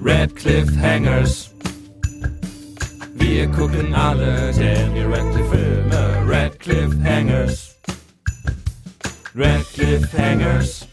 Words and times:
Red 0.00 0.36
Cliffhangers. 0.36 1.50
Wir 3.14 3.48
gucken 3.48 3.92
alle 3.94 4.52
Daniel 4.52 5.12
Radcliffe 5.12 5.50
Filme. 5.50 6.24
Red 6.24 6.60
Cliffhangers. 6.60 7.76
Red 9.34 9.64
Cliffhangers. 9.74 10.86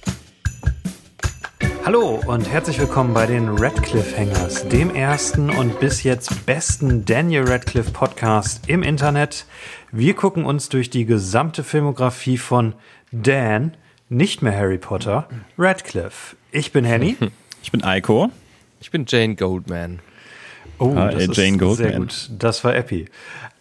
Hallo 1.86 2.20
und 2.26 2.50
herzlich 2.50 2.80
willkommen 2.80 3.14
bei 3.14 3.28
den 3.28 3.48
Radcliffe 3.50 4.18
Hangers, 4.18 4.68
dem 4.70 4.90
ersten 4.96 5.52
und 5.52 5.80
bis 5.80 6.02
jetzt 6.02 6.48
besten 6.48 7.06
Daniel 7.06 7.44
Radcliffe 7.44 7.92
Podcast 7.92 8.68
im 8.68 8.82
Internet. 8.82 9.46
Wir 9.92 10.16
gucken 10.16 10.46
uns 10.46 10.70
durch 10.70 10.90
die 10.90 11.06
gesamte 11.06 11.64
Filmografie 11.64 12.40
von 12.40 12.74
Dan, 13.12 13.78
nicht 14.10 14.42
mehr 14.42 14.58
Harry 14.58 14.80
Potter, 14.80 15.30
Radcliffe. 15.60 16.36
Ich 16.52 16.72
bin 16.72 16.86
Henny. 16.86 17.18
Ich 17.66 17.72
bin 17.72 17.84
Eiko. 17.84 18.30
Ich 18.86 18.92
bin 18.92 19.06
Jane 19.08 19.34
Goldman. 19.34 19.98
Oh, 20.78 20.94
Ah, 20.96 21.10
das 21.10 21.24
äh, 21.24 21.26
ist 21.26 21.38
Jane 21.38 21.58
Goldman. 21.58 21.76
sehr 21.76 21.98
gut. 21.98 22.30
Das 22.38 22.64
war 22.64 22.76
Epi. 22.76 23.08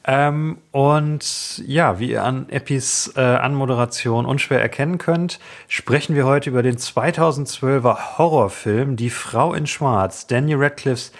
Ähm, 0.07 0.59
und 0.71 1.63
ja, 1.67 1.99
wie 1.99 2.11
ihr 2.11 2.25
an 2.25 2.47
Epis 2.51 3.11
äh, 3.17 3.23
Anmoderation 3.23 4.27
unschwer 4.27 4.61
erkennen 4.61 4.99
könnt, 4.99 5.41
sprechen 5.67 6.15
wir 6.15 6.27
heute 6.27 6.51
über 6.51 6.63
den 6.63 6.77
2012er 6.77 8.19
Horrorfilm 8.19 8.97
Die 8.97 9.09
Frau 9.09 9.55
in 9.55 9.67
Schwarz, 9.67 10.27
Daniel 10.27 10.59
Radcliffes 10.59 11.13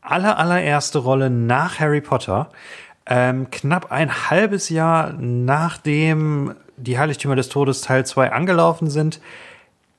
aller, 0.00 0.38
allererste 0.38 1.00
Rolle 1.00 1.28
nach 1.28 1.80
Harry 1.80 2.02
Potter. 2.02 2.50
Ähm, 3.04 3.50
knapp 3.50 3.90
ein 3.90 4.30
halbes 4.30 4.68
Jahr 4.68 5.12
nachdem 5.18 6.54
die 6.76 7.00
Heiligtümer 7.00 7.34
des 7.34 7.48
Todes 7.48 7.80
Teil 7.80 8.06
2 8.06 8.30
angelaufen 8.30 8.88
sind, 8.88 9.20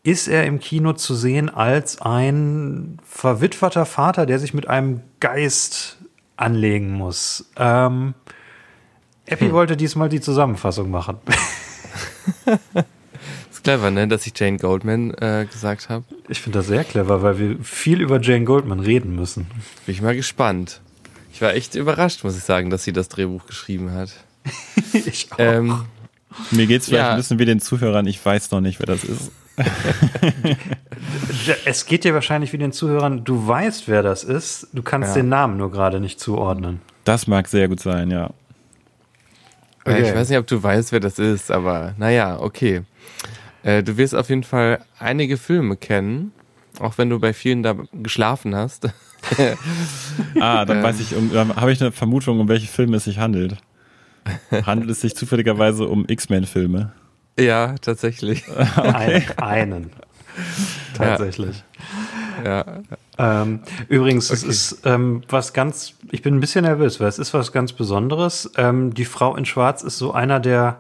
ist 0.03 0.27
er 0.27 0.45
im 0.45 0.59
Kino 0.59 0.93
zu 0.93 1.13
sehen 1.15 1.49
als 1.49 2.01
ein 2.01 2.97
verwitweter 3.07 3.85
Vater, 3.85 4.25
der 4.25 4.39
sich 4.39 4.53
mit 4.53 4.67
einem 4.67 5.01
Geist 5.19 5.97
anlegen 6.37 6.91
muss. 6.93 7.45
Ähm, 7.57 8.13
Epi 9.27 9.51
wollte 9.53 9.77
diesmal 9.77 10.09
die 10.09 10.19
Zusammenfassung 10.21 10.89
machen. 10.89 11.17
Ist 13.51 13.63
clever, 13.63 13.91
ne, 13.91 14.07
dass 14.07 14.25
ich 14.25 14.33
Jane 14.37 14.57
Goldman 14.57 15.11
äh, 15.15 15.45
gesagt 15.51 15.89
habe. 15.89 16.03
Ich 16.29 16.41
finde 16.41 16.59
das 16.59 16.67
sehr 16.67 16.83
clever, 16.83 17.21
weil 17.21 17.37
wir 17.39 17.57
viel 17.63 18.01
über 18.01 18.19
Jane 18.19 18.45
Goldman 18.45 18.79
reden 18.79 19.15
müssen. 19.15 19.45
Bin 19.85 19.93
ich 19.95 20.01
mal 20.01 20.15
gespannt. 20.15 20.81
Ich 21.33 21.41
war 21.41 21.53
echt 21.53 21.75
überrascht, 21.75 22.23
muss 22.23 22.37
ich 22.37 22.43
sagen, 22.43 22.69
dass 22.69 22.83
sie 22.83 22.93
das 22.93 23.09
Drehbuch 23.09 23.45
geschrieben 23.45 23.91
hat. 23.91 24.11
Ich 24.93 25.31
auch. 25.31 25.37
Ähm, 25.39 25.85
Mir 26.51 26.65
geht's 26.67 26.87
vielleicht 26.87 27.03
Ja. 27.03 27.11
ein 27.11 27.17
bisschen 27.17 27.39
wie 27.39 27.45
den 27.45 27.59
Zuhörern. 27.61 28.07
Ich 28.07 28.23
weiß 28.25 28.51
noch 28.51 28.59
nicht, 28.61 28.79
wer 28.79 28.87
das 28.87 29.03
ist. 29.03 29.31
es 31.65 31.85
geht 31.85 32.03
dir 32.03 32.13
wahrscheinlich 32.13 32.53
wie 32.53 32.57
den 32.57 32.71
Zuhörern, 32.71 33.23
du 33.23 33.47
weißt, 33.47 33.87
wer 33.87 34.03
das 34.03 34.23
ist, 34.23 34.67
du 34.73 34.81
kannst 34.83 35.09
Ja. 35.15 35.21
den 35.21 35.29
Namen 35.29 35.57
nur 35.57 35.71
gerade 35.71 35.99
nicht 35.99 36.19
zuordnen. 36.19 36.81
Das 37.03 37.27
mag 37.27 37.47
sehr 37.47 37.67
gut 37.67 37.79
sein, 37.79 38.11
ja. 38.11 38.27
äh, 38.27 38.29
Okay. 39.91 40.09
Ich 40.09 40.15
weiß 40.15 40.29
nicht, 40.29 40.37
ob 40.37 40.47
du 40.47 40.61
weißt, 40.61 40.91
wer 40.91 40.99
das 40.99 41.17
ist, 41.19 41.51
aber 41.51 41.93
naja, 41.97 42.39
okay. 42.39 42.81
Äh, 43.63 43.83
du 43.83 43.97
wirst 43.97 44.15
auf 44.15 44.29
jeden 44.29 44.43
Fall 44.43 44.79
einige 44.99 45.37
Filme 45.37 45.75
kennen, 45.77 46.31
auch 46.79 46.97
wenn 46.97 47.09
du 47.09 47.19
bei 47.19 47.33
vielen 47.33 47.63
da 47.63 47.75
geschlafen 47.93 48.55
hast. 48.55 48.89
Ah, 50.39 50.65
dann 50.65 50.77
Ähm. 50.77 50.83
weiß 50.83 50.99
ich, 50.99 51.15
um, 51.15 51.31
dann 51.31 51.55
habe 51.55 51.71
ich 51.71 51.79
eine 51.79 51.91
Vermutung, 51.91 52.39
um 52.39 52.47
welche 52.47 52.65
Filme 52.67 52.97
es 52.97 53.03
sich 53.03 53.19
handelt. 53.19 53.55
Handelt 54.65 54.89
es 54.89 55.01
sich 55.01 55.15
zufälligerweise 55.15 55.87
um 55.87 56.05
X-Men-Filme? 56.07 56.91
Ja, 57.39 57.75
tatsächlich. 57.81 58.43
Ein, 58.75 59.23
einen. 59.37 59.89
Tatsächlich. 60.95 61.63
Ja. 62.43 62.65
Ähm, 63.17 63.61
übrigens, 63.89 64.29
es 64.29 64.43
Okay. 64.43 64.51
ist 64.51 64.81
ähm, 64.85 65.23
was 65.29 65.53
ganz, 65.53 65.93
ich 66.11 66.21
bin 66.21 66.35
ein 66.35 66.39
bisschen 66.39 66.63
nervös, 66.63 66.99
weil 66.99 67.07
es 67.07 67.19
ist 67.19 67.33
was 67.33 67.51
ganz 67.51 67.73
Besonderes. 67.73 68.51
Ähm, 68.57 68.93
die 68.93 69.05
Frau 69.05 69.35
in 69.35 69.45
Schwarz 69.45 69.83
ist 69.83 69.97
so 69.97 70.13
einer 70.13 70.39
der, 70.39 70.79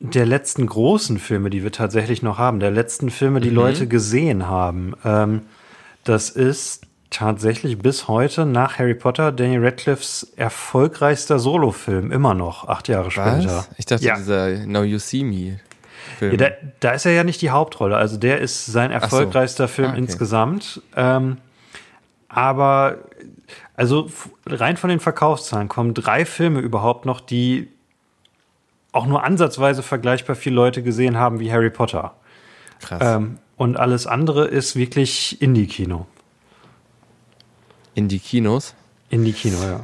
der 0.00 0.26
letzten 0.26 0.66
großen 0.66 1.18
Filme, 1.18 1.50
die 1.50 1.62
wir 1.64 1.72
tatsächlich 1.72 2.22
noch 2.22 2.38
haben, 2.38 2.60
der 2.60 2.70
letzten 2.70 3.10
Filme, 3.10 3.40
die 3.40 3.50
Leute 3.50 3.88
gesehen 3.88 4.46
haben. 4.46 4.94
Ähm, 5.04 5.42
das 6.04 6.30
ist 6.30 6.86
tatsächlich 7.10 7.78
bis 7.78 8.06
heute 8.08 8.44
nach 8.44 8.78
Harry 8.78 8.94
Potter 8.94 9.32
Daniel 9.32 9.64
Radcliffes 9.64 10.32
erfolgreichster 10.36 11.38
Solofilm, 11.38 12.12
immer 12.12 12.34
noch, 12.34 12.68
acht 12.68 12.88
Jahre 12.88 13.10
später. 13.10 13.44
Was? 13.46 13.70
Ich 13.78 13.86
dachte, 13.86 14.04
Ja. 14.04 14.16
dieser 14.16 14.66
Now 14.66 14.82
You 14.82 14.98
See 14.98 15.24
Me 15.24 15.60
Film. 16.18 16.32
Ja, 16.32 16.36
da, 16.36 16.54
da 16.80 16.90
ist 16.92 17.06
er 17.06 17.12
ja 17.12 17.24
nicht 17.24 17.40
die 17.42 17.50
Hauptrolle. 17.50 17.96
Also 17.96 18.16
der 18.16 18.40
ist 18.40 18.66
sein 18.66 18.90
so. 18.90 18.94
erfolgreichster 18.94 19.68
Film 19.68 19.88
Ah, 19.88 19.92
okay. 19.92 20.00
insgesamt. 20.00 20.82
Ähm, 20.96 21.38
aber 22.28 22.98
also 23.74 24.10
rein 24.46 24.76
von 24.76 24.90
den 24.90 25.00
Verkaufszahlen 25.00 25.68
kommen 25.68 25.94
drei 25.94 26.24
Filme 26.24 26.60
überhaupt 26.60 27.06
noch, 27.06 27.20
die 27.20 27.68
auch 28.92 29.06
nur 29.06 29.22
ansatzweise 29.24 29.82
vergleichbar 29.82 30.34
viele 30.36 30.56
Leute 30.56 30.82
gesehen 30.82 31.16
haben 31.16 31.40
wie 31.40 31.52
Harry 31.52 31.70
Potter. 31.70 32.14
Krass. 32.80 33.00
Ähm, 33.02 33.38
und 33.56 33.76
alles 33.76 34.06
andere 34.06 34.46
ist 34.46 34.76
wirklich 34.76 35.40
Indie-Kino. 35.42 36.06
In 37.98 38.06
die 38.06 38.20
Kinos. 38.20 38.76
Indie-Kino, 39.10 39.56
ja. 39.60 39.80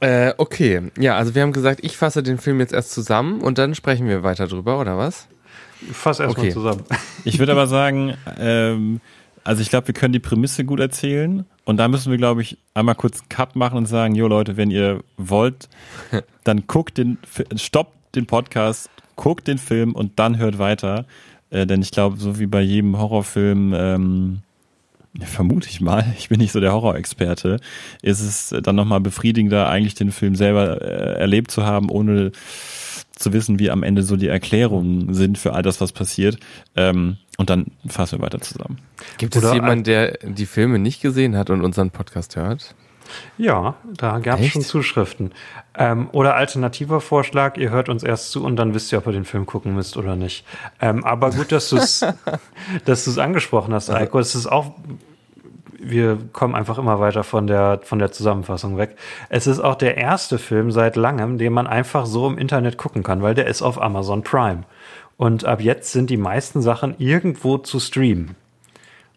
Äh, 0.00 0.32
okay. 0.38 0.90
Ja, 0.98 1.16
also 1.16 1.34
wir 1.34 1.42
haben 1.42 1.52
gesagt, 1.52 1.80
ich 1.82 1.98
fasse 1.98 2.22
den 2.22 2.38
Film 2.38 2.60
jetzt 2.60 2.72
erst 2.72 2.92
zusammen 2.92 3.42
und 3.42 3.58
dann 3.58 3.74
sprechen 3.74 4.08
wir 4.08 4.22
weiter 4.22 4.46
drüber, 4.46 4.80
oder 4.80 4.96
was? 4.96 5.26
Fass 5.92 6.18
erstmal 6.18 6.46
Okay. 6.46 6.54
zusammen. 6.54 6.82
Ich 7.24 7.38
würde 7.38 7.52
aber 7.52 7.66
sagen, 7.66 8.14
ähm, 8.38 9.02
also 9.44 9.60
ich 9.60 9.68
glaube, 9.68 9.88
wir 9.88 9.94
können 9.94 10.14
die 10.14 10.18
Prämisse 10.18 10.64
gut 10.64 10.80
erzählen. 10.80 11.44
Und 11.66 11.76
da 11.76 11.88
müssen 11.88 12.10
wir, 12.10 12.16
glaube 12.16 12.40
ich, 12.40 12.56
einmal 12.72 12.94
kurz 12.94 13.20
einen 13.20 13.28
Cut 13.28 13.54
machen 13.54 13.76
und 13.76 13.84
sagen, 13.86 14.14
jo 14.14 14.28
Leute, 14.28 14.56
wenn 14.56 14.70
ihr 14.70 15.04
wollt, 15.18 15.68
dann 16.44 16.66
guckt 16.66 16.96
den, 16.96 17.18
stoppt 17.56 18.14
den 18.16 18.24
Podcast, 18.24 18.88
guckt 19.16 19.46
den 19.46 19.58
Film 19.58 19.92
und 19.94 20.18
dann 20.18 20.38
hört 20.38 20.58
weiter. 20.58 21.04
Äh, 21.50 21.66
denn 21.66 21.82
ich 21.82 21.90
glaube, 21.90 22.16
so 22.18 22.38
wie 22.38 22.46
bei 22.46 22.62
jedem 22.62 22.98
Horrorfilm, 22.98 23.74
ähm, 23.76 24.38
vermute 25.20 25.68
ich 25.68 25.80
mal, 25.80 26.04
ich 26.18 26.28
bin 26.28 26.38
nicht 26.38 26.52
so 26.52 26.60
der 26.60 26.72
Horrorexperte, 26.72 27.60
ist 28.02 28.20
es 28.20 28.54
dann 28.62 28.76
nochmal 28.76 29.00
befriedigender, 29.00 29.68
eigentlich 29.68 29.94
den 29.94 30.12
Film 30.12 30.34
selber 30.34 30.80
äh, 30.80 31.20
erlebt 31.20 31.50
zu 31.50 31.64
haben, 31.64 31.90
ohne 31.90 32.32
zu 33.14 33.32
wissen, 33.32 33.58
wie 33.58 33.70
am 33.70 33.82
Ende 33.82 34.02
so 34.02 34.16
die 34.16 34.28
Erklärungen 34.28 35.14
sind 35.14 35.38
für 35.38 35.52
all 35.52 35.62
das, 35.62 35.80
was 35.80 35.92
passiert. 35.92 36.38
Ähm, 36.76 37.18
und 37.38 37.50
dann 37.50 37.66
fassen 37.86 38.18
wir 38.18 38.24
weiter 38.24 38.40
zusammen. 38.40 38.78
Gibt 39.18 39.36
es 39.36 39.42
Oder 39.42 39.54
jemanden, 39.54 39.84
der 39.84 40.18
die 40.22 40.46
Filme 40.46 40.78
nicht 40.78 41.00
gesehen 41.00 41.36
hat 41.36 41.50
und 41.50 41.62
unseren 41.62 41.90
Podcast 41.90 42.36
hört? 42.36 42.74
Ja, 43.36 43.76
da 43.96 44.18
gab 44.18 44.40
es 44.40 44.48
schon 44.48 44.62
Zuschriften. 44.62 45.32
Ähm, 45.74 46.10
oder 46.12 46.36
alternativer 46.36 47.00
Vorschlag, 47.00 47.56
ihr 47.56 47.70
hört 47.70 47.88
uns 47.88 48.02
erst 48.02 48.30
zu 48.30 48.44
und 48.44 48.56
dann 48.56 48.74
wisst 48.74 48.92
ihr, 48.92 48.98
ob 48.98 49.06
ihr 49.06 49.12
den 49.12 49.24
Film 49.24 49.46
gucken 49.46 49.74
müsst 49.74 49.96
oder 49.96 50.16
nicht. 50.16 50.44
Ähm, 50.80 51.02
aber 51.04 51.30
gut, 51.30 51.50
dass 51.50 51.70
du 51.70 51.76
es 51.76 52.04
dass 52.84 53.04
du's 53.04 53.18
angesprochen 53.18 53.72
hast, 53.72 53.88
Eiko. 53.88 54.18
Es 54.18 54.34
ist 54.34 54.46
auch, 54.46 54.72
wir 55.78 56.18
kommen 56.32 56.54
einfach 56.54 56.76
immer 56.78 57.00
weiter 57.00 57.24
von 57.24 57.46
der, 57.46 57.80
von 57.84 57.98
der 57.98 58.12
Zusammenfassung 58.12 58.76
weg. 58.76 58.96
Es 59.30 59.46
ist 59.46 59.60
auch 59.60 59.74
der 59.74 59.96
erste 59.96 60.38
Film 60.38 60.70
seit 60.72 60.96
langem, 60.96 61.38
den 61.38 61.54
man 61.54 61.66
einfach 61.66 62.04
so 62.04 62.26
im 62.26 62.36
Internet 62.36 62.76
gucken 62.76 63.02
kann, 63.02 63.22
weil 63.22 63.34
der 63.34 63.46
ist 63.46 63.62
auf 63.62 63.80
Amazon 63.80 64.22
Prime. 64.22 64.64
Und 65.16 65.46
ab 65.46 65.62
jetzt 65.62 65.92
sind 65.92 66.10
die 66.10 66.16
meisten 66.18 66.60
Sachen 66.60 66.96
irgendwo 66.98 67.56
zu 67.56 67.80
streamen. 67.80 68.34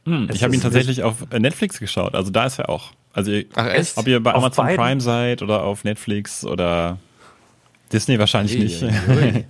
Es 0.05 0.35
ich 0.35 0.43
habe 0.43 0.53
ihn 0.53 0.61
tatsächlich 0.61 1.03
auf 1.03 1.29
Netflix 1.31 1.79
geschaut, 1.79 2.13
also 2.13 2.31
da 2.31 2.45
ist 2.45 2.59
er 2.59 2.69
auch. 2.69 2.91
Also 3.15 3.31
ihr, 3.31 3.45
Ach, 3.55 3.67
echt? 3.67 3.97
ob 3.97 4.07
ihr 4.07 4.21
bei 4.21 4.33
Auf 4.33 4.43
Amazon 4.43 4.65
beiden? 4.65 4.77
Prime 4.77 5.01
seid 5.01 5.41
oder 5.41 5.63
auf 5.63 5.85
Netflix 5.85 6.45
oder 6.45 6.99
Disney 7.91 8.19
wahrscheinlich 8.19 8.59
nicht. 8.59 8.85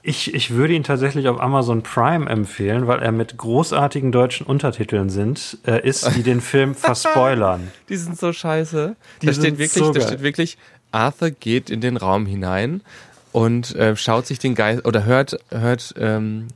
Ich, 0.00 0.32
ich 0.32 0.52
würde 0.52 0.72
ihn 0.72 0.84
tatsächlich 0.84 1.28
auf 1.28 1.38
Amazon 1.38 1.82
Prime 1.82 2.30
empfehlen, 2.30 2.86
weil 2.86 3.00
er 3.00 3.12
mit 3.12 3.36
großartigen 3.36 4.10
deutschen 4.10 4.46
Untertiteln 4.46 5.10
sind, 5.10 5.58
äh, 5.66 5.86
ist, 5.86 6.16
die 6.16 6.22
den 6.22 6.40
Film 6.40 6.74
verspoilern. 6.74 7.70
Die 7.90 7.96
sind 7.96 8.16
so 8.16 8.32
scheiße. 8.32 8.96
Die 9.20 9.26
da 9.26 9.32
steht 9.34 9.58
wirklich, 9.58 9.84
so 9.84 9.92
da 9.92 10.00
steht 10.00 10.22
wirklich, 10.22 10.56
Arthur 10.92 11.30
geht 11.30 11.68
in 11.68 11.82
den 11.82 11.98
Raum 11.98 12.24
hinein 12.24 12.80
und 13.32 13.74
äh, 13.74 13.96
schaut 13.96 14.26
sich 14.26 14.38
den 14.38 14.54
Geist 14.54 14.86
oder 14.86 15.04
hört, 15.04 15.36
hört, 15.50 15.92
ähm, 15.98 16.48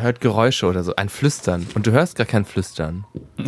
hört 0.00 0.20
Geräusche 0.20 0.66
oder 0.66 0.82
so, 0.82 0.94
ein 0.96 1.08
Flüstern. 1.08 1.66
Und 1.74 1.86
du 1.86 1.92
hörst 1.92 2.16
gar 2.16 2.26
kein 2.26 2.44
Flüstern. 2.44 3.04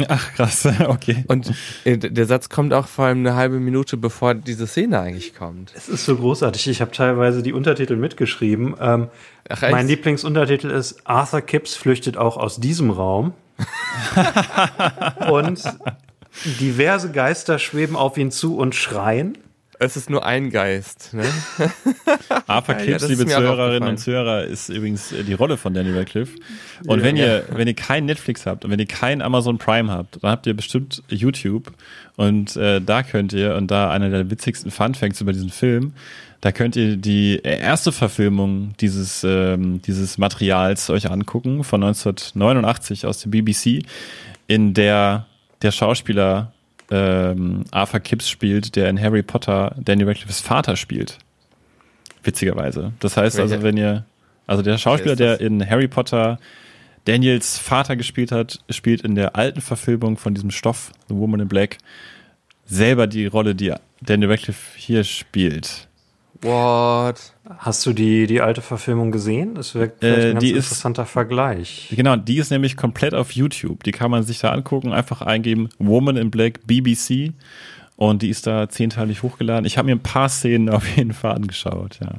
Ach 0.09 0.33
krass, 0.35 0.67
okay. 0.87 1.25
Und 1.29 1.53
äh, 1.85 1.97
der 1.99 2.27
Satz 2.27 2.49
kommt 2.49 2.73
auch 2.73 2.87
vor 2.87 3.07
allem 3.07 3.19
eine 3.19 3.35
halbe 3.35 3.61
Minute, 3.61 3.97
bevor 3.97 4.35
diese 4.35 4.67
Szene 4.67 5.01
eigentlich 5.01 5.35
kommt. 5.35 5.73
Es 5.75 5.89
ist 5.89 6.05
so 6.05 6.17
großartig. 6.17 6.69
Ich 6.69 6.81
habe 6.81 6.91
teilweise 6.91 7.43
die 7.43 7.53
Untertitel 7.53 7.97
mitgeschrieben. 7.97 8.75
Ähm, 8.81 9.09
Ach, 9.49 9.63
mein 9.63 9.87
Lieblingsuntertitel 9.87 10.71
ist 10.71 11.07
Arthur 11.07 11.41
Kipps 11.41 11.75
flüchtet 11.75 12.17
auch 12.17 12.37
aus 12.37 12.59
diesem 12.59 12.91
Raum. 12.91 13.35
Und 15.31 15.63
diverse 16.61 17.13
Geister 17.13 17.59
schweben 17.59 17.97
auf 17.97 18.17
ihn 18.17 18.31
zu 18.31 18.57
und 18.57 18.75
schreien. 18.75 19.39
Es 19.83 19.97
ist 19.97 20.09
nur 20.11 20.25
ein 20.25 20.51
Geist. 20.51 21.13
Ne? 21.13 21.25
Arthur 22.47 22.77
Ja, 22.79 22.99
ja, 22.99 23.07
liebe 23.07 23.27
Zuhörerinnen 23.27 23.89
und 23.89 23.99
Zuhörer, 23.99 24.45
ist 24.45 24.69
übrigens 24.69 25.11
äh, 25.11 25.25
die 25.25 25.33
Rolle 25.33 25.57
von 25.57 25.75
Danny 25.75 25.91
Radcliffe. 25.91 26.37
Und 26.87 27.01
Ja. 27.01 27.05
wenn 27.05 27.17
ihr, 27.17 27.45
wenn 27.51 27.67
ihr 27.67 27.75
kein 27.75 28.07
Netflix 28.07 28.47
habt 28.47 28.65
und 28.65 28.71
wenn 28.71 28.79
ihr 28.79 28.87
kein 28.87 29.21
Amazon 29.23 29.59
Prime 29.59 29.91
habt, 29.91 30.23
dann 30.23 30.31
habt 30.31 30.47
ihr 30.47 30.55
bestimmt 30.55 31.03
YouTube 31.09 31.73
und 32.17 32.57
äh, 32.57 32.81
da 32.81 33.03
könnt 33.03 33.33
ihr, 33.33 33.57
und 33.57 33.71
da 33.73 33.91
einer 33.91 34.09
der 34.09 34.31
witzigsten 34.31 34.71
Funfacts 34.71 35.21
über 35.21 35.33
diesen 35.33 35.51
Film, 35.51 35.95
da 36.41 36.53
könnt 36.53 36.77
ihr 36.77 36.97
die 36.97 37.41
erste 37.43 37.91
Verfilmung 37.93 38.75
dieses, 38.81 39.25
ähm, 39.25 39.83
dieses 39.83 40.17
Materials 40.19 40.91
euch 40.91 41.11
angucken, 41.11 41.65
von 41.65 41.83
1989 41.83 43.07
aus 43.07 43.21
der 43.21 43.31
BBC, 43.31 43.85
in 44.47 44.75
der 44.75 45.27
der 45.63 45.71
Schauspieler 45.71 46.53
ähm, 46.93 47.65
Arthur 47.71 48.01
Kipps 48.01 48.29
spielt, 48.29 48.77
der 48.77 48.91
in 48.91 49.01
Harry 49.01 49.23
Potter 49.23 49.75
Danny 49.79 50.03
Radcliffes 50.05 50.41
Vater 50.41 50.77
spielt. 50.77 51.19
Witzigerweise. 52.23 52.93
Das 53.01 53.17
heißt 53.17 53.41
also, 53.41 53.55
Welcher- 53.55 53.65
wenn 53.65 53.77
ihr, 53.77 54.05
also 54.47 54.63
der 54.63 54.77
Schauspieler, 54.79 55.17
der 55.17 55.41
in 55.41 55.69
Harry 55.69 55.89
Potter 55.89 56.39
Daniels 57.07 57.59
Vater 57.59 57.97
gespielt 57.97 58.31
hat, 58.31 58.61
spielt 58.71 59.01
in 59.01 59.15
der 59.15 59.35
alten 59.35 59.61
Verfilmung 59.61 60.17
von 60.19 60.35
diesem 60.35 60.51
Stoff, 60.51 60.93
The 61.09 61.15
Woman 61.17 61.41
in 61.41 61.49
Black, 61.49 61.79
selber 62.67 63.07
die 63.07 63.27
Rolle, 63.27 63.55
die 63.55 63.73
Daniel 64.03 64.31
Radcliffe 64.31 64.77
hier 64.79 65.03
spielt. 65.03 65.89
What? 66.43 67.33
Hast 67.59 67.87
du 67.87 67.93
die, 67.93 68.27
die 68.27 68.41
alte 68.41 68.63
Verfilmung 68.63 69.13
gesehen? 69.13 69.55
Das 69.55 69.75
wäre 69.75 69.93
vielleicht 69.99 70.19
Äh, 70.19 70.29
ein 70.29 70.33
ganz 70.35 70.45
ist- 70.45 70.51
interessanter 70.57 71.07
Vergleich. 71.07 71.93
Genau, 71.97 72.17
die 72.17 72.39
ist 72.39 72.51
nämlich 72.51 72.77
komplett 72.77 73.15
auf 73.15 73.33
YouTube. 73.33 73.85
Die 73.85 73.93
kann 73.93 74.11
man 74.11 74.23
sich 74.25 74.41
da 74.41 74.51
angucken, 74.53 74.93
einfach 74.93 75.23
eingeben, 75.23 75.69
Woman 75.79 76.17
in 76.17 76.31
Black 76.31 76.67
BBC. 76.67 77.33
Und 77.97 78.23
die 78.23 78.31
ist 78.31 78.47
da 78.47 78.69
zehnteilig 78.69 79.23
hochgeladen. 79.23 79.65
Ich 79.65 79.79
habe 79.79 79.87
mir 79.87 79.93
ein 79.95 80.01
paar 80.03 80.29
Szenen 80.29 80.69
auf 80.75 80.87
jeden 80.97 81.13
Fall 81.13 81.33
angeschaut, 81.33 81.99
ja. 82.03 82.11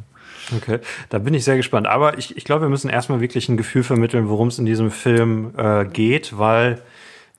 Okay, 0.57 0.79
da 1.09 1.19
bin 1.19 1.33
ich 1.33 1.43
sehr 1.45 1.55
gespannt. 1.57 1.87
Aber 1.87 2.17
ich, 2.17 2.35
ich 2.37 2.43
glaube, 2.43 2.63
wir 2.63 2.69
müssen 2.69 2.89
erstmal 2.89 3.21
wirklich 3.21 3.47
ein 3.49 3.57
Gefühl 3.57 3.83
vermitteln, 3.83 4.27
worum 4.29 4.49
es 4.49 4.59
in 4.59 4.65
diesem 4.65 4.91
Film 4.91 5.53
äh, 5.57 5.85
geht, 5.85 6.37
weil 6.37 6.81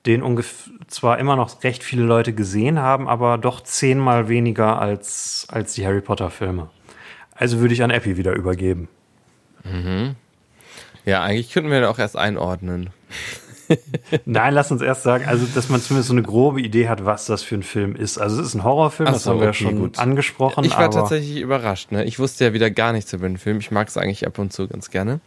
den 0.05 0.21
ungef 0.21 0.69
zwar 0.87 1.19
immer 1.19 1.35
noch 1.35 1.63
recht 1.63 1.83
viele 1.83 2.03
Leute 2.03 2.33
gesehen 2.33 2.79
haben, 2.79 3.07
aber 3.07 3.37
doch 3.37 3.61
zehnmal 3.61 4.29
weniger 4.29 4.79
als, 4.79 5.47
als 5.49 5.73
die 5.73 5.85
Harry 5.85 6.01
Potter 6.01 6.29
Filme. 6.29 6.69
Also 7.33 7.59
würde 7.59 7.73
ich 7.73 7.83
an 7.83 7.89
Epi 7.89 8.17
wieder 8.17 8.33
übergeben. 8.33 8.87
Ja, 11.05 11.23
eigentlich 11.23 11.51
könnten 11.51 11.71
wir 11.71 11.81
da 11.81 11.89
auch 11.89 11.99
erst 11.99 12.17
einordnen. 12.17 12.91
Nein, 14.25 14.53
lass 14.53 14.71
uns 14.71 14.81
erst 14.81 15.03
sagen, 15.03 15.25
also 15.25 15.45
dass 15.53 15.69
man 15.69 15.81
zumindest 15.81 16.09
so 16.09 16.13
eine 16.13 16.21
grobe 16.21 16.61
Idee 16.61 16.87
hat, 16.87 17.03
was 17.05 17.25
das 17.25 17.41
für 17.43 17.55
ein 17.55 17.63
Film 17.63 17.95
ist. 17.95 18.19
Also 18.19 18.41
es 18.41 18.49
ist 18.49 18.53
ein 18.53 18.63
Horrorfilm, 18.63 19.09
Ach 19.09 19.13
das 19.13 19.23
so, 19.23 19.31
haben 19.31 19.39
wir 19.39 19.45
ja 19.45 19.49
okay, 19.49 19.63
schon 19.63 19.79
gut. 19.79 19.99
angesprochen. 19.99 20.63
Ich 20.65 20.77
war 20.77 20.91
tatsächlich 20.91 21.37
überrascht. 21.37 21.91
Ne? 21.91 22.05
Ich 22.05 22.19
wusste 22.19 22.45
ja 22.45 22.53
wieder 22.53 22.69
gar 22.69 22.93
nichts 22.93 23.11
über 23.13 23.27
den 23.27 23.37
Film. 23.37 23.59
Ich 23.59 23.71
mag 23.71 23.87
es 23.87 23.97
eigentlich 23.97 24.27
ab 24.27 24.37
und 24.37 24.53
zu 24.53 24.67
ganz 24.67 24.91
gerne. 24.91 25.19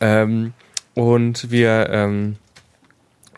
Ähm, 0.00 0.52
und 0.94 1.50
wir 1.50 1.88
ähm, 1.90 2.36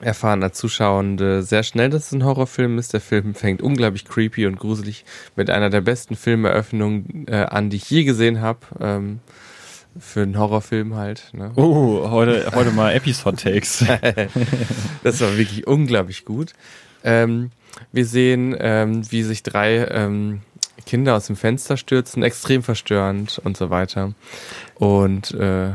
erfahren 0.05 0.43
als 0.43 0.59
Zuschauende 0.59 1.43
sehr 1.43 1.63
schnell, 1.63 1.91
dass 1.91 2.07
es 2.07 2.13
ein 2.13 2.25
Horrorfilm 2.25 2.79
ist. 2.79 2.93
Der 2.93 3.01
Film 3.01 3.35
fängt 3.35 3.63
unglaublich 3.63 4.05
creepy 4.05 4.47
und 4.47 4.59
gruselig 4.59 5.05
mit 5.37 5.51
einer 5.51 5.71
der 5.71 5.81
besten 5.81 6.17
Filmeröffnungen 6.17 7.27
äh, 7.29 7.45
an, 7.45 7.71
die 7.71 7.77
ich 7.77 7.91
je 7.91 8.05
gesehen 8.05 8.41
habe. 8.41 8.61
Ähm, 8.81 9.21
für 9.99 10.23
einen 10.23 10.39
Horrorfilm 10.39 10.97
halt. 10.97 11.31
Ne? 11.33 11.53
Oh, 11.55 12.11
heute, 12.11 12.51
heute 12.55 12.73
mal 12.73 12.93
Episode 12.95 13.37
Takes. 13.37 13.85
Das 15.05 15.21
war 15.21 15.37
wirklich 15.37 15.67
unglaublich 15.67 16.25
gut. 16.25 16.53
Ähm, 17.05 17.51
wir 17.93 18.07
sehen, 18.07 18.57
ähm, 18.59 19.03
wie 19.11 19.23
sich 19.23 19.43
drei 19.43 19.87
ähm, 19.87 20.41
Kinder 20.87 21.15
aus 21.15 21.27
dem 21.27 21.37
Fenster 21.37 21.77
stürzen, 21.77 22.23
extrem 22.23 22.63
verstörend 22.63 23.41
und 23.45 23.57
so 23.57 23.71
weiter. 23.71 24.15
Und 24.75 25.33
äh, 25.33 25.73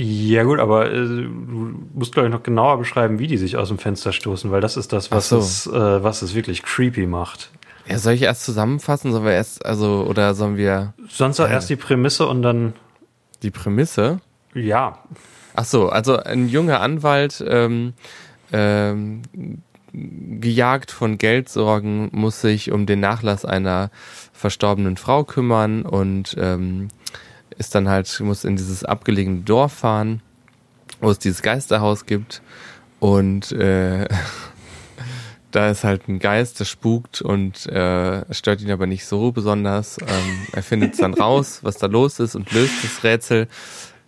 Ja 0.00 0.44
gut, 0.44 0.60
aber 0.60 0.92
äh, 0.92 1.06
du 1.06 1.74
musst 1.94 2.12
glaube 2.12 2.28
ich 2.28 2.32
noch 2.32 2.42
genauer 2.42 2.78
beschreiben, 2.78 3.18
wie 3.18 3.26
die 3.26 3.36
sich 3.36 3.56
aus 3.56 3.68
dem 3.68 3.78
Fenster 3.78 4.12
stoßen, 4.12 4.50
weil 4.50 4.60
das 4.60 4.76
ist 4.76 4.92
das, 4.92 5.10
was, 5.10 5.28
so. 5.28 5.38
es, 5.38 5.66
äh, 5.66 6.02
was 6.02 6.22
es 6.22 6.34
wirklich 6.34 6.62
creepy 6.62 7.06
macht. 7.06 7.50
ja, 7.88 7.98
soll 7.98 8.12
ich 8.12 8.22
erst 8.22 8.44
zusammenfassen? 8.44 9.10
Sollen 9.10 9.24
wir 9.24 9.32
erst, 9.32 9.66
also, 9.66 10.06
oder 10.08 10.34
sollen 10.34 10.56
wir 10.56 10.94
Sonst 11.08 11.40
auch 11.40 11.48
erst 11.48 11.68
die 11.68 11.76
Prämisse 11.76 12.26
und 12.26 12.42
dann, 12.42 12.74
die 13.42 13.50
Prämisse? 13.50 14.20
ja, 14.54 14.98
Ach 15.60 15.64
so, 15.64 15.88
also 15.88 16.16
ein 16.16 16.48
junger 16.48 16.80
Anwalt, 16.80 17.44
ähm, 17.44 17.94
ähm, 18.52 19.22
gejagt 19.92 20.92
von 20.92 21.18
Geldsorgen, 21.18 22.10
muss 22.12 22.40
sich 22.40 22.70
um 22.70 22.86
den 22.86 23.00
Nachlass 23.00 23.44
einer 23.44 23.90
verstorbenen 24.32 24.96
Frau 24.96 25.24
kümmern 25.24 25.82
und 25.82 26.36
ähm, 26.38 26.88
ist 27.56 27.74
dann 27.74 27.88
halt, 27.88 28.20
muss 28.20 28.44
in 28.44 28.56
dieses 28.56 28.84
abgelegene 28.84 29.40
Dorf 29.40 29.72
fahren, 29.72 30.22
wo 31.00 31.10
es 31.10 31.18
dieses 31.18 31.42
Geisterhaus 31.42 32.06
gibt 32.06 32.42
und 33.00 33.52
äh, 33.52 34.06
da 35.50 35.70
ist 35.70 35.84
halt 35.84 36.08
ein 36.08 36.18
Geist, 36.18 36.60
der 36.60 36.64
spukt 36.64 37.22
und 37.22 37.66
äh, 37.66 38.24
stört 38.32 38.60
ihn 38.60 38.70
aber 38.70 38.86
nicht 38.86 39.06
so 39.06 39.32
besonders. 39.32 39.98
Ähm, 40.00 40.46
er 40.52 40.62
findet 40.62 40.92
es 40.94 40.98
dann 40.98 41.14
raus, 41.20 41.60
was 41.62 41.76
da 41.76 41.86
los 41.86 42.20
ist 42.20 42.34
und 42.34 42.52
löst 42.52 42.84
das 42.84 43.02
Rätsel. 43.04 43.48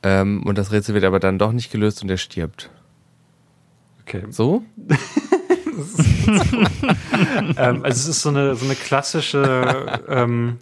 Ähm, 0.02 0.42
und 0.44 0.58
das 0.58 0.72
Rätsel 0.72 0.94
wird 0.94 1.04
aber 1.04 1.20
dann 1.20 1.38
doch 1.38 1.52
nicht 1.52 1.70
gelöst 1.70 2.02
und 2.02 2.10
er 2.10 2.16
stirbt. 2.16 2.70
okay. 4.02 4.24
So? 4.30 4.64
ähm, 7.56 7.84
also 7.84 7.88
es 7.88 8.08
ist 8.08 8.22
so 8.22 8.30
eine, 8.30 8.54
so 8.54 8.64
eine 8.64 8.74
klassische, 8.74 10.00
ähm, 10.08 10.58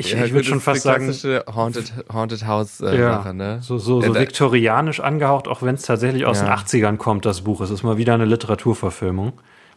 ich, 0.00 0.12
Ja, 0.12 0.24
ich 0.24 0.32
würde 0.32 0.44
schon 0.46 0.58
das 0.58 0.64
fast 0.64 0.76
ist 0.78 0.82
sagen, 0.82 1.04
klassische 1.04 1.44
Haunted, 1.54 1.92
Haunted 2.12 2.46
House 2.46 2.80
äh, 2.80 2.98
ja, 2.98 3.32
ne? 3.32 3.58
so, 3.62 3.78
so, 3.78 4.00
so 4.00 4.12
da- 4.12 4.20
viktorianisch 4.20 5.00
angehaucht, 5.00 5.46
auch 5.48 5.62
wenn 5.62 5.74
es 5.76 5.82
tatsächlich 5.82 6.24
aus 6.26 6.40
Ja. 6.40 6.46
den 6.46 6.52
80ern 6.52 6.96
kommt, 6.96 7.24
das 7.26 7.42
Buch. 7.42 7.60
Es 7.60 7.70
ist 7.70 7.82
mal 7.82 7.96
wieder 7.98 8.14
eine 8.14 8.24
Literaturverfilmung. 8.24 9.34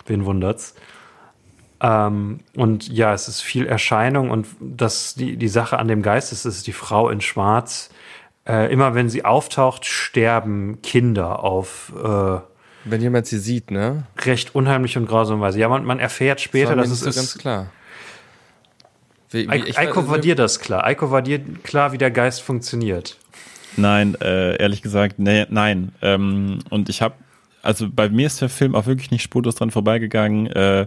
Wen 0.08 0.26
wundert's? 0.26 0.74
Ähm, 1.82 2.40
und 2.56 2.88
ja, 2.88 3.14
es 3.14 3.28
ist 3.28 3.42
viel 3.42 3.66
Erscheinung 3.66 4.30
und 4.30 4.48
das, 4.60 5.16
die, 5.16 5.36
die 5.38 5.48
Sache 5.50 5.78
an 5.80 5.88
dem 5.88 6.02
Geist 6.02 6.32
ist, 6.32 6.46
es 6.46 6.58
ist 6.58 6.68
die 6.68 6.72
Frau 6.74 7.10
in 7.10 7.20
Schwarz. 7.22 7.90
Äh, 8.48 8.72
immer 8.72 8.94
wenn 8.96 9.10
sie 9.10 9.26
auftaucht, 9.26 9.86
sterben 9.86 10.82
Kinder 10.82 11.44
auf 11.44 11.92
äh, 12.02 12.38
Wenn 12.86 13.02
jemand 13.02 13.26
sie 13.28 13.38
sieht, 13.40 13.72
ne? 13.72 14.04
recht 14.20 14.56
unheimlich 14.56 14.98
und 14.98 15.08
grausame 15.08 15.42
Weise. 15.42 15.60
Ja, 15.60 15.70
man, 15.70 15.84
man 15.86 16.00
erfährt 16.00 16.40
Das 16.40 16.44
später, 16.44 16.76
mir 16.76 16.82
dass 16.82 16.90
es 16.92 17.00
so 17.00 17.06
ganz 17.06 17.18
ist. 17.18 17.40
klar. 17.40 17.68
Wie, 19.34 19.46
wie, 19.46 19.50
Eiko, 19.50 19.66
ich- 19.68 19.78
Eiko 19.78 20.08
war 20.10 20.18
dir 20.20 20.36
das 20.36 20.60
klar. 20.60 20.86
Eiko 20.86 21.12
war 21.12 21.22
dir 21.22 21.40
klar, 21.64 21.92
wie 21.92 21.98
der 21.98 22.12
Geist 22.12 22.42
funktioniert. 22.42 23.18
Nein, 23.76 24.16
äh, 24.22 24.56
ehrlich 24.58 24.82
gesagt, 24.82 25.18
nee, 25.20 25.46
nein. 25.50 25.92
Ähm, 26.02 26.60
und 26.70 26.90
ich 26.90 27.02
habe, 27.02 27.16
also 27.64 27.88
bei 27.90 28.08
mir 28.10 28.28
ist 28.28 28.40
der 28.42 28.50
Film 28.50 28.76
auch 28.76 28.86
wirklich 28.86 29.10
nicht 29.12 29.24
spurlos 29.24 29.56
dran 29.56 29.72
vorbeigegangen. 29.72 30.48
Äh, 30.48 30.86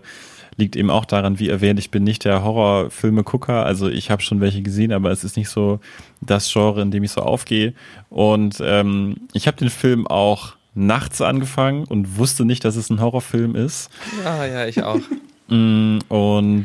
liegt 0.59 0.75
eben 0.77 0.89
auch 0.89 1.05
daran, 1.05 1.39
wie 1.39 1.51
erwähnt, 1.51 1.79
ich 1.79 1.91
bin 1.91 2.03
nicht 2.05 2.25
der 2.25 2.43
Horrorfilme-Gucker. 2.43 3.67
Also 3.67 3.89
ich 3.89 4.11
habe 4.11 4.23
schon 4.23 4.41
welche 4.41 4.63
gesehen, 4.63 4.93
aber 4.93 5.11
es 5.11 5.23
ist 5.25 5.37
nicht 5.37 5.51
so 5.51 5.81
das 6.23 6.51
Genre, 6.51 6.81
in 6.81 6.91
dem 6.91 7.03
ich 7.05 7.11
so 7.11 7.21
aufgehe. 7.21 7.75
Und 8.09 8.59
ähm, 8.63 9.17
ich 9.35 9.47
habe 9.49 9.59
den 9.59 9.69
Film 9.69 10.07
auch 10.07 10.55
nachts 10.75 11.21
angefangen 11.21 11.85
und 11.85 12.17
wusste 12.19 12.45
nicht, 12.45 12.65
dass 12.65 12.77
es 12.77 12.89
ein 12.89 13.01
Horrorfilm 13.01 13.55
ist. 13.57 13.91
Ja, 14.25 14.47
ja, 14.47 14.67
ich 14.67 14.83
auch. 14.83 15.01
Mm, 15.49 15.99
Und 16.09 16.65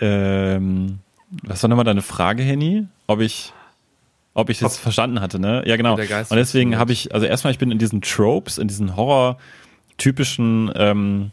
ähm, 0.00 0.98
was 1.42 1.62
war 1.62 1.68
nochmal 1.68 1.84
deine 1.84 2.02
Frage, 2.02 2.42
Henny? 2.42 2.86
Ob 3.06 3.20
ich, 3.20 3.52
ob 4.34 4.50
ich 4.50 4.58
das 4.60 4.76
Ob- 4.76 4.82
verstanden 4.82 5.20
hatte, 5.20 5.38
ne? 5.38 5.62
Ja, 5.66 5.76
genau. 5.76 5.94
Und 5.94 6.36
deswegen 6.36 6.78
habe 6.78 6.92
ich, 6.92 7.14
also 7.14 7.26
erstmal, 7.26 7.52
ich 7.52 7.58
bin 7.58 7.70
in 7.70 7.78
diesen 7.78 8.00
Tropes, 8.00 8.58
in 8.58 8.68
diesen 8.68 8.96
Horror-typischen 8.96 10.72
ähm, 10.74 11.30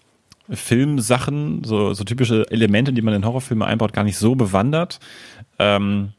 Filmsachen, 0.50 1.64
so, 1.64 1.94
so 1.94 2.04
typische 2.04 2.50
Elemente, 2.52 2.94
die 2.94 3.02
man 3.02 3.14
in 3.14 3.26
Horrorfilme 3.26 3.66
einbaut, 3.66 3.94
gar 3.94 4.04
nicht 4.04 4.18
so 4.18 4.36
bewandert. 4.36 5.00
Ähm, 5.60 6.12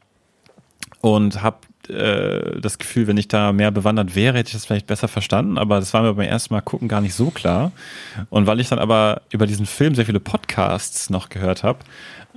und 1.01 1.41
habe 1.41 1.57
äh, 1.89 2.59
das 2.61 2.77
Gefühl, 2.77 3.07
wenn 3.07 3.17
ich 3.17 3.27
da 3.27 3.51
mehr 3.53 3.71
bewandert 3.71 4.15
wäre, 4.15 4.37
hätte 4.37 4.47
ich 4.49 4.53
das 4.53 4.65
vielleicht 4.65 4.87
besser 4.87 5.07
verstanden, 5.07 5.57
aber 5.57 5.79
das 5.79 5.93
war 5.93 6.01
mir 6.03 6.13
beim 6.13 6.27
ersten 6.27 6.53
Mal 6.53 6.61
gucken 6.61 6.87
gar 6.87 7.01
nicht 7.01 7.13
so 7.13 7.29
klar. 7.31 7.71
Und 8.29 8.47
weil 8.47 8.59
ich 8.59 8.69
dann 8.69 8.79
aber 8.79 9.21
über 9.31 9.47
diesen 9.47 9.65
Film 9.65 9.95
sehr 9.95 10.05
viele 10.05 10.19
Podcasts 10.19 11.09
noch 11.09 11.29
gehört 11.29 11.63
habe, 11.63 11.79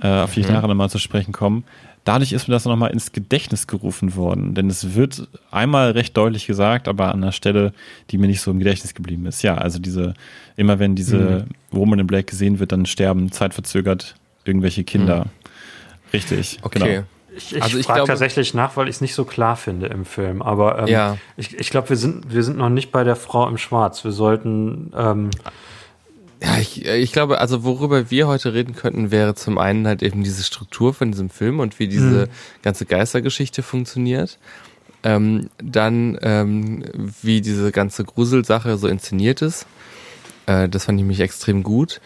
äh, 0.01 0.07
auf 0.07 0.33
die 0.33 0.41
ich 0.41 0.47
nachher 0.49 0.67
nochmal 0.67 0.89
zu 0.89 0.97
sprechen 0.99 1.31
komme, 1.31 1.63
dadurch 2.03 2.31
ist 2.31 2.47
mir 2.47 2.53
das 2.53 2.65
nochmal 2.65 2.91
ins 2.91 3.11
Gedächtnis 3.11 3.67
gerufen 3.67 4.15
worden. 4.15 4.55
Denn 4.55 4.69
es 4.69 4.95
wird 4.95 5.27
einmal 5.51 5.91
recht 5.91 6.17
deutlich 6.17 6.47
gesagt, 6.47 6.87
aber 6.87 7.13
an 7.13 7.21
einer 7.21 7.31
Stelle, 7.31 7.73
die 8.09 8.17
mir 8.17 8.27
nicht 8.27 8.41
so 8.41 8.51
im 8.51 8.59
Gedächtnis 8.59 8.93
geblieben 8.93 9.25
ist. 9.25 9.43
Ja, 9.43 9.55
also 9.55 9.79
diese, 9.79 10.13
immer 10.55 10.79
wenn 10.79 10.95
diese 10.95 11.45
Woman 11.69 11.99
in 11.99 12.07
Black 12.07 12.27
gesehen 12.27 12.59
wird, 12.59 12.71
dann 12.71 12.85
sterben 12.85 13.31
zeitverzögert 13.31 14.15
irgendwelche 14.45 14.83
Kinder. 14.83 15.27
Richtig, 16.13 16.59
Okay. 16.63 16.79
genau. 16.79 17.03
Ich, 17.35 17.55
ich 17.55 17.63
Also 17.63 17.77
ich 17.77 17.85
frage 17.85 18.05
tatsächlich 18.05 18.53
nach, 18.53 18.75
weil 18.75 18.87
ich 18.87 18.95
es 18.95 19.01
nicht 19.01 19.13
so 19.15 19.23
klar 19.25 19.55
finde 19.55 19.87
im 19.87 20.05
Film. 20.05 20.41
Aber 20.41 20.79
ähm, 20.79 20.87
Ja. 20.87 21.17
ich, 21.37 21.57
ich 21.57 21.69
glaube, 21.69 21.89
wir 21.89 21.97
sind, 21.97 22.33
wir 22.33 22.43
sind 22.43 22.57
noch 22.57 22.69
nicht 22.69 22.91
bei 22.91 23.03
der 23.03 23.15
Frau 23.15 23.47
im 23.47 23.57
Schwarz. 23.57 24.03
Wir 24.03 24.11
sollten 24.11 24.91
ähm, 24.95 25.29
Ja, 26.43 26.57
ich, 26.59 26.85
ich 26.85 27.11
glaube, 27.11 27.39
also 27.39 27.63
worüber 27.63 28.09
wir 28.11 28.27
heute 28.27 28.53
reden 28.53 28.75
könnten, 28.75 29.11
wäre 29.11 29.35
zum 29.35 29.57
einen 29.57 29.87
halt 29.87 30.01
eben 30.03 30.23
diese 30.23 30.43
Struktur 30.43 30.93
von 30.93 31.11
diesem 31.11 31.29
Film 31.29 31.59
und 31.59 31.79
wie 31.79 31.87
diese 31.87 32.27
ganze 32.63 32.85
Geistergeschichte 32.85 33.63
funktioniert. 33.63 34.37
Ähm, 35.03 35.49
dann, 35.57 36.19
ähm, 36.21 36.83
wie 37.21 37.41
diese 37.41 37.71
ganze 37.71 38.03
Gruselsache 38.03 38.77
so 38.77 38.87
inszeniert 38.87 39.41
ist. 39.41 39.65
Äh, 40.45 40.67
das 40.69 40.85
fand 40.85 40.99
ich 40.99 41.05
mich 41.05 41.19
extrem 41.21 41.63
gut. 41.63 42.01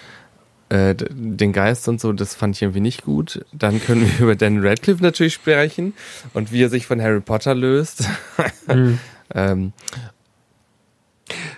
Äh, 0.69 0.95
den 0.95 1.53
Geist 1.53 1.87
und 1.87 2.01
so, 2.01 2.11
das 2.11 2.33
fand 2.33 2.55
ich 2.55 2.61
irgendwie 2.63 2.79
nicht 2.81 3.03
gut. 3.03 3.45
Dann 3.53 3.79
können 3.81 4.01
wir 4.01 4.19
über 4.25 4.35
Daniel 4.35 4.67
Radcliffe 4.67 5.03
natürlich 5.03 5.33
sprechen 5.35 5.93
und 6.33 6.51
wie 6.51 6.63
er 6.63 6.69
sich 6.69 6.87
von 6.87 6.99
Harry 7.01 7.21
Potter 7.21 7.53
löst. 7.53 8.09
ähm, 9.33 9.73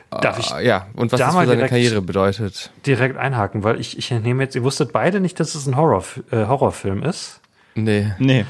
Darf 0.09 0.39
ich 0.39 0.51
äh, 0.51 0.65
ja, 0.65 0.87
und 0.93 1.11
was 1.11 1.19
da 1.19 1.27
das 1.27 1.35
für 1.35 1.41
seine 1.41 1.51
direkt- 1.55 1.69
Karriere 1.69 2.01
bedeutet. 2.01 2.71
direkt 2.85 3.17
einhaken? 3.17 3.63
Weil 3.63 3.79
ich, 3.79 3.97
ich 3.97 4.09
nehme 4.11 4.43
jetzt, 4.43 4.55
ihr 4.55 4.63
wusstet 4.63 4.93
beide 4.93 5.19
nicht, 5.19 5.39
dass 5.39 5.53
es 5.55 5.67
ein 5.67 5.75
Horror, 5.75 6.03
äh, 6.31 6.45
Horrorfilm 6.45 7.03
ist. 7.03 7.41
Nee. 7.75 8.11
Nee. 8.17 8.45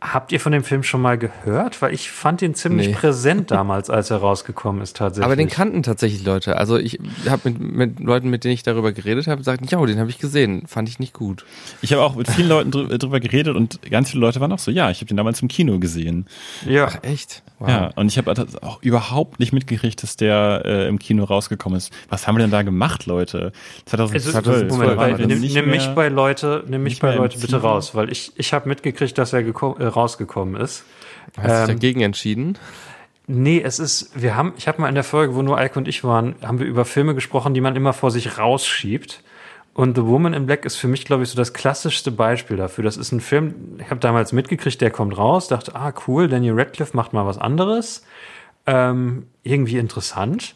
Habt 0.00 0.30
ihr 0.32 0.38
von 0.38 0.52
dem 0.52 0.62
Film 0.62 0.82
schon 0.84 1.00
mal 1.02 1.18
gehört? 1.18 1.82
Weil 1.82 1.92
ich 1.92 2.10
fand 2.10 2.40
ihn 2.42 2.54
ziemlich 2.54 2.88
Nee. 2.88 2.94
präsent 2.94 3.50
damals, 3.50 3.90
als 3.90 4.10
er 4.10 4.18
rausgekommen 4.18 4.80
ist, 4.80 4.96
tatsächlich. 4.96 5.24
Aber 5.24 5.34
den 5.36 5.48
kannten 5.48 5.82
tatsächlich 5.82 6.24
Leute. 6.24 6.56
Also 6.56 6.76
ich 6.76 6.98
habe 7.28 7.50
mit, 7.50 7.60
mit 7.60 8.00
Leuten, 8.00 8.30
mit 8.30 8.44
denen 8.44 8.54
ich 8.54 8.62
darüber 8.62 8.92
geredet 8.92 9.26
habe, 9.26 9.38
gesagt, 9.38 9.68
ja, 9.70 9.84
den 9.84 9.98
habe 9.98 10.10
ich 10.10 10.18
gesehen. 10.18 10.66
Fand 10.68 10.88
ich 10.88 10.98
nicht 11.00 11.14
gut. 11.14 11.44
Ich 11.82 11.92
habe 11.92 12.02
auch 12.02 12.14
mit 12.14 12.30
vielen 12.30 12.48
Leuten 12.48 12.70
drü 12.70 12.96
drüber 12.98 13.18
geredet 13.20 13.56
und 13.56 13.80
ganz 13.90 14.10
viele 14.10 14.20
Leute 14.20 14.40
waren 14.40 14.52
auch 14.52 14.58
so, 14.60 14.70
ja, 14.70 14.90
ich 14.90 14.98
habe 14.98 15.06
den 15.06 15.16
damals 15.16 15.42
im 15.42 15.48
Kino 15.48 15.78
gesehen. 15.78 16.26
Ja, 16.64 16.88
Echt? 17.02 17.42
Wow. 17.60 17.68
Ja, 17.68 17.90
und 17.96 18.06
ich 18.06 18.18
habe 18.18 18.32
auch 18.62 18.80
überhaupt 18.82 19.40
nicht 19.40 19.52
mitgekriegt, 19.52 20.00
dass 20.04 20.16
der 20.16 20.62
äh, 20.64 20.86
im 20.86 21.00
Kino 21.00 21.24
rausgekommen 21.24 21.76
ist. 21.76 21.92
Was 22.08 22.28
haben 22.28 22.36
wir 22.36 22.42
denn 22.42 22.52
da 22.52 22.62
gemacht, 22.62 23.06
Leute? 23.06 23.50
2012. 23.86 24.72
Also, 24.72 24.76
Moment, 24.76 25.26
nimm, 25.26 25.40
nimm 25.40 25.66
mich 25.70 25.88
bei 25.88 26.08
Leute, 26.08 26.62
nimm 26.68 26.84
mich 26.84 27.00
bei 27.00 27.16
Leute 27.16 27.36
bitte 27.38 27.56
Kino? 27.58 27.68
raus, 27.68 27.96
weil 27.96 28.12
ich, 28.12 28.30
ich 28.36 28.52
habe 28.52 28.68
mitgekriegt, 28.68 29.18
dass 29.18 29.32
er 29.32 29.40
geko- 29.40 29.76
äh, 29.80 29.87
rausgekommen 29.88 30.60
ist. 30.60 30.84
Hast 31.36 31.44
du 31.44 31.50
dich 31.50 31.60
Ähm, 31.60 31.66
dagegen 31.66 32.00
entschieden? 32.00 32.58
Nee, 33.26 33.60
es 33.62 33.78
ist, 33.78 34.10
wir 34.20 34.36
haben, 34.36 34.54
ich 34.56 34.68
habe 34.68 34.80
mal 34.80 34.88
in 34.88 34.94
der 34.94 35.04
Folge, 35.04 35.34
wo 35.34 35.42
nur 35.42 35.58
Eike 35.58 35.78
und 35.78 35.86
ich 35.86 36.02
waren, 36.02 36.34
haben 36.42 36.60
wir 36.60 36.66
über 36.66 36.84
Filme 36.86 37.14
gesprochen, 37.14 37.52
die 37.52 37.60
man 37.60 37.76
immer 37.76 37.92
vor 37.92 38.10
sich 38.10 38.38
rausschiebt. 38.38 39.22
Und 39.74 39.96
The 39.96 40.06
Woman 40.06 40.32
in 40.32 40.46
Black 40.46 40.64
ist 40.64 40.76
für 40.76 40.88
mich, 40.88 41.04
glaube 41.04 41.22
ich, 41.22 41.28
so 41.28 41.36
das 41.36 41.52
klassischste 41.52 42.10
Beispiel 42.10 42.56
dafür. 42.56 42.82
Das 42.82 42.96
ist 42.96 43.12
ein 43.12 43.20
Film, 43.20 43.76
ich 43.78 43.90
habe 43.90 44.00
damals 44.00 44.32
mitgekriegt, 44.32 44.80
der 44.80 44.90
kommt 44.90 45.16
raus, 45.16 45.46
dachte, 45.48 45.74
ah, 45.76 45.92
cool, 46.08 46.26
Daniel 46.26 46.54
Radcliffe 46.58 46.96
macht 46.96 47.12
mal 47.12 47.26
was 47.26 47.38
anderes. 47.38 48.04
Ähm, 48.66 49.26
irgendwie 49.44 49.78
interessant. 49.78 50.54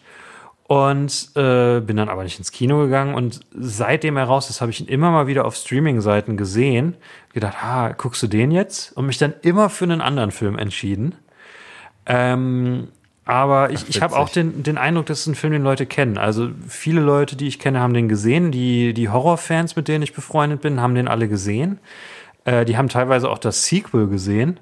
Und 0.68 1.30
äh, 1.34 1.80
bin 1.80 1.96
dann 1.96 2.08
aber 2.08 2.24
nicht 2.24 2.38
ins 2.38 2.52
Kino 2.52 2.82
gegangen. 2.82 3.14
Und 3.14 3.40
seitdem 3.54 4.16
er 4.16 4.24
raus 4.24 4.48
ist, 4.48 4.60
habe 4.60 4.70
ich 4.70 4.80
ihn 4.80 4.86
immer 4.86 5.10
mal 5.10 5.26
wieder 5.26 5.44
auf 5.44 5.54
Streaming-Seiten 5.56 6.36
gesehen. 6.36 6.96
Gedacht, 7.34 7.56
ah, 7.62 7.92
guckst 7.92 8.22
du 8.22 8.26
den 8.26 8.50
jetzt? 8.50 8.96
Und 8.96 9.06
mich 9.06 9.18
dann 9.18 9.34
immer 9.42 9.68
für 9.68 9.84
einen 9.84 10.00
anderen 10.00 10.30
Film 10.30 10.58
entschieden. 10.58 11.14
Ähm, 12.06 12.88
aber 13.24 13.70
ich, 13.70 13.88
ich 13.88 14.02
habe 14.02 14.16
auch 14.16 14.28
den, 14.28 14.62
den 14.62 14.78
Eindruck, 14.78 15.06
dass 15.06 15.20
es 15.20 15.26
ein 15.26 15.34
Film, 15.34 15.52
den 15.52 15.62
Leute 15.62 15.86
kennen. 15.86 16.18
Also 16.18 16.50
viele 16.66 17.00
Leute, 17.00 17.36
die 17.36 17.46
ich 17.46 17.58
kenne, 17.58 17.80
haben 17.80 17.94
den 17.94 18.08
gesehen. 18.08 18.50
Die, 18.50 18.94
die 18.94 19.08
Horrorfans, 19.08 19.76
mit 19.76 19.88
denen 19.88 20.02
ich 20.02 20.12
befreundet 20.12 20.60
bin, 20.60 20.80
haben 20.80 20.94
den 20.94 21.06
alle 21.06 21.28
gesehen. 21.28 21.78
Äh, 22.44 22.64
die 22.64 22.76
haben 22.76 22.88
teilweise 22.88 23.30
auch 23.30 23.38
das 23.38 23.66
Sequel 23.66 24.08
gesehen, 24.08 24.58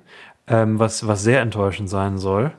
ähm, 0.47 0.79
was, 0.79 1.07
was 1.07 1.23
sehr 1.23 1.41
enttäuschend 1.41 1.89
sein 1.89 2.19
soll. 2.19 2.53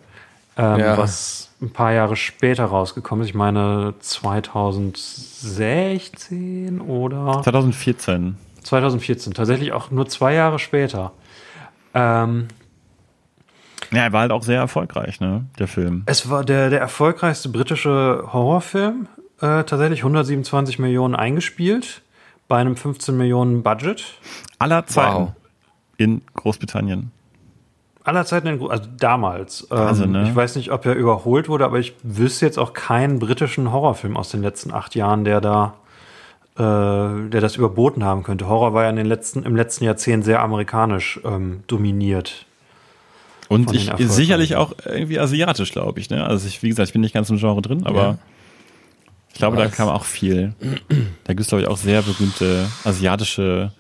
Ähm, 0.62 0.80
Ja. 0.80 0.98
Was 0.98 1.50
ein 1.62 1.70
paar 1.72 1.92
Jahre 1.94 2.16
später 2.16 2.66
rausgekommen 2.66 3.24
ist. 3.24 3.30
Ich 3.30 3.36
meine 3.36 3.94
2016 4.00 6.82
oder 6.82 7.42
2014. 7.44 8.36
2014. 8.64 9.34
Tatsächlich 9.34 9.72
auch 9.74 9.92
nur 9.92 10.08
zwei 10.08 10.34
Jahre 10.34 10.58
später. 10.60 11.12
Ähm, 11.94 12.48
Ja, 13.92 14.04
er 14.04 14.14
war 14.14 14.22
halt 14.22 14.32
auch 14.32 14.44
sehr 14.44 14.60
erfolgreich, 14.60 15.20
ne, 15.20 15.46
der 15.60 15.68
Film. 15.68 16.04
Es 16.06 16.30
war 16.30 16.46
der, 16.46 16.70
der 16.70 16.80
erfolgreichste 16.80 17.50
britische 17.50 18.24
Horrorfilm. 18.32 19.08
Äh, 19.42 19.64
tatsächlich 19.66 20.04
127 20.04 20.80
Millionen 20.80 21.16
eingespielt 21.16 22.02
bei 22.48 22.58
einem 22.58 22.78
15 22.78 23.18
Millionen 23.18 23.64
Budget. 23.64 24.06
Aller 24.60 24.86
Zeiten 24.86 25.16
Wow. 25.16 25.32
in 25.98 26.22
Großbritannien. 26.36 27.12
Aller 28.04 28.26
Zeiten, 28.26 28.48
in, 28.48 28.58
Gro- 28.60 28.68
also 28.70 28.86
damals. 28.98 29.68
Ähm, 29.72 29.78
Wahnsinn, 29.78 30.12
ne? 30.12 30.28
Ich 30.30 30.36
weiß 30.36 30.56
nicht, 30.56 30.72
ob 30.72 30.86
er 30.86 30.96
überholt 30.96 31.50
wurde, 31.50 31.66
aber 31.66 31.80
ich 31.80 31.94
wüsste 32.04 32.46
jetzt 32.46 32.58
auch 32.58 32.74
keinen 32.74 33.20
britischen 33.20 33.72
Horrorfilm 33.72 34.18
aus 34.18 34.30
den 34.30 34.42
letzten 34.42 34.74
acht 34.74 34.96
Jahren, 34.96 35.24
der 35.24 35.40
da, 35.42 35.76
äh, 36.58 37.30
der 37.30 37.42
das 37.42 37.56
überboten 37.58 38.04
haben 38.04 38.24
könnte. 38.24 38.48
Horror 38.48 38.74
war 38.74 38.84
ja 38.84 38.90
in 38.90 38.96
den 38.96 39.06
letzten, 39.06 39.44
im 39.44 39.56
letzten 39.56 39.84
Jahrzehnt 39.86 40.26
sehr 40.26 40.42
amerikanisch 40.42 41.20
ähm, 41.24 41.64
dominiert. 41.68 42.46
Und 43.50 43.72
ich 43.74 43.92
sicherlich 44.00 44.56
auch 44.56 44.74
irgendwie 44.86 45.20
asiatisch, 45.20 45.72
glaube 45.72 46.00
ich. 46.00 46.10
Ne? 46.10 46.26
Also 46.26 46.48
ich, 46.48 46.64
wie 46.64 46.70
gesagt, 46.70 46.88
ich 46.88 46.94
bin 46.94 47.02
nicht 47.02 47.14
ganz 47.14 47.30
im 47.30 47.38
Genre 47.38 47.62
drin, 47.62 47.86
aber 47.86 48.02
Ja. 48.02 48.18
ich 49.30 49.36
glaube, 49.36 49.58
da 49.58 49.66
Was? 49.66 49.74
kam 49.74 49.90
auch 49.90 50.06
viel. 50.06 50.54
Da 51.26 51.34
gibt 51.34 51.42
es, 51.42 51.48
glaube 51.48 51.62
ich, 51.64 51.68
auch 51.68 51.76
sehr 51.78 52.02
berühmte 52.02 52.66
asiatische 52.86 53.72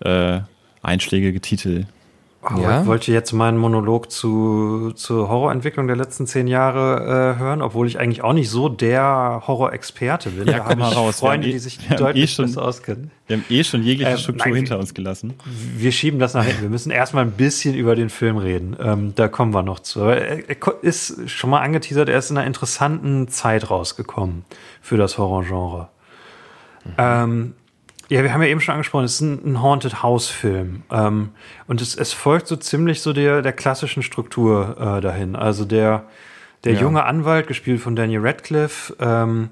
äh, 0.00 0.40
einschlägige 0.82 1.40
Titel. 1.40 1.84
Oh, 2.42 2.58
Ja? 2.58 2.80
Ich 2.80 2.86
wollte 2.86 3.12
jetzt 3.12 3.32
meinen 3.32 3.58
Monolog 3.58 4.10
zu, 4.10 4.92
zur 4.94 5.28
Horrorentwicklung 5.28 5.86
der 5.86 5.96
letzten 5.96 6.26
zehn 6.26 6.46
Jahre 6.46 7.34
äh, 7.36 7.38
hören, 7.38 7.60
obwohl 7.60 7.86
ich 7.86 7.98
eigentlich 7.98 8.22
auch 8.24 8.32
nicht 8.32 8.48
so 8.48 8.70
der 8.70 9.42
Horrorexperte 9.46 10.30
bin. 10.30 10.46
Ja, 10.48 10.54
da 10.54 10.58
komm 10.60 10.78
mal 10.78 10.88
raus. 10.90 11.20
Wir 11.20 11.28
Freunde, 11.28 11.46
haben 11.48 11.50
eh- 11.50 11.52
die 11.52 11.58
sich 11.58 11.78
haben 11.80 11.92
eh 11.92 11.96
deutlich 11.96 12.32
schon- 12.32 12.46
besser 12.46 12.62
auskennen. 12.64 13.10
Wir 13.26 13.36
haben 13.36 13.44
eh 13.50 13.62
schon 13.62 13.82
jegliche 13.82 14.12
Ähm, 14.12 14.16
Struktur 14.16 14.46
nein, 14.46 14.54
hinter 14.56 14.78
uns 14.78 14.94
gelassen. 14.94 15.34
Wir 15.76 15.92
schieben 15.92 16.18
das 16.18 16.32
nach 16.32 16.44
hinten. 16.44 16.62
Wir 16.62 16.70
müssen 16.70 16.90
erstmal 16.90 17.24
ein 17.26 17.32
bisschen 17.32 17.74
über 17.74 17.94
den 17.94 18.08
Film 18.08 18.38
reden. 18.38 18.74
Ähm, 18.82 19.12
da 19.14 19.28
kommen 19.28 19.52
wir 19.52 19.62
noch 19.62 19.80
zu. 19.80 20.00
Aber 20.02 20.16
er, 20.16 20.48
er 20.48 20.54
ko- 20.54 20.72
ist 20.80 21.28
schon 21.28 21.50
mal 21.50 21.60
angeteasert, 21.60 22.08
er 22.08 22.18
ist 22.18 22.30
in 22.30 22.38
einer 22.38 22.46
interessanten 22.46 23.28
Zeit 23.28 23.70
rausgekommen 23.70 24.46
für 24.80 24.96
das 24.96 25.18
Horrorgenre. 25.18 25.88
Ähm, 26.96 27.52
ja, 28.10 28.22
wir 28.22 28.34
haben 28.34 28.42
ja 28.42 28.48
eben 28.48 28.60
schon 28.60 28.74
angesprochen, 28.74 29.04
es 29.04 29.14
ist 29.14 29.20
ein, 29.22 29.40
ein 29.52 29.62
Haunted 29.62 30.02
House-Film. 30.02 30.82
Ähm, 30.90 31.30
und 31.68 31.80
es, 31.80 31.94
es 31.94 32.12
folgt 32.12 32.46
so 32.48 32.56
ziemlich 32.56 33.00
so 33.00 33.12
der, 33.12 33.40
der 33.40 33.52
klassischen 33.52 34.02
Struktur 34.02 34.76
äh, 34.78 35.00
dahin. 35.00 35.36
Also 35.36 35.64
der, 35.64 36.04
der 36.64 36.74
Ja. 36.74 36.80
junge 36.80 37.04
Anwalt, 37.04 37.46
gespielt 37.46 37.80
von 37.80 37.96
Daniel 37.96 38.20
Radcliffe, 38.26 38.94
ähm, 39.00 39.50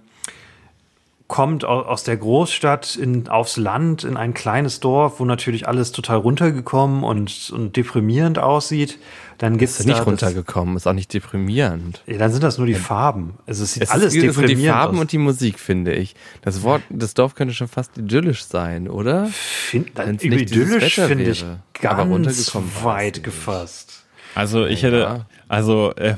kommt 1.29 1.65
au- 1.65 1.83
aus 1.83 2.05
der 2.05 2.17
Großstadt 2.17 2.97
in, 2.97 3.29
aufs 3.29 3.57
Land, 3.59 4.03
in 4.03 4.17
ein 4.17 4.33
kleines 4.35 4.81
Dorf, 4.81 5.21
wo 5.21 5.25
natürlich 5.27 5.69
alles 5.69 5.93
total 5.93 6.17
runtergekommen 6.17 7.05
und, 7.05 7.51
und 7.55 7.77
deprimierend 7.77 8.39
aussieht. 8.39 8.99
Dann 9.37 9.57
gibt's 9.59 9.79
Ist 9.79 9.87
nicht 9.87 9.99
da 10.01 10.03
runtergekommen, 10.05 10.75
ist 10.77 10.87
auch 10.89 10.95
nicht 10.95 11.13
deprimierend. 11.15 12.03
Das, 12.07 12.13
ja, 12.15 12.19
dann 12.19 12.33
sind 12.33 12.43
das 12.43 12.57
nur 12.59 12.67
die 12.67 12.75
Farben. 12.75 13.35
Also 13.47 13.63
es 13.65 13.75
sieht 13.75 13.83
Es 13.85 13.91
alles 13.91 14.07
ist, 14.07 14.15
es 14.17 14.21
sind 14.23 14.27
deprimierend 14.37 14.63
die 14.65 14.69
Farben 14.69 14.97
aus. 14.97 15.01
und 15.03 15.13
die 15.13 15.19
Musik, 15.19 15.59
finde 15.61 15.93
ich. 15.95 16.17
Das 16.43 16.63
Wort, 16.63 16.83
das 16.89 17.15
Dorf 17.15 17.35
könnte 17.35 17.53
schon 17.55 17.69
fast 17.69 17.97
idyllisch 17.99 18.45
sein, 18.45 18.89
oder? 18.89 19.27
Find, 19.27 19.91
Wenn's 19.97 20.25
nicht 20.25 20.51
idyllisch 20.51 20.95
finde 20.95 21.25
ich 21.31 21.45
ganz 21.81 22.55
weit 22.83 23.23
gefasst. 23.23 24.05
Also 24.35 24.67
ich 24.67 24.83
Ja. 24.83 24.89
hätte, 24.89 25.27
also 25.49 25.93
ähm, 25.99 26.17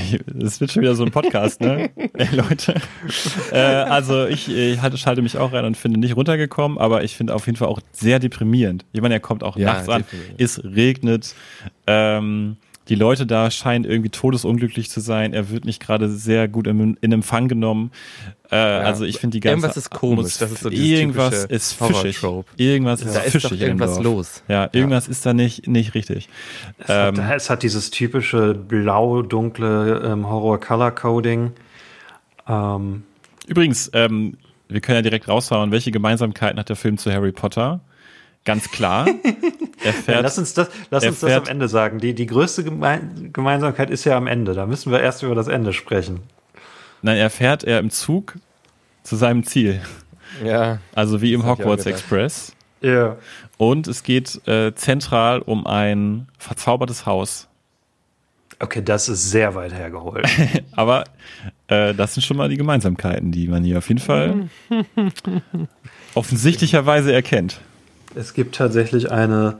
das 0.26 0.60
wird 0.60 0.72
schon 0.72 0.82
wieder 0.82 0.94
so 0.94 1.04
ein 1.04 1.10
Podcast, 1.10 1.60
ne? 1.60 1.90
Ey, 2.14 2.28
Leute. 2.34 2.74
Äh, 3.52 3.58
also 3.58 4.26
ich, 4.26 4.48
ich 4.48 4.80
halte, 4.80 4.96
schalte 4.96 5.22
mich 5.22 5.36
auch 5.38 5.52
rein 5.52 5.64
und 5.64 5.76
finde 5.76 6.00
nicht 6.00 6.16
runtergekommen, 6.16 6.78
aber 6.78 7.04
ich 7.04 7.16
finde 7.16 7.34
auf 7.34 7.46
jeden 7.46 7.56
Fall 7.56 7.68
auch 7.68 7.80
sehr 7.92 8.18
deprimierend. 8.18 8.84
Ich 8.92 9.00
meine, 9.00 9.14
er 9.14 9.20
kommt 9.20 9.42
auch 9.44 9.56
Ja, 9.56 9.74
nachts 9.74 9.88
an, 9.88 10.04
es 10.38 10.62
regnet, 10.64 11.34
ähm, 11.86 12.56
die 12.88 12.94
Leute 12.94 13.26
da 13.26 13.50
scheinen 13.50 13.84
irgendwie 13.84 14.10
todesunglücklich 14.10 14.90
zu 14.90 15.00
sein. 15.00 15.32
Er 15.32 15.50
wird 15.50 15.64
nicht 15.64 15.80
gerade 15.80 16.08
sehr 16.08 16.48
gut 16.48 16.66
im, 16.66 16.96
in 17.00 17.12
Empfang 17.12 17.48
genommen. 17.48 17.92
Äh, 18.50 18.56
Also 18.56 19.04
ich 19.04 19.18
finde 19.18 19.36
die 19.36 19.40
ganze 19.40 19.54
Irgendwas 19.66 19.76
ist 19.76 19.90
komisch. 19.90 20.38
Das 20.38 20.50
ist 20.50 20.62
so 20.62 20.70
dieses 20.70 20.86
irgendwas 20.86 21.42
typische 21.42 21.54
ist 21.54 21.72
fischig. 21.74 22.22
Irgendwas 22.56 23.02
ist 23.02 23.14
Da 23.14 23.20
ist 23.20 23.32
fischig 23.32 23.50
doch 23.50 23.56
in 23.56 23.62
irgendwas 23.62 24.00
los. 24.00 24.42
Ja, 24.48 24.68
irgendwas 24.72 25.08
ist 25.08 25.24
da 25.24 25.32
nicht 25.32 25.68
nicht 25.68 25.94
richtig. 25.94 26.28
Ähm, 26.88 27.14
es 27.34 27.50
hat 27.50 27.62
dieses 27.62 27.90
typische 27.90 28.54
blau-dunkle 28.54 30.02
ähm, 30.04 30.28
Horror-Color-Coding. 30.28 31.52
Ähm, 32.48 33.02
Übrigens, 33.46 33.90
ähm, 33.94 34.36
wir 34.68 34.80
können 34.80 34.96
ja 34.96 35.02
direkt 35.02 35.28
raushauen, 35.28 35.70
welche 35.70 35.90
Gemeinsamkeiten 35.90 36.58
hat 36.58 36.68
der 36.68 36.76
Film 36.76 36.98
zu 36.98 37.12
Harry 37.12 37.32
Potter? 37.32 37.80
Ganz 38.44 38.70
klar. 38.70 39.06
er 39.84 39.86
ja, 39.86 39.92
fährt, 39.92 40.22
lass 40.22 40.36
uns 40.38 40.52
das, 40.54 40.68
lass 40.90 41.04
er 41.04 41.10
uns 41.10 41.20
das 41.20 41.30
am 41.30 41.36
fährt- 41.44 41.48
Ende 41.48 41.68
sagen. 41.68 41.98
Die, 42.00 42.14
die 42.14 42.26
größte 42.26 42.64
Gemein 42.64 43.30
Gemeinsamkeit 43.32 43.88
ist 43.90 44.04
ja 44.04 44.16
am 44.16 44.26
Ende. 44.26 44.54
Da 44.54 44.66
müssen 44.66 44.90
wir 44.90 45.00
erst 45.00 45.22
über 45.22 45.34
das 45.34 45.46
Ende 45.48 45.72
sprechen. 45.72 46.20
nein, 47.02 47.16
er 47.18 47.30
fährt 47.30 47.62
er 47.64 47.78
im 47.78 47.90
Zug 47.90 48.34
zu 49.04 49.16
seinem 49.16 49.44
Ziel. 49.44 49.80
Ja. 50.44 50.78
Also 50.94 51.20
wie 51.22 51.32
im 51.34 51.44
Hogwarts. 51.46 51.86
Express. 51.86 52.52
Ja. 52.80 53.16
Und 53.58 53.86
es 53.86 54.02
geht 54.02 54.40
äh, 54.48 54.74
zentral 54.74 55.40
um 55.40 55.66
ein 55.66 56.26
verzaubertes 56.38 57.06
Haus. 57.06 57.46
Okay, 58.58 58.82
das 58.82 59.08
ist 59.08 59.30
sehr 59.30 59.54
weit 59.54 59.72
hergeholt. 59.72 60.26
Aber 60.72 61.04
Äh, 61.68 61.94
das 61.94 62.14
sind 62.14 62.22
schon 62.24 62.36
mal 62.36 62.48
die 62.48 62.56
Gemeinsamkeiten, 62.56 63.30
die 63.32 63.46
man 63.48 63.62
hier 63.64 63.78
auf 63.78 63.88
jeden 63.88 64.00
Fall 64.00 64.48
offensichtlicherweise 66.14 67.12
erkennt. 67.12 67.60
Es 68.14 68.34
gibt 68.34 68.54
tatsächlich 68.54 69.10
eine, 69.10 69.58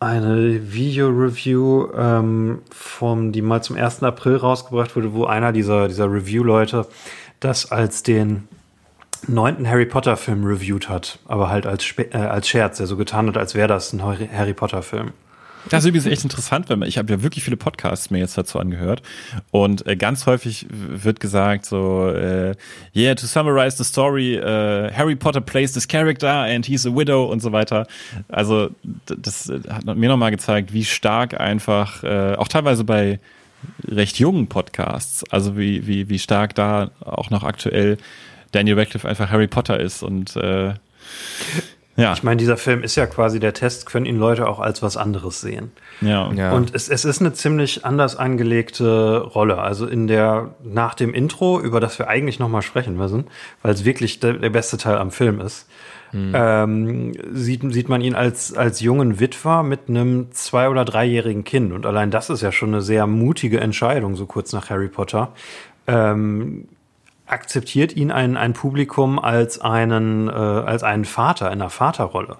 eine 0.00 0.72
Video-Review, 0.72 1.88
ähm, 1.96 2.62
vom, 2.70 3.32
die 3.32 3.42
mal 3.42 3.62
zum 3.62 3.76
1. 3.76 4.02
April 4.02 4.36
rausgebracht 4.36 4.96
wurde, 4.96 5.12
wo 5.14 5.24
einer 5.24 5.52
dieser, 5.52 5.88
dieser 5.88 6.12
Review-Leute 6.12 6.86
das 7.40 7.70
als 7.72 8.02
den 8.02 8.48
neunten 9.28 9.68
Harry 9.68 9.86
Potter-Film 9.86 10.44
reviewed 10.44 10.88
hat, 10.88 11.18
aber 11.26 11.48
halt 11.48 11.66
als, 11.66 11.94
äh, 11.96 12.16
als 12.16 12.48
Scherz, 12.48 12.78
der 12.78 12.86
so 12.86 12.96
getan 12.96 13.28
hat, 13.28 13.36
als 13.36 13.54
wäre 13.54 13.68
das 13.68 13.92
ein 13.92 14.02
Harry 14.02 14.54
Potter-Film. 14.54 15.12
Das 15.70 15.84
ist 15.84 15.88
übrigens 15.88 16.06
echt 16.06 16.24
interessant, 16.24 16.68
weil 16.68 16.82
ich 16.84 16.98
habe 16.98 17.12
ja 17.12 17.22
wirklich 17.22 17.44
viele 17.44 17.56
Podcasts 17.56 18.10
mir 18.10 18.18
jetzt 18.18 18.36
dazu 18.36 18.58
angehört 18.58 19.02
und 19.50 19.86
äh, 19.86 19.96
ganz 19.96 20.26
häufig 20.26 20.66
wird 20.70 21.20
gesagt 21.20 21.66
so, 21.66 22.08
äh, 22.08 22.54
yeah, 22.94 23.14
to 23.14 23.26
summarize 23.26 23.76
the 23.76 23.84
story, 23.84 24.34
äh, 24.36 24.92
Harry 24.92 25.14
Potter 25.14 25.40
plays 25.40 25.72
this 25.72 25.86
character 25.86 26.30
and 26.30 26.66
he's 26.66 26.86
a 26.86 26.94
widow 26.94 27.24
und 27.24 27.40
so 27.40 27.52
weiter. 27.52 27.86
Also 28.28 28.70
das 29.06 29.48
äh, 29.48 29.60
hat 29.68 29.84
mir 29.84 30.08
nochmal 30.08 30.30
gezeigt, 30.30 30.72
wie 30.72 30.84
stark 30.84 31.40
einfach, 31.40 32.02
äh, 32.02 32.34
auch 32.34 32.48
teilweise 32.48 32.84
bei 32.84 33.20
recht 33.86 34.18
jungen 34.18 34.48
Podcasts, 34.48 35.24
also 35.30 35.56
wie, 35.56 35.86
wie, 35.86 36.08
wie 36.08 36.18
stark 36.18 36.54
da 36.54 36.90
auch 37.00 37.30
noch 37.30 37.44
aktuell 37.44 37.98
Daniel 38.50 38.78
Radcliffe 38.78 39.08
einfach 39.08 39.30
Harry 39.30 39.46
Potter 39.46 39.80
ist 39.80 40.02
und 40.02 40.36
äh, 40.36 40.74
ja, 41.96 42.12
Ich 42.14 42.22
meine, 42.22 42.38
dieser 42.38 42.56
Film 42.56 42.82
ist 42.82 42.96
ja 42.96 43.06
quasi 43.06 43.38
der 43.38 43.52
Test, 43.52 43.86
können 43.86 44.06
ihn 44.06 44.18
Leute 44.18 44.48
auch 44.48 44.60
als 44.60 44.82
was 44.82 44.96
anderes 44.96 45.40
sehen. 45.40 45.72
ja, 46.00 46.30
Ja. 46.32 46.52
Und 46.52 46.74
es, 46.74 46.88
es 46.88 47.04
ist 47.04 47.20
eine 47.20 47.32
ziemlich 47.32 47.84
anders 47.84 48.16
angelegte 48.16 49.18
Rolle. 49.20 49.58
Also 49.58 49.86
in 49.86 50.06
der, 50.06 50.54
nach 50.64 50.94
dem 50.94 51.12
Intro, 51.12 51.60
über 51.60 51.80
das 51.80 51.98
wir 51.98 52.08
eigentlich 52.08 52.38
nochmal 52.38 52.62
sprechen 52.62 52.96
müssen, 52.96 53.26
weil 53.62 53.74
es 53.74 53.84
wirklich 53.84 54.20
der, 54.20 54.34
der 54.34 54.50
beste 54.50 54.76
Teil 54.78 54.96
am 54.96 55.10
Film 55.10 55.40
ist, 55.40 55.68
ähm, 56.14 57.12
sieht, 57.32 57.62
sieht 57.72 57.88
man 57.88 58.02
ihn 58.02 58.14
als, 58.14 58.54
als 58.54 58.80
jungen 58.80 59.18
Witwer 59.18 59.62
mit 59.62 59.88
einem 59.88 60.30
zwei- 60.32 60.68
oder 60.68 60.84
dreijährigen 60.84 61.42
Kind. 61.42 61.72
Und 61.72 61.86
allein 61.86 62.10
das 62.10 62.28
ist 62.28 62.42
ja 62.42 62.52
schon 62.52 62.68
eine 62.70 62.82
sehr 62.82 63.06
mutige 63.06 63.60
Entscheidung, 63.60 64.14
so 64.14 64.26
kurz 64.26 64.52
nach 64.52 64.68
Harry 64.68 64.88
Potter. 64.88 65.32
Ähm, 65.86 66.68
akzeptiert 67.32 67.96
ihn 67.96 68.10
ein, 68.10 68.36
ein 68.36 68.52
Publikum 68.52 69.18
als 69.18 69.60
einen, 69.60 70.28
äh, 70.28 70.32
als 70.32 70.82
einen 70.82 71.04
Vater 71.04 71.46
in 71.46 71.60
einer 71.60 71.70
Vaterrolle. 71.70 72.36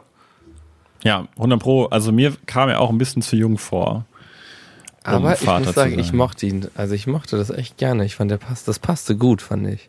ja, 1.02 1.26
100 1.36 1.60
Pro. 1.60 1.86
Also 1.86 2.12
mir 2.12 2.34
kam 2.46 2.68
er 2.68 2.80
auch 2.80 2.90
ein 2.90 2.98
bisschen 2.98 3.22
zu 3.22 3.34
jung 3.36 3.58
vor. 3.58 4.04
um 5.04 5.12
Aber 5.14 5.34
ich 5.34 5.40
Vater 5.40 5.60
muss 5.60 5.68
zu 5.68 5.74
sagen, 5.74 5.98
ich 5.98 6.12
mochte 6.12 6.46
ihn. 6.46 6.68
Also 6.74 6.94
ich 6.94 7.06
mochte 7.06 7.36
das 7.36 7.50
echt 7.50 7.78
gerne. 7.78 8.04
Ich 8.04 8.14
fand, 8.14 8.30
der 8.30 8.38
passt, 8.38 8.68
das 8.68 8.78
passte 8.78 9.16
gut, 9.16 9.42
fand 9.42 9.66
ich. 9.66 9.88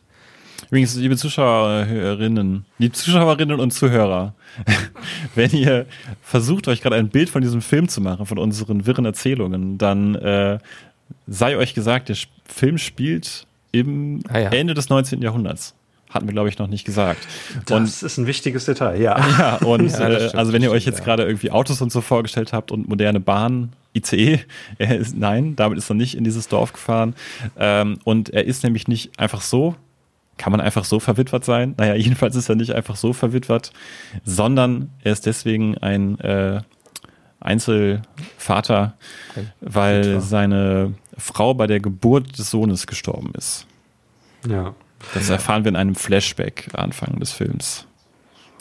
Übrigens, 0.67 0.95
liebe 0.95 1.17
Zuschauerinnen, 1.17 2.65
liebe 2.79 2.93
Zuschauerinnen 2.93 3.59
und 3.59 3.71
Zuhörer, 3.71 4.33
wenn 5.35 5.51
ihr 5.51 5.85
versucht, 6.21 6.67
euch 6.67 6.81
gerade 6.81 6.95
ein 6.95 7.09
Bild 7.09 7.29
von 7.29 7.41
diesem 7.41 7.61
Film 7.61 7.89
zu 7.89 8.01
machen, 8.01 8.25
von 8.25 8.39
unseren 8.39 8.85
wirren 8.85 9.05
Erzählungen, 9.05 9.77
dann 9.77 10.15
äh, 10.15 10.59
sei 11.27 11.57
euch 11.57 11.73
gesagt, 11.73 12.09
der 12.09 12.17
Film 12.45 12.77
spielt 12.77 13.45
im 13.73 14.21
Ah 14.29 14.39
ja. 14.39 14.49
Ende 14.51 14.73
des 14.73 14.89
19. 14.89 15.21
Jahrhunderts. 15.21 15.75
Hatten 16.09 16.27
wir, 16.27 16.33
glaube 16.33 16.47
ich, 16.47 16.59
noch 16.59 16.67
nicht 16.67 16.85
gesagt. 16.85 17.27
Und 17.55 17.69
Das 17.71 18.03
ist 18.03 18.17
ein 18.19 18.27
wichtiges 18.27 18.65
Detail, 18.65 19.01
ja. 19.01 19.17
ja, 19.39 19.55
und 19.57 19.91
Ja, 19.91 20.07
äh, 20.07 20.15
stimmt, 20.15 20.35
also 20.35 20.53
wenn 20.53 20.61
ihr 20.61 20.71
euch 20.71 20.85
jetzt 20.85 20.99
ja. 20.99 21.05
gerade 21.05 21.23
irgendwie 21.23 21.49
Autos 21.49 21.81
und 21.81 21.91
so 21.91 22.01
vorgestellt 22.01 22.53
habt 22.53 22.71
und 22.71 22.87
moderne 22.87 23.19
Bahn, 23.19 23.73
ICE, 23.95 24.39
er 24.77 24.97
ist, 24.97 25.17
nein, 25.17 25.55
damit 25.55 25.79
ist 25.79 25.89
er 25.89 25.95
nicht 25.95 26.15
in 26.15 26.23
dieses 26.23 26.47
Dorf 26.47 26.71
gefahren. 26.71 27.15
Ähm, 27.57 27.97
und 28.03 28.29
er 28.29 28.45
ist 28.45 28.63
nämlich 28.63 28.87
nicht 28.87 29.19
einfach 29.19 29.41
so, 29.41 29.75
kann 30.37 30.51
man 30.51 30.61
einfach 30.61 30.85
so 30.85 30.99
verwitwet 30.99 31.43
sein? 31.45 31.73
Naja, 31.77 31.95
jedenfalls 31.95 32.35
ist 32.35 32.47
er 32.47 32.55
nicht 32.55 32.73
einfach 32.73 32.95
so 32.95 33.13
verwitwet, 33.13 33.71
sondern 34.23 34.91
er 35.03 35.13
ist 35.13 35.25
deswegen 35.25 35.77
ein 35.79 36.19
äh, 36.19 36.61
Einzelvater, 37.39 38.93
weil 39.61 40.21
seine 40.21 40.93
Frau 41.17 41.53
bei 41.53 41.67
der 41.67 41.79
Geburt 41.79 42.37
des 42.37 42.49
Sohnes 42.49 42.87
gestorben 42.87 43.31
ist. 43.37 43.65
ja. 44.47 44.73
Das 45.13 45.29
erfahren 45.29 45.65
wir 45.65 45.69
in 45.69 45.75
einem 45.75 45.95
Flashback 45.95 46.69
Anfang 46.73 47.19
des 47.19 47.33
Films. 47.33 47.85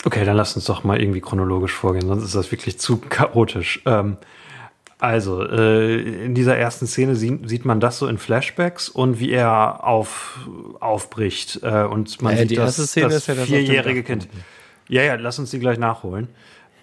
Okay, 0.03 0.25
dann 0.25 0.35
lass 0.35 0.57
uns 0.57 0.65
doch 0.65 0.83
mal 0.83 1.01
irgendwie 1.01 1.21
chronologisch 1.21 1.71
vorgehen, 1.71 2.05
sonst 2.05 2.25
ist 2.25 2.35
das 2.35 2.51
wirklich 2.51 2.77
zu 2.79 2.97
chaotisch. 2.97 3.81
Ähm, 3.85 4.17
also, 4.99 5.41
äh, 5.47 6.25
in 6.25 6.35
dieser 6.35 6.57
ersten 6.57 6.85
Szene 6.85 7.15
sieht, 7.15 7.47
sieht 7.49 7.63
man 7.63 7.79
das 7.79 7.97
so 7.97 8.07
in 8.07 8.17
Flashbacks 8.17 8.89
und 8.89 9.19
wie 9.21 9.31
er 9.31 9.85
auf, 9.85 10.39
aufbricht. 10.81 11.61
Äh, 11.63 11.83
und 11.83 12.21
man 12.21 12.33
Ja, 12.33 12.41
sieht 12.41 12.51
die 12.51 12.55
das, 12.55 12.77
erste 12.77 12.87
Szene 12.87 13.07
das 13.07 13.15
ist 13.19 13.27
ja 13.27 13.35
das 13.35 13.43
auf 13.43 13.49
dem 13.49 13.65
vierjährige. 13.65 14.03
Kind. 14.03 14.27
Ja, 14.89 15.01
ja, 15.03 15.15
lass 15.15 15.39
uns 15.39 15.51
die 15.51 15.59
gleich 15.59 15.77
nachholen. 15.77 16.27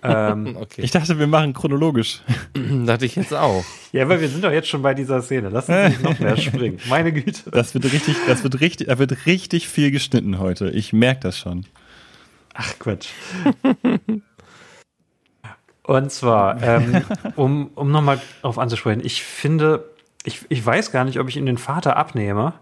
Ähm, 0.03 0.57
Okay. 0.61 0.83
Ich 0.83 0.91
dachte, 0.91 1.19
wir 1.19 1.27
machen 1.27 1.53
chronologisch. 1.53 2.23
dachte 2.87 3.07
ich 3.07 3.17
jetzt 3.17 3.35
auch. 3.35 3.65
ja, 3.93 4.09
weil 4.09 4.21
wir 4.21 4.29
sind 4.29 4.45
doch 4.45 4.53
jetzt 4.53 4.69
schon 4.69 4.83
bei 4.83 4.95
dieser 4.95 5.23
Szene. 5.23 5.49
Lass 5.51 5.69
uns 5.69 5.89
nicht 5.89 6.03
noch 6.03 6.19
mehr 6.19 6.37
springen. 6.37 6.79
Meine 6.89 7.13
Güte. 7.13 7.51
Das 7.51 7.75
wird 7.75 7.85
richtig, 7.93 8.17
das 8.27 8.43
wird 8.43 8.61
richtig, 8.61 8.89
da 8.89 8.99
wird 8.99 9.27
richtig 9.27 9.69
viel 9.69 9.91
geschnitten 9.91 10.39
heute. 10.39 10.71
Ich 10.71 10.93
merke 10.93 11.21
das 11.21 11.39
schon. 11.39 11.67
Ach 12.55 12.79
Quatsch. 12.79 13.09
Und 15.91 16.13
zwar, 16.13 16.63
ähm, 16.63 17.03
um, 17.37 17.71
um 17.75 17.91
nochmal 17.91 18.21
drauf 18.43 18.59
anzusprechen, 18.59 19.01
ich 19.05 19.25
finde, 19.25 19.91
ich, 20.25 20.43
ich 20.49 20.65
weiß 20.65 20.93
gar 20.93 21.05
nicht, 21.05 21.19
ob 21.19 21.29
ich 21.29 21.37
ihm 21.37 21.47
den 21.47 21.59
Vater 21.59 21.97
abnehme, 21.97 22.55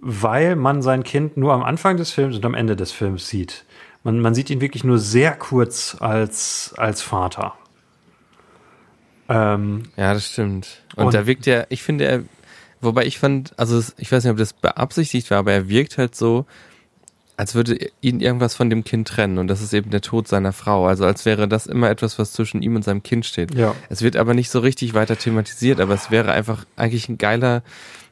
weil 0.00 0.56
man 0.56 0.82
sein 0.82 1.04
Kind 1.04 1.36
nur 1.36 1.52
am 1.52 1.62
Anfang 1.62 1.96
des 1.96 2.10
Films 2.10 2.34
und 2.34 2.44
am 2.44 2.54
Ende 2.54 2.74
des 2.74 2.90
Films 2.90 3.28
sieht. 3.28 3.64
Man, 4.04 4.20
man 4.20 4.34
sieht 4.34 4.50
ihn 4.50 4.60
wirklich 4.60 4.84
nur 4.84 4.98
sehr 4.98 5.32
kurz 5.32 5.96
als, 5.98 6.74
als 6.76 7.00
Vater. 7.02 7.54
Ähm, 9.28 9.84
Ja, 9.96 10.12
das 10.14 10.26
stimmt. 10.30 10.82
Und, 10.96 11.06
Und- 11.06 11.14
da 11.14 11.26
wirkt 11.26 11.46
er, 11.46 11.66
ich 11.70 11.82
finde 11.82 12.04
er, 12.04 12.22
wobei 12.80 13.06
ich 13.06 13.18
fand, 13.18 13.58
also 13.58 13.82
ich 13.96 14.12
weiß 14.12 14.24
nicht, 14.24 14.30
ob 14.30 14.36
das 14.36 14.52
beabsichtigt 14.52 15.30
war, 15.30 15.38
aber 15.38 15.52
er 15.52 15.68
wirkt 15.68 15.96
halt 15.98 16.14
so, 16.14 16.44
als 17.36 17.54
würde 17.56 17.90
ihn 18.00 18.20
irgendwas 18.20 18.54
von 18.54 18.70
dem 18.70 18.84
Kind 18.84 19.08
trennen 19.08 19.38
und 19.38 19.48
das 19.48 19.60
ist 19.60 19.72
eben 19.72 19.90
der 19.90 20.02
Tod 20.02 20.28
seiner 20.28 20.52
Frau. 20.52 20.86
Also 20.86 21.04
als 21.04 21.24
wäre 21.24 21.48
das 21.48 21.66
immer 21.66 21.90
etwas, 21.90 22.16
was 22.18 22.32
zwischen 22.32 22.62
ihm 22.62 22.76
und 22.76 22.84
seinem 22.84 23.02
Kind 23.02 23.26
steht. 23.26 23.54
ja. 23.56 23.74
Es 23.88 24.02
wird 24.02 24.14
aber 24.16 24.34
nicht 24.34 24.50
so 24.50 24.60
richtig 24.60 24.94
weiter 24.94 25.16
thematisiert, 25.18 25.80
aber 25.80 25.94
es 25.94 26.10
wäre 26.12 26.30
einfach 26.30 26.64
eigentlich 26.76 27.08
ein 27.08 27.18
geiler, 27.18 27.62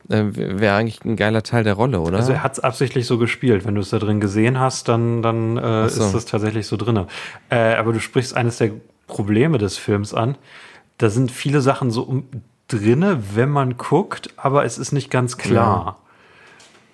äh, 0.08 0.24
wäre 0.32 0.76
eigentlich 0.76 1.04
ein 1.04 1.16
geiler 1.16 1.42
Teil 1.42 1.64
der 1.64 1.74
Rolle, 1.74 2.00
oder? 2.00 2.16
Also 2.18 2.32
er 2.32 2.42
hat 2.42 2.52
es 2.52 2.60
absichtlich 2.60 3.06
so 3.06 3.18
gespielt. 3.18 3.64
Wenn 3.64 3.74
du 3.74 3.80
es 3.80 3.90
da 3.90 3.98
drin 3.98 4.20
gesehen 4.20 4.58
hast, 4.58 4.88
dann, 4.88 5.22
dann 5.22 5.56
äh, 5.56 5.88
so. 5.88 6.04
ist 6.04 6.14
das 6.14 6.24
tatsächlich 6.24 6.66
so 6.66 6.76
drin. 6.76 7.06
Äh, 7.50 7.74
aber 7.74 7.92
du 7.92 8.00
sprichst 8.00 8.36
eines 8.36 8.58
der 8.58 8.70
Probleme 9.06 9.58
des 9.58 9.78
Films 9.78 10.14
an. 10.14 10.36
Da 10.98 11.10
sind 11.10 11.30
viele 11.30 11.60
Sachen 11.60 11.90
so 11.90 12.02
um, 12.02 12.24
drinne, 12.68 13.22
wenn 13.34 13.50
man 13.50 13.76
guckt, 13.76 14.30
aber 14.36 14.64
es 14.64 14.78
ist 14.78 14.92
nicht 14.92 15.10
ganz 15.10 15.36
klar. 15.36 15.98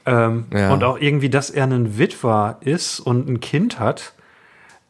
Ähm, 0.07 0.47
Ja. 0.53 0.73
Und 0.73 0.83
auch 0.85 0.99
irgendwie, 0.99 1.31
dass 1.31 1.51
er 1.51 1.65
ein 1.65 1.99
Witwer 1.99 2.57
ist 2.61 3.01
und 3.01 3.29
ein 3.29 3.41
Kind 3.41 3.79
hat, 3.79 4.15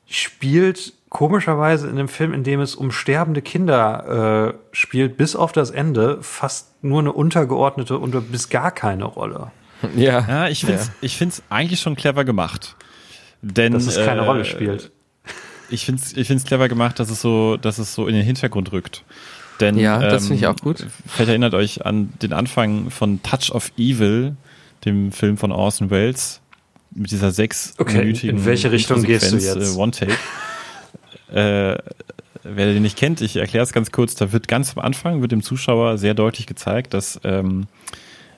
spielt 0.07 0.95
komischerweise 1.09 1.87
in 1.89 1.99
einem 1.99 2.09
Film, 2.09 2.33
in 2.33 2.45
dem 2.45 2.61
es 2.61 2.75
um 2.75 2.91
sterbende 2.91 3.43
Kinder 3.43 4.55
äh, 4.55 4.59
spielt, 4.73 5.17
bis 5.17 5.37
auf 5.37 5.53
das 5.53 5.71
Ende 5.71 6.19
fast 6.23 6.83
nur 6.83 7.01
eine 7.01 7.13
untergeordnete 7.13 7.99
und 7.99 8.31
bis 8.31 8.49
gar 8.49 8.71
keine 8.71 9.05
Rolle. 9.05 9.51
ja. 9.97 10.27
Ja, 10.29 10.49
ich 10.49 10.61
finde 10.61 10.81
es 10.81 10.91
ich 11.01 11.17
find's 11.17 11.43
eigentlich 11.49 11.81
schon 11.81 11.97
clever 11.97 12.25
gemacht. 12.25 12.77
Denn, 13.41 13.73
Dass 13.73 13.87
es 13.87 13.97
keine 13.97 14.23
äh, 14.23 14.25
Rolle 14.25 14.45
spielt. 14.45 14.91
Ich 15.71 15.85
finde 15.85 16.03
es 16.03 16.17
ich 16.17 16.27
find's 16.27 16.45
clever 16.45 16.69
gemacht, 16.69 16.99
dass 16.99 17.11
es, 17.11 17.21
so, 17.21 17.57
dass 17.57 17.79
es 17.79 17.95
so 17.95 18.07
in 18.07 18.15
den 18.15 18.25
Hintergrund 18.25 18.73
rückt. 18.73 19.05
Denn, 19.61 19.77
Ja, 19.77 19.99
das 19.99 20.27
finde 20.27 20.41
ich 20.41 20.47
auch 20.47 20.57
gut. 20.57 20.87
Vielleicht 21.07 21.29
erinnert 21.29 21.55
euch 21.55 21.85
an 21.85 22.13
den 22.23 22.33
Anfang 22.33 22.91
von 22.91 23.23
Touch 23.23 23.51
of 23.53 23.73
Evil, 23.77 24.37
dem 24.85 25.13
Film 25.13 25.37
von 25.37 25.53
Orson 25.53 25.91
Welles, 25.91 26.41
mit 26.95 27.11
dieser 27.11 27.33
sechsminütigen 27.33 28.15
Okay, 28.15 28.29
in 28.29 28.45
welche 28.45 28.71
Richtung 28.71 29.03
gehst 29.03 29.33
du 29.33 29.37
jetzt? 29.37 29.77
Äh, 29.77 29.79
One 29.79 29.91
Take. 29.91 30.15
Äh, 31.33 31.77
wer 32.43 32.73
den 32.73 32.83
nicht 32.83 32.97
kennt, 32.97 33.21
ich 33.21 33.37
erkläre 33.37 33.65
es 33.65 33.73
ganz 33.73 33.93
kurz, 33.93 34.15
da 34.15 34.33
wird 34.33 34.49
ganz 34.49 34.77
am 34.77 34.85
Anfang, 34.85 35.21
wird 35.21 35.33
dem 35.33 35.43
Zuschauer 35.43 35.99
sehr 35.99 36.15
deutlich 36.15 36.47
gezeigt, 36.47 36.95
dass 36.95 37.21
ähm, 37.25 37.67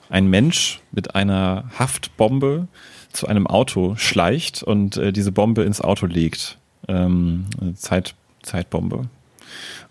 ein 0.09 0.27
Mensch 0.27 0.81
mit 0.91 1.15
einer 1.15 1.65
Haftbombe 1.77 2.67
zu 3.13 3.27
einem 3.27 3.47
Auto 3.47 3.95
schleicht 3.97 4.63
und 4.63 4.97
äh, 4.97 5.11
diese 5.13 5.31
Bombe 5.31 5.63
ins 5.63 5.81
Auto 5.81 6.05
legt. 6.05 6.57
Ähm, 6.87 7.45
Zeit, 7.75 8.15
Zeitbombe. 8.43 9.07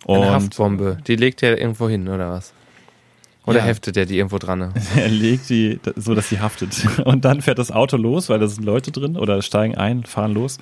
Und 0.05 0.17
Eine 0.17 0.33
Haftbombe. 0.33 0.99
Die 1.07 1.17
legt 1.17 1.43
er 1.43 1.59
irgendwo 1.59 1.89
hin, 1.89 2.09
oder 2.09 2.31
was? 2.31 2.53
Oder 3.47 3.61
Ja. 3.61 3.65
heftet 3.65 3.97
er 3.97 4.07
die 4.07 4.17
irgendwo 4.19 4.39
dran? 4.39 4.73
er 4.97 5.09
legt 5.09 5.49
die 5.49 5.81
so, 5.97 6.15
dass 6.15 6.29
sie 6.29 6.41
haftet. 6.41 6.75
Und 7.05 7.25
dann 7.25 7.43
fährt 7.43 7.59
das 7.59 7.71
Auto 7.71 7.97
los, 7.97 8.29
weil 8.29 8.39
da 8.39 8.47
sind 8.47 8.65
Leute 8.65 8.91
drin 8.93 9.17
oder 9.17 9.41
steigen 9.43 9.75
ein, 9.77 10.05
fahren 10.05 10.33
los. 10.33 10.59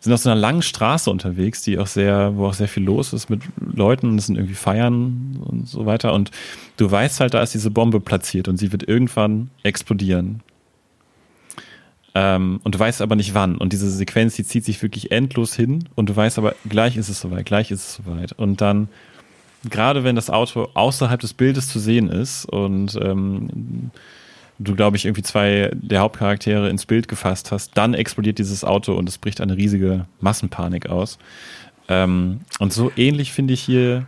Sind 0.00 0.12
auf 0.14 0.20
so 0.20 0.30
einer 0.30 0.40
langen 0.40 0.62
Straße 0.62 1.10
unterwegs, 1.10 1.62
die 1.62 1.78
auch 1.78 1.86
sehr, 1.86 2.36
wo 2.36 2.46
auch 2.46 2.54
sehr 2.54 2.68
viel 2.68 2.82
los 2.82 3.12
ist 3.12 3.28
mit 3.28 3.42
Leuten 3.60 4.16
es 4.16 4.26
sind 4.26 4.36
irgendwie 4.36 4.54
Feiern 4.54 5.38
und 5.44 5.68
so 5.68 5.84
weiter. 5.84 6.14
Und 6.14 6.30
du 6.78 6.90
weißt 6.90 7.20
halt, 7.20 7.34
da 7.34 7.42
ist 7.42 7.52
diese 7.52 7.70
Bombe 7.70 8.00
platziert 8.00 8.48
und 8.48 8.56
sie 8.56 8.72
wird 8.72 8.88
irgendwann 8.88 9.50
explodieren. 9.62 10.42
Ähm, 12.14 12.60
und 12.64 12.74
du 12.74 12.78
weißt 12.78 13.02
aber 13.02 13.14
nicht 13.14 13.34
wann. 13.34 13.56
Und 13.56 13.72
diese 13.74 13.90
Sequenz, 13.90 14.34
die 14.36 14.44
zieht 14.44 14.64
sich 14.64 14.82
wirklich 14.82 15.12
endlos 15.12 15.54
hin 15.54 15.84
und 15.94 16.08
du 16.08 16.16
weißt 16.16 16.38
aber, 16.38 16.54
gleich 16.68 16.96
ist 16.96 17.10
es 17.10 17.20
soweit, 17.20 17.44
gleich 17.44 17.70
ist 17.70 17.80
es 17.80 17.94
soweit. 17.96 18.32
Und 18.32 18.62
dann, 18.62 18.88
gerade 19.68 20.02
wenn 20.02 20.16
das 20.16 20.30
Auto 20.30 20.70
außerhalb 20.72 21.20
des 21.20 21.34
Bildes 21.34 21.68
zu 21.68 21.78
sehen 21.78 22.08
ist 22.08 22.46
und 22.46 22.98
ähm, 23.00 23.90
du, 24.60 24.76
glaube 24.76 24.96
ich, 24.96 25.06
irgendwie 25.06 25.22
zwei 25.22 25.70
der 25.74 26.00
Hauptcharaktere 26.00 26.68
ins 26.68 26.86
Bild 26.86 27.08
gefasst 27.08 27.50
hast, 27.50 27.76
dann 27.76 27.94
explodiert 27.94 28.38
dieses 28.38 28.62
Auto 28.62 28.94
und 28.94 29.08
es 29.08 29.18
bricht 29.18 29.40
eine 29.40 29.56
riesige 29.56 30.06
Massenpanik 30.20 30.88
aus. 30.88 31.18
Ähm, 31.88 32.40
und 32.58 32.72
so 32.72 32.92
ähnlich 32.96 33.32
finde 33.32 33.54
ich 33.54 33.62
hier 33.62 34.06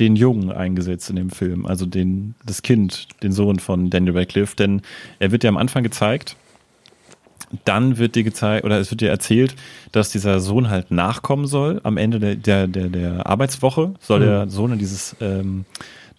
den 0.00 0.16
Jungen 0.16 0.50
eingesetzt 0.50 1.08
in 1.10 1.16
dem 1.16 1.30
Film, 1.30 1.66
also 1.66 1.86
den, 1.86 2.34
das 2.44 2.62
Kind, 2.62 3.06
den 3.22 3.30
Sohn 3.30 3.60
von 3.60 3.90
Daniel 3.90 4.18
Radcliffe, 4.18 4.56
denn 4.56 4.82
er 5.20 5.30
wird 5.30 5.44
ja 5.44 5.50
am 5.50 5.56
Anfang 5.56 5.84
gezeigt, 5.84 6.36
dann 7.64 7.98
wird 7.98 8.16
dir 8.16 8.24
gezeigt, 8.24 8.64
oder 8.64 8.80
es 8.80 8.90
wird 8.90 9.02
dir 9.02 9.10
erzählt, 9.10 9.54
dass 9.92 10.10
dieser 10.10 10.40
Sohn 10.40 10.70
halt 10.70 10.90
nachkommen 10.90 11.46
soll. 11.46 11.80
Am 11.84 11.96
Ende 11.96 12.18
der, 12.18 12.34
der, 12.34 12.66
der, 12.66 12.88
der 12.88 13.26
Arbeitswoche 13.26 13.94
soll 14.00 14.20
mhm. 14.20 14.24
der 14.24 14.48
Sohn 14.48 14.72
in 14.72 14.78
dieses 14.80 15.14
ähm, 15.20 15.64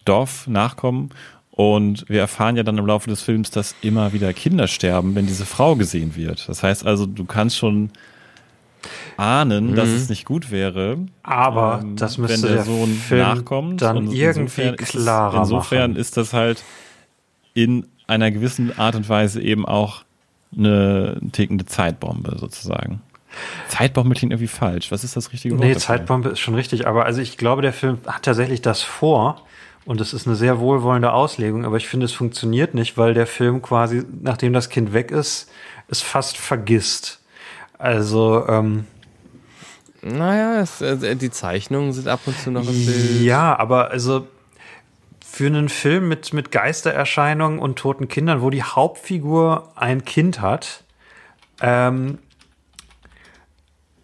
Dorf 0.06 0.46
nachkommen. 0.46 1.10
Und 1.56 2.04
wir 2.08 2.20
erfahren 2.20 2.54
ja 2.56 2.62
dann 2.62 2.76
im 2.76 2.86
Laufe 2.86 3.08
des 3.08 3.22
Films, 3.22 3.50
dass 3.50 3.74
immer 3.80 4.12
wieder 4.12 4.34
Kinder 4.34 4.68
sterben, 4.68 5.14
wenn 5.14 5.26
diese 5.26 5.46
Frau 5.46 5.74
gesehen 5.74 6.14
wird. 6.14 6.46
Das 6.48 6.62
heißt 6.62 6.86
also, 6.86 7.06
du 7.06 7.24
kannst 7.24 7.56
schon 7.56 7.90
ahnen, 9.16 9.70
mhm. 9.70 9.74
dass 9.74 9.88
es 9.88 10.10
nicht 10.10 10.26
gut 10.26 10.50
wäre. 10.50 10.98
Aber 11.22 11.80
ähm, 11.82 11.96
das 11.96 12.18
müsste 12.18 12.42
wenn 12.42 12.48
der, 12.48 12.56
der 12.56 12.64
Sohn 12.64 12.90
Film 12.90 13.20
nachkommt. 13.22 13.80
Dann 13.80 14.12
irgendwie 14.12 14.72
klarer 14.72 15.42
ist, 15.42 15.48
Insofern 15.48 15.92
machen. 15.92 16.00
ist 16.00 16.18
das 16.18 16.34
halt 16.34 16.62
in 17.54 17.86
einer 18.06 18.30
gewissen 18.30 18.78
Art 18.78 18.94
und 18.94 19.08
Weise 19.08 19.40
eben 19.40 19.64
auch 19.64 20.04
eine 20.54 21.18
tickende 21.32 21.64
Zeitbombe 21.64 22.36
sozusagen. 22.38 23.00
Zeitbombe 23.68 24.14
klingt 24.14 24.32
irgendwie 24.32 24.46
falsch. 24.46 24.92
Was 24.92 25.04
ist 25.04 25.16
das 25.16 25.32
richtige 25.32 25.54
Wort? 25.54 25.64
Nee, 25.64 25.72
dafür? 25.72 25.86
Zeitbombe 25.86 26.28
ist 26.30 26.40
schon 26.40 26.54
richtig, 26.54 26.86
aber 26.86 27.06
also 27.06 27.22
ich 27.22 27.38
glaube, 27.38 27.62
der 27.62 27.72
Film 27.72 27.98
hat 28.06 28.24
tatsächlich 28.24 28.60
das 28.60 28.82
vor, 28.82 29.42
und 29.86 30.00
es 30.00 30.12
ist 30.12 30.26
eine 30.26 30.36
sehr 30.36 30.58
wohlwollende 30.58 31.12
Auslegung, 31.12 31.64
aber 31.64 31.76
ich 31.76 31.86
finde, 31.86 32.06
es 32.06 32.12
funktioniert 32.12 32.74
nicht, 32.74 32.98
weil 32.98 33.14
der 33.14 33.26
Film 33.26 33.62
quasi, 33.62 34.02
nachdem 34.20 34.52
das 34.52 34.68
Kind 34.68 34.92
weg 34.92 35.12
ist, 35.12 35.48
es 35.88 36.02
fast 36.02 36.36
vergisst. 36.36 37.20
Also, 37.78 38.46
ähm, 38.48 38.86
naja, 40.02 40.60
es, 40.60 40.80
äh, 40.80 41.14
die 41.14 41.30
Zeichnungen 41.30 41.92
sind 41.92 42.08
ab 42.08 42.20
und 42.26 42.36
zu 42.38 42.50
noch 42.50 42.68
im 42.68 42.86
Bild. 42.86 43.22
Ja, 43.22 43.56
aber 43.56 43.90
also 43.90 44.26
für 45.24 45.46
einen 45.46 45.68
Film 45.68 46.08
mit, 46.08 46.32
mit 46.32 46.50
Geistererscheinungen 46.50 47.60
und 47.60 47.78
toten 47.78 48.08
Kindern, 48.08 48.42
wo 48.42 48.50
die 48.50 48.64
Hauptfigur 48.64 49.72
ein 49.76 50.04
Kind 50.04 50.40
hat, 50.40 50.82
ähm, 51.60 52.18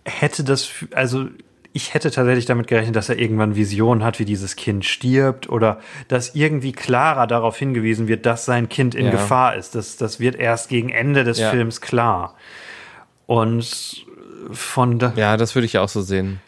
hätte 0.05 0.45
das, 0.45 0.71
also 0.95 1.27
ich 1.73 1.95
hätte 1.95 2.11
tatsächlich 2.11 2.45
damit 2.45 2.67
gerechnet, 2.67 2.97
dass 2.97 3.09
er 3.09 3.19
irgendwann 3.19 3.57
Visionen 3.57 4.05
hat, 4.05 4.19
wie 4.19 4.25
dieses 4.25 4.57
Kind 4.57 4.85
stirbt 4.85 5.49
oder 5.49 5.81
dass 6.09 6.35
irgendwie 6.35 6.73
klarer 6.73 7.27
darauf 7.27 7.57
hingewiesen 7.57 8.09
wird, 8.09 8.27
dass 8.27 8.45
sein 8.45 8.69
Kind 8.69 8.95
in 8.95 9.07
ja. 9.07 9.11
Gefahr 9.13 9.57
ist. 9.57 9.75
Das, 9.75 9.97
das 9.97 10.21
wird 10.21 10.37
erst 10.37 10.69
gegen 10.69 10.91
Ende 10.91 11.25
des 11.25 11.39
ja. 11.39 11.51
Films 11.51 11.81
klar. 11.81 12.35
Und 13.27 14.05
von 14.51 14.99
da 14.99 15.13
Ja, 15.17 15.37
das 15.37 15.55
würde 15.55 15.67
ich 15.67 15.79
auch 15.79 15.89
so 15.89 16.03
sehen. 16.03 16.41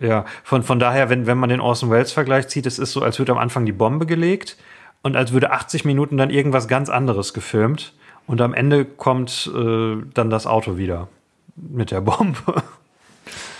Ja, 0.00 0.24
von, 0.44 0.62
von 0.62 0.78
daher, 0.78 1.10
wenn, 1.10 1.26
wenn 1.26 1.38
man 1.38 1.50
den 1.50 1.60
Orson 1.60 1.90
Welles-Vergleich 1.90 2.48
zieht, 2.48 2.66
es 2.66 2.78
ist 2.78 2.92
so, 2.92 3.02
als 3.02 3.18
würde 3.18 3.32
am 3.32 3.38
Anfang 3.38 3.66
die 3.66 3.72
Bombe 3.72 4.06
gelegt 4.06 4.56
und 5.02 5.16
als 5.16 5.32
würde 5.32 5.52
80 5.52 5.84
Minuten 5.84 6.16
dann 6.16 6.30
irgendwas 6.30 6.68
ganz 6.68 6.88
anderes 6.88 7.32
gefilmt 7.32 7.94
und 8.26 8.40
am 8.40 8.54
Ende 8.54 8.84
kommt 8.84 9.50
äh, 9.54 9.96
dann 10.14 10.30
das 10.30 10.46
Auto 10.46 10.76
wieder 10.76 11.08
mit 11.56 11.90
der 11.90 12.00
Bombe. 12.00 12.62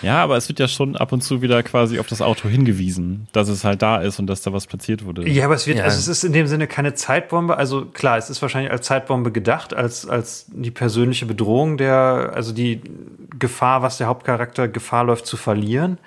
Ja, 0.03 0.23
aber 0.23 0.37
es 0.37 0.49
wird 0.49 0.61
ja 0.61 0.69
schon 0.69 0.97
ab 0.97 1.13
und 1.13 1.23
zu 1.23 1.43
wieder 1.43 1.63
quasi 1.63 1.99
auf 1.99 2.07
das 2.07 2.23
Auto 2.23 2.49
hingewiesen, 2.49 3.27
dass 3.33 3.49
es 3.49 3.65
halt 3.65 3.83
da 3.83 3.99
ist 3.99 4.19
und 4.19 4.27
dass 4.27 4.43
da 4.43 4.53
was 4.53 4.67
platziert 4.67 5.05
wurde. 5.05 5.29
Ja, 5.29 5.45
aber 5.47 5.55
es 5.55 5.67
wird, 5.67 5.79
ja. 5.79 5.85
also 5.85 5.99
es 5.99 6.09
ist 6.09 6.25
in 6.25 6.33
dem 6.33 6.47
Sinne 6.47 6.67
keine 6.67 6.95
Zeitbombe. 6.95 7.57
Also 7.57 7.87
klar, 7.87 8.19
es 8.19 8.31
ist 8.31 8.41
wahrscheinlich 8.43 8.71
als 8.71 8.87
Zeitbombe 8.87 9.33
gedacht, 9.33 9.75
als, 9.75 10.07
als 10.09 10.47
die 10.49 10.71
persönliche 10.71 11.27
Bedrohung 11.27 11.77
der, 11.77 12.33
also 12.35 12.53
die 12.53 12.81
Gefahr, 13.39 13.83
was 13.83 13.99
der 13.99 14.07
Hauptcharakter 14.07 14.69
Gefahr 14.69 15.05
läuft 15.05 15.27
zu 15.27 15.37
verlieren. 15.37 15.99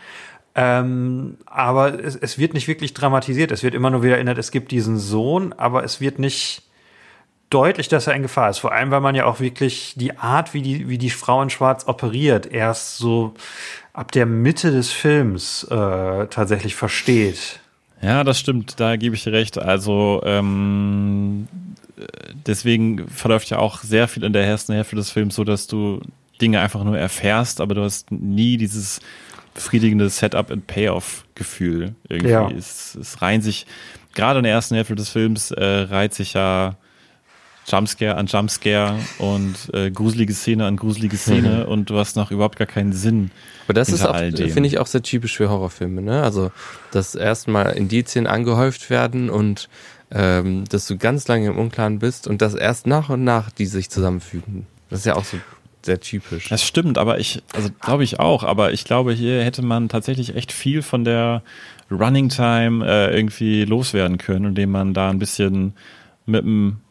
Ähm, 0.53 1.37
aber 1.45 2.03
es, 2.03 2.15
es 2.15 2.37
wird 2.37 2.53
nicht 2.53 2.67
wirklich 2.67 2.93
dramatisiert. 2.93 3.51
Es 3.51 3.63
wird 3.63 3.73
immer 3.73 3.89
nur 3.89 4.03
wieder 4.03 4.15
erinnert, 4.15 4.37
es 4.37 4.51
gibt 4.51 4.71
diesen 4.71 4.97
Sohn, 4.97 5.53
aber 5.53 5.83
es 5.83 6.01
wird 6.01 6.19
nicht 6.19 6.63
deutlich, 7.51 7.87
dass 7.87 8.07
er 8.07 8.15
in 8.15 8.23
Gefahr 8.23 8.49
ist. 8.49 8.57
Vor 8.57 8.71
allem, 8.71 8.89
weil 8.89 9.01
man 9.01 9.13
ja 9.13 9.25
auch 9.25 9.39
wirklich 9.39 9.93
die 9.95 10.17
Art, 10.17 10.55
wie 10.55 10.63
die, 10.63 10.89
wie 10.89 10.97
die 10.97 11.11
Frau 11.11 11.41
in 11.43 11.51
Schwarz 11.51 11.87
operiert, 11.87 12.51
erst 12.51 12.97
so 12.97 13.35
ab 13.93 14.11
der 14.11 14.25
Mitte 14.25 14.71
des 14.71 14.91
Films 14.91 15.63
äh, 15.65 16.27
tatsächlich 16.27 16.75
versteht. 16.75 17.59
Ja, 18.01 18.23
das 18.23 18.39
stimmt, 18.39 18.79
da 18.79 18.95
gebe 18.95 19.15
ich 19.15 19.23
dir 19.23 19.33
recht. 19.33 19.59
Also 19.59 20.21
ähm, 20.25 21.47
deswegen 22.47 23.07
verläuft 23.09 23.49
ja 23.49 23.59
auch 23.59 23.81
sehr 23.81 24.07
viel 24.07 24.23
in 24.23 24.33
der 24.33 24.45
ersten 24.45 24.73
Hälfte 24.73 24.95
des 24.95 25.11
Films 25.11 25.35
so, 25.35 25.43
dass 25.43 25.67
du 25.67 26.01
Dinge 26.41 26.59
einfach 26.59 26.83
nur 26.83 26.97
erfährst, 26.97 27.61
aber 27.61 27.75
du 27.75 27.83
hast 27.83 28.11
nie 28.11 28.57
dieses 28.57 28.99
befriedigende 29.53 30.09
Setup- 30.09 30.49
and 30.49 30.65
Payoff-Gefühl. 30.65 31.93
Irgendwie. 32.09 32.31
Ja. 32.31 32.49
Es, 32.49 32.95
es 32.95 33.21
reihen 33.21 33.41
sich, 33.41 33.67
gerade 34.15 34.39
in 34.39 34.43
der 34.43 34.53
ersten 34.53 34.75
Hälfte 34.75 34.95
des 34.95 35.09
Films, 35.09 35.51
äh, 35.51 35.63
reiht 35.63 36.13
sich 36.13 36.33
ja 36.33 36.77
Jumpscare 37.71 38.15
an 38.15 38.25
Jumpscare 38.25 38.99
und 39.17 39.55
äh, 39.73 39.91
gruselige 39.91 40.33
Szene 40.33 40.65
an 40.65 40.77
gruselige 40.77 41.17
Szene 41.17 41.63
mhm. 41.65 41.71
und 41.71 41.89
du 41.89 41.97
hast 41.97 42.15
noch 42.15 42.31
überhaupt 42.31 42.57
gar 42.57 42.67
keinen 42.67 42.93
Sinn. 42.93 43.31
Aber 43.65 43.73
das 43.73 43.89
ist 43.89 44.05
auch, 44.05 44.17
finde 44.17 44.65
ich, 44.65 44.79
auch 44.79 44.87
sehr 44.87 45.03
typisch 45.03 45.37
für 45.37 45.49
Horrorfilme, 45.49 46.01
ne? 46.01 46.23
Also, 46.23 46.51
dass 46.91 47.15
erstmal 47.15 47.73
Indizien 47.73 48.27
angehäuft 48.27 48.89
werden 48.89 49.29
und 49.29 49.69
ähm, 50.11 50.65
dass 50.67 50.87
du 50.87 50.97
ganz 50.97 51.27
lange 51.27 51.47
im 51.47 51.57
Unklaren 51.57 51.99
bist 51.99 52.27
und 52.27 52.41
dass 52.41 52.53
erst 52.53 52.85
nach 52.85 53.09
und 53.09 53.23
nach 53.23 53.49
die 53.49 53.65
sich 53.65 53.89
zusammenfügen. 53.89 54.67
Das 54.89 54.99
ist 54.99 55.05
ja 55.05 55.15
auch 55.15 55.23
so 55.23 55.37
sehr 55.85 55.99
typisch. 55.99 56.49
Das 56.49 56.63
stimmt, 56.63 56.97
aber 56.97 57.19
ich, 57.19 57.41
also 57.53 57.69
glaube 57.79 58.03
ich 58.03 58.19
auch, 58.19 58.43
aber 58.43 58.73
ich 58.73 58.83
glaube, 58.83 59.13
hier 59.13 59.43
hätte 59.43 59.61
man 59.61 59.89
tatsächlich 59.89 60.35
echt 60.35 60.51
viel 60.51 60.81
von 60.81 61.03
der 61.03 61.43
Running 61.89 62.29
Time 62.29 62.85
äh, 62.85 63.15
irgendwie 63.15 63.65
loswerden 63.65 64.17
können, 64.17 64.45
indem 64.45 64.71
man 64.71 64.93
da 64.93 65.09
ein 65.09 65.19
bisschen 65.19 65.73
mit 66.25 66.43
dem 66.43 66.81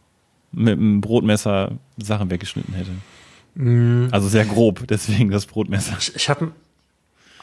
mit 0.53 0.79
dem 0.79 1.01
Brotmesser 1.01 1.73
Sachen 1.99 2.31
weggeschnitten 2.31 2.75
hätte. 2.75 2.91
Mm. 3.55 4.09
Also 4.11 4.29
sehr 4.29 4.45
grob, 4.45 4.87
deswegen 4.89 5.31
das 5.31 5.47
Brotmesser. 5.47 5.97
Ich, 5.99 6.15
ich 6.15 6.29
habe 6.29 6.53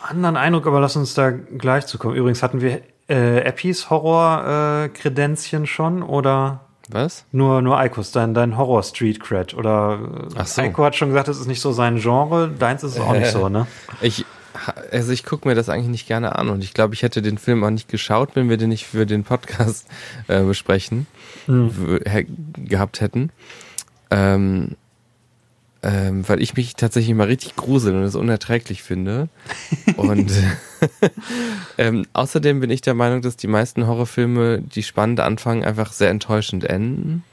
einen 0.02 0.26
anderen 0.26 0.38
Eindruck, 0.38 0.68
aber 0.68 0.80
lass 0.80 0.96
uns 0.96 1.14
da 1.14 1.32
gleich 1.32 1.86
zu 1.86 1.98
kommen. 1.98 2.16
Übrigens 2.16 2.44
hatten 2.44 2.62
wir 2.62 2.82
äh, 3.10 3.40
Eppies 3.40 3.90
Horror-Kredenzchen 3.90 5.64
äh, 5.64 5.68
schon 5.68 6.04
oder 6.04 6.62
was? 6.90 7.26
Nur, 7.32 7.62
nur 7.62 7.78
Eikos, 7.78 8.12
dein, 8.12 8.34
dein 8.34 8.58
Horror-Street-Cred. 8.58 9.54
Oder 9.56 10.00
Ach 10.36 10.48
so. 10.48 10.62
Eiko 10.62 10.86
hat 10.86 10.96
schon 10.96 11.10
gesagt, 11.10 11.28
das 11.28 11.38
ist 11.38 11.48
nicht 11.48 11.60
so 11.60 11.74
sein 11.74 11.98
Genre, 12.00 12.50
deins 12.50 12.84
ist 12.84 12.94
es 12.94 13.00
auch 13.00 13.14
nicht 13.14 13.32
so, 13.32 13.50
ne? 13.50 13.68
Ich, 14.02 14.26
also 14.92 15.12
ich 15.12 15.24
gucke 15.24 15.48
mir 15.48 15.56
das 15.56 15.70
eigentlich 15.70 15.90
nicht 15.90 16.08
gerne 16.08 16.36
an 16.36 16.50
und 16.50 16.64
ich 16.64 16.74
glaube, 16.74 16.94
ich 16.94 17.04
hätte 17.04 17.22
den 17.22 17.38
Film 17.38 17.64
auch 17.64 17.70
nicht 17.70 17.90
geschaut, 17.90 18.36
wenn 18.36 18.50
wir 18.50 18.58
den 18.58 18.70
nicht 18.70 18.86
für 18.86 19.06
den 19.06 19.24
Podcast 19.24 19.88
äh, 20.28 20.44
besprechen 20.44 21.08
mhm. 21.48 22.00
gehabt 22.66 23.02
hätten. 23.02 23.32
Ähm, 24.10 24.76
ähm, 25.84 26.28
weil 26.28 26.42
ich 26.42 26.56
mich 26.56 26.76
tatsächlich 26.76 27.16
mal 27.16 27.28
richtig 27.28 27.56
grusel 27.56 27.96
und 27.96 28.04
es 28.04 28.16
unerträglich 28.16 28.84
finde. 28.84 29.30
und 29.98 30.32
ähm, 31.78 32.06
außerdem 32.14 32.60
bin 32.60 32.70
ich 32.70 32.82
der 32.82 32.94
Meinung, 32.94 33.22
dass 33.22 33.38
die 33.38 33.48
meisten 33.48 33.88
Horrorfilme, 33.88 34.62
die 34.62 34.84
spannend 34.84 35.20
anfangen, 35.20 35.64
einfach 35.64 35.94
sehr 35.94 36.10
enttäuschend 36.10 36.64
enden. 36.64 37.24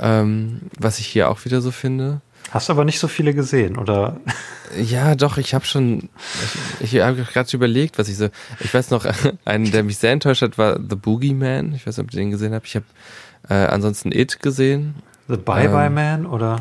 Ähm, 0.00 0.62
was 0.78 0.98
ich 0.98 1.06
hier 1.06 1.30
auch 1.30 1.44
wieder 1.44 1.60
so 1.60 1.70
finde. 1.70 2.20
Hast 2.50 2.70
aber 2.70 2.84
nicht 2.84 2.98
so 2.98 3.08
viele 3.08 3.34
gesehen, 3.34 3.76
oder? 3.76 4.20
Ja, 4.76 5.14
doch, 5.14 5.36
ich 5.38 5.54
habe 5.54 5.64
schon, 5.66 6.08
ich, 6.80 6.94
ich 6.94 7.02
habe 7.02 7.22
gerade 7.22 7.56
überlegt, 7.56 7.98
was 7.98 8.08
ich 8.08 8.16
so, 8.16 8.28
ich 8.60 8.72
weiß 8.72 8.90
noch, 8.90 9.06
einen, 9.44 9.70
der 9.70 9.82
mich 9.82 9.98
sehr 9.98 10.12
enttäuscht 10.12 10.42
hat, 10.42 10.56
war 10.58 10.76
The 10.76 10.96
Boogeyman. 10.96 11.74
Ich 11.74 11.86
weiß 11.86 11.98
nicht, 11.98 12.06
ob 12.06 12.12
ihr 12.12 12.18
den 12.20 12.30
gesehen 12.30 12.54
habt. 12.54 12.66
Ich 12.66 12.76
habe 12.76 12.86
äh, 13.48 13.54
ansonsten 13.54 14.12
It 14.12 14.40
gesehen. 14.40 14.94
The 15.28 15.36
Bye 15.36 15.68
Bye 15.68 15.86
ähm, 15.86 15.94
Man, 15.94 16.26
oder? 16.26 16.60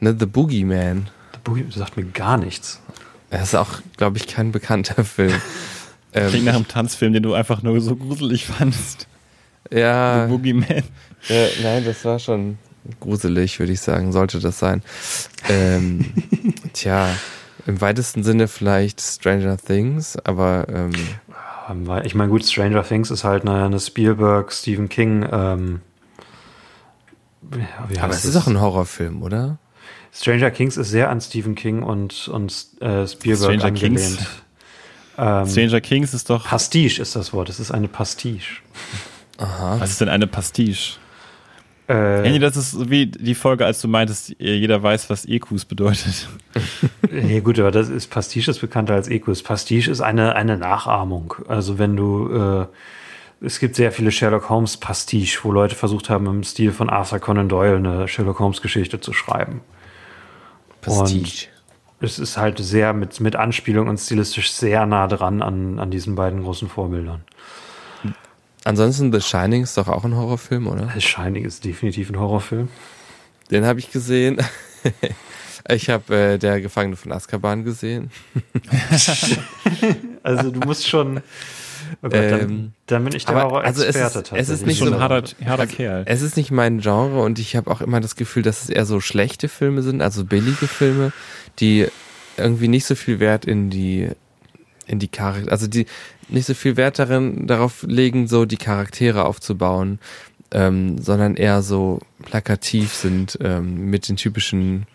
Ne, 0.00 0.16
The 0.18 0.26
Boogeyman. 0.26 1.08
The 1.32 1.38
Boogeyman 1.44 1.70
sagt 1.70 1.96
mir 1.96 2.04
gar 2.04 2.36
nichts. 2.36 2.80
Das 3.30 3.42
ist 3.42 3.54
auch, 3.54 3.80
glaube 3.96 4.16
ich, 4.16 4.26
kein 4.26 4.52
bekannter 4.52 5.04
Film. 5.04 5.34
ähm, 6.12 6.28
Klingt 6.30 6.46
nach 6.46 6.54
einem 6.54 6.66
Tanzfilm, 6.68 7.12
den 7.12 7.22
du 7.22 7.34
einfach 7.34 7.62
nur 7.62 7.80
so 7.80 7.94
gruselig 7.94 8.46
fandest. 8.46 9.06
Ja. 9.70 10.26
The 10.26 10.32
Boogeyman. 10.32 10.82
Ja, 11.28 11.46
nein, 11.62 11.84
das 11.84 12.04
war 12.04 12.18
schon 12.18 12.58
gruselig, 13.00 13.58
würde 13.58 13.72
ich 13.72 13.80
sagen, 13.80 14.12
sollte 14.12 14.40
das 14.40 14.58
sein. 14.58 14.82
Ähm, 15.48 16.12
tja, 16.72 17.08
Im 17.66 17.80
weitesten 17.80 18.22
Sinne 18.22 18.48
vielleicht 18.48 19.00
Stranger 19.00 19.56
Things, 19.56 20.16
aber 20.24 20.66
ähm, 20.68 20.92
Ähm, 21.68 21.90
Ich 22.04 22.14
meine, 22.14 22.30
gut, 22.30 22.44
Stranger 22.44 22.82
Things 22.82 23.10
ist 23.10 23.24
halt 23.24 23.42
eine, 23.46 23.64
eine 23.64 23.80
Spielberg, 23.80 24.52
Stephen 24.52 24.88
King. 24.88 25.26
Ähm, 25.30 25.80
ja, 27.52 27.88
wie 27.88 27.98
aber 27.98 28.12
es 28.12 28.24
ist 28.24 28.36
auch 28.36 28.46
ein 28.46 28.60
Horrorfilm, 28.60 29.22
oder? 29.22 29.58
Stranger 30.12 30.50
Kings 30.50 30.76
ist 30.76 30.90
sehr 30.90 31.10
an 31.10 31.20
Stephen 31.20 31.54
King 31.54 31.82
und, 31.82 32.28
und 32.28 32.52
äh, 32.80 33.06
Spielberg 33.06 33.54
Stranger 33.54 33.64
angelehnt. 33.64 33.98
Kings. 33.98 34.26
Ähm, 35.18 35.46
Stranger 35.46 35.80
Kings 35.80 36.14
ist 36.14 36.30
doch. 36.30 36.46
Pastiche 36.46 37.02
ist 37.02 37.14
das 37.16 37.32
Wort. 37.32 37.48
Es 37.48 37.60
ist 37.60 37.70
eine 37.70 37.88
Pastiche. 37.88 38.62
Aha. 39.36 39.76
Was 39.78 39.90
ist 39.90 40.00
denn 40.00 40.08
eine 40.08 40.26
Pastiche? 40.26 40.98
Äh, 41.88 42.22
Henny, 42.22 42.38
das 42.38 42.56
ist 42.56 42.72
so 42.72 42.90
wie 42.90 43.06
die 43.06 43.34
Folge, 43.34 43.64
als 43.64 43.80
du 43.80 43.88
meintest, 43.88 44.36
jeder 44.38 44.82
weiß, 44.82 45.08
was 45.08 45.24
EQs 45.26 45.64
bedeutet. 45.64 46.28
Nee, 47.10 47.40
gut, 47.40 47.58
aber 47.58 47.70
das 47.70 47.88
ist 47.88 48.08
Pastiche 48.08 48.50
ist 48.50 48.60
bekannter 48.60 48.92
als 48.92 49.08
Ecus. 49.08 49.42
Pastiche 49.42 49.90
ist 49.90 50.02
eine, 50.02 50.36
eine 50.36 50.58
Nachahmung. 50.58 51.34
Also 51.48 51.78
wenn 51.78 51.96
du, 51.96 52.28
äh, 53.40 53.46
es 53.46 53.60
gibt 53.60 53.76
sehr 53.76 53.92
viele 53.92 54.12
Sherlock 54.12 54.50
Holmes 54.50 54.76
Pastiche, 54.76 55.40
wo 55.42 55.50
Leute 55.50 55.74
versucht 55.74 56.10
haben, 56.10 56.26
im 56.26 56.44
Stil 56.44 56.70
von 56.70 56.90
Arthur 56.90 57.18
Conan 57.18 57.48
Doyle 57.48 57.76
eine 57.76 58.08
Sherlock 58.08 58.40
Holmes 58.40 58.60
Geschichte 58.60 59.00
zu 59.00 59.14
schreiben. 59.14 59.62
Prestige. 60.82 61.46
Es 62.00 62.18
ist 62.18 62.36
halt 62.36 62.58
sehr 62.58 62.92
mit, 62.92 63.20
mit 63.20 63.34
Anspielung 63.34 63.88
und 63.88 63.98
stilistisch 63.98 64.52
sehr 64.52 64.84
nah 64.84 65.06
dran 65.08 65.40
an, 65.40 65.78
an 65.78 65.90
diesen 65.90 66.14
beiden 66.14 66.42
großen 66.42 66.68
Vorbildern. 66.68 67.22
Ansonsten 68.68 69.10
The 69.12 69.22
Shining 69.22 69.62
ist 69.62 69.78
doch 69.78 69.88
auch 69.88 70.04
ein 70.04 70.14
Horrorfilm, 70.14 70.66
oder? 70.66 70.90
The 70.94 71.00
Shining 71.00 71.46
ist 71.46 71.64
definitiv 71.64 72.10
ein 72.10 72.18
Horrorfilm. 72.20 72.68
Den 73.50 73.64
habe 73.64 73.78
ich 73.80 73.90
gesehen. 73.90 74.36
ich 75.70 75.88
habe 75.88 76.14
äh, 76.14 76.38
der 76.38 76.60
Gefangene 76.60 76.96
von 76.96 77.12
Azkaban 77.12 77.64
gesehen. 77.64 78.10
Also 80.22 80.50
du 80.50 80.60
musst 80.60 80.86
schon. 80.88 81.18
Oh 82.02 82.08
Gott, 82.10 82.12
dann, 82.12 82.40
Ähm, 82.40 82.72
dann 82.86 83.04
bin 83.04 83.14
ich 83.14 83.24
der 83.24 83.36
aber 83.36 83.64
also 83.64 83.82
es 83.82 83.96
Horror-Experte 83.96 84.36
ist- 84.36 84.42
es 84.42 84.60
ist 84.60 84.66
nicht 84.66 84.78
schon 84.78 84.88
so- 84.88 84.94
ein 84.94 85.00
harter, 85.00 85.22
harter 85.46 85.66
Kerl. 85.66 86.02
Es 86.06 86.20
ist 86.20 86.36
nicht 86.36 86.50
mein 86.50 86.80
Genre 86.80 87.22
und 87.22 87.38
ich 87.38 87.56
habe 87.56 87.70
auch 87.70 87.80
immer 87.80 88.00
das 88.00 88.14
Gefühl, 88.16 88.42
dass 88.42 88.64
es 88.64 88.68
eher 88.68 88.84
so 88.84 89.00
schlechte 89.00 89.48
Filme 89.48 89.80
sind, 89.82 90.02
also 90.02 90.24
billige 90.26 90.66
Filme, 90.66 91.12
die 91.60 91.86
irgendwie 92.36 92.68
nicht 92.68 92.84
so 92.84 92.94
viel 92.94 93.20
Wert 93.20 93.46
in 93.46 93.70
die 93.70 94.10
in 94.88 94.98
die 94.98 95.08
Charakter, 95.08 95.52
also 95.52 95.66
die 95.66 95.86
nicht 96.28 96.46
so 96.46 96.54
viel 96.54 96.76
Wert 96.76 96.98
darin 96.98 97.46
darauf 97.46 97.84
legen, 97.86 98.26
so 98.26 98.44
die 98.46 98.56
Charaktere 98.56 99.24
aufzubauen, 99.24 99.98
ähm, 100.50 100.98
sondern 100.98 101.36
eher 101.36 101.62
so 101.62 102.00
plakativ 102.22 102.92
sind 102.94 103.38
ähm, 103.42 103.90
mit 103.90 104.08
den 104.08 104.16
typischen. 104.16 104.86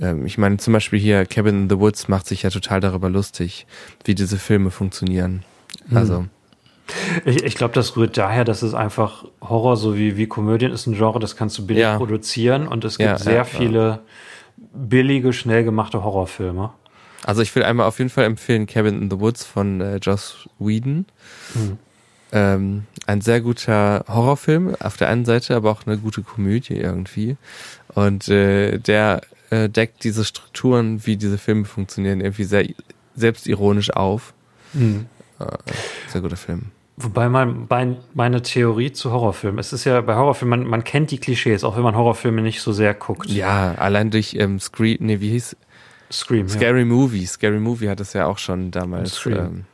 Ähm, 0.00 0.26
ich 0.26 0.38
meine 0.38 0.56
zum 0.56 0.72
Beispiel 0.72 0.98
hier 0.98 1.24
Cabin 1.26 1.62
in 1.62 1.70
the 1.70 1.78
Woods 1.78 2.08
macht 2.08 2.26
sich 2.26 2.42
ja 2.42 2.50
total 2.50 2.80
darüber 2.80 3.08
lustig, 3.10 3.66
wie 4.04 4.14
diese 4.14 4.38
Filme 4.38 4.70
funktionieren. 4.70 5.42
Also 5.94 6.26
Ich, 7.24 7.42
ich 7.42 7.54
glaube, 7.56 7.74
das 7.74 7.96
rührt 7.96 8.16
daher, 8.16 8.44
dass 8.44 8.62
es 8.62 8.72
einfach 8.74 9.24
Horror 9.40 9.76
sowie 9.76 10.16
wie 10.16 10.26
Komödien 10.26 10.72
ist 10.72 10.86
ein 10.86 10.94
Genre, 10.94 11.18
das 11.18 11.36
kannst 11.36 11.58
du 11.58 11.66
billig 11.66 11.82
Ja. 11.82 11.96
produzieren 11.98 12.68
und 12.68 12.84
es 12.84 12.98
gibt 12.98 13.08
Ja, 13.10 13.18
sehr 13.18 13.34
ja. 13.34 13.44
viele 13.44 14.00
billige, 14.72 15.32
schnell 15.32 15.64
gemachte 15.64 16.02
Horrorfilme. 16.04 16.70
Also 17.24 17.42
ich 17.42 17.54
will 17.54 17.62
einmal 17.62 17.86
auf 17.86 17.98
jeden 17.98 18.10
Fall 18.10 18.24
empfehlen 18.24 18.66
Cabin 18.66 19.02
in 19.02 19.10
the 19.10 19.18
Woods 19.18 19.44
von 19.44 19.80
äh, 19.80 19.96
Joss 19.96 20.48
Whedon. 20.58 21.06
Mhm. 21.54 21.78
Ähm, 22.32 22.84
ein 23.06 23.20
sehr 23.20 23.40
guter 23.40 24.04
Horrorfilm 24.08 24.74
auf 24.80 24.96
der 24.96 25.08
einen 25.08 25.24
Seite, 25.24 25.54
aber 25.54 25.70
auch 25.70 25.86
eine 25.86 25.98
gute 25.98 26.22
Komödie 26.22 26.74
irgendwie. 26.74 27.36
Und 27.94 28.28
äh, 28.28 28.78
der 28.78 29.22
äh, 29.50 29.68
deckt 29.68 30.04
diese 30.04 30.24
Strukturen, 30.24 31.06
wie 31.06 31.16
diese 31.16 31.38
Filme 31.38 31.64
funktionieren, 31.64 32.20
irgendwie 32.20 32.44
sehr 32.44 32.66
selbstironisch 33.14 33.90
auf. 33.90 34.34
Äh, 35.38 35.44
sehr 36.08 36.20
guter 36.20 36.36
Film. 36.36 36.66
Wobei 36.98 37.28
mein, 37.28 37.66
mein, 37.68 37.98
meine 38.14 38.40
Theorie 38.40 38.90
zu 38.90 39.12
Horrorfilmen, 39.12 39.58
es 39.58 39.72
ist 39.74 39.84
ja 39.84 40.00
bei 40.00 40.14
Horrorfilmen, 40.14 40.60
man, 40.60 40.68
man 40.68 40.84
kennt 40.84 41.10
die 41.10 41.18
Klischees, 41.18 41.62
auch 41.62 41.76
wenn 41.76 41.82
man 41.82 41.94
Horrorfilme 41.94 42.40
nicht 42.40 42.62
so 42.62 42.72
sehr 42.72 42.94
guckt. 42.94 43.28
Ja, 43.28 43.74
allein 43.74 44.10
durch 44.10 44.34
ähm, 44.34 44.58
Screen, 44.60 44.96
nee, 45.00 45.20
wie 45.20 45.30
hieß 45.30 45.56
Scream. 46.10 46.46
Ja. 46.46 46.52
Scary 46.54 46.84
Movie. 46.84 47.26
Scary 47.26 47.58
Movie 47.60 47.88
hat 47.88 48.00
es 48.00 48.12
ja 48.12 48.26
auch 48.26 48.38
schon 48.38 48.70
damals. 48.70 49.14
Scream. 49.14 49.36
Ähm, 49.38 49.64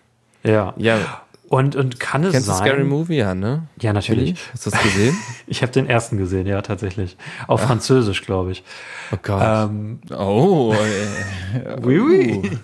ja. 0.50 0.74
ja, 0.76 1.22
Und, 1.48 1.76
und 1.76 2.00
kann 2.00 2.24
es 2.24 2.32
kennst 2.32 2.48
du 2.48 2.52
sein? 2.52 2.66
Scary 2.66 2.84
Movie, 2.84 3.16
ja, 3.18 3.34
ne? 3.34 3.64
Ja, 3.80 3.92
natürlich. 3.92 4.36
Hast 4.52 4.66
du 4.66 4.70
das 4.70 4.82
gesehen? 4.82 5.16
Ich 5.46 5.60
habe 5.62 5.70
den 5.72 5.86
ersten 5.86 6.16
gesehen, 6.16 6.46
ja, 6.46 6.62
tatsächlich. 6.62 7.16
Auf 7.46 7.60
Französisch, 7.60 8.22
glaube 8.22 8.52
ich. 8.52 8.64
Oh 9.12 9.18
Gott. 9.22 9.42
Ähm, 9.70 10.00
Oh, 10.10 10.74
äh, 10.74 11.76
oui, 11.82 12.00
oui. 12.00 12.58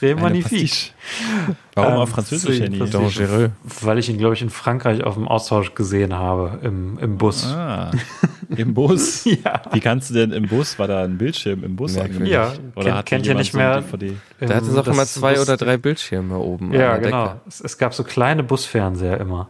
Très 0.00 0.12
eine 0.12 0.20
magnifique. 0.20 0.60
Pastiche. 0.68 0.92
Warum 1.74 1.92
Ähm, 1.94 1.98
auf 2.00 2.08
Französisch, 2.10 2.60
Henny? 2.60 2.78
Dangereux. 2.90 3.50
Weil 3.82 3.98
ich 3.98 4.08
ihn, 4.08 4.18
glaube 4.18 4.34
ich, 4.34 4.42
in 4.42 4.50
Frankreich 4.50 5.04
auf 5.04 5.14
dem 5.14 5.28
Austausch 5.28 5.74
gesehen 5.74 6.14
habe, 6.14 6.58
im, 6.62 6.98
im 6.98 7.18
Bus. 7.18 7.46
Ah, 7.46 7.90
im 8.56 8.74
Bus. 8.74 9.24
Ja. 9.44 9.62
Wie 9.72 9.80
kannst 9.80 10.10
du 10.10 10.14
denn 10.14 10.32
im 10.32 10.48
Bus? 10.48 10.78
War 10.78 10.88
da 10.88 11.04
ein 11.04 11.18
Bildschirm 11.18 11.62
im 11.64 11.76
Bus? 11.76 11.94
Merkwürdig. 11.94 12.28
Ja, 12.30 12.52
Oder 12.74 12.92
kennt- 12.94 13.06
kennt 13.06 13.26
ihr 13.26 13.34
nicht 13.34 13.52
so 13.52 13.58
mehr- 13.58 13.80
DVD? 13.80 14.14
Da 14.40 14.54
hat 14.56 14.62
es 14.64 14.74
auch 14.76 14.86
Ähm, 14.86 14.92
immer 14.92 15.02
das 15.02 15.14
zwei 15.14 15.34
Bus- 15.34 15.42
oder 15.42 15.56
drei 15.56 15.76
Bildschirme 15.76 16.36
oben. 16.38 16.72
Ja, 16.72 16.94
an 16.94 17.00
der 17.02 17.10
genau. 17.10 17.24
Decke. 17.28 17.40
Es, 17.48 17.60
es 17.60 17.78
gab 17.78 17.94
so 17.94 18.04
kleine 18.04 18.42
Busfernseher 18.42 19.18
immer. 19.20 19.48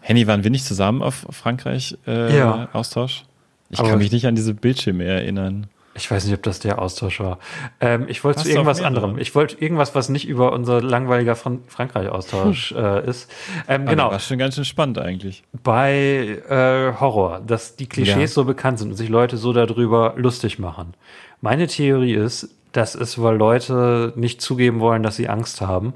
Henny, 0.00 0.26
waren 0.26 0.42
wir 0.44 0.50
nicht 0.50 0.64
zusammen 0.64 1.02
auf 1.02 1.26
Frankreich 1.30 1.96
äh, 2.06 2.36
Ja. 2.36 2.68
Austausch? 2.72 3.24
Ich 3.70 3.78
Aber- 3.78 3.90
kann 3.90 3.98
mich 3.98 4.10
nicht 4.12 4.26
an 4.26 4.34
diese 4.34 4.54
Bildschirme 4.54 5.04
erinnern. 5.04 5.66
Ich 5.98 6.10
weiß 6.10 6.24
nicht, 6.24 6.34
ob 6.34 6.42
das 6.42 6.60
der 6.60 6.80
Austausch 6.80 7.20
war. 7.20 7.38
Ähm, 7.80 8.06
ich 8.08 8.24
wollte 8.24 8.42
zu 8.42 8.48
irgendwas 8.48 8.80
anderem. 8.80 9.18
Ich 9.18 9.34
wollte 9.34 9.56
irgendwas, 9.60 9.94
was 9.94 10.08
nicht 10.08 10.26
über 10.26 10.52
unser 10.52 10.80
langweiliger 10.80 11.36
Fran 11.36 11.60
Frankreich-Austausch 11.66 12.72
äh, 12.72 13.06
ist. 13.06 13.30
Ähm, 13.68 13.82
Aber 13.82 13.90
genau. 13.90 14.10
War 14.10 14.18
schon 14.20 14.38
ganz 14.38 14.54
schön 14.54 14.64
spannend 14.64 14.98
eigentlich. 14.98 15.42
bei 15.62 16.40
äh, 16.48 16.98
Horror, 17.00 17.40
dass 17.46 17.76
die 17.76 17.86
Klischees 17.86 18.16
Ja. 18.16 18.26
so 18.28 18.44
bekannt 18.44 18.78
sind 18.78 18.90
und 18.90 18.96
sich 18.96 19.08
Leute 19.10 19.36
so 19.36 19.52
darüber 19.52 20.14
lustig 20.16 20.58
machen. 20.58 20.94
Meine 21.40 21.66
Theorie 21.66 22.14
ist, 22.14 22.48
das 22.72 22.94
ist, 22.94 23.20
weil 23.22 23.36
Leute 23.36 24.12
nicht 24.16 24.40
zugeben 24.40 24.80
wollen, 24.80 25.02
dass 25.02 25.16
sie 25.16 25.28
Angst 25.28 25.60
haben 25.60 25.94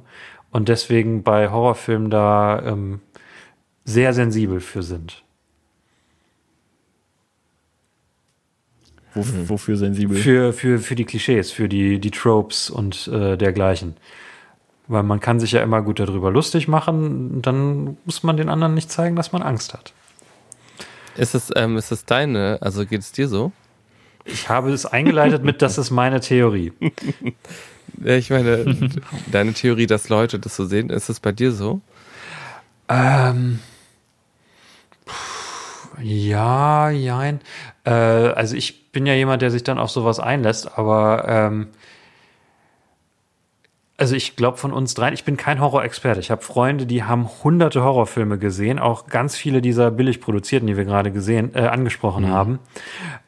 und 0.51 0.69
deswegen 0.69 1.23
bei 1.23 1.51
Horrorfilmen 1.51 2.11
da 2.11 2.61
ähm, 2.65 3.01
sehr 3.85 4.12
sensibel 4.12 4.61
für 4.61 4.83
sind. 4.83 5.22
Wo, 9.14 9.25
Wofür 9.48 9.77
sensibel? 9.77 10.16
Für, 10.16 10.53
für, 10.53 10.79
für 10.79 10.94
die 10.94 11.05
Klischees, 11.05 11.51
für 11.51 11.68
die, 11.68 12.01
die 12.01 12.11
Tropes 12.11 12.70
und 12.70 13.09
äh, 13.09 13.37
dergleichen. 13.37 13.96
Weil 14.88 15.03
man 15.03 15.20
kann 15.20 15.38
sich 15.38 15.53
ja 15.53 15.62
immer 15.62 15.83
gut 15.83 16.01
darüber 16.01 16.31
lustig 16.31 16.68
machen, 16.68 17.42
dann 17.42 17.96
muss 18.05 18.22
man 18.22 18.37
den 18.37 18.48
anderen 18.48 18.75
nicht 18.75 18.90
zeigen, 18.90 19.16
dass 19.16 19.33
man 19.33 19.42
Angst 19.42 19.75
hat. 19.75 19.92
Ist 21.16 21.35
es, 21.35 21.51
ähm, 21.55 21.77
ist 21.77 21.92
es 21.92 22.05
deine, 22.05 22.59
also 22.61 22.87
geht 22.87 23.01
es 23.01 23.12
dir 23.12 23.29
so? 23.29 23.53
Ich 24.25 24.48
habe 24.48 24.72
es 24.72 24.87
eingeleitet 24.87 25.44
mit, 25.44 25.62
das 25.62 25.79
ist 25.79 25.90
meine 25.90 26.20
Theorie. 26.20 26.72
Ja, 28.03 28.14
ich 28.16 28.31
meine, 28.31 28.77
deine 29.31 29.53
Theorie, 29.53 29.87
dass 29.87 30.09
Leute 30.09 30.38
das 30.38 30.57
so 30.57 30.64
sehen, 30.64 30.90
ist 30.90 31.09
es 31.09 31.20
bei 31.20 31.33
dir 31.33 31.53
so? 31.53 31.81
Ähm, 32.88 33.59
pff, 35.07 35.88
ja, 36.01 36.90
jein. 36.90 37.40
Äh, 37.85 37.90
also 37.90 38.57
ich 38.57 38.82
bin 38.92 39.07
ja 39.07 39.14
jemand, 39.14 39.42
der 39.42 39.50
sich 39.50 39.64
dann 39.64 39.78
auf 39.78 39.90
sowas 39.90 40.20
einlässt, 40.20 40.78
aber 40.78 41.24
ähm, 41.26 41.68
also 43.96 44.16
ich 44.16 44.37
glaube 44.37 44.59
von 44.59 44.72
uns 44.72 44.94
dreien, 44.94 45.14
ich 45.14 45.24
bin 45.24 45.37
kein 45.37 45.61
Horrorexperte. 45.61 46.20
Ich 46.20 46.31
habe 46.31 46.42
Freunde, 46.42 46.87
die 46.87 47.05
haben 47.05 47.28
hunderte 47.44 47.83
Horrorfilme 47.83 48.38
gesehen, 48.38 48.78
auch 48.78 49.07
ganz 49.07 49.37
viele 49.37 49.62
dieser 49.62 49.90
billig 49.90 50.20
produzierten, 50.20 50.66
die 50.66 50.76
wir 50.76 50.85
gerade 50.85 51.12
gesehen, 51.12 51.55
äh, 51.55 51.61
angesprochen 51.61 52.28
haben. 52.28 52.59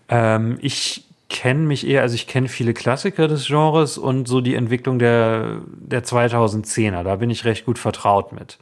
Ähm, 0.09 0.59
ich 0.61 1.05
kenne 1.31 1.61
mich 1.61 1.87
eher, 1.87 2.03
also 2.03 2.15
ich 2.15 2.27
kenne 2.27 2.49
viele 2.49 2.75
Klassiker 2.75 3.29
des 3.29 3.47
Genres 3.47 3.99
und 3.99 4.29
so 4.29 4.41
die 4.41 4.55
Entwicklung 4.55 4.99
der, 4.99 5.61
der 5.67 6.05
2010er. 6.05 7.03
Da 7.03 7.17
bin 7.17 7.31
ich 7.31 7.45
recht 7.45 7.65
gut 7.67 7.79
vertraut 7.79 8.33
mit. 8.33 8.59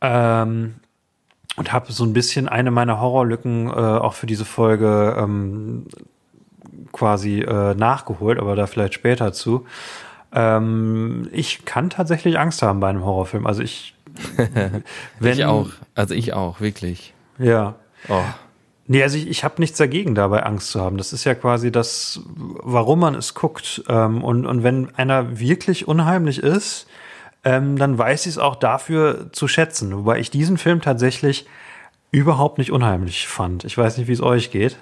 Ähm, 0.00 0.74
und 1.56 1.72
habe 1.72 1.92
so 1.92 2.04
ein 2.04 2.12
bisschen 2.12 2.48
eine 2.48 2.70
meiner 2.70 3.00
Horrorlücken 3.00 3.68
äh, 3.68 3.70
auch 3.70 4.14
für 4.14 4.26
diese 4.26 4.44
Folge 4.44 5.16
ähm, 5.18 5.86
quasi 6.92 7.40
äh, 7.40 7.74
nachgeholt, 7.74 8.38
aber 8.38 8.56
da 8.56 8.66
vielleicht 8.66 8.94
später 8.94 9.32
zu. 9.32 9.66
Ähm, 10.32 11.28
ich 11.32 11.64
kann 11.64 11.90
tatsächlich 11.90 12.38
Angst 12.38 12.62
haben 12.62 12.80
bei 12.80 12.88
einem 12.88 13.04
Horrorfilm. 13.04 13.46
Also 13.46 13.62
ich, 13.62 13.94
wenn, 15.20 15.32
ich 15.34 15.44
auch. 15.44 15.68
Also 15.94 16.14
ich 16.14 16.32
auch, 16.32 16.60
wirklich. 16.60 17.14
Ja. 17.38 17.76
Oh. 18.08 18.22
Nee, 18.86 19.02
also 19.02 19.16
ich, 19.16 19.28
ich 19.28 19.44
habe 19.44 19.54
nichts 19.60 19.78
dagegen, 19.78 20.14
dabei 20.14 20.42
Angst 20.42 20.70
zu 20.70 20.80
haben. 20.80 20.98
Das 20.98 21.12
ist 21.12 21.24
ja 21.24 21.34
quasi 21.34 21.72
das, 21.72 22.20
warum 22.26 23.00
man 23.00 23.14
es 23.14 23.34
guckt. 23.34 23.82
Ähm, 23.88 24.22
und, 24.22 24.44
und 24.44 24.62
wenn 24.62 24.94
einer 24.94 25.38
wirklich 25.38 25.88
unheimlich 25.88 26.38
ist, 26.38 26.86
ähm, 27.44 27.76
dann 27.76 27.98
weiß 27.98 28.26
ich 28.26 28.32
es 28.32 28.38
auch 28.38 28.56
dafür 28.56 29.32
zu 29.32 29.48
schätzen. 29.48 29.96
Wobei 29.96 30.18
ich 30.18 30.30
diesen 30.30 30.58
Film 30.58 30.80
tatsächlich 30.80 31.46
überhaupt 32.10 32.58
nicht 32.58 32.72
unheimlich 32.72 33.26
fand. 33.26 33.64
Ich 33.64 33.76
weiß 33.76 33.98
nicht, 33.98 34.08
wie 34.08 34.12
es 34.12 34.22
euch 34.22 34.50
geht. 34.50 34.76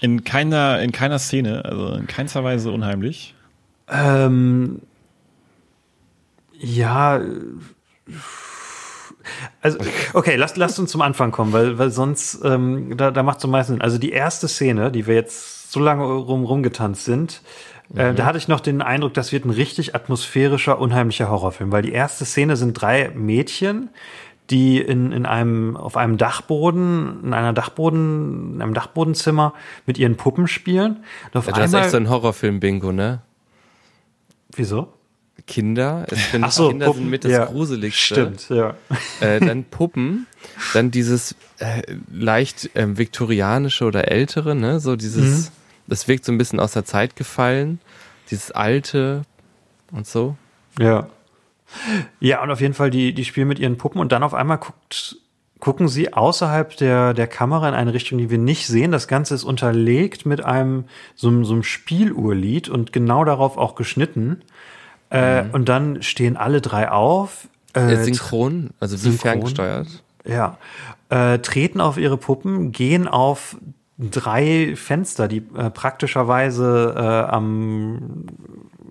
In 0.00 0.24
keiner, 0.24 0.80
in 0.80 0.92
keiner 0.92 1.18
Szene, 1.18 1.64
also 1.64 1.94
in 1.94 2.06
keinster 2.06 2.44
Weise 2.44 2.70
unheimlich. 2.70 3.34
Ähm, 3.88 4.82
ja, 6.58 7.20
also, 9.60 9.78
okay, 10.12 10.36
lasst, 10.36 10.56
lasst 10.56 10.78
uns 10.78 10.90
zum 10.90 11.02
Anfang 11.02 11.32
kommen, 11.32 11.52
weil, 11.52 11.78
weil 11.78 11.90
sonst, 11.90 12.40
ähm, 12.44 12.96
da, 12.96 13.10
da 13.10 13.22
macht 13.22 13.38
es 13.38 13.44
am 13.44 13.50
meisten 13.50 13.74
Sinn. 13.74 13.82
Also 13.82 13.98
die 13.98 14.10
erste 14.10 14.48
Szene, 14.48 14.92
die 14.92 15.06
wir 15.06 15.14
jetzt 15.14 15.72
so 15.72 15.80
lange 15.80 16.04
rum, 16.04 16.44
rumgetanzt 16.44 17.04
sind, 17.04 17.42
äh, 17.94 18.14
da 18.14 18.24
hatte 18.24 18.38
ich 18.38 18.48
noch 18.48 18.60
den 18.60 18.82
Eindruck, 18.82 19.14
das 19.14 19.32
wird 19.32 19.44
ein 19.44 19.50
richtig 19.50 19.94
atmosphärischer, 19.94 20.78
unheimlicher 20.78 21.30
Horrorfilm, 21.30 21.70
weil 21.72 21.82
die 21.82 21.92
erste 21.92 22.24
Szene 22.24 22.56
sind 22.56 22.74
drei 22.74 23.10
Mädchen, 23.14 23.90
die 24.50 24.80
in, 24.80 25.12
in 25.12 25.26
einem, 25.26 25.76
auf 25.76 25.96
einem 25.96 26.18
Dachboden, 26.18 27.24
in 27.24 27.34
einer 27.34 27.52
Dachboden, 27.52 28.54
in 28.54 28.62
einem 28.62 28.74
Dachbodenzimmer 28.74 29.54
mit 29.86 29.98
ihren 29.98 30.16
Puppen 30.16 30.46
spielen. 30.46 31.04
Und 31.32 31.38
auf 31.38 31.46
Ja, 31.46 31.52
du 31.52 31.62
hast 31.62 31.74
echt 31.74 31.90
so 31.90 31.96
ein 31.96 32.08
Horrorfilm-Bingo, 32.08 32.92
ne? 32.92 33.22
wieso? 34.56 34.92
Kinder, 35.46 36.06
ich 36.10 36.18
finde, 36.18 36.50
so, 36.50 36.70
Kinder 36.70 36.86
Puppen, 36.86 37.02
sind 37.02 37.10
mit 37.10 37.24
das 37.24 37.32
ja. 37.32 37.44
Gruseligste. 37.44 38.14
Stimmt, 38.14 38.48
ja. 38.48 38.74
Äh, 39.20 39.38
dann 39.38 39.64
Puppen, 39.64 40.26
dann 40.72 40.90
dieses 40.90 41.36
äh, 41.58 41.82
leicht 42.10 42.70
ähm, 42.74 42.98
viktorianische 42.98 43.84
oder 43.84 44.10
ältere, 44.10 44.56
ne? 44.56 44.80
So 44.80 44.96
dieses, 44.96 45.52
das 45.86 46.08
wirkt 46.08 46.24
so 46.24 46.32
ein 46.32 46.38
bisschen 46.38 46.60
aus 46.60 46.72
der 46.72 46.84
Zeit 46.84 47.16
gefallen. 47.16 47.80
Dieses 48.30 48.50
alte 48.52 49.22
und 49.92 50.06
so. 50.06 50.36
Ja. 50.78 51.08
Ja, 52.20 52.42
und 52.42 52.50
auf 52.50 52.60
jeden 52.60 52.74
Fall, 52.74 52.90
die, 52.90 53.12
die 53.12 53.24
spielen 53.24 53.48
mit 53.48 53.58
ihren 53.58 53.76
Puppen 53.78 54.00
und 54.00 54.12
dann 54.12 54.22
auf 54.22 54.34
einmal 54.34 54.58
guckt, 54.58 55.16
gucken 55.58 55.88
sie 55.88 56.12
außerhalb 56.12 56.76
der, 56.76 57.14
der 57.14 57.26
Kamera 57.26 57.68
in 57.68 57.74
eine 57.74 57.92
Richtung, 57.94 58.18
die 58.18 58.30
wir 58.30 58.38
nicht 58.38 58.66
sehen. 58.66 58.92
Das 58.92 59.08
Ganze 59.08 59.34
ist 59.34 59.42
unterlegt 59.44 60.26
mit 60.26 60.44
einem, 60.44 60.84
so, 61.14 61.28
einem- 61.28 61.44
so 61.44 61.54
einem 61.54 61.62
Spieluhrlied 61.62 62.68
und 62.68 62.92
genau 62.92 63.24
darauf 63.24 63.56
auch 63.58 63.74
geschnitten. 63.74 64.42
Äh, 65.10 65.44
und 65.52 65.68
dann 65.68 66.02
stehen 66.02 66.36
alle 66.36 66.60
drei 66.60 66.90
auf. 66.90 67.48
Äh, 67.74 67.92
Äh, 67.94 68.04
synchron, 68.04 68.70
also 68.80 69.02
wie 69.04 69.16
ferngesteuert. 69.16 69.86
ja. 70.24 70.58
Äh, 71.08 71.38
treten 71.38 71.80
auf 71.80 71.96
ihre 71.98 72.16
Puppen, 72.16 72.72
gehen 72.72 73.06
auf 73.06 73.56
drei 73.98 74.74
Fenster, 74.76 75.28
die 75.28 75.42
äh, 75.56 75.70
praktischerweise 75.70 76.94
äh, 76.96 77.32
am 77.32 78.26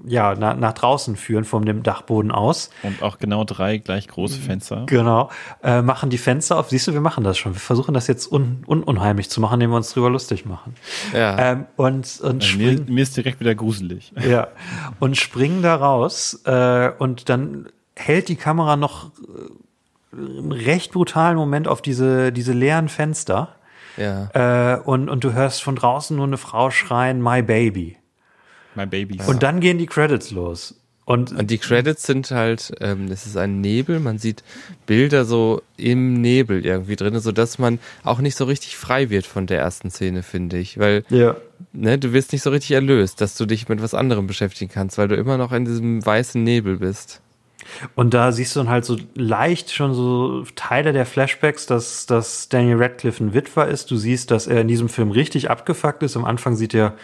ja, 0.07 0.35
na, 0.37 0.53
nach 0.53 0.73
draußen 0.73 1.15
führen 1.15 1.45
von 1.45 1.65
dem 1.65 1.83
Dachboden 1.83 2.31
aus. 2.31 2.69
Und 2.83 3.01
auch 3.01 3.17
genau 3.17 3.43
drei 3.43 3.77
gleich 3.77 4.07
große 4.07 4.39
Fenster. 4.39 4.83
Genau. 4.85 5.31
Äh, 5.63 5.81
machen 5.81 6.09
die 6.09 6.17
Fenster 6.17 6.57
auf. 6.57 6.69
Siehst 6.69 6.87
du, 6.87 6.93
wir 6.93 7.01
machen 7.01 7.23
das 7.23 7.37
schon. 7.37 7.53
Wir 7.53 7.59
versuchen 7.59 7.93
das 7.93 8.07
jetzt 8.07 8.31
un, 8.31 8.63
un, 8.67 8.83
unheimlich 8.83 9.29
zu 9.29 9.41
machen, 9.41 9.55
indem 9.55 9.71
wir 9.71 9.77
uns 9.77 9.93
drüber 9.93 10.09
lustig 10.09 10.45
machen. 10.45 10.75
Ja. 11.13 11.53
Ähm, 11.53 11.65
und 11.75 12.19
und 12.21 12.43
Also 12.43 12.57
mir, 12.57 12.73
springen, 12.73 12.93
mir 12.93 13.03
ist 13.03 13.17
direkt 13.17 13.39
wieder 13.39 13.55
gruselig. 13.55 14.13
ja, 14.27 14.49
und 14.99 15.17
springen 15.17 15.61
da 15.61 15.75
raus. 15.75 16.41
Äh, 16.45 16.91
und 16.99 17.29
dann 17.29 17.67
hält 17.95 18.29
die 18.29 18.35
Kamera 18.35 18.75
noch 18.75 19.11
äh, 20.13 20.15
einen 20.15 20.51
recht 20.51 20.91
brutalen 20.91 21.37
Moment 21.37 21.67
auf 21.67 21.81
diese, 21.81 22.31
diese 22.31 22.53
leeren 22.53 22.89
Fenster. 22.89 23.55
Ja. 23.97 24.73
Äh, 24.73 24.79
und, 24.81 25.09
und 25.09 25.23
du 25.23 25.33
hörst 25.33 25.63
von 25.63 25.75
draußen 25.75 26.15
nur 26.15 26.27
eine 26.27 26.37
Frau 26.37 26.71
schreien, 26.71 27.21
My 27.21 27.41
Baby. 27.41 27.97
My 28.75 28.85
Babies. 28.85 29.27
Und 29.27 29.43
dann 29.43 29.59
gehen 29.59 29.77
die 29.77 29.85
Credits 29.85 30.31
los. 30.31 30.75
Und, 31.05 31.31
Und 31.33 31.51
die 31.51 31.59
Credits 31.59 32.03
sind 32.03 32.31
halt, 32.31 32.73
ähm, 32.81 33.11
es 33.11 33.27
ist 33.27 33.37
ein 33.37 33.61
Nebel, 33.61 33.99
man 33.99 34.17
sieht 34.17 34.43
Bilder 34.87 35.23
so 35.23 35.61
im 35.77 36.19
Nebel 36.19 36.65
irgendwie 36.65 36.95
drin, 36.95 37.19
so 37.19 37.31
dass 37.31 37.59
man 37.59 37.77
auch 38.03 38.19
nicht 38.19 38.35
so 38.35 38.45
richtig 38.45 38.75
frei 38.75 39.11
wird 39.11 39.27
von 39.27 39.45
der 39.45 39.59
ersten 39.59 39.91
Szene, 39.91 40.23
finde 40.23 40.57
ich. 40.57 40.79
Weil, 40.79 41.03
ja. 41.09 41.35
ne, 41.73 41.99
du 41.99 42.11
wirst 42.11 42.31
nicht 42.31 42.41
so 42.41 42.49
richtig 42.49 42.71
erlöst, 42.71 43.21
dass 43.21 43.37
du 43.37 43.45
dich 43.45 43.69
mit 43.69 43.83
was 43.83 43.93
anderem 43.93 44.25
beschäftigen 44.25 44.71
kannst, 44.73 44.97
weil 44.97 45.07
du 45.07 45.15
immer 45.15 45.37
noch 45.37 45.51
in 45.51 45.65
diesem 45.65 46.03
weißen 46.03 46.43
Nebel 46.43 46.77
bist. 46.77 47.21
Und 47.95 48.13
da 48.13 48.31
siehst 48.31 48.55
du 48.55 48.59
dann 48.59 48.69
halt 48.69 48.85
so 48.85 48.97
leicht 49.15 49.71
schon 49.71 49.93
so 49.93 50.43
Teile 50.55 50.93
der 50.93 51.05
Flashbacks, 51.05 51.65
dass, 51.65 52.05
dass 52.05 52.49
Daniel 52.49 52.81
Radcliffe 52.81 53.23
ein 53.23 53.33
Witwer 53.33 53.67
ist. 53.67 53.91
Du 53.91 53.97
siehst, 53.97 54.31
dass 54.31 54.47
er 54.47 54.61
in 54.61 54.67
diesem 54.67 54.89
Film 54.89 55.11
richtig 55.11 55.49
abgefuckt 55.49 56.03
ist. 56.03 56.15
Am 56.15 56.25
Anfang 56.25 56.55
sieht 56.55 56.73
er 56.73 56.95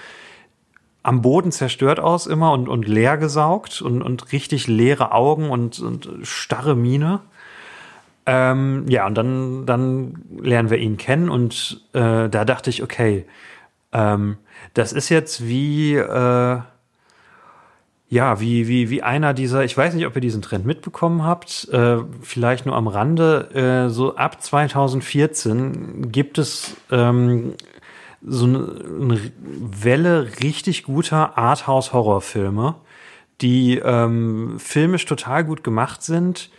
am 1.04 1.22
Boden 1.22 1.52
zerstört 1.52 2.00
aus 2.00 2.28
immer 2.28 2.52
und, 2.52 2.70
und 2.70 2.88
leer 2.88 3.18
gesaugt 3.18 3.82
und, 3.82 4.02
und 4.02 4.32
richtig 4.32 4.68
leere 4.68 5.14
Augen 5.14 5.50
und, 5.50 5.80
und 5.80 6.10
starre 6.24 6.76
Miene. 6.76 7.22
Ähm, 8.28 8.86
ja, 8.88 9.08
und 9.08 9.16
dann, 9.16 9.66
dann 9.66 10.24
lernen 10.40 10.70
wir 10.70 10.78
ihn 10.78 10.98
kennen 10.98 11.30
und 11.30 11.84
äh, 11.94 12.30
da 12.30 12.46
dachte 12.46 12.70
ich, 12.70 12.84
okay, 12.84 13.26
ähm, 13.94 14.38
das 14.76 14.94
ist 14.94 15.10
jetzt 15.10 15.48
wie, 15.48 15.96
äh, 15.96 16.60
ja, 18.12 18.42
wie, 18.42 18.68
wie, 18.68 18.90
wie 18.90 19.04
einer 19.04 19.34
dieser, 19.34 19.64
ich 19.64 19.78
weiß 19.78 19.94
nicht, 19.94 20.06
ob 20.06 20.14
ihr 20.16 20.22
diesen 20.22 20.42
Trend 20.42 20.66
mitbekommen 20.66 21.24
habt, 21.24 21.70
äh, 21.72 22.00
vielleicht 22.22 22.66
nur 22.66 22.76
am 22.76 22.90
Rande, 22.90 23.86
äh, 23.88 23.90
so 23.90 24.18
ab 24.18 24.44
2014 24.44 26.12
gibt 26.12 26.38
es 26.38 26.76
ähm, 26.92 27.54
so 28.22 28.46
eine, 28.46 28.58
eine 29.00 29.32
Welle 29.40 30.30
richtig 30.44 30.84
guter 30.84 31.38
Arthouse-Horrorfilme, 31.38 32.76
die 33.40 33.78
ähm, 33.78 34.60
filmisch 34.60 35.06
total 35.06 35.46
gut 35.46 35.64
gemacht 35.64 36.04
sind, 36.04 36.50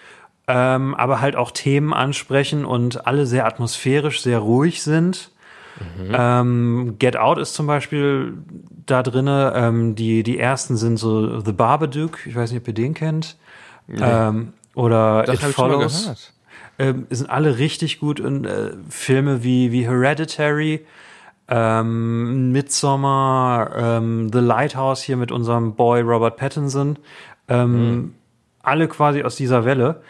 ähm, 0.48 0.94
aber 0.94 1.20
halt 1.20 1.36
auch 1.36 1.50
Themen 1.50 1.92
ansprechen 1.92 2.64
und 2.64 3.06
alle 3.06 3.26
sehr 3.26 3.44
atmosphärisch, 3.44 4.22
sehr 4.22 4.38
ruhig 4.38 4.82
sind. 4.82 5.30
Ähm, 6.12 6.96
Get 6.98 7.16
Out 7.16 7.38
ist 7.38 7.54
zum 7.54 7.66
Beispiel 7.66 8.34
da 8.86 9.02
drinne. 9.02 9.52
Ähm, 9.54 9.94
die, 9.94 10.22
die 10.22 10.38
ersten 10.38 10.76
sind 10.76 10.96
so 10.96 11.40
The 11.40 11.52
Babadook, 11.52 12.26
ich 12.26 12.34
weiß 12.34 12.52
nicht, 12.52 12.60
ob 12.60 12.68
ihr 12.68 12.74
den 12.74 12.94
kennt. 12.94 13.36
Ähm, 13.88 14.52
oder 14.74 15.24
Doch, 15.24 15.34
It 15.34 15.40
Follows. 15.40 16.32
Ähm, 16.78 17.06
sind 17.10 17.28
alle 17.28 17.58
richtig 17.58 18.00
gut 18.00 18.18
und 18.18 18.46
äh, 18.46 18.72
Filme 18.88 19.44
wie, 19.44 19.72
wie 19.72 19.86
Hereditary, 19.86 20.86
ähm, 21.48 22.50
Midsommar, 22.52 23.76
ähm, 23.76 24.30
The 24.32 24.38
Lighthouse 24.38 25.02
hier 25.02 25.16
mit 25.16 25.30
unserem 25.30 25.74
Boy 25.74 26.00
Robert 26.00 26.36
Pattinson, 26.36 26.98
ähm, 27.48 28.14
alle 28.62 28.88
quasi 28.88 29.22
aus 29.22 29.36
dieser 29.36 29.64
Welle. 29.64 30.02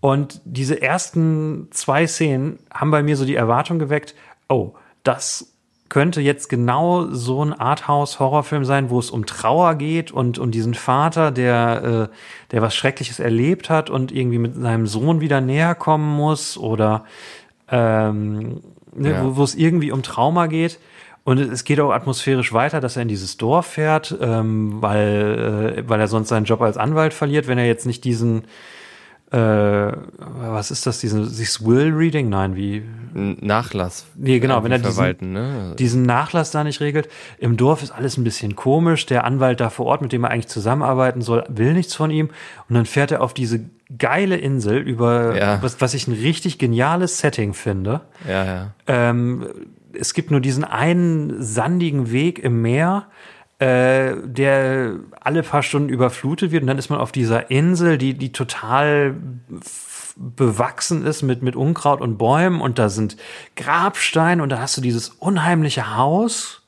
Und 0.00 0.40
diese 0.44 0.80
ersten 0.80 1.68
zwei 1.70 2.06
Szenen 2.06 2.58
haben 2.72 2.90
bei 2.90 3.02
mir 3.02 3.16
so 3.16 3.26
die 3.26 3.34
Erwartung 3.34 3.78
geweckt, 3.78 4.14
oh, 4.48 4.72
das 5.02 5.52
könnte 5.88 6.20
jetzt 6.20 6.48
genau 6.48 7.06
so 7.10 7.44
ein 7.44 7.52
Arthouse-Horrorfilm 7.52 8.64
sein, 8.64 8.90
wo 8.90 8.98
es 9.00 9.10
um 9.10 9.26
Trauer 9.26 9.74
geht 9.74 10.12
und 10.12 10.38
um 10.38 10.52
diesen 10.52 10.74
Vater, 10.74 11.32
der, 11.32 12.08
äh, 12.10 12.52
der 12.52 12.62
was 12.62 12.76
Schreckliches 12.76 13.18
erlebt 13.18 13.68
hat 13.68 13.90
und 13.90 14.12
irgendwie 14.12 14.38
mit 14.38 14.54
seinem 14.54 14.86
Sohn 14.86 15.20
wieder 15.20 15.40
näher 15.40 15.74
kommen 15.74 16.16
muss 16.16 16.56
oder 16.56 17.04
ähm, 17.68 18.60
ne, 18.94 19.10
Ja. 19.10 19.24
wo, 19.24 19.36
wo 19.36 19.42
es 19.42 19.56
irgendwie 19.56 19.90
um 19.90 20.02
Trauma 20.02 20.46
geht. 20.46 20.78
Und 21.24 21.38
es 21.38 21.64
geht 21.64 21.80
auch 21.80 21.90
atmosphärisch 21.90 22.52
weiter, 22.52 22.80
dass 22.80 22.96
er 22.96 23.02
in 23.02 23.08
dieses 23.08 23.36
Dorf 23.36 23.66
fährt, 23.66 24.16
ähm, 24.20 24.80
weil, 24.80 25.76
äh, 25.78 25.88
weil 25.88 26.00
er 26.00 26.08
sonst 26.08 26.28
seinen 26.28 26.44
Job 26.44 26.62
als 26.62 26.76
Anwalt 26.76 27.14
verliert, 27.14 27.46
wenn 27.46 27.58
er 27.58 27.66
jetzt 27.66 27.84
nicht 27.84 28.04
diesen, 28.04 28.44
äh, 29.32 29.92
was 30.18 30.70
ist 30.70 30.86
das, 30.86 30.98
diesen, 31.00 31.22
dieses 31.28 31.64
Will 31.64 31.92
Reading? 31.94 32.28
Nein, 32.28 32.56
wie, 32.56 32.82
Nachlass. 33.12 34.06
Nee, 34.16 34.38
genau, 34.38 34.62
wenn 34.62 34.70
er 34.72 34.78
diesen- 34.78 35.32
ne? 35.32 35.74
diesen 35.78 36.02
Nachlass 36.02 36.50
da 36.52 36.62
nicht 36.64 36.80
regelt. 36.80 37.08
Im 37.38 37.56
Dorf 37.56 37.82
ist 37.82 37.90
alles 37.90 38.16
ein 38.16 38.24
bisschen 38.24 38.54
komisch. 38.56 39.06
Der 39.06 39.24
Anwalt 39.24 39.60
da 39.60 39.68
vor 39.70 39.86
Ort, 39.86 40.00
mit 40.02 40.12
dem 40.12 40.24
er 40.24 40.30
eigentlich 40.30 40.48
zusammenarbeiten 40.48 41.20
soll, 41.20 41.44
will 41.48 41.72
nichts 41.74 41.94
von 41.94 42.10
ihm. 42.10 42.28
Und 42.68 42.74
dann 42.76 42.86
fährt 42.86 43.10
er 43.10 43.20
auf 43.22 43.34
diese 43.34 43.64
geile 43.98 44.36
Insel 44.36 44.78
über, 44.78 45.36
Ja. 45.36 45.58
was, 45.62 45.80
was 45.80 45.94
ich 45.94 46.06
ein 46.06 46.14
richtig 46.14 46.58
geniales 46.58 47.18
Setting 47.18 47.52
finde. 47.54 48.02
Ja, 48.28 48.44
ja. 48.44 48.74
Ähm, 48.86 49.46
es 49.92 50.14
gibt 50.14 50.30
nur 50.30 50.40
diesen 50.40 50.62
einen 50.62 51.42
sandigen 51.42 52.12
Weg 52.12 52.38
im 52.38 52.62
Meer, 52.62 53.06
äh, 53.60 54.16
der 54.24 54.94
alle 55.20 55.42
paar 55.42 55.62
Stunden 55.62 55.90
überflutet 55.90 56.50
wird. 56.50 56.62
Und 56.62 56.66
dann 56.66 56.78
ist 56.78 56.88
man 56.88 56.98
auf 56.98 57.12
dieser 57.12 57.50
Insel, 57.50 57.98
die, 57.98 58.14
die 58.14 58.32
total 58.32 59.14
bewachsen 60.16 61.04
ist 61.04 61.22
mit, 61.22 61.42
mit 61.42 61.56
Unkraut 61.56 62.00
und 62.00 62.16
Bäumen. 62.16 62.62
Und 62.62 62.78
da 62.78 62.88
sind 62.88 63.18
Grabsteine 63.56 64.42
und 64.42 64.48
da 64.48 64.60
hast 64.60 64.78
du 64.78 64.80
dieses 64.80 65.10
unheimliche 65.10 65.96
Haus. 65.96 66.62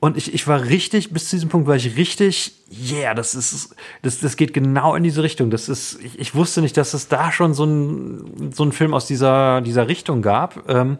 Und 0.00 0.16
ich, 0.16 0.32
ich 0.32 0.48
war 0.48 0.62
richtig, 0.64 1.12
bis 1.12 1.28
zu 1.28 1.36
diesem 1.36 1.50
Punkt 1.50 1.68
war 1.68 1.76
ich 1.76 1.96
richtig, 1.96 2.54
yeah, 2.70 3.12
das 3.12 3.34
ist, 3.34 3.74
das, 4.00 4.20
das 4.20 4.36
geht 4.38 4.54
genau 4.54 4.94
in 4.94 5.02
diese 5.02 5.22
Richtung. 5.22 5.50
Das 5.50 5.68
ist, 5.68 5.98
ich, 6.02 6.18
ich 6.18 6.34
wusste 6.34 6.62
nicht, 6.62 6.78
dass 6.78 6.94
es 6.94 7.08
da 7.08 7.30
schon 7.30 7.52
so 7.52 7.64
ein, 7.64 8.52
so 8.54 8.64
ein 8.64 8.72
Film 8.72 8.94
aus 8.94 9.06
dieser, 9.06 9.60
dieser 9.60 9.86
Richtung 9.88 10.22
gab. 10.22 10.66
Ähm, 10.68 10.96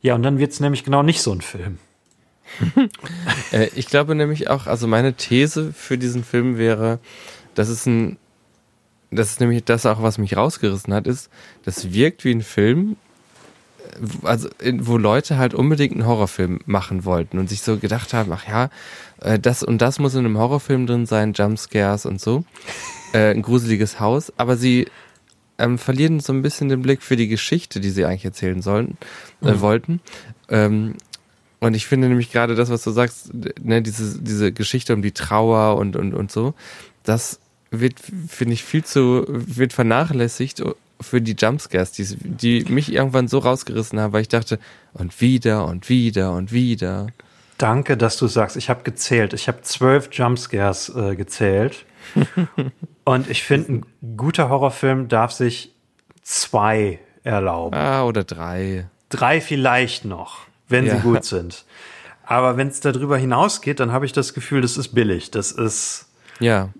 ja, 0.00 0.16
und 0.16 0.24
dann 0.24 0.38
wird's 0.38 0.58
nämlich 0.58 0.82
genau 0.82 1.04
nicht 1.04 1.22
so 1.22 1.30
ein 1.30 1.40
Film. 1.40 1.78
Äh, 3.52 3.68
ich 3.74 3.86
glaube 3.86 4.14
nämlich 4.14 4.48
auch, 4.48 4.66
also 4.66 4.86
meine 4.86 5.14
These 5.14 5.72
für 5.72 5.98
diesen 5.98 6.24
Film 6.24 6.58
wäre, 6.58 6.98
dass 7.54 7.68
es 7.68 7.86
ein, 7.86 8.16
das 9.10 9.30
ist 9.30 9.40
nämlich 9.40 9.64
das 9.64 9.86
auch, 9.86 10.02
was 10.02 10.18
mich 10.18 10.36
rausgerissen 10.36 10.92
hat, 10.92 11.06
ist, 11.06 11.30
das 11.64 11.92
wirkt 11.92 12.24
wie 12.24 12.32
ein 12.32 12.42
Film, 12.42 12.96
also 14.22 14.48
wo 14.78 14.96
Leute 14.96 15.36
halt 15.36 15.54
unbedingt 15.54 15.92
einen 15.92 16.06
Horrorfilm 16.06 16.60
machen 16.66 17.04
wollten 17.04 17.38
und 17.38 17.48
sich 17.48 17.62
so 17.62 17.78
gedacht 17.78 18.12
haben, 18.12 18.32
ach 18.32 18.48
ja, 18.48 18.70
äh, 19.20 19.38
das 19.38 19.62
und 19.62 19.80
das 19.80 19.98
muss 19.98 20.14
in 20.14 20.20
einem 20.20 20.38
Horrorfilm 20.38 20.86
drin 20.86 21.06
sein, 21.06 21.32
Jumpscares 21.32 22.06
und 22.06 22.20
so, 22.20 22.44
äh, 23.12 23.30
ein 23.30 23.42
gruseliges 23.42 24.00
Haus, 24.00 24.32
aber 24.36 24.56
sie 24.56 24.86
ähm, 25.58 25.78
verlieren 25.78 26.20
so 26.20 26.32
ein 26.32 26.42
bisschen 26.42 26.68
den 26.68 26.82
Blick 26.82 27.02
für 27.02 27.16
die 27.16 27.28
Geschichte, 27.28 27.80
die 27.80 27.90
sie 27.90 28.04
eigentlich 28.04 28.24
erzählen 28.24 28.62
sollen, 28.62 28.96
äh, 29.42 29.52
mhm. 29.52 29.60
wollten. 29.60 30.00
Ähm, 30.48 30.94
und 31.64 31.72
ich 31.72 31.86
finde 31.86 32.08
nämlich 32.08 32.30
gerade 32.30 32.54
das, 32.54 32.68
was 32.68 32.84
du 32.84 32.90
sagst, 32.90 33.30
ne, 33.32 33.80
diese, 33.80 34.20
diese 34.20 34.52
Geschichte 34.52 34.92
um 34.92 35.00
die 35.00 35.12
Trauer 35.12 35.78
und, 35.78 35.96
und, 35.96 36.12
und 36.12 36.30
so, 36.30 36.52
das 37.04 37.40
wird, 37.70 37.94
finde 38.28 38.52
ich, 38.52 38.62
viel 38.62 38.84
zu, 38.84 39.24
wird 39.26 39.72
vernachlässigt 39.72 40.62
für 41.00 41.22
die 41.22 41.34
Jumpscares, 41.38 41.92
die, 41.92 42.04
die 42.16 42.64
mich 42.70 42.92
irgendwann 42.92 43.28
so 43.28 43.38
rausgerissen 43.38 43.98
haben, 43.98 44.12
weil 44.12 44.20
ich 44.20 44.28
dachte, 44.28 44.58
und 44.92 45.22
wieder 45.22 45.64
und 45.64 45.88
wieder 45.88 46.32
und 46.32 46.52
wieder. 46.52 47.06
Danke, 47.56 47.96
dass 47.96 48.18
du 48.18 48.26
sagst, 48.26 48.58
ich 48.58 48.68
habe 48.68 48.82
gezählt. 48.82 49.32
Ich 49.32 49.48
habe 49.48 49.62
zwölf 49.62 50.10
Jumpscares 50.12 50.90
äh, 50.94 51.16
gezählt. 51.16 51.86
und 53.04 53.30
ich 53.30 53.42
finde, 53.42 53.72
ein 53.72 54.16
guter 54.18 54.50
Horrorfilm 54.50 55.08
darf 55.08 55.32
sich 55.32 55.72
zwei 56.20 56.98
erlauben. 57.22 57.74
Ah, 57.74 58.04
oder 58.04 58.22
drei. 58.22 58.86
Drei 59.08 59.40
vielleicht 59.40 60.04
noch, 60.04 60.40
wenn 60.68 60.86
ja. 60.86 60.96
sie 60.96 61.02
gut 61.02 61.24
sind. 61.24 61.64
Aber 62.26 62.56
wenn 62.56 62.68
es 62.68 62.80
darüber 62.80 63.18
hinausgeht, 63.18 63.80
dann 63.80 63.92
habe 63.92 64.06
ich 64.06 64.12
das 64.12 64.34
Gefühl, 64.34 64.62
das 64.62 64.76
ist 64.76 64.88
billig. 64.88 65.30
Das 65.30 65.52
ist. 65.52 66.06
Ja. 66.40 66.70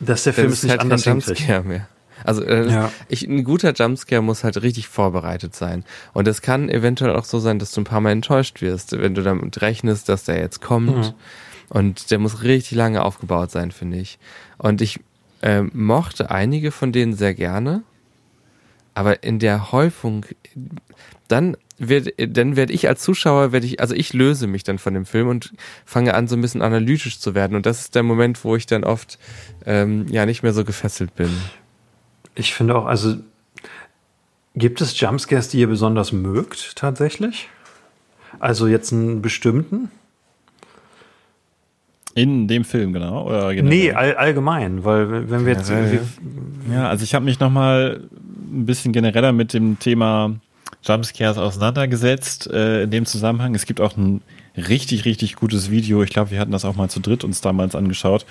Dass 0.00 0.24
der 0.24 0.32
Film 0.32 0.48
das 0.48 0.58
ist 0.58 0.62
nicht 0.64 0.70
halt 0.70 0.80
anders 0.80 1.04
Jumpscare 1.04 1.62
mehr. 1.62 1.86
Also 2.24 2.42
äh, 2.44 2.68
ja. 2.68 2.92
ich, 3.08 3.26
ein 3.26 3.44
guter 3.44 3.72
Jumpscare 3.72 4.22
muss 4.22 4.44
halt 4.44 4.62
richtig 4.62 4.88
vorbereitet 4.88 5.54
sein. 5.54 5.84
Und 6.12 6.28
es 6.28 6.42
kann 6.42 6.68
eventuell 6.68 7.14
auch 7.14 7.24
so 7.24 7.38
sein, 7.38 7.58
dass 7.58 7.72
du 7.72 7.80
ein 7.82 7.84
paar 7.84 8.00
Mal 8.00 8.12
enttäuscht 8.12 8.62
wirst, 8.62 8.92
wenn 8.92 9.14
du 9.14 9.22
damit 9.22 9.60
rechnest, 9.60 10.08
dass 10.08 10.24
der 10.24 10.38
jetzt 10.38 10.60
kommt. 10.60 10.96
Mhm. 10.96 11.14
Und 11.68 12.10
der 12.10 12.18
muss 12.18 12.42
richtig 12.42 12.76
lange 12.76 13.02
aufgebaut 13.04 13.50
sein, 13.50 13.70
finde 13.70 13.98
ich. 13.98 14.18
Und 14.58 14.80
ich 14.80 15.00
äh, 15.42 15.62
mochte 15.62 16.30
einige 16.30 16.72
von 16.72 16.92
denen 16.92 17.14
sehr 17.14 17.34
gerne. 17.34 17.82
Aber 18.94 19.22
in 19.22 19.38
der 19.38 19.72
Häufung, 19.72 20.26
dann 21.28 21.56
wird, 21.80 22.12
dann 22.18 22.56
werde 22.56 22.72
ich 22.72 22.86
als 22.86 23.02
Zuschauer, 23.02 23.52
werde 23.52 23.66
ich, 23.66 23.80
also 23.80 23.94
ich 23.94 24.12
löse 24.12 24.46
mich 24.46 24.62
dann 24.64 24.78
von 24.78 24.94
dem 24.94 25.06
Film 25.06 25.28
und 25.28 25.52
fange 25.86 26.14
an, 26.14 26.28
so 26.28 26.36
ein 26.36 26.42
bisschen 26.42 26.62
analytisch 26.62 27.18
zu 27.18 27.34
werden. 27.34 27.56
Und 27.56 27.66
das 27.66 27.80
ist 27.80 27.94
der 27.94 28.02
Moment, 28.02 28.44
wo 28.44 28.54
ich 28.54 28.66
dann 28.66 28.84
oft 28.84 29.18
ähm, 29.64 30.06
ja 30.10 30.26
nicht 30.26 30.42
mehr 30.42 30.52
so 30.52 30.64
gefesselt 30.64 31.14
bin. 31.16 31.30
Ich 32.34 32.54
finde 32.54 32.76
auch, 32.76 32.84
also 32.84 33.16
gibt 34.54 34.80
es 34.82 34.98
Jumpscares, 35.00 35.48
die 35.48 35.58
ihr 35.58 35.68
besonders 35.68 36.12
mögt, 36.12 36.76
tatsächlich? 36.76 37.48
Also 38.38 38.68
jetzt 38.68 38.92
einen 38.92 39.22
bestimmten? 39.22 39.90
In 42.14 42.46
dem 42.46 42.64
Film, 42.64 42.92
genau? 42.92 43.26
Oder 43.26 43.52
Nee, 43.54 43.92
all, 43.92 44.16
allgemein, 44.16 44.84
weil 44.84 45.30
wenn 45.30 45.46
wir 45.46 45.54
jetzt. 45.54 45.72
Ja, 46.70 46.88
also 46.88 47.04
ich 47.04 47.14
habe 47.14 47.24
mich 47.24 47.40
nochmal 47.40 48.08
ein 48.52 48.66
bisschen 48.66 48.92
genereller 48.92 49.32
mit 49.32 49.54
dem 49.54 49.78
Thema 49.78 50.36
Jumpscares 50.82 51.38
auseinandergesetzt 51.38 52.46
äh, 52.50 52.84
in 52.84 52.90
dem 52.90 53.06
Zusammenhang. 53.06 53.54
Es 53.54 53.66
gibt 53.66 53.80
auch 53.80 53.96
ein 53.96 54.22
richtig, 54.56 55.04
richtig 55.04 55.36
gutes 55.36 55.70
Video. 55.70 56.02
Ich 56.02 56.10
glaube, 56.10 56.30
wir 56.30 56.40
hatten 56.40 56.52
das 56.52 56.64
auch 56.64 56.74
mal 56.74 56.88
zu 56.88 57.00
dritt 57.00 57.22
uns 57.24 57.40
damals 57.40 57.74
angeschaut 57.74 58.26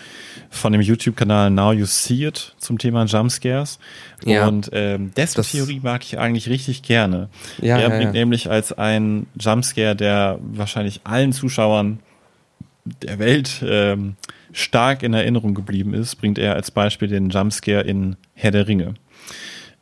von 0.50 0.74
dem 0.74 0.82
YouTube-Kanal 0.82 1.50
Now 1.50 1.74
You 1.74 1.86
See 1.86 2.26
It 2.26 2.56
zum 2.58 2.78
Thema 2.78 3.06
Jumpscares. 3.06 3.80
Ja. 4.26 4.48
Und 4.48 4.70
ähm, 4.74 5.12
dessen 5.16 5.44
Theorie 5.44 5.80
mag 5.82 6.04
ich 6.04 6.18
eigentlich 6.18 6.50
richtig 6.50 6.82
gerne. 6.82 7.30
Ja, 7.62 7.78
er 7.78 7.90
bringt 7.90 8.04
ja, 8.04 8.12
nämlich 8.12 8.50
als 8.50 8.74
ein 8.74 9.28
Jumpscare, 9.40 9.96
der 9.96 10.40
wahrscheinlich 10.42 11.02
allen 11.04 11.34
Zuschauern 11.34 12.00
der 13.04 13.20
Welt 13.20 13.64
ähm, 13.64 14.16
stark 14.52 15.04
in 15.04 15.14
Erinnerung 15.14 15.54
geblieben 15.54 15.94
ist, 15.94 16.16
bringt 16.16 16.40
er 16.40 16.56
als 16.56 16.72
Beispiel 16.72 17.08
den 17.08 17.30
Jumpscare 17.30 17.82
in 17.82 18.18
Herr 18.34 18.52
der 18.52 18.68
Ringe 18.68 18.96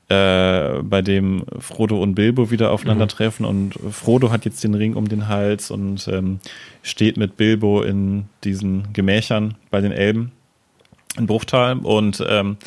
äh, 0.10 0.82
bei 0.84 1.02
dem 1.02 1.44
Frodo 1.60 2.02
und 2.02 2.16
Bilbo 2.16 2.50
wieder 2.50 2.72
aufeinandertreffen 2.72 3.46
mhm. 3.46 3.50
und 3.50 3.94
Frodo 3.94 4.32
hat 4.32 4.46
jetzt 4.46 4.64
den 4.64 4.74
Ring 4.74 4.96
um 4.96 5.10
den 5.10 5.28
Hals 5.28 5.70
und 5.70 6.08
ähm, 6.08 6.40
steht 6.82 7.18
mit 7.18 7.38
Bilbo 7.38 7.82
in 7.82 8.26
diesen 8.44 8.94
Gemächern 8.94 9.56
bei 9.70 9.82
den 9.82 9.92
Elben 9.92 10.32
in 11.18 11.28
Bruchtal 11.28 11.78
und 11.80 12.24
ähm, 12.28 12.58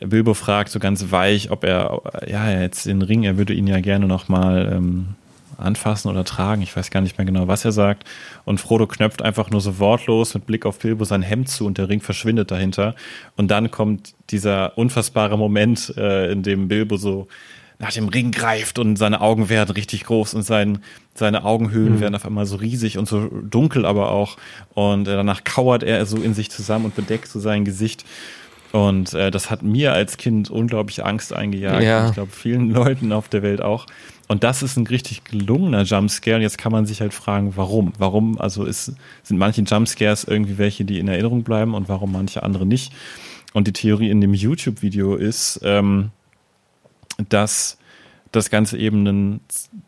Bilbo 0.00 0.34
fragt 0.34 0.70
so 0.70 0.78
ganz 0.78 1.10
weich, 1.10 1.50
ob 1.50 1.64
er 1.64 2.02
ja 2.26 2.50
jetzt 2.50 2.86
den 2.86 3.02
Ring, 3.02 3.24
er 3.24 3.38
würde 3.38 3.54
ihn 3.54 3.66
ja 3.66 3.80
gerne 3.80 4.06
noch 4.06 4.28
mal 4.28 4.70
ähm, 4.72 5.08
anfassen 5.58 6.10
oder 6.10 6.24
tragen. 6.24 6.62
Ich 6.62 6.74
weiß 6.74 6.90
gar 6.90 7.00
nicht 7.00 7.18
mehr 7.18 7.26
genau, 7.26 7.48
was 7.48 7.64
er 7.64 7.72
sagt. 7.72 8.04
Und 8.44 8.60
Frodo 8.60 8.86
knöpft 8.86 9.22
einfach 9.22 9.50
nur 9.50 9.60
so 9.60 9.78
wortlos 9.78 10.34
mit 10.34 10.46
Blick 10.46 10.64
auf 10.64 10.78
Bilbo 10.78 11.04
sein 11.04 11.22
Hemd 11.22 11.48
zu 11.48 11.66
und 11.66 11.78
der 11.78 11.88
Ring 11.88 12.00
verschwindet 12.00 12.50
dahinter. 12.50 12.94
Und 13.36 13.50
dann 13.50 13.70
kommt 13.70 14.14
dieser 14.30 14.78
unfassbare 14.78 15.36
Moment, 15.36 15.92
äh, 15.96 16.30
in 16.30 16.42
dem 16.42 16.68
Bilbo 16.68 16.96
so 16.96 17.28
nach 17.78 17.92
dem 17.92 18.08
Ring 18.08 18.32
greift 18.32 18.78
und 18.78 18.96
seine 18.96 19.20
Augen 19.20 19.48
werden 19.48 19.70
richtig 19.70 20.04
groß 20.04 20.34
und 20.34 20.42
sein, 20.42 20.78
seine 21.14 21.44
Augenhöhlen 21.44 21.96
mhm. 21.96 22.00
werden 22.00 22.14
auf 22.16 22.26
einmal 22.26 22.46
so 22.46 22.56
riesig 22.56 22.98
und 22.98 23.06
so 23.08 23.28
dunkel 23.28 23.86
aber 23.86 24.10
auch. 24.10 24.36
Und 24.74 25.06
äh, 25.06 25.14
danach 25.14 25.44
kauert 25.44 25.82
er 25.82 26.04
so 26.06 26.16
in 26.16 26.34
sich 26.34 26.50
zusammen 26.50 26.86
und 26.86 26.96
bedeckt 26.96 27.28
so 27.28 27.38
sein 27.38 27.64
Gesicht. 27.64 28.04
Und 28.72 29.14
äh, 29.14 29.30
das 29.30 29.50
hat 29.50 29.62
mir 29.62 29.92
als 29.92 30.16
Kind 30.16 30.50
unglaublich 30.50 31.04
Angst 31.04 31.32
eingejagt. 31.32 31.82
Ja. 31.82 32.08
Ich 32.08 32.14
glaube, 32.14 32.32
vielen 32.32 32.70
Leuten 32.74 33.12
auf 33.12 33.28
der 33.28 33.42
Welt 33.42 33.62
auch. 33.62 33.86
Und 34.26 34.44
das 34.44 34.62
ist 34.62 34.76
ein 34.76 34.86
richtig 34.86 35.24
gelungener 35.24 35.82
Jumpscare. 35.82 36.36
Und 36.36 36.42
jetzt 36.42 36.58
kann 36.58 36.70
man 36.70 36.84
sich 36.84 37.00
halt 37.00 37.14
fragen, 37.14 37.54
warum? 37.56 37.92
Warum, 37.98 38.38
also 38.38 38.64
ist, 38.64 38.92
sind 39.22 39.38
manche 39.38 39.62
Jumpscares 39.62 40.24
irgendwie 40.24 40.58
welche, 40.58 40.84
die 40.84 40.98
in 40.98 41.08
Erinnerung 41.08 41.44
bleiben 41.44 41.74
und 41.74 41.88
warum 41.88 42.12
manche 42.12 42.42
andere 42.42 42.66
nicht? 42.66 42.92
Und 43.54 43.66
die 43.66 43.72
Theorie 43.72 44.10
in 44.10 44.20
dem 44.20 44.34
YouTube-Video 44.34 45.16
ist, 45.16 45.60
ähm, 45.62 46.10
dass 47.30 47.78
das 48.32 48.50
Ganze 48.50 48.76
eben 48.76 49.06
einen 49.06 49.40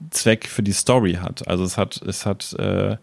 Zweck 0.08 0.48
für 0.48 0.62
die 0.62 0.72
Story 0.72 1.18
hat. 1.20 1.46
Also 1.46 1.64
es 1.64 1.76
hat, 1.76 2.00
es 2.00 2.24
hat 2.24 2.54
äh, 2.54 2.96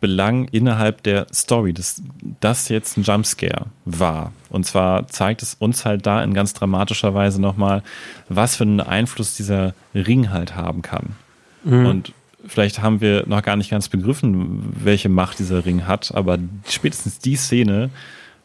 Belang 0.00 0.46
innerhalb 0.46 1.02
der 1.02 1.26
Story, 1.32 1.72
dass 1.72 2.02
das 2.40 2.68
jetzt 2.68 2.96
ein 2.96 3.02
Jumpscare 3.02 3.66
war. 3.84 4.32
Und 4.50 4.64
zwar 4.64 5.08
zeigt 5.08 5.42
es 5.42 5.54
uns 5.54 5.84
halt 5.84 6.06
da 6.06 6.22
in 6.22 6.34
ganz 6.34 6.54
dramatischer 6.54 7.14
Weise 7.14 7.40
nochmal, 7.40 7.82
was 8.28 8.56
für 8.56 8.64
einen 8.64 8.80
Einfluss 8.80 9.36
dieser 9.36 9.74
Ring 9.94 10.30
halt 10.30 10.56
haben 10.56 10.82
kann. 10.82 11.16
Mhm. 11.64 11.86
Und 11.86 12.12
vielleicht 12.46 12.82
haben 12.82 13.00
wir 13.00 13.26
noch 13.26 13.42
gar 13.42 13.56
nicht 13.56 13.70
ganz 13.70 13.88
begriffen, 13.88 14.74
welche 14.82 15.08
Macht 15.08 15.38
dieser 15.38 15.64
Ring 15.64 15.86
hat, 15.86 16.14
aber 16.14 16.38
spätestens 16.66 17.18
die 17.18 17.36
Szene 17.36 17.90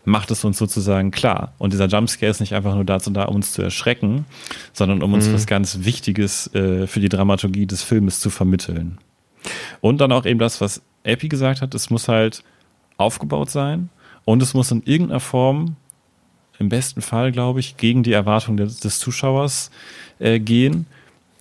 macht 0.06 0.32
es 0.32 0.43
uns 0.43 0.58
sozusagen 0.58 1.12
klar. 1.12 1.54
Und 1.58 1.74
dieser 1.74 1.88
Jumpscare 1.88 2.30
ist 2.30 2.41
nicht 2.41 2.54
einfach 2.54 2.76
nur 2.76 2.84
dazu 2.84 3.10
da, 3.12 3.24
um 3.26 3.36
uns 3.36 3.54
zu 3.54 3.62
erschrecken, 3.62 4.26
sondern 4.74 5.01
um 5.01 5.14
uns 5.14 5.28
mhm. 5.28 5.34
was 5.34 5.47
ganz 5.47 5.80
Wichtiges 5.82 6.54
äh, 6.54 6.88
für 6.88 6.99
die 6.99 7.10
Dramaturgie 7.10 7.66
des 7.66 7.84
Filmes 7.84 8.20
zu 8.20 8.30
vermitteln. 8.30 8.97
Und 9.82 9.99
dann 10.01 10.12
auch 10.12 10.26
eben 10.26 10.39
das, 10.39 10.62
was 10.62 10.82
Epi 11.04 11.28
gesagt 11.28 11.62
hat, 11.62 11.74
es 11.76 11.89
muss 11.89 12.08
halt 12.08 12.43
aufgebaut 12.97 13.49
sein 13.49 13.89
und 14.26 14.41
es 14.41 14.54
muss 14.54 14.72
in 14.72 14.84
irgendeiner 14.84 15.20
Form, 15.20 15.76
im 16.60 16.70
besten 16.70 17.01
Fall, 17.01 17.32
glaube 17.32 17.60
ich, 17.60 17.78
gegen 17.78 18.04
die 18.04 18.14
Erwartungen 18.14 18.58
des, 18.58 18.80
des 18.80 18.99
Zuschauers 18.99 19.72
äh, 20.20 20.39
gehen. 20.39 20.86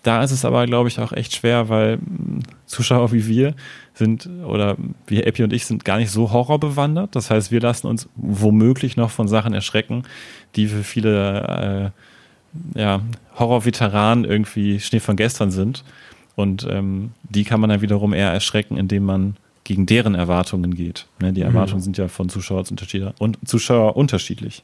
Da 0.02 0.22
ist 0.22 0.32
es 0.32 0.44
aber, 0.44 0.66
glaube 0.66 0.88
ich, 0.88 0.98
auch 0.98 1.12
echt 1.12 1.34
schwer, 1.34 1.68
weil 1.68 1.98
hm, 1.98 2.40
Zuschauer 2.66 3.12
wie 3.12 3.26
wir 3.26 3.54
sind, 3.94 4.28
oder 4.46 4.76
wie 5.06 5.22
Epi 5.22 5.44
und 5.44 5.52
ich 5.52 5.66
sind 5.66 5.84
gar 5.84 5.98
nicht 5.98 6.10
so 6.10 6.32
horrorbewandert. 6.32 7.14
Das 7.14 7.30
heißt, 7.30 7.52
wir 7.52 7.60
lassen 7.60 7.86
uns 7.86 8.08
womöglich 8.16 8.96
noch 8.96 9.10
von 9.10 9.28
Sachen 9.28 9.52
erschrecken, 9.52 10.04
die 10.56 10.66
für 10.66 10.82
viele 10.82 11.92
äh, 12.74 12.80
ja, 12.80 13.02
Horrorveteranen 13.38 14.24
irgendwie 14.24 14.80
Schnee 14.80 15.00
von 15.00 15.16
gestern 15.16 15.50
sind. 15.50 15.84
Und 16.34 16.66
ähm, 16.68 17.10
die 17.22 17.44
kann 17.44 17.60
man 17.60 17.70
dann 17.70 17.82
wiederum 17.82 18.14
eher 18.14 18.30
erschrecken, 18.30 18.76
indem 18.78 19.04
man 19.04 19.36
gegen 19.64 19.86
deren 19.86 20.14
Erwartungen 20.14 20.74
geht. 20.74 21.06
Ne, 21.20 21.32
die 21.32 21.42
Erwartungen 21.42 21.80
mhm. 21.80 21.84
sind 21.84 21.98
ja 21.98 22.08
von 22.08 22.28
Zuschauer 22.28 22.64
zu 22.64 22.74
Zuschauer 23.44 23.96
unterschiedlich. 23.96 24.62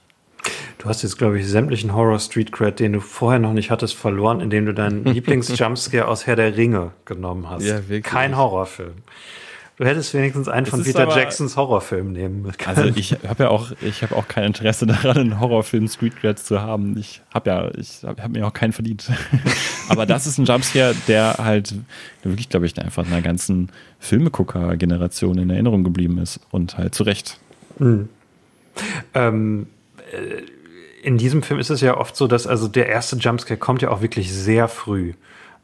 Du 0.78 0.88
hast 0.88 1.02
jetzt, 1.02 1.18
glaube 1.18 1.40
ich, 1.40 1.46
sämtlichen 1.46 1.92
Horror 1.92 2.20
Street 2.20 2.52
Cred, 2.52 2.78
den 2.78 2.92
du 2.92 3.00
vorher 3.00 3.40
noch 3.40 3.52
nicht 3.52 3.70
hattest, 3.70 3.94
verloren, 3.94 4.40
indem 4.40 4.66
du 4.66 4.74
deinen 4.74 5.04
Lieblings-Jumpscare 5.12 6.06
aus 6.06 6.26
Herr 6.26 6.36
der 6.36 6.56
Ringe 6.56 6.92
genommen 7.04 7.50
hast. 7.50 7.64
Ja, 7.64 7.88
wirklich. 7.88 8.04
Kein 8.04 8.36
Horrorfilm. 8.36 8.94
Du 9.78 9.84
hättest 9.84 10.12
wenigstens 10.12 10.48
einen 10.48 10.66
von 10.66 10.82
Peter 10.82 11.04
aber, 11.04 11.16
Jacksons 11.16 11.56
Horrorfilm 11.56 12.12
nehmen 12.12 12.42
können. 12.58 12.76
Also 12.76 12.98
ich 12.98 13.12
habe 13.12 13.44
ja 13.44 13.48
auch, 13.48 13.70
ich 13.80 14.02
habe 14.02 14.16
auch 14.16 14.26
kein 14.26 14.42
Interesse 14.42 14.86
daran, 14.86 15.16
einen 15.16 15.40
Horrorfilm 15.40 15.86
Street 15.86 16.16
Creds 16.16 16.44
zu 16.44 16.60
haben. 16.60 16.98
Ich 16.98 17.22
habe 17.32 17.50
ja, 17.50 17.70
ich 17.76 18.02
habe 18.02 18.20
hab 18.20 18.30
mir 18.32 18.44
auch 18.44 18.52
keinen 18.52 18.72
verdient. 18.72 19.08
aber 19.88 20.04
das 20.04 20.26
ist 20.26 20.36
ein 20.36 20.46
Jumpscare, 20.46 20.96
der 21.06 21.36
halt 21.38 21.76
wirklich, 22.24 22.48
glaube 22.48 22.66
ich, 22.66 22.76
einfach 22.76 23.06
einer 23.06 23.22
ganzen 23.22 23.70
Filmegucker-Generation 24.00 25.38
in 25.38 25.50
Erinnerung 25.50 25.84
geblieben 25.84 26.18
ist 26.18 26.40
und 26.50 26.76
halt 26.76 26.96
zu 26.96 27.04
Recht. 27.04 27.38
Mhm. 27.78 28.08
Ähm, 29.14 29.68
äh, 30.12 31.06
in 31.06 31.18
diesem 31.18 31.44
Film 31.44 31.60
ist 31.60 31.70
es 31.70 31.80
ja 31.82 31.96
oft 31.96 32.16
so, 32.16 32.26
dass 32.26 32.48
also 32.48 32.66
der 32.66 32.88
erste 32.88 33.14
Jumpscare 33.14 33.56
kommt 33.56 33.82
ja 33.82 33.90
auch 33.90 34.02
wirklich 34.02 34.32
sehr 34.32 34.66
früh. 34.66 35.12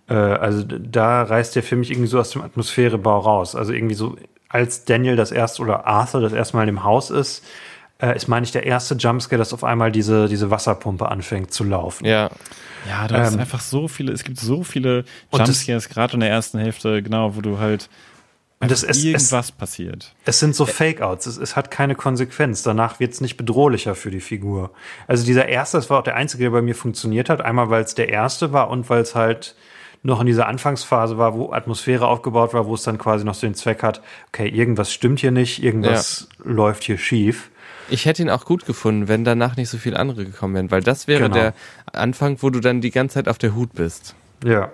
Äh, 0.08 0.14
also 0.14 0.62
da 0.64 1.22
reißt 1.22 1.56
der 1.56 1.62
Film 1.62 1.80
mich 1.80 1.90
irgendwie 1.90 2.08
so 2.08 2.18
aus 2.20 2.30
dem 2.30 2.42
Atmosphärebau 2.42 3.18
raus. 3.18 3.54
Also 3.54 3.72
irgendwie 3.72 3.94
so, 3.94 4.16
als 4.48 4.84
Daniel 4.84 5.16
das 5.16 5.32
erste 5.32 5.62
oder 5.62 5.86
Arthur 5.86 6.20
das 6.20 6.32
erste 6.32 6.56
Mal 6.56 6.66
dem 6.66 6.84
Haus 6.84 7.10
ist, 7.10 7.44
äh, 8.00 8.14
ist, 8.16 8.28
meine 8.28 8.44
ich, 8.44 8.52
der 8.52 8.66
erste 8.66 8.94
Jumpscare, 8.94 9.38
dass 9.38 9.52
auf 9.52 9.64
einmal 9.64 9.92
diese, 9.92 10.28
diese 10.28 10.50
Wasserpumpe 10.50 11.08
anfängt 11.08 11.52
zu 11.52 11.64
laufen. 11.64 12.04
Ja. 12.06 12.30
Ja, 12.86 13.08
hast 13.10 13.32
Ähm, 13.34 13.40
einfach 13.40 13.60
so 13.60 13.88
viele, 13.88 14.12
es 14.12 14.24
gibt 14.24 14.38
so 14.38 14.62
viele 14.62 15.04
Und 15.30 15.40
das- 15.40 15.48
Jumpscares, 15.66 15.88
gerade 15.88 16.14
in 16.14 16.20
der 16.20 16.28
ersten 16.28 16.58
Hälfte, 16.58 17.02
genau, 17.02 17.34
wo 17.34 17.40
du 17.40 17.58
halt 17.58 17.88
Und 18.60 18.70
das 18.70 18.82
ist, 18.82 18.98
es, 18.98 19.04
irgendwas 19.04 19.52
passiert. 19.52 20.12
es 20.26 20.38
sind 20.38 20.54
so 20.54 20.66
Fake-Outs. 20.66 21.24
Es, 21.26 21.38
es 21.38 21.56
hat 21.56 21.70
keine 21.70 21.94
Konsequenz. 21.94 22.62
Danach 22.62 23.00
wird 23.00 23.14
es 23.14 23.22
nicht 23.22 23.38
bedrohlicher 23.38 23.94
für 23.94 24.10
die 24.10 24.20
Figur. 24.20 24.70
Also 25.06 25.24
dieser 25.24 25.48
erste, 25.48 25.78
das 25.78 25.88
war 25.88 26.00
auch 26.00 26.04
der 26.04 26.16
einzige, 26.16 26.44
der 26.44 26.50
bei 26.50 26.60
mir 26.62 26.74
funktioniert 26.74 27.30
hat. 27.30 27.40
Einmal, 27.40 27.70
weil 27.70 27.84
es 27.84 27.94
der 27.94 28.10
erste 28.10 28.52
war 28.52 28.68
und 28.68 28.90
weil 28.90 29.00
es 29.00 29.14
halt 29.14 29.54
noch 30.04 30.20
in 30.20 30.26
dieser 30.26 30.46
Anfangsphase 30.46 31.16
war, 31.18 31.34
wo 31.34 31.50
Atmosphäre 31.52 32.06
aufgebaut 32.06 32.52
war, 32.52 32.66
wo 32.66 32.74
es 32.74 32.82
dann 32.82 32.98
quasi 32.98 33.24
noch 33.24 33.34
so 33.34 33.46
den 33.46 33.54
Zweck 33.54 33.82
hat, 33.82 34.02
okay, 34.28 34.46
irgendwas 34.46 34.92
stimmt 34.92 35.18
hier 35.18 35.30
nicht, 35.30 35.62
irgendwas 35.62 36.28
läuft 36.44 36.84
hier 36.84 36.98
schief. 36.98 37.50
Ich 37.88 38.04
hätte 38.04 38.22
ihn 38.22 38.30
auch 38.30 38.44
gut 38.44 38.66
gefunden, 38.66 39.08
wenn 39.08 39.24
danach 39.24 39.56
nicht 39.56 39.70
so 39.70 39.78
viele 39.78 39.98
andere 39.98 40.26
gekommen 40.26 40.54
wären, 40.54 40.70
weil 40.70 40.82
das 40.82 41.08
wäre 41.08 41.24
Genau. 41.24 41.34
der 41.34 41.54
Anfang, 41.92 42.36
wo 42.40 42.50
du 42.50 42.60
dann 42.60 42.82
die 42.82 42.90
ganze 42.90 43.14
Zeit 43.14 43.28
auf 43.28 43.38
der 43.38 43.54
Hut 43.54 43.72
bist. 43.74 44.14
Ja. 44.44 44.70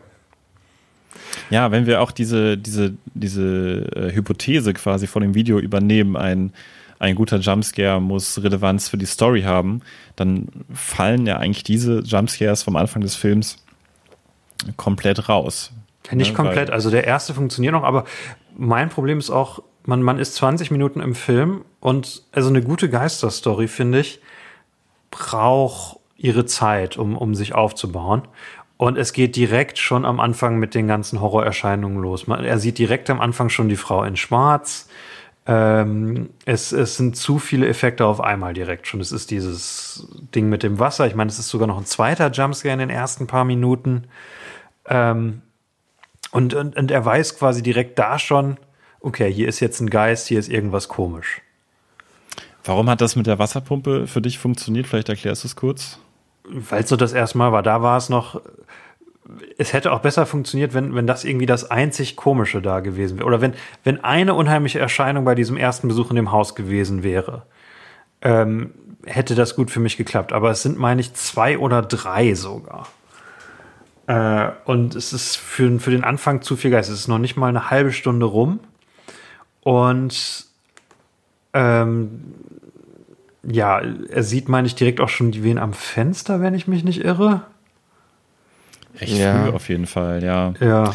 Ja, 1.49 1.71
wenn 1.71 1.87
wir 1.87 2.01
auch 2.01 2.11
diese, 2.11 2.59
diese, 2.59 2.95
diese 3.15 3.87
äh, 3.95 4.13
Hypothese 4.13 4.73
quasi 4.75 5.07
von 5.07 5.23
dem 5.23 5.35
Video 5.35 5.59
übernehmen, 5.61 6.17
ein, 6.17 6.53
ein 6.99 7.15
guter 7.15 7.39
Jumpscare 7.39 8.01
muss 8.01 8.43
Relevanz 8.43 8.89
für 8.89 8.99
die 8.99 9.07
Story 9.07 9.43
haben, 9.43 9.83
dann 10.17 10.49
fallen 10.75 11.27
ja 11.27 11.37
eigentlich 11.37 11.65
diese 11.65 12.01
Jumpscares 12.01 12.63
vom 12.65 12.77
Anfang 12.77 13.03
des 13.03 13.15
Films 13.15 13.59
komplett 14.77 15.29
raus. 15.29 15.73
Nicht 16.13 16.31
Ne, 16.31 16.37
komplett. 16.37 16.71
Also 16.71 16.91
der 16.91 17.05
erste 17.05 17.35
funktioniert 17.35 17.73
noch, 17.73 17.85
aber 17.85 18.05
mein 18.57 18.89
Problem 18.89 19.19
ist 19.19 19.31
auch, 19.31 19.63
man, 19.85 20.03
man 20.03 20.19
ist 20.19 20.35
20 20.35 20.71
Minuten 20.71 21.01
im 21.01 21.15
Film 21.15 21.65
und 21.81 22.23
also 22.33 22.49
eine 22.49 22.63
gute 22.63 22.89
Geisterstory, 22.89 23.69
finde 23.69 24.01
ich, 24.01 24.21
braucht 25.11 25.99
ihre 26.17 26.45
Zeit, 26.45 26.97
um, 26.97 27.17
um 27.17 27.35
sich 27.35 27.55
aufzubauen. 27.55 28.23
Und 28.77 28.97
es 28.97 29.13
geht 29.13 29.37
direkt 29.37 29.79
schon 29.79 30.05
am 30.07 30.21
Anfang 30.21 30.59
mit 30.59 30.75
den 30.75 30.87
ganzen 30.87 31.21
Horrorerscheinungen 31.21 32.01
los. 32.01 32.27
Man, 32.27 32.45
er 32.45 32.59
sieht 32.59 32.79
direkt 32.79 33.11
am 33.11 33.21
Anfang 33.21 33.51
schon 33.51 33.69
die 33.69 33.77
Frau 33.77 34.05
in 34.05 34.17
Schwarz. 34.17 34.89
Ähm, 35.47 36.31
es, 36.47 36.73
es 36.73 36.97
sind 36.97 37.17
zu 37.17 37.39
viele 37.39 37.69
Effekte 37.69 38.07
auf 38.07 38.21
einmal 38.21 38.55
direkt 38.55 38.87
schon. 38.87 39.01
Es 39.01 39.13
ist 39.13 39.31
dieses 39.31 40.09
Ding 40.35 40.49
mit 40.49 40.63
dem 40.63 40.79
Wasser. 40.79 41.07
Ich 41.07 41.15
meine, 41.15 41.29
es 41.29 41.39
ist 41.39 41.49
sogar 41.49 41.69
noch 41.69 41.79
ein 41.79 41.87
zweiter 41.87 42.31
Jumpscare 42.31 42.73
in 42.73 42.79
den 42.79 42.91
ersten 42.91 43.27
paar 43.27 43.45
Minuten. 43.45 44.05
Ähm, 44.91 45.41
und, 46.33 46.53
und, 46.53 46.77
und 46.77 46.91
er 46.91 47.05
weiß 47.05 47.39
quasi 47.39 47.63
direkt 47.63 47.99
da 47.99 48.19
schon, 48.19 48.59
okay, 49.01 49.33
hier 49.33 49.49
ist 49.49 49.61
jetzt 49.61 49.81
ein 49.81 49.89
Geist, 49.89 50.27
hier 50.27 50.39
ist 50.39 50.49
irgendwas 50.49 50.89
komisch. 50.89 51.41
Warum 52.65 52.91
hat 52.91 53.01
das 53.01 53.17
mit 53.17 53.27
der 53.27 53.39
Wasserpumpe 53.39 54.07
für 54.07 54.21
dich 54.21 54.39
funktioniert? 54.39 54.87
Vielleicht 54.87 55.09
erklärst 55.09 55.45
du 55.45 55.49
es 55.49 55.57
kurz. 55.57 55.99
Weil 56.45 56.83
es 56.83 56.89
so 56.89 56.97
das 56.97 57.13
erste 57.13 57.39
Mal 57.39 57.53
war, 57.53 57.63
da 57.63 57.81
war 57.83 57.97
es 57.97 58.09
noch. 58.09 58.41
Es 59.57 59.73
hätte 59.73 59.93
auch 59.93 60.01
besser 60.01 60.27
funktioniert, 60.27 60.75
wenn, 60.75 60.95
wenn 60.95 61.07
das 61.07 61.25
irgendwie 61.25 61.47
das 61.47 61.71
einzig 61.71 62.17
Komische 62.17 62.61
da 62.61 62.81
gewesen 62.81 63.19
wäre. 63.19 63.27
Oder 63.27 63.41
wenn, 63.41 63.55
wenn 63.85 64.03
eine 64.03 64.35
unheimliche 64.35 64.81
Erscheinung 64.81 65.25
bei 65.25 65.37
diesem 65.37 65.57
ersten 65.57 65.89
Besuch 65.89 66.11
in 66.11 66.17
dem 66.17 66.33
Haus 66.33 66.55
gewesen 66.55 67.03
wäre, 67.03 67.47
ähm, 68.23 68.75
hätte 69.07 69.35
das 69.35 69.55
gut 69.55 69.71
für 69.71 69.81
mich 69.81 69.97
geklappt. 69.97 70.33
Aber 70.33 70.51
es 70.51 70.63
sind, 70.63 70.79
meine 70.79 71.01
ich, 71.01 71.15
zwei 71.15 71.59
oder 71.59 71.81
drei 71.81 72.35
sogar. 72.35 72.89
Äh, 74.11 74.51
und 74.65 74.97
es 74.97 75.13
ist 75.13 75.37
für, 75.37 75.79
für 75.79 75.93
den 75.93 76.03
Anfang 76.03 76.43
zu 76.43 76.57
viel 76.57 76.73
Geist. 76.73 76.91
Es 76.91 76.99
ist 76.99 77.07
noch 77.09 77.19
nicht 77.19 77.37
mal 77.37 77.47
eine 77.47 77.71
halbe 77.71 77.93
Stunde 77.93 78.27
rum. 78.27 78.59
Und 79.61 80.47
ähm, 81.53 82.35
ja, 83.45 83.81
er 83.81 84.23
sieht, 84.25 84.49
meine 84.49 84.67
ich, 84.67 84.75
direkt 84.75 85.01
auch 85.01 85.09
schon 85.09 85.31
die 85.31 85.45
Wen 85.45 85.59
am 85.59 85.73
Fenster, 85.75 86.41
wenn 86.41 86.55
ich 86.55 86.67
mich 86.67 86.83
nicht 86.83 87.05
irre. 87.05 87.43
Recht 88.99 89.17
Ja. 89.17 89.45
früh 89.45 89.51
auf 89.55 89.69
jeden 89.69 89.87
Fall, 89.87 90.25
ja. 90.25 90.55
Ja. 90.59 90.93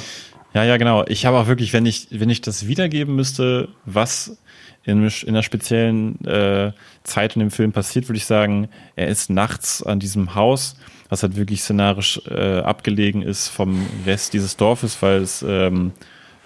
Ja, 0.55 0.63
ja, 0.63 0.77
genau. 0.77 1.03
Ich 1.07 1.25
habe 1.25 1.37
auch 1.37 1.47
wirklich, 1.47 1.73
wenn 1.73 1.85
ich, 1.85 2.07
wenn 2.11 2.29
ich 2.29 2.39
das 2.39 2.65
wiedergeben 2.65 3.13
müsste, 3.13 3.67
was 3.83 4.37
in, 4.85 5.05
in 5.05 5.29
einer 5.29 5.43
speziellen 5.43 6.23
äh, 6.23 6.71
Zeit 7.03 7.35
in 7.35 7.41
dem 7.41 7.51
Film 7.51 7.73
passiert, 7.73 8.07
würde 8.07 8.17
ich 8.17 8.25
sagen, 8.25 8.69
er 8.95 9.07
ist 9.07 9.29
nachts 9.29 9.83
an 9.83 9.99
diesem 9.99 10.33
Haus, 10.33 10.77
was 11.09 11.23
halt 11.23 11.35
wirklich 11.35 11.61
szenarisch 11.61 12.21
äh, 12.29 12.59
abgelegen 12.59 13.21
ist 13.21 13.49
vom 13.49 13.85
Rest 14.05 14.31
dieses 14.31 14.55
Dorfes, 14.55 15.01
weil 15.01 15.23
es, 15.23 15.43
ähm, 15.45 15.91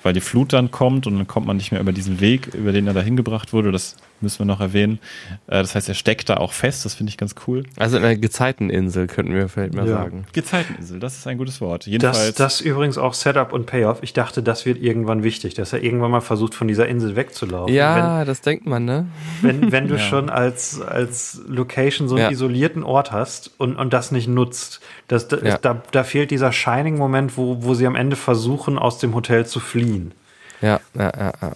weil 0.01 0.13
die 0.13 0.21
Flut 0.21 0.53
dann 0.53 0.71
kommt 0.71 1.05
und 1.05 1.15
dann 1.15 1.27
kommt 1.27 1.45
man 1.45 1.57
nicht 1.57 1.71
mehr 1.71 1.81
über 1.81 1.93
diesen 1.93 2.19
Weg, 2.19 2.47
über 2.55 2.71
den 2.71 2.87
er 2.87 2.93
da 2.93 3.01
hingebracht 3.01 3.53
wurde. 3.53 3.71
Das 3.71 3.95
müssen 4.21 4.39
wir 4.39 4.45
noch 4.45 4.61
erwähnen. 4.61 4.99
Äh, 5.47 5.61
das 5.61 5.75
heißt, 5.75 5.87
er 5.89 5.95
steckt 5.95 6.29
da 6.29 6.37
auch 6.37 6.53
fest. 6.53 6.85
Das 6.85 6.93
finde 6.95 7.09
ich 7.11 7.17
ganz 7.17 7.35
cool. 7.47 7.63
Also 7.77 7.97
in 7.97 8.03
einer 8.03 8.15
Gezeiteninsel, 8.15 9.07
könnten 9.07 9.33
wir 9.33 9.49
vielleicht 9.49 9.73
mal 9.73 9.87
Ja. 9.87 9.93
sagen. 9.97 10.25
Gezeiteninsel, 10.33 10.99
das 10.99 11.17
ist 11.17 11.27
ein 11.27 11.37
gutes 11.37 11.61
Wort. 11.61 11.83
Das, 11.83 11.91
Jedenfalls. 11.91 12.35
das 12.35 12.61
übrigens 12.61 12.97
auch 12.97 13.13
Setup 13.13 13.53
und 13.53 13.65
Payoff. 13.65 13.99
Ich 14.01 14.13
dachte, 14.13 14.43
das 14.43 14.65
wird 14.65 14.81
irgendwann 14.81 15.23
wichtig, 15.23 15.53
dass 15.53 15.73
er 15.73 15.83
irgendwann 15.83 16.11
mal 16.11 16.21
versucht, 16.21 16.53
von 16.55 16.67
dieser 16.67 16.87
Insel 16.87 17.15
wegzulaufen. 17.15 17.73
Ja, 17.73 18.25
das 18.25 18.41
denkt 18.41 18.65
man, 18.65 18.85
ne? 18.85 19.05
Wenn, 19.41 19.61
wenn, 19.63 19.71
wenn 19.71 19.87
du 19.87 19.95
Ja. 19.99 19.99
schon 20.01 20.29
als, 20.29 20.81
als 20.81 21.41
Location 21.47 22.07
so 22.07 22.15
einen 22.15 22.25
Ja. 22.25 22.31
isolierten 22.31 22.83
Ort 22.83 23.11
hast 23.11 23.51
und, 23.57 23.75
und 23.75 23.93
das 23.93 24.11
nicht 24.11 24.27
nutzt, 24.27 24.79
das, 25.07 25.27
das, 25.27 25.41
Ja. 25.43 25.57
da, 25.57 25.81
da 25.91 26.03
fehlt 26.03 26.31
dieser 26.31 26.51
Shining-Moment, 26.51 27.37
wo, 27.37 27.63
wo 27.63 27.73
sie 27.73 27.87
am 27.87 27.95
Ende 27.95 28.15
versuchen, 28.15 28.77
aus 28.77 28.97
dem 28.99 29.15
Hotel 29.15 29.45
zu 29.45 29.59
fliehen. 29.59 30.13
Ja, 30.61 30.79
ja, 30.93 31.11
ja, 31.17 31.33
ja. 31.41 31.51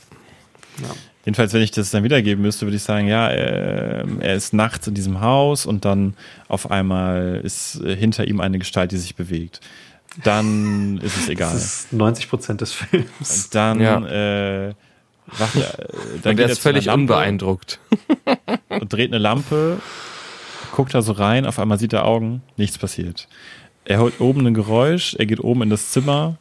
Jedenfalls, 1.25 1.53
wenn 1.53 1.61
ich 1.61 1.71
das 1.71 1.89
dann 1.91 2.03
wiedergeben 2.03 2.41
müsste, 2.41 2.65
würde 2.65 2.75
ich 2.75 2.83
sagen, 2.83 3.07
ja, 3.07 3.29
äh, 3.29 4.05
er 4.19 4.35
ist 4.35 4.53
nachts 4.53 4.87
in 4.87 4.93
diesem 4.93 5.21
Haus 5.21 5.65
und 5.65 5.85
dann 5.85 6.15
auf 6.49 6.69
einmal 6.69 7.39
ist 7.43 7.79
äh, 7.81 7.95
hinter 7.95 8.27
ihm 8.27 8.41
eine 8.41 8.59
Gestalt, 8.59 8.91
die 8.91 8.97
sich 8.97 9.15
bewegt. 9.15 9.61
Dann 10.23 10.97
ist 11.01 11.15
es 11.17 11.29
egal. 11.29 11.53
Das 11.53 11.63
ist 11.63 11.93
90 11.93 12.29
Prozent 12.29 12.61
des 12.61 12.73
Films. 12.73 13.45
Und 13.45 13.55
dann, 13.55 13.79
Ja. 13.79 13.97
äh, 14.67 14.73
wacht 15.27 15.55
er, 15.55 15.79
äh, 15.79 15.87
dann 16.21 16.31
Und 16.31 16.37
geht 16.37 16.39
der 16.39 16.49
ist 16.49 16.61
völlig 16.61 16.89
unbeeindruckt. 16.89 17.79
und 18.69 18.91
dreht 18.91 19.11
eine 19.11 19.17
Lampe, 19.19 19.79
guckt 20.73 20.93
da 20.93 21.01
so 21.01 21.13
rein, 21.13 21.45
auf 21.45 21.57
einmal 21.57 21.79
sieht 21.79 21.93
er 21.93 22.05
Augen, 22.05 22.41
nichts 22.57 22.77
passiert. 22.77 23.29
Er 23.85 23.99
holt 23.99 24.19
oben 24.19 24.45
ein 24.45 24.53
Geräusch, 24.53 25.15
er 25.17 25.25
geht 25.25 25.39
oben 25.39 25.61
in 25.61 25.69
das 25.69 25.91
Zimmer, 25.91 26.37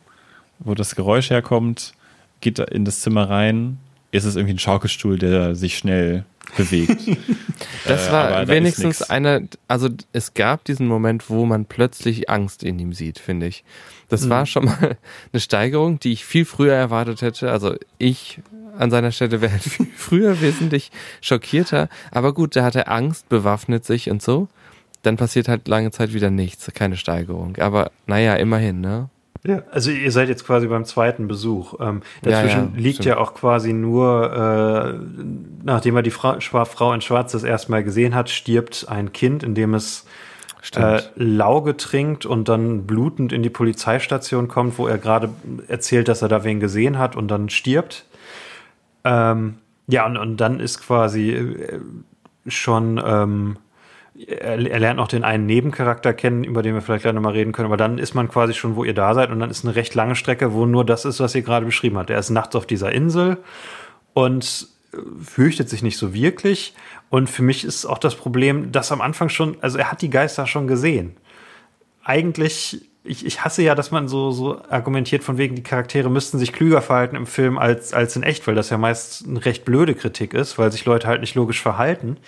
wo 0.59 0.75
das 0.75 0.97
Geräusch 0.97 1.31
herkommt, 1.31 1.93
geht 2.41 2.59
da 2.59 2.65
in 2.65 2.85
das 2.85 3.01
Zimmer 3.01 3.31
rein, 3.31 3.79
ist 4.13 4.25
es 4.25 4.37
irgendwie 4.37 4.55
ein 4.55 4.59
Schaukelstuhl, 4.61 5.19
der 5.19 5.57
sich 5.57 5.77
schnell 5.77 6.25
bewegt. 6.57 7.01
Das 7.85 8.09
Äh, 8.09 8.13
war 8.13 8.49
wenigstens 8.49 9.03
einer, 9.03 9.41
also 9.67 9.89
es 10.13 10.35
gab 10.35 10.65
diesen 10.65 10.87
Moment, 10.87 11.29
wo 11.31 11.47
man 11.47 11.65
plötzlich 11.65 12.31
Angst 12.31 12.63
in 12.63 12.79
ihm 12.79 12.93
sieht, 12.93 13.19
finde 13.19 13.47
ich. 13.47 13.65
Das 14.09 14.29
war 14.29 14.47
schon 14.47 14.67
mal 14.67 14.97
eine 15.33 15.41
Steigerung, 15.41 15.99
die 15.99 16.13
ich 16.13 16.25
viel 16.25 16.45
früher 16.45 16.75
erwartet 16.75 17.23
hätte. 17.23 17.51
Also 17.51 17.75
ich 17.99 18.41
an 18.79 18.91
seiner 18.91 19.11
Stelle 19.11 19.41
wäre 19.41 19.53
halt 19.53 19.63
viel 19.65 19.87
früher 19.97 20.41
wesentlich 20.41 20.91
schockierter. 21.21 21.89
Aber 22.11 22.35
gut, 22.35 22.55
da 22.55 22.63
hat 22.65 22.77
er 22.77 22.91
Angst, 22.91 23.29
bewaffnet 23.29 23.85
sich 23.85 24.11
und 24.11 24.23
so. 24.23 24.49
Dann 25.03 25.17
passiert 25.17 25.49
halt 25.49 25.67
lange 25.67 25.91
Zeit 25.91 26.13
wieder 26.13 26.31
nichts, 26.31 26.71
keine 26.75 26.97
Steigerung. 26.97 27.57
Aber 27.59 27.91
naja, 28.07 28.35
immerhin, 28.37 28.81
ne? 28.81 29.09
Ja, 29.45 29.63
also 29.73 29.91
ihr 29.91 30.13
seid 30.13 30.29
jetzt 30.29 30.47
quasi 30.47 30.69
beim 30.69 30.85
zweiten 30.85 31.27
Besuch. 31.27 31.75
Ähm, 31.81 32.03
dazwischen 32.23 32.59
Ja, 32.59 32.65
ja, 32.65 32.81
liegt 32.81 32.97
stimmt. 32.97 33.07
ja 33.07 33.19
auch 33.19 33.35
quasi 33.35 33.73
nur, 33.73 34.33
äh, 34.33 34.99
nachdem 35.65 35.97
er 35.97 36.03
die 36.03 36.13
Frau, 36.13 36.35
Schwa- 36.35 36.65
Frau 36.65 36.93
in 36.93 37.01
Schwarz 37.01 37.33
das 37.33 37.43
erste 37.43 37.71
Mal 37.73 37.83
gesehen 37.83 38.15
hat, 38.15 38.31
stirbt 38.31 38.87
ein 38.89 39.13
Kind, 39.13 39.43
in 39.43 39.55
dem 39.57 39.75
es 39.75 40.07
äh. 40.77 41.01
Lauge 41.17 41.77
trinkt 41.77 42.25
und 42.25 42.49
dann 42.49 42.87
blutend 42.87 43.33
in 43.33 43.43
die 43.43 43.51
Polizeistation 43.51 44.47
kommt, 44.47 44.79
wo 44.79 44.87
er 44.87 44.97
gerade 44.99 45.29
erzählt, 45.67 46.07
dass 46.07 46.23
er 46.23 46.29
da 46.29 46.45
wen 46.45 46.61
gesehen 46.61 46.99
hat 46.99 47.17
und 47.17 47.27
dann 47.27 47.49
stirbt. 47.49 48.05
Ähm, 49.03 49.55
ja, 49.89 50.07
und, 50.07 50.17
und 50.19 50.37
dann 50.37 50.61
ist 50.61 50.81
quasi 50.81 51.31
äh, 51.33 51.81
schon, 52.47 53.03
ähm, 53.05 53.57
er, 54.29 54.59
er 54.59 54.81
lernt 54.81 54.97
noch 54.97 55.09
den 55.09 55.25
einen 55.25 55.47
Nebencharakter 55.47 56.13
kennen, 56.13 56.45
über 56.45 56.63
den 56.63 56.75
wir 56.75 56.83
vielleicht 56.83 57.03
gleich 57.03 57.15
nochmal 57.15 57.33
reden 57.33 57.53
können, 57.53 57.67
aber 57.67 57.77
dann 57.77 57.99
ist 57.99 58.15
man 58.15 58.29
quasi 58.29 58.55
schon, 58.55 58.77
wo 58.77 58.85
ihr 58.85 58.95
da 58.95 59.15
seid 59.15 59.31
und 59.31 59.41
dann 59.41 59.51
ist 59.51 59.65
eine 59.65 59.75
recht 59.75 59.95
lange 59.95 60.17
Strecke, 60.17 60.53
wo 60.53 60.67
nur 60.67 60.85
das 60.85 61.05
ist, 61.05 61.21
was 61.21 61.35
ihr 61.35 61.43
gerade 61.43 61.67
beschrieben 61.67 61.99
habt. 61.99 62.11
Er 62.11 62.19
ist 62.19 62.31
nachts 62.31 62.57
auf 62.57 62.67
dieser 62.67 62.93
Insel 62.93 63.39
und 64.15 64.69
äh, 64.93 64.97
fürchtet 65.23 65.69
sich 65.69 65.83
nicht 65.83 65.99
so 65.99 66.15
wirklich. 66.15 66.75
Und 67.11 67.29
für 67.29 67.43
mich 67.43 67.65
ist 67.65 67.85
auch 67.85 67.99
das 67.99 68.15
Problem, 68.15 68.73
dass 68.73 68.93
am 68.93 69.01
Anfang 69.01 69.29
schon, 69.29 69.57
also 69.61 69.79
er 69.79 69.91
hat 69.91 70.03
die 70.03 70.11
Geister 70.11 70.47
schon 70.47 70.67
gesehen. 70.67 71.17
Eigentlich 72.05 72.83
ich, 73.05 73.27
ich 73.27 73.45
hasse 73.45 73.63
ja, 73.63 73.75
dass 73.75 73.91
man 73.91 74.07
so, 74.07 74.31
so 74.31 74.61
argumentiert 74.69 75.25
von 75.25 75.37
wegen, 75.37 75.57
die 75.57 75.63
Charaktere 75.63 76.09
müssten 76.09 76.39
sich 76.39 76.53
klüger 76.53 76.83
verhalten 76.83 77.17
im 77.17 77.27
Film 77.27 77.59
als, 77.59 77.93
als 77.93 78.15
in 78.15 78.23
echt, 78.23 78.47
weil 78.47 78.55
das 78.55 78.71
ja 78.71 78.79
meist 78.79 79.27
eine 79.27 79.45
recht 79.45 79.65
blöde 79.65 79.95
Kritik 79.95 80.35
ist, 80.35 80.57
weil 80.59 80.71
sich 80.71 80.85
Leute 80.85 81.09
halt 81.09 81.21
nicht 81.21 81.35
logisch 81.35 81.61
verhalten. 81.61 82.19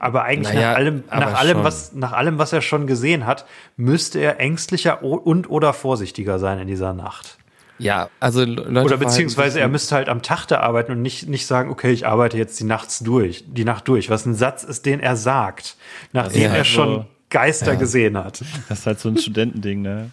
Aber 0.00 0.24
eigentlich 0.24 0.54
Naja, 0.54 0.70
nach 0.70 0.76
allem, 0.76 1.04
nach 1.10 1.34
allem, 1.38 1.52
schon. 1.58 1.64
was, 1.64 1.92
nach 1.92 2.12
allem, 2.12 2.38
was 2.38 2.52
er 2.52 2.62
schon 2.62 2.86
gesehen 2.88 3.26
hat, 3.26 3.44
müsste 3.76 4.18
er 4.18 4.40
ängstlicher 4.40 5.02
und 5.02 5.48
oder 5.48 5.72
vorsichtiger 5.72 6.38
sein 6.40 6.58
in 6.58 6.66
dieser 6.66 6.92
Nacht. 6.94 7.36
Ja, 7.78 8.08
also 8.18 8.44
Leute 8.44 8.82
Oder 8.82 8.96
beziehungsweise 8.96 9.60
er 9.60 9.68
müsste 9.68 9.94
halt 9.94 10.08
am 10.08 10.20
Tag 10.22 10.46
da 10.46 10.60
arbeiten 10.60 10.92
und 10.92 11.02
nicht, 11.02 11.28
nicht 11.28 11.46
sagen, 11.46 11.70
okay, 11.70 11.90
ich 11.92 12.06
arbeite 12.06 12.36
jetzt 12.38 12.58
die 12.60 12.64
Nachts 12.64 12.98
durch, 13.00 13.44
die 13.46 13.64
Nacht 13.64 13.86
durch, 13.88 14.10
was 14.10 14.26
ein 14.26 14.34
Satz 14.34 14.64
ist, 14.64 14.84
den 14.86 15.00
er 15.00 15.16
sagt, 15.16 15.76
nachdem 16.12 16.42
Ja, 16.42 16.48
er 16.56 16.64
so- 16.64 16.70
schon 16.70 17.06
Geister 17.30 17.76
gesehen 17.76 18.16
hat. 18.18 18.42
Das 18.68 18.80
ist 18.80 18.86
halt 18.86 19.00
so 19.00 19.08
ein 19.10 19.16
Studentending, 19.18 19.82
ne? 19.82 20.10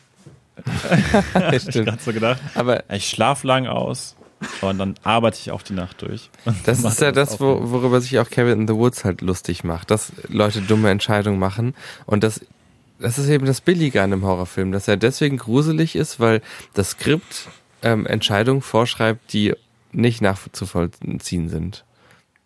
Ja, 1.34 1.54
Ich 1.54 1.66
gerade 1.66 1.98
so 2.00 2.12
gedacht. 2.14 2.40
Aber 2.56 2.84
Ich 2.92 3.08
schlaf 3.10 3.44
lang 3.44 3.68
aus 3.68 4.16
und 4.62 4.78
dann 4.78 4.96
arbeite 5.04 5.38
ich 5.40 5.52
auch 5.52 5.62
die 5.62 5.74
Nacht 5.74 6.02
durch. 6.02 6.30
Das 6.66 6.84
ist 6.84 7.02
ja 7.02 7.12
das, 7.12 7.36
auch 7.36 7.40
wo, 7.40 7.72
worüber 7.72 8.02
sich 8.02 8.20
auch 8.20 8.30
Kevin 8.30 8.62
in 8.62 8.68
the 8.68 8.76
Woods 8.76 9.04
halt 9.04 9.22
lustig 9.22 9.64
macht, 9.64 9.92
dass 9.92 10.12
Leute 10.28 10.62
dumme 10.62 10.90
Entscheidungen 10.90 11.40
machen 11.40 11.74
und 12.06 12.24
das, 12.24 12.42
das 13.00 13.18
ist 13.18 13.30
eben 13.30 13.46
das 13.46 13.62
Billige 13.62 14.02
an 14.02 14.14
einem 14.14 14.26
Horrorfilm, 14.26 14.72
dass 14.72 14.88
er 14.88 14.98
deswegen 14.98 15.38
gruselig 15.38 15.96
ist, 15.96 16.20
weil 16.20 16.42
das 16.74 16.92
Skript 16.92 17.48
ähm, 17.84 18.06
Entscheidungen 18.06 18.62
vorschreibt, 18.62 19.34
die 19.34 19.54
nicht 19.92 20.22
nachzuvollziehen 20.22 21.50
sind. 21.50 21.84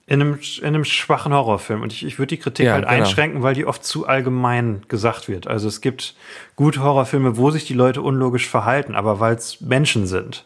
In 0.08 0.20
einem, 0.20 0.40
in 0.60 0.68
einem 0.68 0.84
schwachen 0.84 1.34
Horrorfilm. 1.34 1.82
Und 1.82 1.94
ich, 1.94 2.06
ich 2.06 2.20
würde 2.20 2.36
die 2.36 2.42
Kritik 2.42 2.66
Ja, 2.66 2.74
halt 2.74 2.88
genau. 2.88 2.98
einschränken, 2.98 3.44
weil 3.44 3.54
die 3.54 3.66
oft 3.66 3.84
zu 3.86 4.08
allgemein 4.08 4.82
gesagt 4.90 5.30
wird. 5.30 5.48
Also 5.48 5.70
es 5.70 5.80
gibt 5.80 6.16
gute 6.58 6.82
Horrorfilme, 6.84 7.38
wo 7.38 7.50
sich 7.50 7.66
die 7.66 7.74
Leute 7.74 8.02
unlogisch 8.02 8.50
verhalten, 8.50 8.96
aber 8.96 9.20
weil 9.22 9.36
es 9.36 9.62
Menschen 9.62 10.08
sind. 10.08 10.44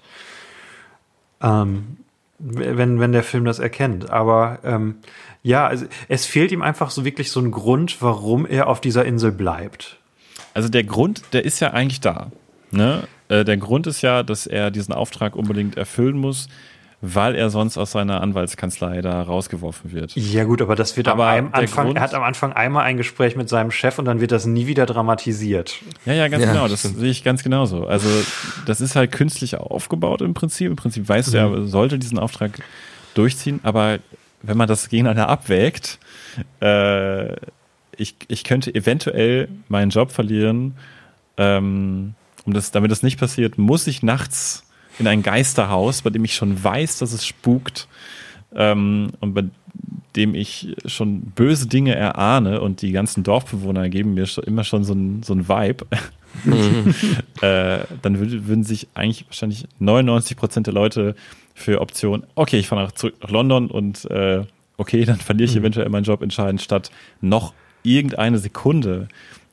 Ähm, 1.41 1.97
wenn, 2.37 2.99
wenn 2.99 3.11
der 3.11 3.23
Film 3.23 3.45
das 3.45 3.59
erkennt. 3.59 4.09
Aber 4.09 4.59
ähm, 4.63 4.97
ja, 5.41 5.67
also 5.67 5.85
es 6.09 6.25
fehlt 6.25 6.51
ihm 6.51 6.61
einfach 6.61 6.91
so 6.91 7.05
wirklich 7.05 7.31
so 7.31 7.39
ein 7.39 7.51
Grund, 7.51 8.01
warum 8.01 8.45
er 8.45 8.67
auf 8.67 8.81
dieser 8.81 9.05
Insel 9.05 9.31
bleibt. 9.31 9.99
Also 10.53 10.69
der 10.69 10.83
Grund, 10.83 11.21
der 11.33 11.45
ist 11.45 11.59
ja 11.59 11.71
eigentlich 11.71 12.01
da. 12.01 12.31
Ne? 12.71 13.07
Äh, 13.29 13.43
Der 13.43 13.57
Grund 13.57 13.87
ist 13.87 14.01
ja, 14.01 14.23
dass 14.23 14.47
er 14.47 14.71
diesen 14.71 14.93
Auftrag 14.93 15.35
unbedingt 15.35 15.77
erfüllen 15.77 16.17
muss, 16.17 16.47
weil 17.13 17.35
er 17.35 17.49
sonst 17.49 17.77
aus 17.77 17.91
seiner 17.91 18.21
Anwaltskanzlei 18.21 19.01
da 19.01 19.21
rausgeworfen 19.21 19.91
wird. 19.91 20.15
Ja 20.15 20.43
gut, 20.43 20.61
aber 20.61 20.75
das 20.75 20.97
wird 20.97 21.07
Aber 21.07 21.27
am 21.29 21.49
Anfang, 21.51 21.85
Grund- 21.85 21.97
er 21.97 22.01
hat 22.03 22.13
am 22.13 22.23
Anfang 22.23 22.53
einmal 22.53 22.83
ein 22.83 22.97
Gespräch 22.97 23.35
mit 23.35 23.47
seinem 23.49 23.69
Chef 23.71 23.99
und 23.99 24.05
dann 24.05 24.19
wird 24.21 24.31
das 24.31 24.45
nie 24.45 24.67
wieder 24.67 24.85
dramatisiert. 24.85 25.81
Ja, 26.05 26.13
ja, 26.13 26.27
ganz 26.27 26.43
Ja, 26.43 26.51
genau. 26.53 26.67
Das 26.67 26.79
stimmt. 26.79 26.99
sehe 26.99 27.09
ich 27.11 27.23
ganz 27.23 27.43
genauso. 27.43 27.85
Also 27.85 28.07
das 28.65 28.81
ist 28.81 28.95
halt 28.95 29.11
künstlich 29.11 29.55
aufgebaut 29.57 30.21
im 30.21 30.33
Prinzip. 30.33 30.67
Im 30.69 30.75
Prinzip 30.75 31.07
weiß 31.07 31.33
er, 31.33 31.51
er 31.51 31.67
sollte 31.67 31.99
diesen 31.99 32.17
Auftrag 32.19 32.59
durchziehen, 33.13 33.59
aber 33.63 33.99
wenn 34.41 34.57
man 34.57 34.67
das 34.67 34.89
gegeneinander 34.89 35.29
abwägt, 35.29 35.99
äh, 36.61 37.33
ich, 37.97 38.15
ich 38.27 38.43
könnte 38.43 38.73
eventuell 38.75 39.47
meinen 39.69 39.89
Job 39.89 40.11
verlieren. 40.11 40.75
Ähm, 41.37 42.13
um 42.45 42.53
das, 42.53 42.71
damit 42.71 42.91
das 42.91 43.01
nicht 43.03 43.19
passiert, 43.19 43.57
muss 43.57 43.87
ich 43.87 44.03
nachts 44.03 44.64
in 44.99 45.07
ein 45.07 45.23
Geisterhaus, 45.23 46.01
bei 46.01 46.09
dem 46.09 46.23
ich 46.25 46.35
schon 46.35 46.63
weiß, 46.63 46.99
dass 46.99 47.13
es 47.13 47.25
spukt 47.25 47.87
ähm, 48.55 49.11
und 49.19 49.33
bei 49.33 49.43
dem 50.15 50.33
ich 50.33 50.75
schon 50.85 51.21
böse 51.21 51.67
Dinge 51.67 51.95
erahne 51.95 52.61
und 52.61 52.81
die 52.81 52.91
ganzen 52.91 53.23
Dorfbewohner 53.23 53.89
geben 53.89 54.13
mir 54.13 54.25
schon, 54.25 54.45
immer 54.45 54.63
schon 54.63 54.83
so 54.83 54.93
ein, 54.93 55.23
so 55.23 55.33
ein 55.33 55.49
Vibe, 55.49 55.85
äh, 57.41 57.79
dann 58.01 58.19
würd, 58.19 58.47
würden 58.47 58.63
sich 58.63 58.87
eigentlich 58.93 59.25
wahrscheinlich 59.27 59.65
99 59.79 60.37
Prozent 60.37 60.67
der 60.67 60.73
Leute 60.73 61.15
für 61.53 61.81
Option, 61.81 62.25
okay, 62.35 62.59
ich 62.59 62.67
fahre 62.67 62.93
zurück 62.93 63.15
nach 63.21 63.29
London 63.29 63.69
und 63.69 64.09
äh, 64.11 64.43
okay, 64.77 65.05
dann 65.05 65.17
verliere 65.17 65.49
ich 65.49 65.55
eventuell 65.55 65.89
meinen 65.89 66.03
Job 66.03 66.21
entscheidend, 66.21 66.61
statt 66.61 66.91
noch 67.21 67.53
irgendeine 67.83 68.37
Sekunde 68.37 69.07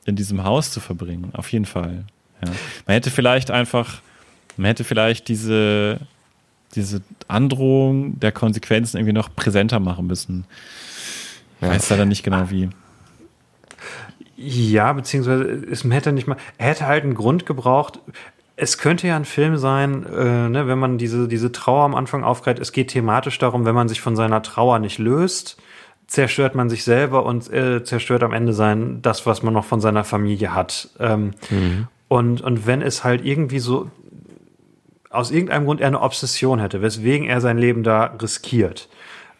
in 0.05 0.15
diesem 0.15 0.43
Haus 0.43 0.71
zu 0.71 0.79
verbringen. 0.79 1.31
Auf 1.33 1.51
jeden 1.51 1.65
Fall. 1.65 2.05
Ja. 2.43 2.51
Man 2.85 2.93
hätte 2.95 3.09
vielleicht 3.09 3.51
einfach, 3.51 4.01
man 4.57 4.67
hätte 4.67 4.83
vielleicht 4.83 5.27
diese, 5.27 5.99
diese 6.75 7.01
Androhung 7.27 8.19
der 8.19 8.31
Konsequenzen 8.31 8.97
irgendwie 8.97 9.13
noch 9.13 9.33
präsenter 9.35 9.79
machen 9.79 10.07
müssen. 10.07 10.45
Ich 11.61 11.67
weiß 11.67 11.89
leider 11.91 12.05
nicht 12.05 12.23
genau 12.23 12.49
wie. 12.49 12.69
Ja, 14.35 14.91
beziehungsweise 14.93 15.43
es 15.43 15.83
hätte 15.85 16.11
nicht 16.11 16.27
mal, 16.27 16.37
er 16.57 16.67
hätte 16.67 16.87
halt 16.87 17.03
einen 17.03 17.13
Grund 17.13 17.45
gebraucht. 17.45 17.99
Es 18.55 18.77
könnte 18.77 19.07
ja 19.07 19.15
ein 19.15 19.25
Film 19.25 19.57
sein, 19.57 20.05
äh, 20.05 20.49
ne, 20.49 20.67
wenn 20.67 20.77
man 20.77 20.97
diese, 20.97 21.27
diese 21.27 21.51
Trauer 21.51 21.85
am 21.85 21.95
Anfang 21.95 22.23
aufgreift. 22.23 22.59
Es 22.59 22.71
geht 22.71 22.89
thematisch 22.89 23.37
darum, 23.39 23.65
wenn 23.65 23.75
man 23.75 23.87
sich 23.87 24.01
von 24.01 24.15
seiner 24.15 24.41
Trauer 24.41 24.79
nicht 24.79 24.99
löst, 24.99 25.57
zerstört 26.07 26.53
man 26.53 26.69
sich 26.69 26.83
selber 26.83 27.25
und 27.25 27.51
äh, 27.51 27.83
zerstört 27.83 28.23
am 28.23 28.33
Ende 28.33 28.53
sein, 28.53 29.01
das, 29.01 29.25
was 29.25 29.41
man 29.41 29.53
noch 29.53 29.65
von 29.65 29.81
seiner 29.81 30.03
Familie 30.03 30.53
hat. 30.53 30.89
Ähm, 30.99 31.31
und, 32.09 32.41
und 32.41 32.67
wenn 32.67 32.81
es 32.81 33.03
halt 33.03 33.25
irgendwie 33.25 33.59
so 33.59 33.89
aus 35.13 35.31
irgendeinem 35.31 35.65
Grund 35.65 35.81
er 35.81 35.87
eine 35.87 36.01
Obsession 36.01 36.59
hätte, 36.59 36.81
weswegen 36.81 37.27
er 37.27 37.39
sein 37.39 37.57
Leben 37.57 37.83
da 37.83 38.15
riskiert, 38.21 38.89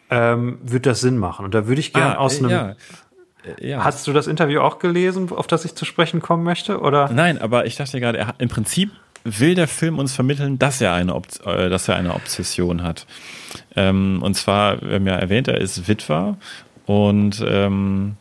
ähm, 0.09 0.59
würde 0.63 0.89
das 0.89 1.01
Sinn 1.01 1.17
machen. 1.17 1.45
Und 1.45 1.53
da 1.53 1.67
würde 1.67 1.82
ich 1.82 1.93
gern 1.93 2.15
aus 2.15 2.36
äh, 2.36 2.39
einem. 2.39 2.49
ja. 2.49 2.69
Äh, 2.69 3.69
ja. 3.69 3.84
Hast 3.84 4.07
du 4.07 4.13
das 4.13 4.28
Interview 4.28 4.61
auch 4.61 4.80
gelesen, 4.80 5.30
auf 5.32 5.47
das 5.47 5.65
ich 5.65 5.76
zu 5.76 5.86
sprechen 5.86 6.21
kommen 6.21 6.43
möchte? 6.43 6.80
Oder? 6.80 7.09
Nein, 7.11 7.39
aber 7.39 7.65
ich 7.65 7.76
dachte 7.76 7.99
gerade, 7.99 8.19
er 8.19 8.36
im 8.38 8.49
Prinzip 8.49 8.91
will 9.24 9.55
der 9.55 9.67
Film 9.67 9.99
uns 9.99 10.13
vermitteln, 10.13 10.59
dass 10.59 10.82
er 10.82 10.93
eine, 10.93 11.15
Ob 11.15 11.28
äh, 11.45 11.69
dass 11.69 11.88
er 11.88 11.95
eine 11.95 12.13
Obsession 12.13 12.84
hat. 12.84 13.05
Ähm, 13.76 14.21
und 14.21 14.36
zwar, 14.36 14.82
wir 14.82 14.95
haben 14.95 15.07
ja 15.07 15.15
erwähnt, 15.15 15.47
er 15.47 15.59
ist 15.59 15.88
Witwer 15.88 16.38
und 16.86 17.43
ähm, 17.45 18.15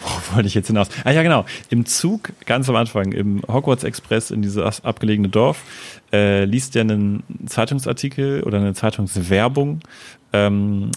wo 0.00 0.34
wollte 0.34 0.48
ich 0.48 0.54
jetzt 0.54 0.68
hinaus? 0.68 0.88
Ah 1.04 1.10
ja, 1.10 1.22
genau. 1.22 1.44
Im 1.70 1.86
Zug, 1.86 2.32
ganz 2.46 2.68
am 2.68 2.76
Anfang, 2.76 3.12
im 3.12 3.42
Hogwarts 3.48 3.84
Express 3.84 4.30
in 4.30 4.42
dieses 4.42 4.84
abgelegene 4.84 5.28
Dorf, 5.28 5.62
äh, 6.12 6.44
liest 6.44 6.76
er 6.76 6.82
einen 6.82 7.22
Zeitungsartikel 7.46 8.42
oder 8.42 8.58
eine 8.58 8.74
Zeitungswerbung, 8.74 9.80
ähm, 10.32 10.90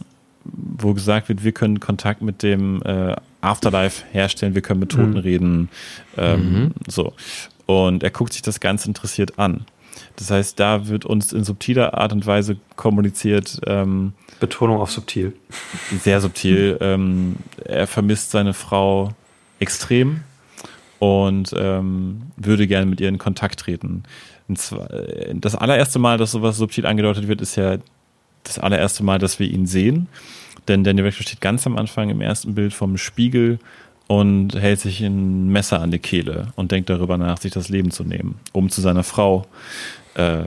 wo 0.44 0.94
gesagt 0.94 1.30
wird, 1.30 1.44
wir 1.44 1.52
können 1.52 1.80
Kontakt 1.80 2.22
mit 2.22 2.44
dem 2.44 2.82
äh, 2.84 3.16
Afterlife 3.42 4.04
herstellen, 4.12 4.56
wir 4.56 4.62
können 4.62 4.80
mit 4.80 4.92
Toten 4.92 5.18
reden, 5.18 5.70
ähm, 6.18 6.72
so. 6.88 7.14
Und 7.66 8.04
er 8.04 8.12
guckt 8.12 8.34
sich 8.34 8.44
das 8.44 8.60
ganz 8.60 8.86
interessiert 8.86 9.40
an. 9.40 9.66
Das 10.18 10.32
heißt, 10.32 10.60
da 10.60 10.88
wird 10.88 11.06
uns 11.06 11.34
in 11.34 11.44
subtiler 11.44 11.94
Art 11.96 12.14
und 12.14 12.26
Weise 12.26 12.58
kommuniziert, 12.76 13.60
ähm, 13.66 14.14
Betonung 14.40 14.80
auf 14.80 14.92
subtil. 14.92 15.34
sehr 16.02 16.22
subtil. 16.22 16.78
ähm, 16.82 17.38
er 17.64 17.88
vermisst 17.88 18.32
seine 18.32 18.54
Frau 18.54 19.14
extrem 19.60 20.22
und 21.00 21.54
ähm, 21.58 22.24
würde 22.38 22.68
gerne 22.68 22.86
mit 22.86 23.02
ihr 23.02 23.10
in 23.10 23.18
Kontakt 23.18 23.60
treten. 23.60 24.04
Zwar, 24.54 24.92
äh, 24.92 25.34
das 25.36 25.56
allererste 25.56 26.00
Mal, 26.00 26.18
dass 26.18 26.32
sowas 26.32 26.58
subtil 26.58 26.86
angedeutet 26.86 27.28
wird, 27.28 27.42
ist 27.42 27.56
ja 27.56 27.78
das 28.44 28.60
allererste 28.60 29.04
Mal, 29.04 29.20
dass 29.20 29.40
wir 29.40 29.50
ihn 29.50 29.66
sehen. 29.66 30.08
Denn 30.68 30.84
Daniel 30.84 31.06
Radcliffe 31.06 31.30
steht 31.30 31.42
ganz 31.42 31.68
am 31.68 31.78
Anfang 31.78 32.10
im 32.10 32.22
ersten 32.22 32.56
Bild 32.56 32.74
vom 32.74 32.98
Spiegel 32.98 33.60
und 34.08 34.56
hält 34.56 34.80
sich 34.80 35.02
ein 35.02 35.50
Messer 35.50 35.82
an 35.82 35.92
die 35.92 36.00
Kehle 36.00 36.48
und 36.56 36.72
denkt 36.72 36.90
darüber 36.90 37.18
nach, 37.18 37.38
sich 37.38 37.52
das 37.52 37.70
Leben 37.70 37.92
zu 37.92 38.04
nehmen, 38.04 38.40
um 38.52 38.70
zu 38.70 38.82
seiner 38.82 39.04
Frau 39.04 39.48
äh, 40.16 40.44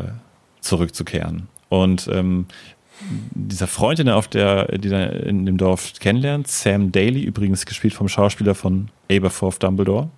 zurückzukehren. 0.60 1.48
Und 1.68 2.08
ähm, 2.12 2.46
dieser 3.30 3.66
Freund, 3.66 3.98
den 3.98 4.08
er 4.08 4.16
auf 4.16 4.28
der, 4.28 4.66
den 4.66 4.92
er 4.92 5.22
in 5.24 5.46
dem 5.46 5.56
Dorf 5.56 5.92
kennenlernt, 6.00 6.48
Sam 6.48 6.90
Daly, 6.92 7.22
übrigens 7.22 7.64
gespielt 7.64 7.94
vom 7.94 8.08
Schauspieler 8.08 8.54
von 8.54 8.88
Aberforth 9.10 9.62
Dumbledore. 9.62 10.08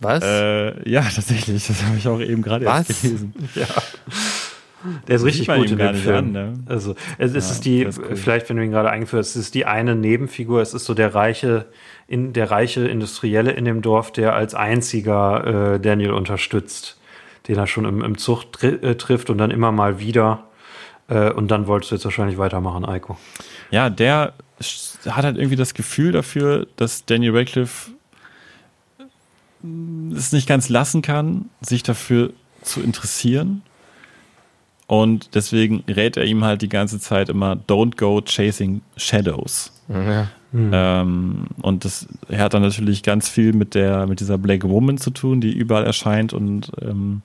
Was? 0.00 0.24
Äh, 0.24 0.90
ja, 0.90 1.02
tatsächlich, 1.02 1.66
das 1.66 1.82
habe 1.84 1.96
ich 1.96 2.08
auch 2.08 2.20
eben 2.20 2.42
gerade 2.42 2.64
erst 2.64 3.02
gelesen. 3.02 3.34
Ja. 3.54 3.66
Der 5.08 5.16
ist 5.16 5.24
richtig 5.24 5.46
gut 5.46 5.70
in 5.70 5.76
dem 5.76 5.94
Film. 5.94 6.16
an, 6.16 6.32
ne? 6.32 6.54
Also 6.64 6.94
es, 7.18 7.34
es 7.34 7.48
Ja, 7.48 7.52
ist 7.52 7.64
die, 7.66 7.84
cool. 7.86 8.16
vielleicht 8.16 8.48
wenn 8.48 8.56
du 8.56 8.64
ihn 8.64 8.70
gerade 8.70 8.88
eingeführt 8.90 9.20
hast, 9.20 9.36
es 9.36 9.42
ist 9.42 9.54
die 9.54 9.66
eine 9.66 9.94
Nebenfigur, 9.94 10.62
es 10.62 10.72
ist 10.72 10.86
so 10.86 10.94
der 10.94 11.14
reiche, 11.14 11.66
in, 12.08 12.32
der 12.32 12.50
reiche 12.50 12.88
Industrielle 12.88 13.50
in 13.52 13.66
dem 13.66 13.82
Dorf, 13.82 14.10
der 14.10 14.34
als 14.34 14.54
einziger 14.54 15.74
äh, 15.74 15.80
Daniel 15.80 16.12
unterstützt, 16.12 16.96
den 17.48 17.56
er 17.56 17.66
schon 17.66 17.84
im, 17.84 18.02
im 18.02 18.18
Zug 18.18 18.52
tri 18.52 18.68
äh, 18.68 18.94
trifft 18.96 19.30
und 19.30 19.38
dann 19.38 19.50
immer 19.50 19.72
mal 19.72 20.00
wieder. 20.00 20.44
Äh, 21.08 21.32
und 21.32 21.50
dann 21.50 21.66
wolltest 21.66 21.90
du 21.90 21.96
jetzt 21.96 22.04
wahrscheinlich 22.04 22.38
weitermachen, 22.38 22.84
Eiko. 22.84 23.18
Ja, 23.70 23.90
der 23.90 24.34
hat 25.08 25.24
halt 25.24 25.36
irgendwie 25.36 25.56
das 25.56 25.74
Gefühl 25.74 26.12
dafür, 26.12 26.66
dass 26.76 27.06
Daniel 27.06 27.36
Radcliffe 27.36 27.92
es 30.14 30.32
nicht 30.32 30.48
ganz 30.48 30.68
lassen 30.68 31.02
kann, 31.02 31.50
sich 31.60 31.82
dafür 31.82 32.32
zu 32.62 32.80
interessieren. 32.80 33.62
Und 34.86 35.34
deswegen 35.34 35.84
rät 35.88 36.16
er 36.16 36.24
ihm 36.24 36.44
halt 36.44 36.62
die 36.62 36.68
ganze 36.68 36.98
Zeit 36.98 37.28
immer, 37.28 37.52
don't 37.52 37.96
go 37.96 38.20
chasing 38.20 38.80
shadows. 38.96 39.72
ja. 39.88 40.28
Mhm. 40.52 40.70
Ähm, 40.72 41.46
und 41.62 41.84
das 41.84 42.08
hat 42.32 42.54
dann 42.54 42.62
natürlich 42.62 43.02
ganz 43.02 43.28
viel 43.28 43.52
mit 43.52 43.74
der, 43.74 44.06
mit 44.06 44.20
dieser 44.20 44.38
Black 44.38 44.64
Woman 44.64 44.98
zu 44.98 45.10
tun, 45.10 45.40
die 45.40 45.52
überall 45.52 45.84
erscheint 45.84 46.32
und 46.32 46.72
ähm, 46.82 47.22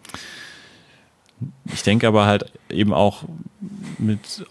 ich 1.73 1.83
denke 1.83 2.07
aber 2.07 2.25
halt 2.25 2.51
eben 2.69 2.93
auch 2.93 3.23
mit 3.97 4.45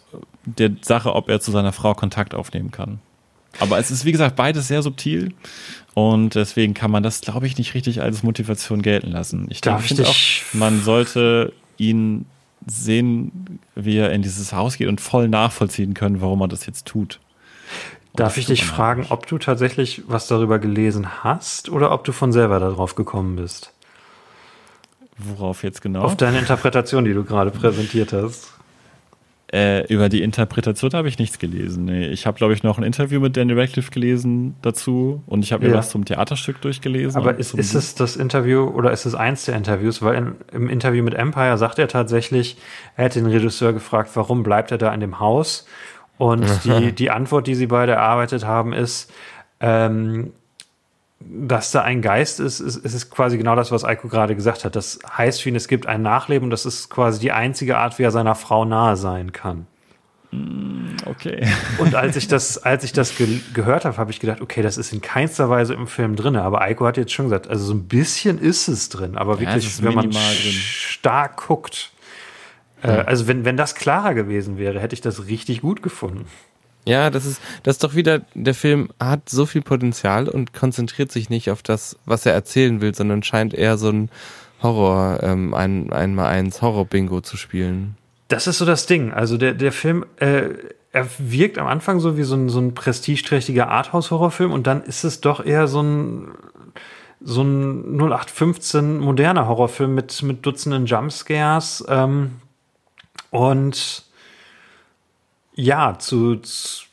der 0.45 0.73
Sache, 0.83 1.15
ob 1.15 1.29
er 1.29 1.41
zu 1.41 1.51
seiner 1.51 1.73
Frau 1.73 1.95
Kontakt 1.95 2.35
aufnehmen 2.35 2.71
kann. 2.71 2.99
Aber 3.61 3.79
es 3.79 3.91
ist, 3.91 4.05
wie 4.05 4.13
gesagt, 4.13 4.37
beides 4.37 4.69
sehr 4.69 4.83
subtil 4.83 5.33
und 5.95 6.35
deswegen 6.35 6.75
kann 6.75 6.91
man 6.91 7.03
das, 7.03 7.21
glaube 7.21 7.47
ich, 7.47 7.57
nicht 7.57 7.75
richtig 7.75 8.03
als 8.03 8.23
Motivation 8.23 8.83
gelten 8.83 9.13
lassen. 9.13 9.47
Ich 9.49 9.61
denke 9.61 9.85
ich 9.89 10.05
auch, 10.05 10.15
man 10.53 10.83
sollte 10.83 11.53
ihn 11.79 12.27
sehen, 12.67 13.61
wie 13.75 13.97
er 13.97 14.11
in 14.11 14.23
dieses 14.23 14.53
Haus 14.53 14.77
geht 14.77 14.89
und 14.89 15.01
voll 15.01 15.29
nachvollziehen 15.29 15.95
können, 15.95 16.21
warum 16.21 16.41
er 16.41 16.49
das 16.49 16.67
jetzt 16.67 16.87
tut. 16.87 17.21
Darf 18.15 18.37
ich 18.37 18.47
dich 18.47 18.65
fragen, 18.65 19.07
ob 19.09 19.27
du 19.27 19.39
tatsächlich 19.39 20.03
was 20.07 20.29
darüber 20.29 20.61
gelesen 20.61 21.25
hast 21.25 21.69
oder 21.69 21.91
ob 21.91 22.05
du 22.05 22.13
von 22.13 22.33
selber 22.33 22.61
darauf 22.61 22.95
gekommen 22.95 23.37
bist? 23.37 23.73
Worauf 25.19 25.63
jetzt 25.65 25.83
genau? 25.83 26.03
Auf 26.03 26.17
deine 26.17 26.39
Interpretation, 26.39 27.05
die 27.05 27.13
du 27.13 27.25
gerade 27.25 27.51
präsentiert 27.51 28.13
hast. 28.13 28.55
Äh, 29.53 29.87
über 29.87 30.09
die 30.09 30.23
Interpretation 30.23 30.93
habe 30.95 31.07
ich 31.07 31.19
nichts 31.19 31.39
gelesen. 31.39 31.85
Nee, 31.85 32.09
ich 32.09 32.27
habe, 32.27 32.37
glaube 32.37 32.55
ich, 32.55 32.65
noch 32.65 32.79
ein 32.79 32.83
Interview 32.83 33.21
mit 33.21 33.37
Daniel 33.37 33.61
Radcliffe 33.61 33.91
gelesen 33.91 34.57
dazu 34.63 35.23
und 35.27 35.45
ich 35.45 35.53
habe 35.53 35.65
mir 35.65 35.71
ja. 35.71 35.79
was 35.79 35.91
zum 35.91 36.05
Theaterstück 36.05 36.61
durchgelesen. 36.61 37.17
Aber 37.17 37.39
ist, 37.39 37.55
ist 37.55 37.75
es 37.75 37.95
das 37.95 38.17
Interview 38.17 38.65
oder 38.65 38.91
ist 38.91 39.05
es 39.05 39.15
eins 39.15 39.45
der 39.45 39.55
Interviews? 39.55 40.03
Weil 40.03 40.15
in, 40.17 40.35
im 40.53 40.69
Interview 40.69 41.05
mit 41.05 41.15
Empire 41.15 41.57
sagt 41.57 41.79
er 41.79 41.87
tatsächlich, 41.87 42.57
er 42.97 43.05
hätte 43.05 43.21
den 43.21 43.31
Regisseur 43.31 43.73
gefragt, 43.73 44.11
warum 44.15 44.43
bleibt 44.43 44.73
er 44.73 44.79
da 44.79 44.93
in 44.93 45.01
dem 45.01 45.21
Haus? 45.21 45.67
Und 46.19 46.47
die, 46.65 46.93
die 46.93 47.11
Antwort, 47.11 47.47
die 47.47 47.55
sie 47.55 47.67
beide 47.67 47.93
erarbeitet 47.93 48.45
haben, 48.45 48.73
ist, 48.73 49.13
ähm, 49.61 50.33
dass 51.21 51.71
da 51.71 51.83
ein 51.83 52.03
Geist 52.03 52.41
ist, 52.41 52.61
ist, 52.61 52.77
ist 52.77 53.11
quasi 53.11 53.39
genau 53.39 53.57
das, 53.57 53.73
was 53.73 53.85
Eiko 53.85 54.09
gerade 54.09 54.35
gesagt 54.35 54.65
hat. 54.65 54.77
Das 54.77 54.99
heißt 55.17 55.43
für 55.43 55.49
ihn, 55.49 55.57
es 55.57 55.69
gibt 55.69 55.87
ein 55.87 56.03
Nachleben 56.03 56.45
und 56.45 56.51
das 56.51 56.67
ist 56.67 56.91
quasi 56.91 57.19
die 57.19 57.33
einzige 57.33 57.79
Art, 57.79 57.99
wie 57.99 58.03
er 58.03 58.11
seiner 58.11 58.35
Frau 58.35 58.65
nahe 58.65 58.97
sein 58.97 59.33
kann. 59.33 59.67
Mm, 60.33 60.97
okay. 61.07 61.47
Und 61.79 61.95
als 61.95 62.17
ich 62.17 62.29
das, 62.29 62.59
als 62.59 62.85
ich 62.85 62.93
das 62.93 63.17
ge 63.17 63.41
gehört 63.55 63.85
habe, 63.85 63.97
habe 63.97 64.11
ich 64.11 64.21
gedacht, 64.21 64.41
okay, 64.41 64.63
das 64.63 64.77
ist 64.77 64.93
in 64.93 65.01
keinster 65.01 65.49
Weise 65.49 65.75
im 65.75 65.87
Film 65.87 66.17
drin. 66.17 66.37
Aber 66.37 66.61
Eiko 66.61 66.85
hat 66.87 66.97
jetzt 66.97 67.13
schon 67.13 67.27
gesagt, 67.27 67.49
also 67.49 67.65
so 67.65 67.75
ein 67.75 67.85
bisschen 67.85 68.39
ist 68.39 68.69
es 68.69 68.89
drin, 68.89 69.17
aber 69.17 69.41
wirklich, 69.41 69.79
ja, 69.79 69.85
wenn 69.85 69.95
man 69.95 70.11
drin. 70.11 70.21
stark 70.21 71.47
guckt. 71.47 71.91
Äh, 72.85 73.05
also 73.07 73.27
wenn, 73.27 73.45
wenn 73.45 73.57
das 73.57 73.75
klarer 73.75 74.15
gewesen 74.15 74.59
wäre, 74.59 74.81
hätte 74.81 74.95
ich 74.95 75.01
das 75.01 75.27
richtig 75.27 75.63
gut 75.63 75.83
gefunden. 75.83 76.27
Ja, 76.87 77.09
das 77.09 77.25
ist, 77.25 77.41
das 77.63 77.77
ist 77.77 77.85
doch 77.85 77.95
wieder, 77.95 78.21
der 78.35 78.55
Film 78.55 78.91
hat 79.01 79.29
so 79.31 79.47
viel 79.47 79.63
Potenzial 79.63 80.29
und 80.29 80.53
konzentriert 80.53 81.11
sich 81.11 81.31
nicht 81.31 81.51
auf 81.51 81.63
das, 81.63 81.97
was 82.05 82.27
er 82.27 82.35
erzählen 82.35 82.81
will, 82.83 82.95
sondern 82.95 83.23
scheint 83.23 83.55
eher 83.55 83.79
so 83.79 83.89
ein 83.89 84.11
Horror, 84.63 85.23
ähm, 85.23 85.55
ein, 85.55 85.93
einmal 85.93 86.27
eins 86.27 86.61
Horror-Bingo 86.61 87.23
zu 87.23 87.37
spielen. 87.37 87.97
Das 88.29 88.47
ist 88.47 88.59
so 88.59 88.67
das 88.67 88.87
Ding. 88.87 89.13
Also 89.13 89.39
der, 89.39 89.55
der 89.55 89.73
Film, 89.73 90.05
äh, 90.17 90.49
er 90.93 91.07
wirkt 91.19 91.59
am 91.59 91.67
Anfang 91.67 92.01
so 92.01 92.19
wie 92.19 92.23
so 92.23 92.35
ein, 92.35 92.49
so 92.51 92.61
ein 92.61 92.75
prestigeträchtiger 92.75 93.69
Arthouse-Horrorfilm 93.69 94.53
und 94.53 94.67
dann 94.67 94.83
ist 94.83 95.05
es 95.05 95.21
doch 95.21 95.45
eher 95.45 95.69
so 95.69 95.83
ein, 95.83 96.29
so 97.23 97.43
ein 97.43 97.97
0815 97.99 98.99
moderner 98.99 99.49
Horrorfilm 99.49 99.95
mit, 99.95 100.23
mit 100.23 100.45
Dutzenden 100.45 100.85
Jumpscares, 100.85 101.85
ähm, 101.89 102.33
und 103.35 104.05
ja, 105.57 105.99
zu, 105.99 106.37
zu, 106.37 106.85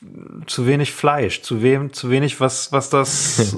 zu 0.46 0.66
wenig 0.66 0.90
Fleisch, 0.92 1.42
zu, 1.42 1.62
wem, 1.62 1.92
zu 1.92 2.10
wenig, 2.10 2.40
was, 2.40 2.72
was 2.72 2.90
das, 2.90 3.56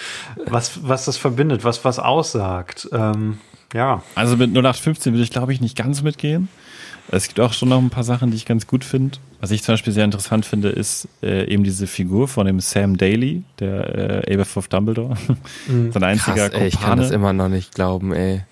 was, 0.46 0.86
was 0.86 1.06
das 1.06 1.16
verbindet, 1.16 1.64
was, 1.64 1.84
was 1.86 1.98
aussagt. 1.98 2.88
Ähm, 2.92 3.38
ja. 3.72 4.02
Also 4.14 4.36
mit 4.36 4.50
0815 4.50 5.14
würde 5.14 5.24
ich, 5.24 5.30
glaube 5.30 5.54
ich, 5.54 5.62
nicht 5.62 5.76
ganz 5.78 6.02
mitgehen. 6.02 6.48
Es 7.10 7.26
gibt 7.28 7.40
auch 7.40 7.54
schon 7.54 7.70
noch 7.70 7.78
ein 7.78 7.90
paar 7.90 8.04
Sachen, 8.04 8.30
die 8.30 8.36
ich 8.36 8.44
ganz 8.44 8.66
gut 8.66 8.84
finde. 8.84 9.16
Was 9.40 9.50
ich 9.50 9.62
zum 9.62 9.74
Beispiel 9.74 9.92
sehr 9.92 10.04
interessant 10.04 10.44
finde, 10.44 10.68
ist 10.68 11.08
äh, 11.22 11.50
eben 11.50 11.64
diese 11.64 11.86
Figur 11.86 12.28
von 12.28 12.46
dem 12.46 12.60
Sam 12.60 12.98
Daly, 12.98 13.44
der 13.60 14.26
äh, 14.26 14.34
Aberforth 14.34 14.72
Dumbledore. 14.72 15.16
Mhm. 15.68 15.92
Sein 15.92 16.02
einziger 16.02 16.50
Krass, 16.50 16.60
ey, 16.60 16.68
Ich 16.68 16.80
kann 16.80 16.98
das 16.98 17.12
immer 17.12 17.32
noch 17.32 17.48
nicht 17.48 17.74
glauben, 17.74 18.12
ey. 18.12 18.42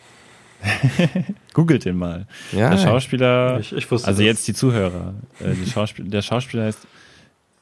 Googelt 1.55 1.85
den 1.85 1.97
mal. 1.97 2.27
Ja, 2.53 2.71
der 2.71 2.79
Schauspieler, 2.79 3.59
ich, 3.61 3.73
ich 3.73 3.91
wusste 3.91 4.09
also 4.09 4.19
das. 4.23 4.27
jetzt 4.27 4.49
die 4.49 4.55
Zuhörer, 4.55 5.15
äh, 5.41 5.55
Schauspiel, 5.67 6.07
der 6.07 6.23
Schauspieler 6.23 6.65
heißt 6.65 6.87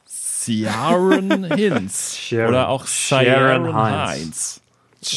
Ciaran 0.07 1.45
Hinz 1.55 2.17
Sharon, 2.17 2.49
oder 2.49 2.69
auch 2.69 2.85
Sharon 2.85 3.73
Heinz. 3.73 4.61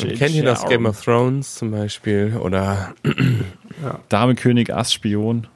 Man 0.01 0.15
kennt 0.15 0.35
ihn 0.35 0.49
aus 0.49 0.67
Game 0.67 0.87
of 0.87 1.03
Thrones 1.03 1.55
zum 1.55 1.71
Beispiel 1.71 2.37
oder 2.41 2.95
ja. 3.83 4.01
Dame 4.09 4.35
König 4.35 4.73
Ass 4.73 4.93
Spion. 4.93 5.47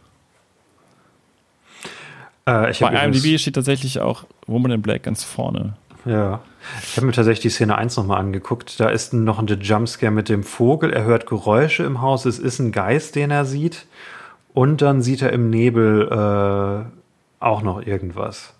Äh, 2.46 2.72
Bei 2.80 3.04
IMDb 3.04 3.38
steht 3.38 3.54
tatsächlich 3.54 4.00
auch 4.00 4.24
Woman 4.46 4.72
in 4.72 4.82
Black 4.82 5.02
ganz 5.02 5.24
vorne. 5.24 5.74
Ja. 6.04 6.40
Ich 6.82 6.96
habe 6.96 7.06
mir 7.06 7.12
tatsächlich 7.12 7.42
die 7.42 7.50
Szene 7.50 7.76
1 7.76 7.96
nochmal 7.96 8.20
angeguckt. 8.20 8.78
Da 8.80 8.88
ist 8.88 9.12
noch 9.12 9.38
ein 9.38 9.46
Jumpscare 9.46 10.12
mit 10.12 10.28
dem 10.28 10.42
Vogel. 10.42 10.92
Er 10.92 11.04
hört 11.04 11.26
Geräusche 11.26 11.84
im 11.84 12.00
Haus. 12.00 12.24
Es 12.24 12.38
ist 12.38 12.58
ein 12.58 12.72
Geist, 12.72 13.14
den 13.16 13.30
er 13.30 13.44
sieht. 13.44 13.86
Und 14.52 14.82
dann 14.82 15.02
sieht 15.02 15.22
er 15.22 15.32
im 15.32 15.50
Nebel 15.50 16.08
äh, 16.10 17.44
auch 17.44 17.62
noch 17.62 17.84
irgendwas. 17.86 18.52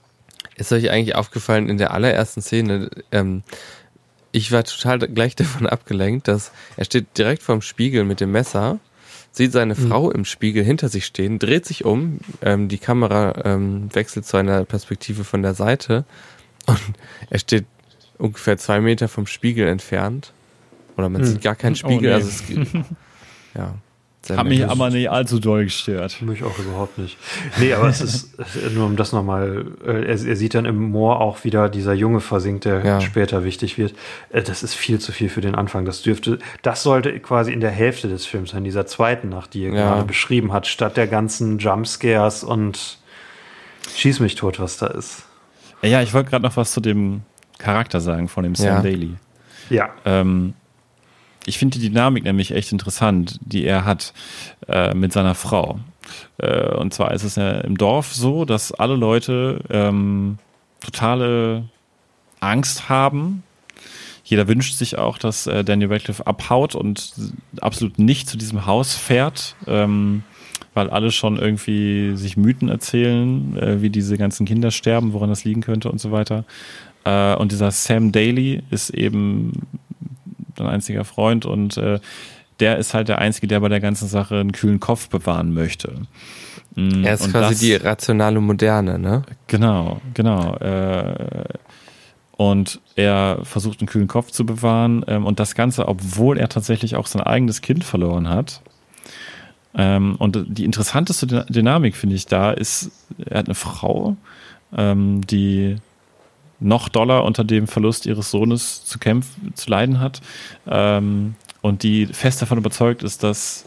Ist 0.57 0.73
euch 0.73 0.91
eigentlich 0.91 1.15
aufgefallen 1.15 1.69
in 1.69 1.79
der 1.79 1.93
allerersten 1.93 2.43
Szene? 2.43 2.91
Ähm, 3.13 3.43
ich 4.33 4.53
war 4.53 4.65
total 4.65 4.99
gleich 4.99 5.35
davon 5.37 5.67
abgelenkt, 5.67 6.29
dass 6.29 6.53
er 6.77 6.85
steht 6.85 7.19
direkt 7.19 7.43
vorm 7.43 7.63
Spiegel 7.63 8.05
mit 8.05 8.21
dem 8.21 8.31
Messer, 8.31 8.79
sieht 9.33 9.53
seine 9.53 9.75
mhm. 9.75 9.89
Frau 9.89 10.11
im 10.11 10.25
Spiegel 10.25 10.63
hinter 10.65 10.89
sich 10.89 11.07
stehen, 11.07 11.39
dreht 11.39 11.67
sich 11.67 11.85
um, 11.85 12.19
ähm, 12.43 12.69
die 12.69 12.79
Kamera 12.79 13.43
ähm, 13.45 13.89
wechselt 13.93 14.27
zu 14.27 14.37
einer 14.37 14.65
Perspektive 14.65 15.25
von 15.25 15.43
der 15.43 15.55
Seite 15.55 16.05
und 16.67 16.81
er 17.31 17.39
steht 17.39 17.67
ungefähr 18.21 18.59
zwei 18.59 18.81
Meter 18.81 19.09
vom 19.09 19.27
Spiegel 19.27 19.67
entfernt. 19.69 20.33
Oder 20.97 21.09
man 21.09 21.23
hm. 21.23 21.29
sieht 21.29 21.43
gar 21.43 21.55
keinen 21.55 21.73
oh, 21.73 21.77
Spiegel. 21.77 21.97
Oh, 21.97 22.01
nee. 22.03 22.13
Also 22.13 22.29
es, 22.29 22.43
ja. 23.55 23.75
Hat 24.37 24.47
mich 24.47 24.69
aber 24.69 24.91
nicht 24.91 25.11
allzu 25.11 25.41
doll 25.41 25.65
gestört. 25.65 26.21
Mich 26.21 26.45
auch 26.45 26.57
überhaupt 26.59 26.99
nicht. 26.99 27.17
Nee, 27.59 27.73
aber 27.73 27.89
es 27.89 28.03
ist, 28.03 28.39
nur 28.75 28.85
um 28.85 28.95
das 28.95 29.13
nochmal, 29.13 29.65
äh, 29.85 30.05
er, 30.05 30.09
er, 30.09 30.37
sieht 30.37 30.55
dann 30.55 30.67
im 30.67 30.91
Moor 30.91 31.21
auch 31.21 31.43
wieder 31.43 31.71
dieser 31.71 31.95
Junge 31.95 32.21
versinkt, 32.21 32.67
der 32.67 32.85
ja. 32.85 33.01
später 33.01 33.45
wichtig 33.45 33.79
wird. 33.79 33.95
Äh, 34.29 34.43
das 34.43 34.63
ist 34.63 34.75
viel 34.75 34.99
zu 34.99 35.11
viel 35.13 35.31
für 35.31 35.41
den 35.41 35.55
Anfang. 35.55 35.87
Das 35.87 36.03
dürfte, 36.03 36.39
das 36.61 36.83
sollte 36.83 37.19
quasi 37.19 37.51
in 37.51 37.61
der 37.61 37.71
Hälfte 37.71 38.09
des 38.09 38.27
Films 38.27 38.51
sein, 38.51 38.63
dieser 38.63 38.87
zweiten 38.87 39.31
Nacht, 39.31 39.55
die 39.55 39.65
er 39.65 39.73
ja. 39.73 39.89
gerade 39.89 40.05
beschrieben 40.05 40.53
hat, 40.53 40.67
statt 40.67 40.99
der 40.99 41.07
ganzen 41.07 41.59
Jumpscares 41.59 42.45
und 42.45 43.01
Schieß 43.97 44.21
mich 44.21 44.35
tot, 44.35 44.61
was 44.61 44.77
da 44.79 44.87
ist. 44.89 45.25
Ja, 45.83 46.03
ich 46.03 46.13
wollte 46.15 46.31
gerade 46.31 46.45
noch 46.45 46.57
was 46.57 46.73
zu 46.73 46.81
dem 46.81 47.23
Charakter 47.61 48.01
sagen 48.01 48.29
von 48.29 48.43
dem 48.43 48.55
Sam 48.55 48.67
ja. 48.67 48.83
Daly. 48.83 49.15
Ja. 49.69 49.91
Ähm, 50.05 50.55
ich 51.47 51.59
finde 51.59 51.79
die 51.79 51.89
Dynamik 51.89 52.25
nämlich 52.25 52.53
echt 52.53 52.73
interessant, 52.73 53.39
die 53.43 53.65
er 53.65 53.85
hat 53.85 54.13
äh, 54.69 54.95
mit 54.95 55.13
seiner 55.13 55.35
Frau. 55.35 55.81
Äh, 56.39 56.75
und 56.75 56.93
zwar 56.93 57.13
ist 57.13 57.25
es 57.25 57.37
ja 57.37 57.61
im 57.61 57.79
Dorf 57.79 58.13
so, 58.13 58.45
dass 58.45 58.73
alle 58.73 58.97
Leute 58.97 59.61
ähm, 59.71 60.39
totale 60.81 61.65
Angst 62.41 62.89
haben. 62.89 63.43
Jeder 64.25 64.49
wünscht 64.49 64.75
sich 64.75 64.99
auch, 64.99 65.19
dass 65.19 65.47
äh, 65.47 65.65
Daniel 65.65 65.93
Radcliffe 65.93 66.27
abhaut 66.27 66.75
und 66.75 67.13
absolut 67.61 67.99
nicht 67.99 68.29
zu 68.29 68.37
diesem 68.37 68.67
Haus 68.67 68.95
fährt. 68.95 69.57
Ähm, 69.67 70.23
weil 70.75 70.89
alle 70.91 71.11
schon 71.11 71.37
irgendwie 71.37 72.17
sich 72.17 72.37
Mythen 72.37 72.69
erzählen, 72.69 73.57
äh, 73.57 73.83
wie 73.83 73.91
diese 73.91 74.17
ganzen 74.17 74.47
Kinder 74.47 74.71
sterben, 74.71 75.13
woran 75.13 75.29
das 75.29 75.45
liegen 75.45 75.63
könnte 75.63 75.91
und 75.91 76.01
so 76.01 76.13
weiter. 76.13 76.45
Äh, 77.05 77.35
und 77.37 77.53
dieser 77.53 77.71
Sam 77.71 78.13
Daly 78.13 78.63
ist 78.71 78.91
eben 78.91 79.53
dein 80.57 80.67
einziger 80.67 81.05
Freund 81.05 81.47
und 81.47 81.77
äh, 81.77 82.01
der 82.61 82.77
ist 82.77 82.93
halt 82.95 83.09
der 83.09 83.19
Einzige, 83.19 83.47
der 83.47 83.61
bei 83.61 83.69
der 83.69 83.81
ganzen 83.81 84.07
Sache 84.07 84.37
einen 84.37 84.53
kühlen 84.53 84.81
Kopf 84.81 85.09
bewahren 85.09 85.53
möchte. 85.55 86.03
Mhm. 86.75 87.05
Er 87.05 87.15
ist 87.15 87.25
und 87.25 87.33
quasi 87.33 87.53
das, 87.53 87.61
die 87.61 87.75
rationale 87.75 88.41
Moderne, 88.41 88.99
ne? 88.99 89.23
Genau, 89.47 90.01
genau. 90.15 90.57
Äh, 90.57 91.45
und 92.33 92.81
er 92.97 93.41
versucht 93.43 93.81
einen 93.81 93.89
kühlen 93.89 94.09
Kopf 94.09 94.31
zu 94.31 94.47
bewahren 94.47 95.05
ähm, 95.09 95.27
und 95.27 95.41
das 95.41 95.55
Ganze, 95.55 95.89
obwohl 95.89 96.39
er 96.39 96.49
tatsächlich 96.49 96.97
auch 96.97 97.07
sein 97.07 97.23
eigenes 97.23 97.61
Kind 97.61 97.85
verloren 97.85 98.29
hat. 98.29 98.63
Ähm, 99.75 100.17
und 100.17 100.47
die 100.49 100.65
interessanteste 100.65 101.27
Dynamik, 101.49 101.97
finde 101.97 102.17
ich, 102.17 102.27
da 102.27 102.51
ist, 102.51 102.91
er 103.25 103.41
hat 103.41 103.47
eine 103.47 103.55
Frau, 103.55 104.17
ähm, 104.77 105.21
die 105.27 105.77
noch 106.61 106.89
doller 106.89 107.25
unter 107.25 107.45
dem 107.45 107.67
Verlust 107.67 108.07
ihres 108.07 108.31
Sohnes 108.31 108.85
zu 108.85 108.99
kämpfen, 108.99 109.53
zu 109.55 109.71
leiden 109.71 109.99
hat 109.99 110.21
ähm, 110.69 111.35
und 111.63 111.83
die 111.83 112.07
fest 112.07 112.43
davon 112.43 112.59
überzeugt 112.59 113.03
ist, 113.03 113.23
dass 113.23 113.65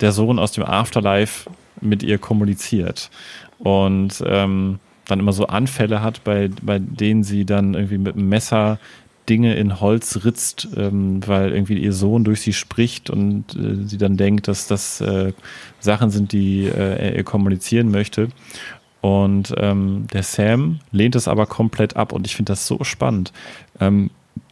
der 0.00 0.12
Sohn 0.12 0.38
aus 0.38 0.52
dem 0.52 0.64
Afterlife 0.64 1.50
mit 1.80 2.02
ihr 2.02 2.18
kommuniziert. 2.18 3.10
Und 3.58 4.22
ähm, 4.26 4.78
dann 5.06 5.20
immer 5.20 5.32
so 5.32 5.46
Anfälle 5.46 6.02
hat, 6.02 6.24
bei, 6.24 6.48
bei 6.62 6.78
denen 6.78 7.24
sie 7.24 7.44
dann 7.44 7.74
irgendwie 7.74 7.98
mit 7.98 8.16
einem 8.16 8.28
Messer 8.28 8.78
Dinge 9.28 9.54
in 9.54 9.80
Holz 9.80 10.24
ritzt, 10.24 10.68
ähm, 10.76 11.20
weil 11.26 11.52
irgendwie 11.52 11.78
ihr 11.78 11.92
Sohn 11.92 12.24
durch 12.24 12.40
sie 12.40 12.52
spricht 12.52 13.10
und 13.10 13.54
äh, 13.54 13.86
sie 13.86 13.98
dann 13.98 14.16
denkt, 14.16 14.48
dass 14.48 14.66
das 14.66 15.00
äh, 15.00 15.32
Sachen 15.78 16.10
sind, 16.10 16.32
die 16.32 16.66
äh, 16.66 17.16
er 17.16 17.22
kommunizieren 17.22 17.90
möchte. 17.90 18.28
Und 19.00 19.54
ähm, 19.56 20.06
der 20.12 20.22
Sam 20.22 20.80
lehnt 20.92 21.14
es 21.14 21.26
aber 21.26 21.46
komplett 21.46 21.96
ab 21.96 22.12
und 22.12 22.26
ich 22.26 22.36
finde 22.36 22.52
das 22.52 22.66
so 22.66 22.84
spannend. 22.84 23.32
Ähm, 23.80 24.10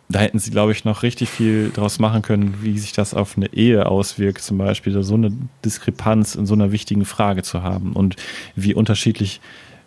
da 0.08 0.20
hätten 0.20 0.38
sie, 0.38 0.50
glaube 0.50 0.72
ich, 0.72 0.86
noch 0.86 1.02
richtig 1.02 1.28
viel 1.28 1.70
draus 1.70 1.98
machen 1.98 2.22
können, 2.22 2.58
wie 2.62 2.78
sich 2.78 2.92
das 2.92 3.12
auf 3.12 3.36
eine 3.36 3.52
Ehe 3.52 3.86
auswirkt, 3.86 4.40
zum 4.40 4.56
Beispiel 4.56 5.02
so 5.02 5.14
eine 5.14 5.32
Diskrepanz 5.64 6.34
in 6.34 6.46
so 6.46 6.54
einer 6.54 6.72
wichtigen 6.72 7.04
Frage 7.04 7.42
zu 7.42 7.62
haben 7.62 7.92
und 7.92 8.16
wie 8.56 8.72
unterschiedlich 8.72 9.42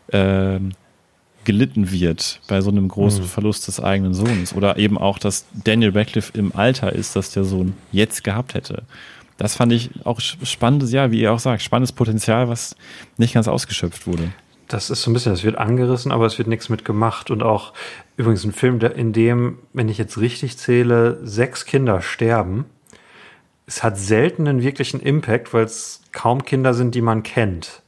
äh, 0.09 0.59
gelitten 1.43 1.91
wird 1.91 2.39
bei 2.47 2.61
so 2.61 2.69
einem 2.69 2.87
großen 2.87 3.23
mhm. 3.23 3.27
Verlust 3.27 3.67
des 3.67 3.79
eigenen 3.79 4.13
Sohnes. 4.13 4.53
Oder 4.53 4.77
eben 4.77 4.99
auch, 4.99 5.17
dass 5.17 5.45
Daniel 5.63 5.97
Radcliffe 5.97 6.37
im 6.37 6.55
Alter 6.55 6.93
ist, 6.93 7.15
das 7.15 7.31
der 7.31 7.43
Sohn 7.43 7.73
jetzt 7.91 8.23
gehabt 8.23 8.53
hätte. 8.53 8.83
Das 9.37 9.55
fand 9.55 9.73
ich 9.73 9.89
auch 10.03 10.19
spannendes, 10.19 10.91
ja, 10.91 11.09
wie 11.09 11.21
ihr 11.21 11.33
auch 11.33 11.39
sagt, 11.39 11.63
spannendes 11.63 11.93
Potenzial, 11.93 12.47
was 12.47 12.75
nicht 13.17 13.33
ganz 13.33 13.47
ausgeschöpft 13.47 14.05
wurde. 14.05 14.31
Das 14.71 14.89
ist 14.89 15.01
so 15.01 15.11
ein 15.11 15.13
bisschen, 15.13 15.33
es 15.33 15.43
wird 15.43 15.57
angerissen, 15.57 16.13
aber 16.13 16.25
es 16.25 16.37
wird 16.37 16.47
nichts 16.47 16.69
mit 16.69 16.85
gemacht. 16.85 17.29
Und 17.29 17.43
auch 17.43 17.73
übrigens 18.15 18.45
ein 18.45 18.53
Film, 18.53 18.79
in 18.79 19.11
dem, 19.11 19.59
wenn 19.73 19.89
ich 19.89 19.97
jetzt 19.97 20.17
richtig 20.17 20.57
zähle, 20.57 21.19
sechs 21.23 21.65
Kinder 21.65 22.01
sterben. 22.01 22.65
Es 23.65 23.83
hat 23.83 23.97
selten 23.97 24.47
einen 24.47 24.63
wirklichen 24.63 25.01
Impact, 25.01 25.53
weil 25.53 25.65
es 25.65 26.01
kaum 26.13 26.45
Kinder 26.45 26.73
sind, 26.73 26.95
die 26.95 27.01
man 27.01 27.23
kennt. 27.23 27.81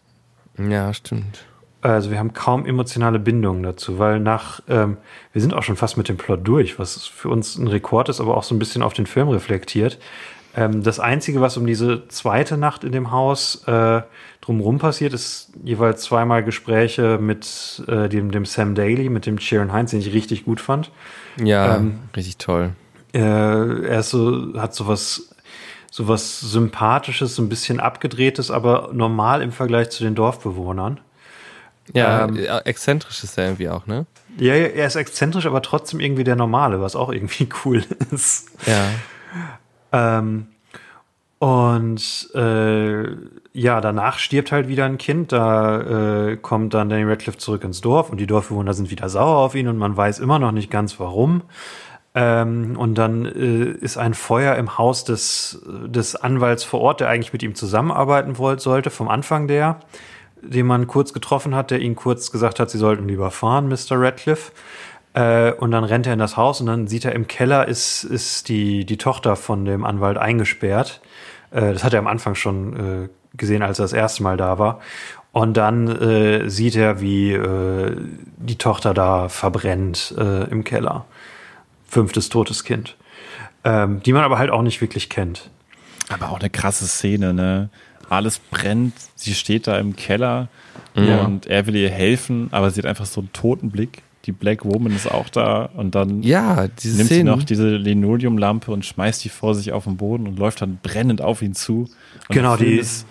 Ja, 0.57 0.93
stimmt. 0.93 1.45
Also 1.79 2.11
wir 2.11 2.19
haben 2.19 2.33
kaum 2.33 2.65
emotionale 2.65 3.19
Bindungen 3.19 3.63
dazu, 3.63 3.97
weil 3.97 4.19
nach, 4.19 4.61
ähm, 4.67 4.97
wir 5.31 5.41
sind 5.41 5.53
auch 5.53 5.63
schon 5.63 5.75
fast 5.75 5.97
mit 5.97 6.09
dem 6.09 6.17
Plot 6.17 6.41
durch, 6.43 6.79
was 6.79 7.07
für 7.07 7.29
uns 7.29 7.57
ein 7.57 7.67
Rekord 7.67 8.09
ist, 8.09 8.19
aber 8.21 8.35
auch 8.35 8.43
so 8.43 8.55
ein 8.55 8.59
bisschen 8.59 8.81
auf 8.81 8.93
den 8.93 9.05
Film 9.05 9.29
reflektiert. 9.29 9.99
Ähm, 10.55 10.83
das 10.83 10.99
Einzige, 10.99 11.41
was 11.41 11.57
um 11.57 11.65
diese 11.65 12.07
zweite 12.07 12.57
Nacht 12.57 12.83
in 12.83 12.91
dem 12.91 13.11
Haus 13.11 13.63
äh, 13.67 14.01
drumherum 14.43 14.77
passiert, 14.77 15.13
ist 15.13 15.51
jeweils 15.63 16.03
zweimal 16.03 16.43
Gespräche 16.43 17.17
mit 17.17 17.81
äh, 17.87 18.09
dem, 18.09 18.31
dem 18.31 18.45
Sam 18.45 18.75
Daly, 18.75 19.09
mit 19.09 19.25
dem 19.25 19.39
Sharon 19.39 19.71
Heinz, 19.71 19.91
den 19.91 20.01
ich 20.01 20.13
richtig 20.13 20.43
gut 20.43 20.59
fand. 20.59 20.91
Ja, 21.41 21.77
ähm, 21.77 21.99
richtig 22.15 22.37
toll. 22.37 22.71
Äh, 23.13 23.19
er 23.19 23.99
ist 23.99 24.09
so, 24.09 24.53
hat 24.57 24.75
sowas, 24.75 25.29
sowas 25.89 26.41
Sympathisches, 26.41 27.35
so 27.35 27.41
ein 27.41 27.47
bisschen 27.47 27.79
abgedrehtes, 27.79 28.51
aber 28.51 28.89
normal 28.91 29.41
im 29.41 29.53
Vergleich 29.53 29.91
zu 29.91 30.03
den 30.03 30.13
Dorfbewohnern. 30.13 30.99
Ja, 31.93 32.25
ähm, 32.25 32.37
exzentrisch 32.65 33.23
ist 33.23 33.37
er 33.37 33.45
irgendwie 33.45 33.69
auch, 33.69 33.87
ne? 33.87 34.05
Ja, 34.37 34.53
er 34.53 34.87
ist 34.87 34.95
exzentrisch, 34.95 35.45
aber 35.45 35.61
trotzdem 35.61 35.99
irgendwie 35.99 36.23
der 36.23 36.35
Normale, 36.35 36.81
was 36.81 36.95
auch 36.95 37.11
irgendwie 37.11 37.47
cool 37.65 37.83
ist. 38.11 38.49
Ja. 38.65 40.17
Ähm, 40.19 40.47
und 41.39 42.29
äh, 42.33 43.03
ja, 43.53 43.81
danach 43.81 44.17
stirbt 44.17 44.51
halt 44.51 44.67
wieder 44.67 44.85
ein 44.85 44.97
Kind. 44.97 45.31
Da 45.31 46.29
äh, 46.31 46.37
kommt 46.37 46.73
dann 46.73 46.89
Danny 46.89 47.03
Radcliffe 47.03 47.37
zurück 47.37 47.63
ins 47.63 47.81
Dorf 47.81 48.09
und 48.09 48.17
die 48.17 48.27
Dorfbewohner 48.27 48.73
sind 48.73 48.89
wieder 48.89 49.09
sauer 49.09 49.37
auf 49.37 49.55
ihn 49.55 49.67
und 49.67 49.77
man 49.77 49.95
weiß 49.95 50.19
immer 50.19 50.39
noch 50.39 50.51
nicht 50.51 50.71
ganz 50.71 50.99
warum. 50.99 51.43
Ähm, 52.15 52.75
und 52.77 52.95
dann 52.95 53.25
äh, 53.25 53.71
ist 53.79 53.97
ein 53.97 54.15
Feuer 54.15 54.55
im 54.55 54.77
Haus 54.77 55.03
des, 55.03 55.61
des 55.67 56.15
Anwalts 56.15 56.63
vor 56.63 56.81
Ort, 56.81 56.99
der 56.99 57.09
eigentlich 57.09 57.33
mit 57.33 57.43
ihm 57.43 57.55
zusammenarbeiten 57.55 58.37
wollte, 58.37 58.61
sollte, 58.61 58.89
vom 58.89 59.07
Anfang 59.07 59.47
der, 59.47 59.79
den 60.41 60.65
man 60.65 60.87
kurz 60.87 61.13
getroffen 61.13 61.55
hat, 61.55 61.71
der 61.71 61.79
ihn 61.79 61.95
kurz 61.95 62.31
gesagt 62.31 62.59
hat, 62.59 62.69
sie 62.69 62.77
sollten 62.77 63.07
lieber 63.07 63.31
fahren, 63.31 63.67
Mr. 63.67 63.99
Radcliffe. 63.99 64.51
Äh, 65.13 65.53
und 65.53 65.69
dann 65.71 65.83
rennt 65.83 66.07
er 66.07 66.13
in 66.13 66.19
das 66.19 66.37
Haus 66.37 66.59
und 66.59 66.67
dann 66.67 66.87
sieht 66.87 67.05
er 67.05 67.13
im 67.13 67.27
Keller 67.27 67.67
ist, 67.67 68.03
ist 68.03 68.49
die, 68.49 68.83
die 68.85 68.97
Tochter 68.97 69.35
von 69.35 69.65
dem 69.65 69.85
Anwalt 69.85 70.17
eingesperrt. 70.17 71.01
Äh, 71.51 71.73
das 71.73 71.83
hat 71.83 71.93
er 71.93 71.99
am 71.99 72.07
Anfang 72.07 72.33
schon 72.33 73.03
äh, 73.05 73.09
gesehen, 73.35 73.61
als 73.61 73.79
er 73.79 73.83
das 73.83 73.93
erste 73.93 74.23
Mal 74.23 74.37
da 74.37 74.59
war. 74.59 74.79
Und 75.31 75.57
dann 75.57 75.87
äh, 75.87 76.49
sieht 76.49 76.75
er, 76.75 77.01
wie 77.01 77.31
äh, 77.31 77.97
die 78.37 78.57
Tochter 78.57 78.93
da 78.93 79.29
verbrennt 79.29 80.13
äh, 80.17 80.43
im 80.49 80.63
Keller. 80.63 81.05
Fünftes 81.87 82.29
totes 82.29 82.63
Kind. 82.63 82.95
Ähm, 83.63 84.01
die 84.03 84.13
man 84.13 84.23
aber 84.23 84.37
halt 84.37 84.51
auch 84.51 84.61
nicht 84.61 84.81
wirklich 84.81 85.09
kennt. 85.09 85.49
Aber 86.09 86.29
auch 86.29 86.39
eine 86.39 86.49
krasse 86.49 86.85
Szene, 86.85 87.33
ne? 87.33 87.69
Alles 88.09 88.39
brennt, 88.39 88.93
sie 89.15 89.33
steht 89.33 89.65
da 89.65 89.79
im 89.79 89.95
Keller 89.95 90.49
ja. 90.93 91.21
und 91.21 91.47
er 91.47 91.65
will 91.65 91.75
ihr 91.75 91.89
helfen, 91.89 92.49
aber 92.51 92.69
sie 92.69 92.81
hat 92.81 92.85
einfach 92.85 93.05
so 93.05 93.21
einen 93.21 93.33
toten 93.33 93.71
Blick 93.71 94.03
die 94.25 94.31
Black 94.31 94.63
Woman 94.63 94.95
ist 94.95 95.09
auch 95.09 95.29
da 95.29 95.69
und 95.75 95.95
dann 95.95 96.23
ja, 96.23 96.61
nimmt 96.61 96.79
Szenen. 96.79 97.07
sie 97.07 97.23
noch 97.23 97.43
diese 97.43 97.75
Linoleumlampe 97.75 98.71
und 98.71 98.85
schmeißt 98.85 99.23
die 99.23 99.29
vor 99.29 99.53
sich 99.53 99.73
auf 99.73 99.83
den 99.83 99.97
Boden 99.97 100.27
und 100.27 100.39
läuft 100.39 100.61
dann 100.61 100.79
brennend 100.81 101.21
auf 101.21 101.41
ihn 101.41 101.53
zu. 101.53 101.89
Und 102.29 102.35
genau, 102.35 102.55
die 102.55 102.75
ist 102.75 103.05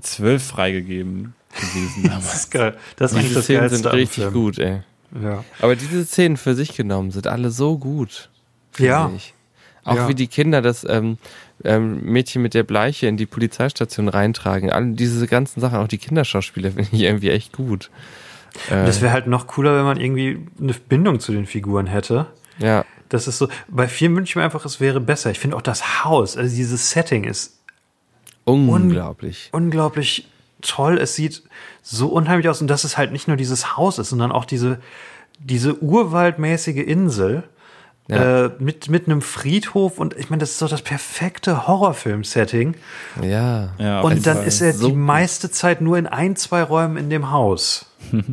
zwölf 0.00 0.42
freigegeben 0.42 1.34
gewesen. 1.54 2.02
das 2.14 2.34
ist 2.34 2.50
geil. 2.50 2.76
Das 2.96 3.12
diese 3.12 3.42
Szenen 3.42 3.68
sind 3.68 3.86
richtig 3.86 4.24
Film. 4.24 4.32
gut, 4.32 4.58
ey. 4.58 4.82
Ja. 5.22 5.44
Aber 5.60 5.76
diese 5.76 6.04
Szenen 6.04 6.36
für 6.36 6.54
sich 6.54 6.76
genommen 6.76 7.10
sind 7.10 7.26
alle 7.26 7.50
so 7.50 7.78
gut. 7.78 8.28
Ja. 8.78 9.10
Ich. 9.16 9.34
Auch 9.84 9.96
ja. 9.96 10.08
wie 10.08 10.14
die 10.14 10.28
Kinder 10.28 10.62
das 10.62 10.86
ähm, 10.88 11.18
ähm, 11.64 12.00
Mädchen 12.02 12.42
mit 12.42 12.54
der 12.54 12.62
Bleiche 12.62 13.06
in 13.06 13.16
die 13.16 13.26
Polizeistation 13.26 14.08
reintragen. 14.08 14.70
All 14.70 14.92
diese 14.92 15.26
ganzen 15.26 15.60
Sachen, 15.60 15.78
auch 15.78 15.88
die 15.88 15.98
Kinderschauspieler 15.98 16.70
finde 16.72 16.90
ich 16.92 17.02
irgendwie 17.02 17.30
echt 17.30 17.52
gut. 17.52 17.90
Äh, 18.68 18.86
das 18.86 19.00
wäre 19.00 19.12
halt 19.12 19.26
noch 19.26 19.46
cooler, 19.46 19.76
wenn 19.76 19.84
man 19.84 20.00
irgendwie 20.00 20.38
eine 20.60 20.74
Bindung 20.74 21.20
zu 21.20 21.32
den 21.32 21.46
Figuren 21.46 21.86
hätte. 21.86 22.26
Ja. 22.58 22.84
Das 23.08 23.26
ist 23.26 23.38
so, 23.38 23.48
bei 23.68 23.88
vielen 23.88 24.14
wünsche 24.14 24.30
ich 24.30 24.36
mir 24.36 24.44
einfach, 24.44 24.64
es 24.64 24.80
wäre 24.80 25.00
besser. 25.00 25.30
Ich 25.30 25.40
finde 25.40 25.56
auch 25.56 25.62
das 25.62 26.04
Haus, 26.04 26.36
also 26.36 26.54
dieses 26.54 26.90
Setting 26.90 27.24
ist 27.24 27.59
unglaublich. 28.44 29.50
Un 29.52 29.64
unglaublich 29.64 30.28
toll. 30.62 30.98
Es 30.98 31.14
sieht 31.14 31.42
so 31.82 32.08
unheimlich 32.08 32.48
aus 32.48 32.60
und 32.60 32.68
dass 32.68 32.84
es 32.84 32.96
halt 32.96 33.12
nicht 33.12 33.28
nur 33.28 33.36
dieses 33.36 33.76
Haus 33.76 33.98
ist, 33.98 34.10
sondern 34.10 34.32
auch 34.32 34.44
diese, 34.44 34.78
diese 35.38 35.82
urwaldmäßige 35.82 36.84
Insel 36.84 37.44
ja. 38.10 38.46
äh, 38.46 38.50
mit, 38.58 38.88
mit 38.88 39.06
einem 39.06 39.22
Friedhof 39.22 39.98
und 39.98 40.16
ich 40.16 40.30
meine, 40.30 40.40
das 40.40 40.52
ist 40.52 40.62
doch 40.62 40.68
das 40.68 40.82
perfekte 40.82 41.66
Horrorfilm-Setting. 41.66 42.74
Ja. 43.22 43.70
ja 43.78 44.00
und 44.00 44.26
dann 44.26 44.42
ist 44.44 44.60
er 44.60 44.72
so 44.72 44.88
die 44.88 44.94
meiste 44.94 45.50
Zeit 45.50 45.80
nur 45.80 45.96
in 45.96 46.06
ein, 46.06 46.36
zwei 46.36 46.62
Räumen 46.62 46.96
in 46.96 47.10
dem 47.10 47.30
Haus. 47.30 47.86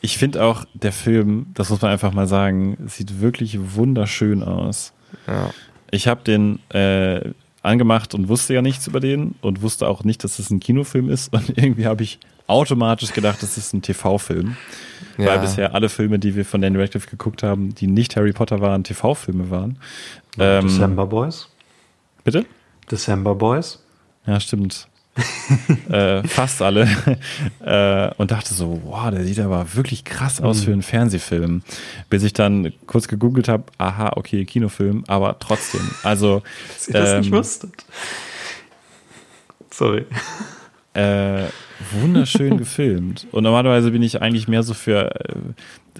Ich 0.00 0.18
finde 0.18 0.44
auch, 0.44 0.66
der 0.74 0.92
Film, 0.92 1.46
das 1.54 1.70
muss 1.70 1.80
man 1.80 1.90
einfach 1.90 2.12
mal 2.12 2.26
sagen, 2.26 2.76
sieht 2.88 3.22
wirklich 3.22 3.58
wunderschön 3.74 4.42
aus. 4.42 4.92
Ja. 5.26 5.48
Ich 5.90 6.08
habe 6.08 6.22
den 6.22 6.58
äh, 6.68 7.30
angemacht 7.64 8.14
und 8.14 8.28
wusste 8.28 8.54
ja 8.54 8.62
nichts 8.62 8.86
über 8.86 9.00
den 9.00 9.34
und 9.40 9.62
wusste 9.62 9.88
auch 9.88 10.04
nicht, 10.04 10.22
dass 10.22 10.32
es 10.32 10.46
das 10.46 10.50
ein 10.50 10.60
Kinofilm 10.60 11.08
ist. 11.08 11.32
Und 11.32 11.48
irgendwie 11.56 11.86
habe 11.86 12.02
ich 12.02 12.18
automatisch 12.46 13.12
gedacht, 13.12 13.42
das 13.42 13.56
ist 13.56 13.72
ein 13.72 13.82
TV-Film. 13.82 14.56
Ja. 15.16 15.26
Weil 15.26 15.38
bisher 15.40 15.74
alle 15.74 15.88
Filme, 15.88 16.18
die 16.18 16.34
wir 16.34 16.44
von 16.44 16.60
Daniel 16.60 16.82
Radcliffe 16.82 17.08
geguckt 17.08 17.42
haben, 17.42 17.74
die 17.74 17.86
nicht 17.86 18.16
Harry 18.16 18.32
Potter 18.32 18.60
waren, 18.60 18.84
TV-Filme 18.84 19.50
waren. 19.50 19.78
Ähm, 20.38 20.66
December 20.66 21.06
Boys? 21.06 21.48
Bitte? 22.24 22.44
December 22.90 23.34
Boys? 23.34 23.82
Ja, 24.26 24.40
stimmt. 24.40 24.88
äh, 25.90 26.26
fast 26.26 26.60
alle. 26.62 26.88
äh, 27.64 28.10
und 28.16 28.30
dachte 28.30 28.54
so, 28.54 28.80
wow, 28.84 29.10
der 29.10 29.24
sieht 29.24 29.38
aber 29.38 29.74
wirklich 29.74 30.04
krass 30.04 30.40
aus 30.40 30.60
mhm. 30.60 30.64
für 30.64 30.72
einen 30.72 30.82
Fernsehfilm. 30.82 31.62
Bis 32.10 32.22
ich 32.22 32.32
dann 32.32 32.72
kurz 32.86 33.08
gegoogelt 33.08 33.48
habe, 33.48 33.64
aha, 33.78 34.12
okay, 34.16 34.44
Kinofilm, 34.44 35.04
aber 35.06 35.38
trotzdem. 35.38 35.88
Also. 36.02 36.42
Dass 36.74 36.88
ihr 36.88 36.94
ähm, 36.94 37.02
das 37.02 37.18
nicht 37.18 37.32
ähm, 37.32 37.38
wusstet. 37.38 37.84
Sorry. 39.70 40.06
Äh, 40.94 41.44
wunderschön 41.92 42.56
gefilmt. 42.56 43.26
Und 43.32 43.42
normalerweise 43.42 43.90
bin 43.90 44.02
ich 44.02 44.22
eigentlich 44.22 44.46
mehr 44.46 44.62
so 44.62 44.74
für, 44.74 45.12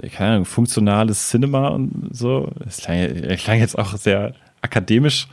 äh, 0.01 0.09
keine 0.09 0.33
Ahnung, 0.33 0.45
funktionales 0.45 1.31
Cinema 1.31 1.69
und 1.69 2.11
so. 2.13 2.51
Das 2.65 2.79
klang, 2.79 3.37
klang 3.37 3.59
jetzt 3.59 3.77
auch 3.77 3.97
sehr 3.97 4.35
akademisch. 4.63 5.29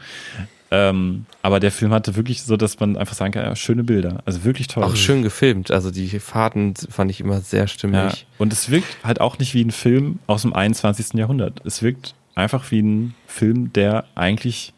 Ähm, 0.73 1.25
aber 1.41 1.59
der 1.59 1.71
Film 1.71 1.91
hatte 1.91 2.15
wirklich 2.15 2.43
so, 2.43 2.55
dass 2.55 2.79
man 2.79 2.95
einfach 2.95 3.13
sagen 3.13 3.33
kann, 3.33 3.43
ja, 3.43 3.55
schöne 3.57 3.83
Bilder. 3.83 4.23
Also 4.25 4.45
wirklich 4.45 4.67
toll. 4.67 4.83
Auch 4.83 4.95
schön 4.95 5.21
gefilmt. 5.21 5.69
Also 5.69 5.91
die 5.91 6.07
Fahrten 6.19 6.73
fand 6.75 7.11
ich 7.11 7.19
immer 7.19 7.41
sehr 7.41 7.67
stimmig. 7.67 7.95
Ja. 7.95 8.11
Und 8.37 8.53
es 8.53 8.71
wirkt 8.71 8.97
halt 9.03 9.19
auch 9.19 9.37
nicht 9.37 9.53
wie 9.53 9.63
ein 9.63 9.71
Film 9.71 10.19
aus 10.27 10.43
dem 10.43 10.53
21. 10.53 11.13
Jahrhundert. 11.15 11.61
Es 11.65 11.83
wirkt 11.83 12.15
einfach 12.35 12.71
wie 12.71 12.81
ein 12.81 13.15
Film, 13.27 13.73
der 13.73 14.05
eigentlich 14.15 14.73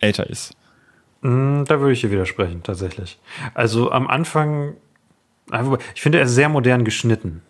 älter 0.00 0.28
ist. 0.28 0.54
Mm, 1.22 1.64
da 1.64 1.80
würde 1.80 1.92
ich 1.92 2.00
hier 2.00 2.10
widersprechen, 2.10 2.62
tatsächlich. 2.62 3.18
Also 3.54 3.90
am 3.90 4.08
Anfang, 4.08 4.74
ich 5.94 6.02
finde, 6.02 6.18
er 6.18 6.24
ist 6.24 6.34
sehr 6.34 6.48
modern 6.48 6.84
geschnitten. 6.84 7.42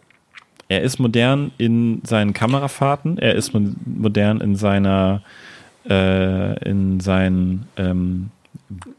Er 0.69 0.83
ist 0.83 1.01
modern 1.01 1.51
in 1.59 2.01
seinen 2.05 2.33
Kamerafahrten, 2.33 3.19
er 3.19 3.35
ist 3.35 3.53
modern 3.53 4.41
in 4.41 4.55
seiner, 4.55 5.23
äh, 5.89 6.69
in 6.69 7.01
seinen 7.01 7.67
ähm, 7.77 8.31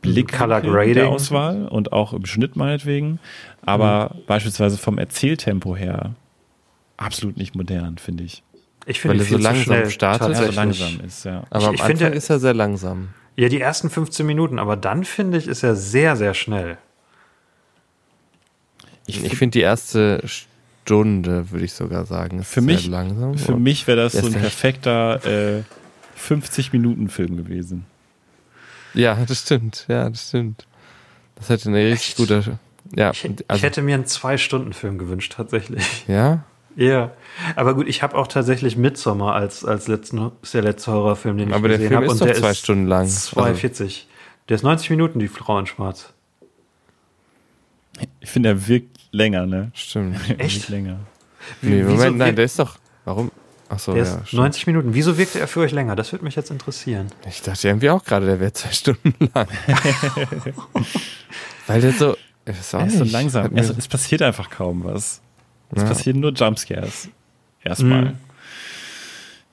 Blick 0.01 0.31
Color 0.33 0.61
Grading. 0.61 0.93
der 0.95 1.09
Auswahl 1.09 1.67
und 1.67 1.93
auch 1.93 2.13
im 2.13 2.25
Schnitt 2.25 2.55
meinetwegen. 2.55 3.19
Aber 3.65 4.11
mhm. 4.15 4.19
beispielsweise 4.27 4.77
vom 4.77 4.97
Erzähltempo 4.97 5.75
her 5.75 6.11
absolut 6.97 7.37
nicht 7.37 7.55
modern, 7.55 7.97
finde 7.97 8.23
ich. 8.23 8.43
Ich 8.85 8.99
finde 8.99 9.17
Weil 9.19 9.25
er 9.25 9.29
so 9.29 9.37
langsam 9.37 9.89
startet. 9.89 10.29
Ja, 10.29 10.45
so 10.45 10.51
langsam 10.51 10.99
ist, 11.05 11.23
ja. 11.25 11.43
Aber 11.49 11.61
Ich- 11.63 11.67
am 11.67 11.73
ich 11.75 11.81
Anfang 11.83 11.97
finde- 11.97 12.15
ist 12.17 12.29
er 12.29 12.39
sehr 12.39 12.53
langsam. 12.53 13.09
Ja, 13.37 13.47
die 13.47 13.61
ersten 13.61 13.89
15 13.89 14.25
Minuten, 14.25 14.59
aber 14.59 14.75
dann 14.75 15.03
finde 15.05 15.37
ich, 15.37 15.47
ist 15.47 15.63
er 15.63 15.75
sehr, 15.75 16.15
sehr 16.15 16.33
schnell. 16.33 16.77
Ich, 19.07 19.23
ich 19.23 19.35
finde 19.37 19.53
die 19.53 19.61
erste 19.61 20.21
Stunde, 20.25 21.51
würde 21.51 21.65
ich 21.65 21.73
sogar 21.73 22.05
sagen, 22.05 22.39
ist 22.39 22.47
Für 22.53 22.61
sehr 22.61 22.63
mich- 22.73 22.87
langsam. 22.87 23.37
Für 23.37 23.55
mich 23.57 23.87
wäre 23.87 23.97
das 24.01 24.13
Ja, 24.13 24.21
so 24.21 24.27
ein 24.27 24.33
perfekter 24.33 25.25
äh, 25.25 25.63
50-Minuten-Film 26.21 27.37
gewesen. 27.37 27.85
Ja, 28.93 29.17
das 29.27 29.41
stimmt. 29.41 29.85
Ja, 29.87 30.09
das 30.09 30.27
stimmt. 30.29 30.65
Das 31.35 31.49
hätte 31.49 31.69
eine 31.69 31.77
richtig 31.79 32.09
Echt? 32.09 32.17
gute. 32.17 32.59
Ja, 32.95 33.11
Ich, 33.11 33.23
ich 33.25 33.45
also, 33.47 33.63
hätte 33.63 33.81
mir 33.81 33.95
einen 33.95 34.05
Zwei-Stunden-Film 34.05 34.97
gewünscht, 34.97 35.33
tatsächlich. 35.35 36.05
ja. 36.07 36.43
Ja. 36.77 37.11
Aber 37.57 37.73
gut, 37.75 37.89
ich 37.89 38.01
habe 38.01 38.15
auch 38.17 38.27
tatsächlich 38.27 38.77
Midsommar 38.77 39.35
als, 39.35 39.65
als 39.65 39.89
letzten, 39.89 40.31
ist 40.41 40.53
der 40.53 40.61
letzte 40.61 40.93
Horrorfilm, 40.93 41.37
den 41.37 41.49
ich 41.49 41.53
Aber 41.55 41.67
der 41.67 41.77
gesehen 41.77 41.89
Film 41.89 42.03
habe. 42.03 42.05
ist 42.05 42.11
und 42.13 42.21
doch 42.21 42.27
der 42.27 42.35
zwei 42.35 42.51
ist 42.51 42.59
Stunden 42.59 42.87
lang. 42.87 43.01
Also, 43.01 43.41
2,40. 43.41 44.03
Der 44.47 44.55
ist 44.55 44.63
90 44.63 44.89
Minuten, 44.91 45.19
die 45.19 45.27
Frau 45.27 45.59
in 45.59 45.65
Schwarz. 45.65 46.13
Ich 48.21 48.29
finde, 48.29 48.49
er 48.49 48.67
wirkt 48.67 48.97
länger, 49.11 49.45
ne? 49.45 49.71
Stimmt. 49.73 50.17
Echt? 50.37 50.69
länger. 50.69 50.99
Nee, 51.61 51.79
wieso 51.83 51.91
Moment, 51.97 52.17
nein, 52.17 52.35
der 52.37 52.45
ist 52.45 52.57
doch. 52.57 52.77
Warum? 53.03 53.31
Ach 53.73 53.79
so, 53.79 53.93
Der 53.93 54.03
ja. 54.03 54.15
ist 54.17 54.27
stimmt. 54.27 54.41
90 54.41 54.67
Minuten. 54.67 54.93
Wieso 54.93 55.17
wirkte 55.17 55.39
er 55.39 55.47
für 55.47 55.61
euch 55.61 55.71
länger? 55.71 55.95
Das 55.95 56.11
würde 56.11 56.25
mich 56.25 56.35
jetzt 56.35 56.51
interessieren. 56.51 57.07
Ich 57.27 57.41
dachte 57.41 57.67
irgendwie 57.69 57.89
auch 57.89 58.03
gerade, 58.03 58.25
der 58.25 58.39
wäre 58.41 58.51
zwei 58.51 58.71
Stunden 58.71 59.13
lang. 59.33 59.47
Weil 61.67 61.81
der 61.81 61.93
so. 61.93 62.11
Auch 62.11 62.17
Er 62.45 62.85
ist 62.87 62.97
so 62.97 63.03
langsam. 63.05 63.55
Es, 63.55 63.69
es 63.69 63.87
passiert 63.87 64.21
einfach 64.23 64.49
kaum 64.49 64.83
was. 64.83 65.21
Es 65.73 65.81
Ja. 65.83 65.87
passieren 65.87 66.19
nur 66.19 66.33
Jumpscares. 66.33 67.09
Erstmal. 67.63 68.01
Mhm. 68.05 68.13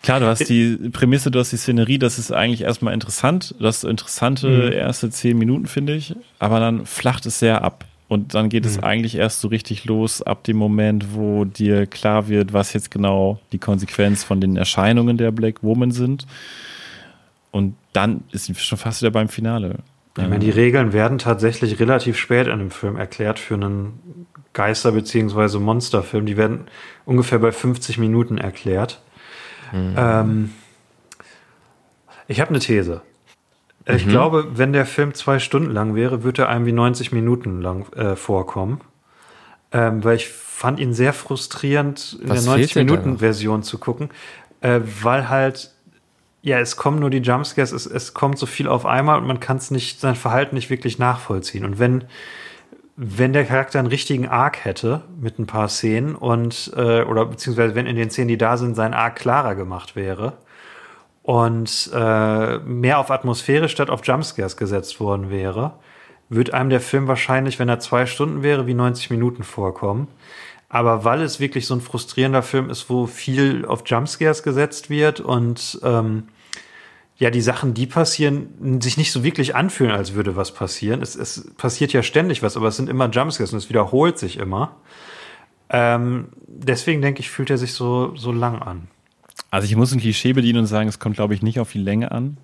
Klar, 0.03 0.21
du 0.21 0.27
hast 0.27 0.49
die 0.49 0.77
Prämisse, 0.93 1.31
du 1.31 1.39
hast 1.39 1.53
die 1.53 1.57
Szenerie, 1.57 1.99
das 1.99 2.19
ist 2.19 2.33
eigentlich 2.33 2.63
erstmal 2.63 2.95
interessant. 2.95 3.55
Du 3.59 3.67
hast 3.67 3.81
so 3.83 3.89
interessante 3.89 4.49
Mhm. 4.49 4.73
erste 4.73 5.11
zehn 5.11 5.37
Minuten, 5.39 5.67
finde 5.67 5.95
ich. 5.95 6.15
Aber 6.39 6.61
dann 6.61 6.87
flacht 6.87 7.27
es 7.27 7.39
sehr 7.39 7.63
ab. 7.63 7.85
Und 8.09 8.35
dann 8.35 8.49
geht 8.49 8.65
Mhm. 8.65 8.71
es 8.71 8.83
eigentlich 8.83 9.17
erst 9.17 9.41
so 9.43 9.49
richtig 9.49 9.85
los 9.85 10.23
ab 10.23 10.43
dem 10.45 10.57
Moment, 10.57 11.15
wo 11.15 11.45
dir 11.45 11.87
klar 11.87 12.29
wird, 12.29 12.53
was 12.55 12.73
jetzt 12.73 12.91
genau 12.91 13.39
die 13.53 13.59
Konsequenz 13.59 14.25
von 14.25 14.41
den 14.41 14.57
Erscheinungen 14.57 15.19
der 15.19 15.31
Black 15.31 15.63
Woman 15.63 15.91
sind. 15.91 16.27
Und 17.51 17.75
dann 17.93 18.25
ist 18.33 18.47
sie 18.47 18.55
schon 18.55 18.79
fast 18.79 19.03
wieder 19.03 19.11
beim 19.11 19.29
Finale. 19.29 19.77
Ich 20.17 20.25
meine, 20.25 20.39
die 20.41 20.51
Regeln 20.51 20.93
werden 20.93 21.19
tatsächlich 21.19 21.79
relativ 21.79 22.17
spät 22.19 22.49
in 22.49 22.59
dem 22.59 22.71
Film 22.73 22.97
erklärt 22.97 23.39
für 23.39 23.55
einen 23.55 24.27
Geister- 24.53 24.91
bzw. 24.93 25.59
Monsterfilm. 25.59 26.27
Die 26.27 26.37
werden 26.37 26.63
ungefähr 27.05 27.39
bei 27.39 27.53
50 27.53 27.99
Minuten 27.99 28.37
erklärt. 28.39 29.01
Ähm, 29.73 30.51
ich 32.27 32.41
habe 32.41 32.51
eine 32.51 32.59
These. 32.59 33.03
Ich 33.97 34.07
glaube, 34.07 34.49
wenn 34.55 34.73
der 34.73 34.87
Film 34.87 35.15
zwei 35.15 35.39
Stunden 35.39 35.71
lang 35.71 35.95
wäre, 35.95 36.23
würde 36.23 36.43
er 36.43 36.49
einem 36.51 36.67
wie 36.67 36.73
90 36.73 37.13
Minuten 37.13 37.63
lang 37.63 37.91
äh, 37.95 38.17
vorkommen. 38.17 38.81
Ähm, 39.73 40.03
weil 40.05 40.17
ich 40.17 40.29
fand 40.29 40.81
ihn 40.81 40.95
sehr 40.95 41.13
frustrierend, 41.13 42.19
in 42.23 42.29
Was 42.29 42.45
der 42.45 42.55
fehlt 42.55 42.75
dir 42.75 42.85
da 42.85 42.85
noch? 42.85 42.93
90-Minuten-Version 42.93 43.63
zu 43.63 43.79
gucken, 43.79 44.11
äh, 44.61 44.81
weil 45.03 45.29
halt 45.29 45.73
ja, 46.41 46.59
es 46.61 46.77
kommen 46.77 47.01
nur 47.01 47.11
die 47.11 47.19
Jumpscares, 47.19 47.73
es, 47.73 47.87
es 47.87 48.15
kommt 48.15 48.39
so 48.39 48.47
viel 48.47 48.69
auf 48.69 48.87
einmal 48.87 49.19
und 49.19 49.27
man 49.27 49.41
kann 49.41 49.57
es 49.57 49.71
nicht, 49.71 50.01
sein 50.01 50.15
Verhalten 50.15 50.55
nicht 50.55 50.71
wirklich 50.71 50.99
nachvollziehen. 50.99 51.65
Und 51.65 51.79
wenn, 51.79 52.05
wenn 52.97 53.33
der 53.33 53.45
Charakter 53.45 53.79
einen 53.79 53.89
richtigen 53.89 54.29
Arc 54.29 54.65
hätte 54.65 55.03
mit 55.21 55.39
ein 55.39 55.47
paar 55.47 55.69
Szenen 55.69 56.15
und, 56.15 56.73
äh, 56.77 57.03
oder 57.03 57.27
beziehungsweise 57.27 57.75
wenn 57.75 57.87
in 57.87 57.97
den 57.97 58.11
Szenen, 58.11 58.29
die 58.29 58.39
da 58.39 58.57
sind, 58.57 58.77
sein 58.77 58.95
Arc 58.95 59.17
klarer 59.17 59.57
gemacht 59.57 59.97
wäre 59.97 60.35
und 61.29 61.91
äh, 61.93 62.59
mehr 62.61 62.99
auf 62.99 63.11
Atmosphäre 63.11 63.69
statt 63.69 63.91
auf 63.91 64.01
Jumpscares 64.03 64.57
gesetzt 64.57 64.99
worden 64.99 65.29
wäre, 65.29 65.75
würde 66.31 66.55
einem 66.55 66.71
der 66.71 66.81
Film 66.81 67.07
wahrscheinlich, 67.07 67.59
wenn 67.59 67.69
er 67.69 67.81
zwei 67.81 68.07
Stunden 68.07 68.43
wäre, 68.43 68.67
wie 68.67 68.73
90 68.73 69.11
Minuten 69.11 69.43
vorkommen. 69.43 70.09
Aber 70.71 71.05
weil 71.05 71.21
es 71.21 71.39
wirklich 71.39 71.67
so 71.67 71.75
ein 71.75 71.83
frustrierender 71.83 72.41
Film 72.41 72.71
ist, 72.71 72.89
wo 72.89 73.07
viel 73.07 73.67
auf 73.67 73.83
Jumpscares 73.85 74.43
gesetzt 74.43 74.89
wird 74.89 75.21
und 75.21 75.79
ähm, 75.83 76.29
ja, 77.19 77.29
die 77.29 77.43
Sachen, 77.43 77.75
die 77.75 77.87
passieren, 77.87 78.81
sich 78.81 78.97
nicht 78.97 79.13
so 79.13 79.23
wirklich 79.23 79.55
anfühlen, 79.55 79.93
als 79.93 80.15
würde 80.15 80.35
was 80.35 80.55
passieren. 80.55 81.03
Es, 81.03 81.15
es 81.15 81.51
passiert 81.59 81.93
ja 81.93 82.03
ständig 82.03 82.43
was, 82.43 82.57
aber 82.57 82.69
es 82.69 82.77
sind 82.77 82.89
immer 82.89 83.11
Jumpscares 83.11 83.53
und 83.53 83.59
es 83.59 83.69
wiederholt 83.69 84.19
sich 84.19 84.39
immer. 84.39 84.77
Ähm, 85.69 86.29
deswegen 86.47 87.03
denke 87.03 87.21
ich, 87.21 87.29
fühlt 87.29 87.51
er 87.51 87.59
sich 87.59 87.75
so, 87.75 88.17
so 88.17 88.33
lang 88.33 88.63
an. 88.63 88.89
Also 89.51 89.65
ich 89.67 89.77
muss 89.77 89.93
ein 89.93 90.01
Klischee 90.01 90.33
bedienen 90.33 90.61
und 90.61 90.67
sagen, 90.67 90.89
es 90.89 90.99
kommt, 90.99 91.17
glaube 91.17 91.35
ich, 91.35 91.43
nicht 91.43 91.59
auf 91.61 91.73
die 91.73 91.79
Länge 91.79 92.11
an. 92.13 92.37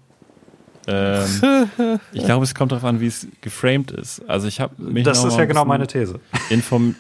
Ähm, 0.87 1.27
ich 2.13 2.25
glaube, 2.25 2.45
es 2.45 2.55
kommt 2.55 2.73
darauf 2.73 2.85
an, 2.85 3.01
wie 3.01 3.07
es 3.07 3.27
geframed 3.41 3.91
ist. 3.91 4.23
Also 4.29 4.49
ich 4.49 4.61
habe 4.61 4.81
mich 4.83 5.05
Das 5.05 5.23
ist 5.25 5.37
ja 5.37 5.45
genau 5.45 5.65
meine 5.65 5.87
These. 5.87 6.21
Inform 6.51 6.95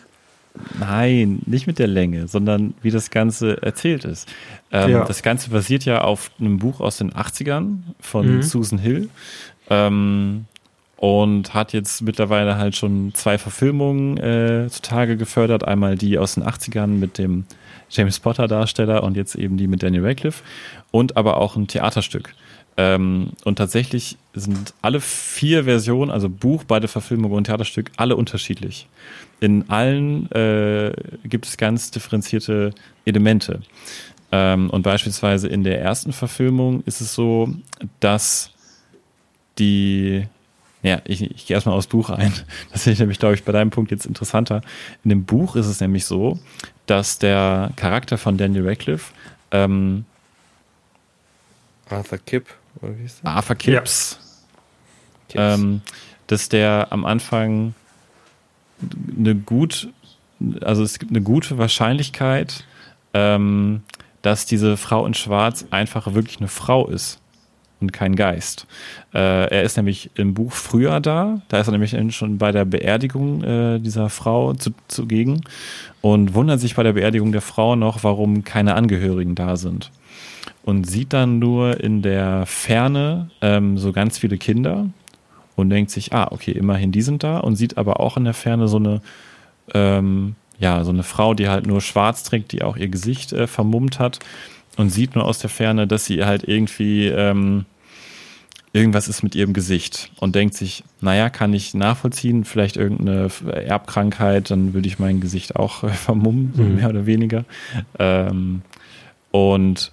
Nein, 0.79 1.41
nicht 1.47 1.67
mit 1.67 1.81
der 1.81 1.89
Länge, 1.89 2.29
sondern 2.29 2.75
wie 2.81 2.93
das 2.93 3.11
Ganze 3.11 3.61
erzählt 3.63 4.05
ist. 4.05 4.29
Ähm, 4.71 4.91
Ja. 4.91 5.05
Das 5.05 5.23
Ganze 5.23 5.51
basiert 5.51 5.85
ja 5.85 6.03
auf 6.03 6.31
einem 6.39 6.59
Buch 6.59 6.81
aus 6.81 6.99
den 6.99 7.13
80ern 7.13 7.79
von 8.01 8.37
Mhm. 8.37 8.43
Susan 8.43 8.79
Hill. 8.79 9.09
Ähm, 9.69 10.45
und 11.05 11.53
hat 11.53 11.75
jetzt 11.75 12.01
mittlerweile 12.01 12.57
halt 12.57 12.77
schon 12.77 13.13
zwei 13.13 13.37
Verfilmungen 13.37 14.17
äh, 14.17 14.69
zutage 14.71 15.19
gefördert. 15.19 15.63
Einmal 15.63 15.97
die 15.97 16.17
aus 16.17 16.33
den 16.33 16.45
80ern 16.45 16.87
mit 16.87 17.19
dem 17.19 17.45
James 17.91 18.21
Potter 18.21 18.49
Darsteller 18.49 19.03
und 19.03 19.15
jetzt 19.15 19.35
eben 19.35 19.59
die 19.59 19.67
mit 19.67 19.83
Daniel 19.83 20.07
Radcliffe 20.07 20.43
und 20.93 21.19
aber 21.19 21.37
auch 21.37 21.57
ein 21.57 21.67
Theaterstück. 21.67 22.35
Ähm, 22.79 23.33
und 23.45 23.57
tatsächlich 23.57 24.17
sind 24.33 24.73
alle 24.81 24.99
vier 24.99 25.65
Versionen, 25.65 26.11
also 26.11 26.31
Buch, 26.31 26.65
beide 26.65 26.89
Verfilmungen 26.89 27.37
und 27.37 27.45
Theaterstück, 27.45 27.91
alle 27.99 28.17
unterschiedlich. 28.17 28.89
In 29.41 29.69
allen 29.69 30.33
äh, 30.33 30.95
gibt 31.25 31.45
es 31.45 31.59
ganz 31.59 31.91
differenzierte 31.91 32.71
Elemente. 33.05 33.61
Ähm, 34.33 34.71
und 34.71 34.81
beispielsweise 34.81 35.49
in 35.49 35.65
der 35.65 35.83
ersten 35.83 36.15
Verfilmung 36.15 36.83
ist 36.87 37.03
es 37.03 37.15
so, 37.15 37.51
dass 38.01 38.55
die, 39.59 40.27
ja, 40.85 41.01
ich, 41.07 41.23
ich 41.23 41.47
gehe 41.47 41.55
erstmal 41.55 41.75
aufs 41.75 41.87
Buch 41.87 42.11
ein. 42.11 42.33
Das 42.71 42.83
finde 42.83 42.93
ich 42.93 42.99
nämlich, 43.01 43.19
glaube 43.19 43.35
ich, 43.35 43.43
bei 43.43 43.53
deinem 43.53 43.71
Punkt 43.71 43.91
jetzt 43.91 44.05
interessanter. 44.05 44.61
In 45.03 45.09
dem 45.09 45.25
Buch 45.25 45.57
ist 45.57 45.67
es 45.67 45.81
nämlich 45.81 46.05
so, 46.05 46.39
dass 46.87 47.19
der 47.19 47.73
Charakter 47.77 48.19
von 48.19 48.37
Daniel 48.37 48.69
Radcliffe, 48.69 49.13
ähm, 49.51 50.05
Arthur 51.89 52.19
Kipp, 52.19 52.47
oder 52.83 52.99
wie 52.99 53.05
ist 53.05 53.23
der? 53.23 53.31
Arthur 53.31 53.57
Kipps, 53.57 54.19
Kipps. 55.31 55.59
ähm, 55.59 55.81
dass 56.27 56.51
der 56.51 56.89
am 56.91 57.07
Anfang 57.07 57.75
eine 59.17 59.35
gut, 59.35 59.89
also 60.61 60.83
es 60.83 60.99
gibt 60.99 61.13
eine 61.13 61.23
gute 61.23 61.57
Wahrscheinlichkeit, 61.57 62.65
ähm, 63.15 63.83
dass 64.21 64.45
diese 64.45 64.77
Frau 64.77 65.07
in 65.07 65.15
Schwarz 65.15 65.65
einfach 65.71 66.13
wirklich 66.13 66.39
eine 66.41 66.49
Frau 66.49 66.89
ist 66.89 67.21
und 67.85 67.93
kein 67.93 68.17
Geist. 68.17 68.67
Äh, 69.13 69.49
er 69.49 69.63
ist 69.63 69.77
nämlich 69.77 70.11
im 70.15 70.33
Buch 70.35 70.53
früher 70.53 71.01
da, 71.01 71.43
da 71.49 71.61
ist 71.61 71.69
er 71.69 71.73
nämlich 71.73 71.95
schon 72.15 72.39
bei 72.39 72.51
der 72.51 72.65
Beerdigung 72.65 73.45
äh, 73.45 73.79
dieser 73.79 74.09
Frau 74.09 74.55
zu, 74.55 74.71
zugegen 74.89 75.43
und 76.01 76.35
wundert 76.35 76.61
sich 76.61 76.75
bei 76.75 76.83
der 76.83 76.95
Beerdigung 76.95 77.31
der 77.33 77.43
Frau 77.43 77.77
noch, 77.77 78.03
warum 78.03 78.43
keine 78.45 78.75
Angehörigen 78.75 79.35
da 79.35 79.57
sind. 79.57 79.91
Und 80.65 80.89
sieht 80.89 81.13
dann 81.13 81.39
nur 81.39 81.81
in 81.81 82.01
der 82.01 82.47
Ferne 82.47 83.31
ähm, 83.43 83.77
so 83.77 83.93
ganz 83.93 84.19
viele 84.19 84.39
Kinder 84.39 84.87
und 85.57 85.69
denkt 85.69 85.91
sich, 85.91 86.13
ah, 86.15 86.29
okay, 86.31 86.53
immerhin 86.53 86.91
die 86.91 87.03
sind 87.03 87.23
da 87.23 87.39
und 87.39 87.57
sieht 87.57 87.77
aber 87.77 88.01
auch 88.01 88.17
in 88.17 88.25
der 88.25 88.35
Ferne 88.35 88.67
so 88.67 88.79
eine, 88.79 89.03
ähm, 89.75 90.37
ja, 90.59 90.83
so 90.85 90.91
eine 90.91 91.03
Frau, 91.03 91.35
die 91.35 91.51
halt 91.51 91.67
nur 91.67 91.83
schwarz 91.83 92.23
trägt, 92.23 92.53
die 92.53 92.63
auch 92.63 92.79
ihr 92.79 92.89
Gesicht 92.89 93.35
äh, 93.35 93.47
vermummt 93.47 93.99
hat 93.99 94.21
und 94.77 94.91
sieht 94.91 95.15
nur 95.15 95.25
aus 95.25 95.39
der 95.39 95.51
Ferne, 95.51 95.87
dass 95.87 96.05
sie 96.07 96.25
halt 96.25 96.45
irgendwie 96.47 97.07
ähm, 97.09 97.67
irgendwas 98.75 99.09
ist 99.09 99.23
mit 99.23 99.35
ihrem 99.35 99.53
Gesicht 99.55 100.11
und 100.19 100.35
denkt 100.35 100.55
sich, 100.55 100.85
naja, 101.01 101.31
kann 101.31 101.55
ich 101.55 101.73
nachvollziehen, 101.75 102.45
vielleicht 102.45 102.77
irgendeine 102.77 103.31
Erbkrankheit, 103.53 104.51
dann 104.51 104.75
würde 104.75 104.89
ich 104.89 104.99
mein 104.99 105.21
Gesicht 105.21 105.57
auch 105.57 105.89
vermummen, 105.95 106.53
Mhm. 106.57 106.75
mehr 106.75 106.91
oder 106.91 107.07
weniger. 107.07 107.45
Ähm, 107.99 108.63
und 109.31 109.93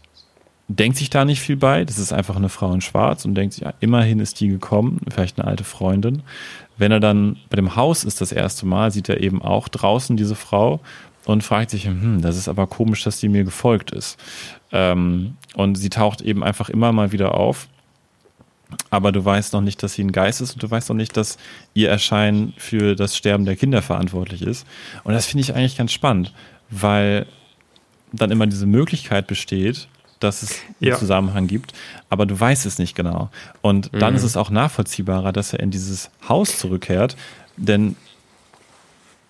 denkt 0.67 0.97
sich 0.97 1.09
da 1.09 1.25
nicht 1.25 1.41
viel 1.41 1.57
bei. 1.57 1.85
Das 1.85 1.99
ist 1.99 2.11
einfach 2.11 2.35
eine 2.35 2.49
Frau 2.49 2.73
in 2.73 2.81
Schwarz 2.81 3.23
und 3.25 3.35
denkt 3.35 3.53
sich, 3.53 3.63
ja, 3.63 3.73
immerhin 3.81 4.19
ist 4.19 4.39
die 4.39 4.47
gekommen, 4.47 4.99
vielleicht 5.09 5.39
eine 5.39 5.47
alte 5.47 5.63
Freundin. 5.63 6.23
Wenn 6.77 6.91
er 6.91 6.99
dann 6.99 7.37
bei 7.49 7.57
dem 7.57 7.75
Haus 7.75 8.03
ist 8.03 8.19
das 8.21 8.31
erste 8.31 8.65
Mal, 8.65 8.91
sieht 8.91 9.09
er 9.09 9.21
eben 9.21 9.41
auch 9.41 9.67
draußen 9.67 10.17
diese 10.17 10.35
Frau 10.35 10.79
und 11.25 11.43
fragt 11.43 11.69
sich, 11.69 11.85
hm, 11.85 12.21
das 12.21 12.35
ist 12.37 12.47
aber 12.47 12.65
komisch, 12.65 13.03
dass 13.03 13.19
die 13.19 13.29
mir 13.29 13.43
gefolgt 13.43 13.91
ist. 13.91 14.17
Ähm, 14.71 15.35
und 15.53 15.75
sie 15.75 15.89
taucht 15.89 16.21
eben 16.21 16.43
einfach 16.43 16.69
immer 16.69 16.91
mal 16.93 17.11
wieder 17.11 17.35
auf. 17.35 17.67
Aber 18.89 19.11
du 19.11 19.23
weißt 19.23 19.53
noch 19.53 19.61
nicht, 19.61 19.81
dass 19.83 19.93
sie 19.93 20.03
ein 20.03 20.11
Geist 20.11 20.41
ist 20.41 20.53
und 20.53 20.63
du 20.63 20.69
weißt 20.71 20.89
noch 20.89 20.95
nicht, 20.95 21.15
dass 21.17 21.37
ihr 21.73 21.89
Erscheinen 21.89 22.53
für 22.57 22.95
das 22.95 23.15
Sterben 23.17 23.45
der 23.45 23.55
Kinder 23.55 23.81
verantwortlich 23.81 24.41
ist. 24.41 24.65
Und 25.03 25.13
das 25.13 25.25
finde 25.25 25.41
ich 25.41 25.53
eigentlich 25.55 25.77
ganz 25.77 25.91
spannend, 25.91 26.33
weil 26.69 27.25
dann 28.13 28.31
immer 28.31 28.47
diese 28.47 28.65
Möglichkeit 28.65 29.27
besteht, 29.27 29.87
dass 30.19 30.43
es 30.43 30.51
einen 30.81 30.89
Ja. 30.91 30.97
Zusammenhang 30.97 31.47
gibt, 31.47 31.73
aber 32.09 32.25
du 32.25 32.39
weißt 32.39 32.65
es 32.65 32.77
nicht 32.77 32.95
genau. 32.95 33.29
Und 33.61 33.89
dann 33.93 34.13
Mhm. 34.13 34.17
ist 34.17 34.23
es 34.23 34.37
auch 34.37 34.49
nachvollziehbarer, 34.51 35.31
dass 35.33 35.53
er 35.53 35.59
in 35.61 35.71
dieses 35.71 36.11
Haus 36.29 36.59
zurückkehrt, 36.59 37.15
denn 37.57 37.95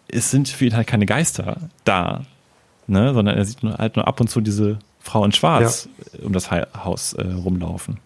es 0.08 0.32
sind 0.32 0.50
für 0.50 0.66
ihn 0.66 0.76
halt 0.76 0.88
keine 0.88 1.06
Geister 1.06 1.58
da, 1.86 2.26
ne? 2.88 3.14
sondern 3.14 3.38
er 3.38 3.46
sieht 3.46 3.64
nur, 3.64 3.78
halt 3.78 3.96
nur 3.96 4.08
ab 4.08 4.20
und 4.20 4.30
zu 4.30 4.42
diese 4.42 4.80
Frau 5.00 5.24
in 5.24 5.32
Schwarz 5.32 5.88
um 6.22 6.34
das 6.34 6.52
Haus 6.52 7.14
äh, 7.14 7.22
rumlaufen. 7.26 7.98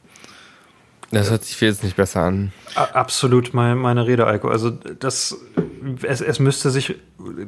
Das 1.16 1.32
hört 1.32 1.44
sich 1.44 1.60
jetzt 1.62 1.84
nicht 1.84 1.96
besser 1.96 2.22
an. 2.22 2.52
Absolut 2.76 3.54
mein, 3.54 3.78
meine 3.78 4.06
Rede, 4.06 4.28
Eiko. 4.28 4.50
Also 4.50 4.70
das, 4.70 5.38
es, 6.04 6.22
es 6.22 6.40
müsste 6.40 6.70
sich, 6.70 6.96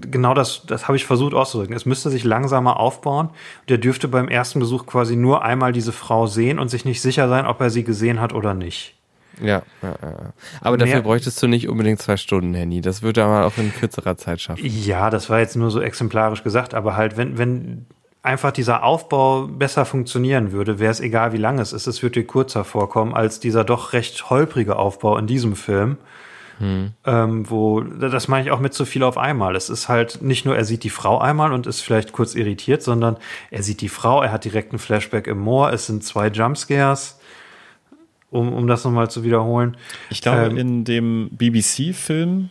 genau 0.01 0.34
das, 0.34 0.63
das 0.65 0.88
habe 0.88 0.95
ich 0.97 1.05
versucht 1.05 1.34
auszudrücken, 1.34 1.76
es 1.76 1.86
müsste 1.86 2.09
sich 2.09 2.24
langsamer 2.24 2.80
aufbauen. 2.80 3.30
Der 3.70 3.78
dürfte 3.78 4.07
beim 4.07 4.28
ersten 4.30 4.59
Besuch 4.59 4.86
quasi 4.86 5.15
nur 5.15 5.43
einmal 5.43 5.74
diese 5.74 5.91
Frau 5.91 6.28
sehen 6.28 6.59
und 6.59 6.70
sich 6.70 6.86
nicht 6.86 7.01
sicher 7.01 7.28
sein, 7.30 7.45
ob 7.45 7.61
er 7.61 7.70
sie 7.70 7.84
gesehen 7.84 8.20
hat 8.22 8.34
oder 8.34 8.53
nicht. 8.53 8.95
Ja, 9.41 9.61
ja, 9.84 9.95
ja. 10.01 10.34
Aber 10.61 10.78
dafür 10.78 10.95
Mehr- 10.95 11.03
bräuchtest 11.03 11.41
du 11.43 11.47
nicht 11.47 11.68
unbedingt 11.70 12.01
zwei 12.01 12.18
Stunden, 12.18 12.55
Handy. 12.55 12.82
Das 12.82 13.03
würde 13.03 13.22
er 13.22 13.28
mal 13.28 13.43
auch 13.43 13.57
in 13.57 13.72
kürzerer 13.72 14.18
Zeit 14.18 14.41
schaffen. 14.41 14.65
Ja, 14.65 15.09
das 15.11 15.30
war 15.30 15.39
jetzt 15.39 15.55
nur 15.55 15.70
so 15.70 15.80
exemplarisch 15.80 16.43
gesagt, 16.43 16.74
aber 16.74 16.95
halt, 16.97 17.18
wenn, 17.18 17.38
wenn 17.38 17.86
einfach 18.28 18.51
dieser 18.51 18.84
Aufbau 18.84 19.47
besser 19.47 19.86
funktionieren 19.86 20.51
würde, 20.51 20.78
wäre 20.78 20.91
es 20.91 20.99
egal, 20.99 21.34
wie 21.34 21.38
lang 21.38 21.59
es 21.59 21.73
ist, 21.73 21.88
es 21.88 22.03
würde 22.03 22.19
dir 22.19 22.28
kurzer 22.28 22.63
vorkommen 22.63 23.13
als 23.15 23.39
dieser 23.39 23.63
doch 23.63 23.93
recht 23.93 24.30
holprige 24.30 24.75
Aufbau 24.75 25.17
in 25.17 25.25
diesem 25.25 25.55
Film. 25.55 25.97
Ähm, 27.05 27.49
wo, 27.49 27.82
das 27.82 28.28
meine 28.28 28.45
ich 28.45 28.51
auch 28.51 28.59
mit 28.59 28.73
zu 28.73 28.86
viel 28.86 29.03
auf 29.03 29.17
einmal. 29.17 29.55
Es 29.55 29.69
ist 29.69 29.89
halt 29.89 30.23
nicht 30.23 30.43
nur, 30.43 30.55
er 30.57 30.65
sieht 30.65 30.84
die 30.84 30.89
Frau 30.89 31.19
einmal 31.19 31.53
und 31.53 31.67
ist 31.67 31.82
vielleicht 31.82 32.13
kurz 32.13 32.34
irritiert, 32.34 32.82
sondern 32.82 33.17
er 33.51 33.61
sieht 33.61 33.82
die 33.82 33.89
Frau, 33.89 34.23
er 34.23 34.32
hat 34.32 34.43
direkt 34.43 34.71
einen 34.71 34.80
Flashback 34.80 35.28
im 35.28 35.38
Moor, 35.39 35.71
es 35.71 35.86
sind 35.86 36.03
zwei 36.03 36.30
Jumpscares, 36.30 37.19
um, 38.32 38.51
um 38.53 38.65
das 38.65 38.84
nochmal 38.84 39.09
zu 39.09 39.23
wiederholen. 39.23 39.78
Ich 40.09 40.21
glaube, 40.23 40.47
Ähm, 40.47 40.57
in 40.57 40.84
dem 40.84 41.30
BBC-Film 41.32 42.49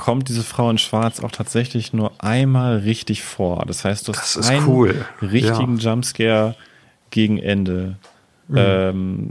kommt 0.00 0.28
diese 0.28 0.42
Frau 0.42 0.70
in 0.70 0.78
Schwarz 0.78 1.20
auch 1.20 1.30
tatsächlich 1.30 1.92
nur 1.92 2.12
einmal 2.18 2.78
richtig 2.78 3.22
vor. 3.22 3.64
Das 3.66 3.84
heißt, 3.84 4.08
du 4.08 4.12
hast 4.12 4.36
Das 4.36 4.44
ist 4.46 4.50
einen 4.50 4.66
cool. 4.66 5.04
richtigen 5.22 5.78
Jumpscare 5.78 6.54
gegen 7.10 7.38
Ende, 7.38 7.96
Mhm. 8.48 8.56
ähm, 8.58 9.28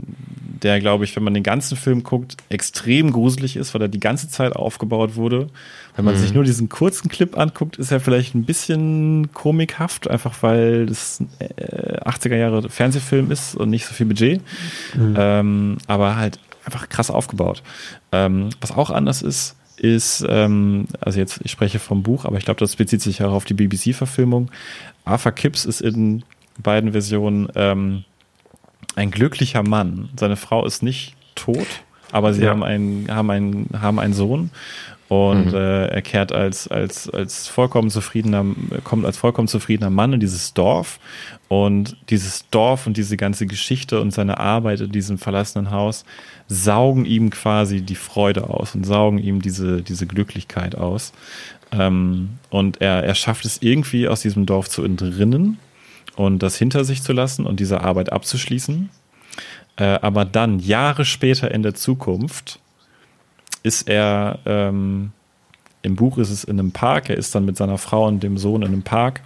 der, 0.62 0.80
glaube 0.80 1.04
ich, 1.04 1.14
wenn 1.14 1.22
man 1.22 1.34
den 1.34 1.42
ganzen 1.42 1.76
Film 1.76 2.02
guckt, 2.02 2.36
extrem 2.48 3.12
gruselig 3.12 3.56
ist, 3.56 3.74
weil 3.74 3.82
er 3.82 3.88
die 3.88 4.00
ganze 4.00 4.28
Zeit 4.30 4.54
aufgebaut 4.56 5.14
wurde. 5.16 5.48
Wenn 5.96 6.06
man 6.06 6.16
sich 6.16 6.32
nur 6.32 6.42
diesen 6.44 6.68
kurzen 6.70 7.10
Clip 7.10 7.36
anguckt, 7.36 7.76
ist 7.76 7.90
er 7.92 8.00
vielleicht 8.00 8.34
ein 8.34 8.44
bisschen 8.44 9.30
komikhaft, 9.34 10.08
einfach 10.08 10.42
weil 10.42 10.86
das 10.86 11.22
äh, 11.38 11.98
80er 12.00 12.36
Jahre 12.36 12.68
Fernsehfilm 12.70 13.30
ist 13.30 13.54
und 13.54 13.68
nicht 13.68 13.84
so 13.84 13.92
viel 13.92 14.06
Budget. 14.06 14.40
Ähm, 14.94 15.76
aber 15.86 16.16
halt 16.16 16.38
einfach 16.64 16.88
krass 16.88 17.10
aufgebaut. 17.10 17.62
Ähm, 18.12 18.50
was 18.62 18.72
auch 18.72 18.90
anders 18.90 19.20
ist, 19.22 19.56
ist, 19.80 20.24
ähm, 20.28 20.86
also 21.00 21.18
jetzt, 21.18 21.40
ich 21.42 21.50
spreche 21.50 21.78
vom 21.78 22.02
Buch, 22.02 22.24
aber 22.24 22.36
ich 22.36 22.44
glaube, 22.44 22.60
das 22.60 22.76
bezieht 22.76 23.00
sich 23.02 23.22
auch 23.22 23.32
auf 23.32 23.44
die 23.44 23.54
BBC-Verfilmung. 23.54 24.50
Arthur 25.04 25.32
Kipps 25.32 25.64
ist 25.64 25.80
in 25.80 26.22
beiden 26.62 26.92
Versionen 26.92 27.48
ähm, 27.54 28.04
ein 28.96 29.10
glücklicher 29.10 29.62
Mann. 29.62 30.10
Seine 30.18 30.36
Frau 30.36 30.64
ist 30.66 30.82
nicht 30.82 31.14
tot, 31.34 31.66
aber 32.12 32.34
sie 32.34 32.42
Ja. 32.42 32.50
haben, 32.50 32.62
einen, 32.62 33.06
haben, 33.10 33.30
einen, 33.30 33.68
haben 33.80 33.98
einen 33.98 34.12
Sohn 34.12 34.50
und 35.10 35.52
äh, 35.54 35.86
er 35.88 36.02
kehrt 36.02 36.30
als, 36.30 36.68
als, 36.68 37.10
als 37.10 37.48
vollkommen 37.48 37.90
zufriedener, 37.90 38.44
kommt 38.84 39.04
als 39.04 39.16
vollkommen 39.16 39.48
zufriedener 39.48 39.90
Mann 39.90 40.12
in 40.12 40.20
dieses 40.20 40.54
Dorf 40.54 41.00
und 41.48 41.96
dieses 42.10 42.48
Dorf 42.50 42.86
und 42.86 42.96
diese 42.96 43.16
ganze 43.16 43.48
Geschichte 43.48 44.00
und 44.00 44.12
seine 44.12 44.38
Arbeit 44.38 44.78
in 44.78 44.92
diesem 44.92 45.18
verlassenen 45.18 45.72
Haus 45.72 46.04
saugen 46.46 47.06
ihm 47.06 47.30
quasi 47.30 47.80
die 47.80 47.96
Freude 47.96 48.48
aus 48.50 48.76
und 48.76 48.86
saugen 48.86 49.18
ihm 49.18 49.42
diese, 49.42 49.82
diese 49.82 50.06
Glücklichkeit 50.06 50.76
aus. 50.76 51.12
Ähm, 51.72 52.38
und 52.48 52.80
er, 52.80 53.02
er 53.02 53.16
schafft 53.16 53.44
es 53.44 53.60
irgendwie 53.62 54.06
aus 54.06 54.20
diesem 54.20 54.46
Dorf 54.46 54.68
zu 54.68 54.84
entrinnen 54.84 55.58
und 56.14 56.40
das 56.40 56.54
hinter 56.54 56.84
sich 56.84 57.02
zu 57.02 57.12
lassen 57.12 57.46
und 57.46 57.58
diese 57.58 57.80
Arbeit 57.80 58.12
abzuschließen. 58.12 58.90
Äh, 59.74 59.98
aber 60.02 60.24
dann, 60.24 60.60
Jahre 60.60 61.04
später 61.04 61.50
in 61.50 61.64
der 61.64 61.74
Zukunft, 61.74 62.60
ist 63.62 63.88
er, 63.88 64.38
ähm, 64.46 65.12
im 65.82 65.96
Buch 65.96 66.18
ist 66.18 66.30
es 66.30 66.44
in 66.44 66.58
einem 66.58 66.72
Park, 66.72 67.10
er 67.10 67.16
ist 67.16 67.34
dann 67.34 67.44
mit 67.44 67.56
seiner 67.56 67.78
Frau 67.78 68.06
und 68.06 68.22
dem 68.22 68.38
Sohn 68.38 68.62
in 68.62 68.68
einem 68.68 68.82
Park 68.82 69.22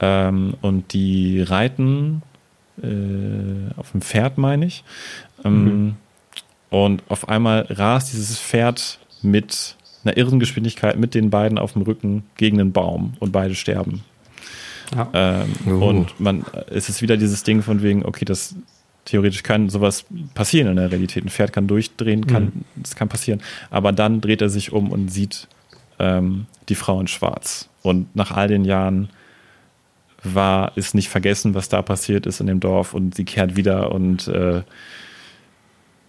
ähm, 0.00 0.54
und 0.60 0.92
die 0.92 1.42
reiten 1.42 2.22
äh, 2.82 3.72
auf 3.76 3.92
dem 3.92 4.02
Pferd, 4.02 4.38
meine 4.38 4.66
ich. 4.66 4.84
Ähm, 5.44 5.96
Und 6.70 7.02
auf 7.08 7.28
einmal 7.28 7.66
rast 7.70 8.12
dieses 8.12 8.38
Pferd 8.38 8.98
mit 9.22 9.76
einer 10.04 10.16
irren 10.16 10.40
Geschwindigkeit 10.40 10.98
mit 10.98 11.14
den 11.14 11.30
beiden 11.30 11.58
auf 11.58 11.72
dem 11.72 11.82
Rücken 11.82 12.24
gegen 12.36 12.58
den 12.58 12.72
Baum 12.72 13.14
und 13.18 13.32
beide 13.32 13.54
sterben. 13.54 14.02
Ja. 14.94 15.08
Ähm, 15.12 15.54
Uh. 15.66 15.84
Und 15.84 16.20
man, 16.20 16.44
es 16.70 16.88
ist 16.88 17.02
wieder 17.02 17.16
dieses 17.16 17.42
Ding 17.42 17.62
von 17.62 17.82
wegen, 17.82 18.04
okay, 18.04 18.24
das 18.24 18.54
theoretisch 19.06 19.42
kann 19.42 19.70
sowas 19.70 20.04
passieren 20.34 20.68
in 20.68 20.76
der 20.76 20.90
Realität. 20.90 21.24
Ein 21.24 21.30
Pferd 21.30 21.52
kann 21.52 21.66
durchdrehen, 21.66 22.26
kann, 22.26 22.64
das 22.76 22.94
kann 22.94 23.08
passieren. 23.08 23.40
Aber 23.70 23.92
dann 23.92 24.20
dreht 24.20 24.42
er 24.42 24.50
sich 24.50 24.72
um 24.72 24.92
und 24.92 25.08
sieht 25.08 25.48
ähm, 25.98 26.46
die 26.68 26.74
Frau 26.74 27.00
in 27.00 27.06
Schwarz. 27.06 27.68
Und 27.82 28.14
nach 28.14 28.32
all 28.32 28.48
den 28.48 28.64
Jahren 28.64 29.08
war, 30.22 30.76
ist 30.76 30.94
nicht 30.94 31.08
vergessen, 31.08 31.54
was 31.54 31.68
da 31.68 31.82
passiert 31.82 32.26
ist 32.26 32.40
in 32.40 32.48
dem 32.48 32.60
Dorf 32.60 32.94
und 32.94 33.14
sie 33.14 33.24
kehrt 33.24 33.56
wieder 33.56 33.92
und 33.92 34.26
äh, 34.28 34.62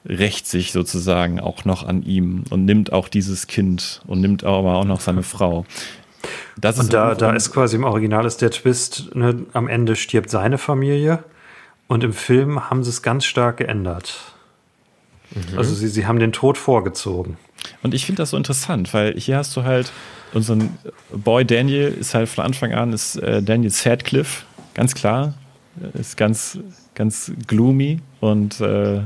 rächt 0.05 0.47
sich 0.47 0.71
sozusagen 0.71 1.39
auch 1.39 1.65
noch 1.65 1.85
an 1.85 2.01
ihm 2.03 2.45
und 2.49 2.65
nimmt 2.65 2.91
auch 2.93 3.09
dieses 3.09 3.47
Kind 3.47 4.01
und 4.07 4.21
nimmt 4.21 4.43
aber 4.43 4.75
auch 4.75 4.85
noch 4.85 5.01
seine 5.01 5.23
Frau. 5.23 5.65
Das 6.59 6.79
Und 6.79 6.93
da, 6.93 7.09
im 7.09 7.11
Buch- 7.11 7.19
da 7.19 7.33
ist 7.33 7.51
quasi 7.51 7.75
im 7.75 7.83
Original 7.83 8.25
ist 8.25 8.41
der 8.41 8.49
Twist, 8.49 9.15
ne, 9.15 9.45
am 9.53 9.67
Ende 9.67 9.95
stirbt 9.95 10.29
seine 10.29 10.57
Familie 10.57 11.23
und 11.88 12.03
im 12.03 12.13
Film 12.13 12.69
haben 12.69 12.83
sie 12.83 12.89
es 12.89 13.01
ganz 13.01 13.25
stark 13.25 13.57
geändert. 13.57 14.33
Also 15.55 15.75
sie, 15.75 15.88
sie 15.88 16.05
haben 16.05 16.19
den 16.19 16.31
Tod 16.31 16.57
vorgezogen. 16.57 17.38
Und 17.83 17.93
ich 17.93 18.05
finde 18.05 18.21
das 18.21 18.29
so 18.29 18.38
interessant, 18.38 18.93
weil 18.93 19.19
hier 19.19 19.38
hast 19.38 19.55
du 19.57 19.63
halt 19.63 19.91
unseren 20.33 20.77
Boy 21.11 21.45
Daniel 21.45 21.89
ist 21.89 22.13
halt 22.13 22.29
von 22.29 22.45
Anfang 22.45 22.73
an 22.73 22.93
ist 22.93 23.17
äh, 23.17 23.41
Daniel 23.41 23.71
Sadcliffe, 23.71 24.45
ganz 24.73 24.95
klar, 24.95 25.33
ist 25.93 26.17
ganz 26.17 26.59
ganz 26.95 27.31
gloomy 27.47 27.99
und 28.19 28.61
äh, 28.61 29.01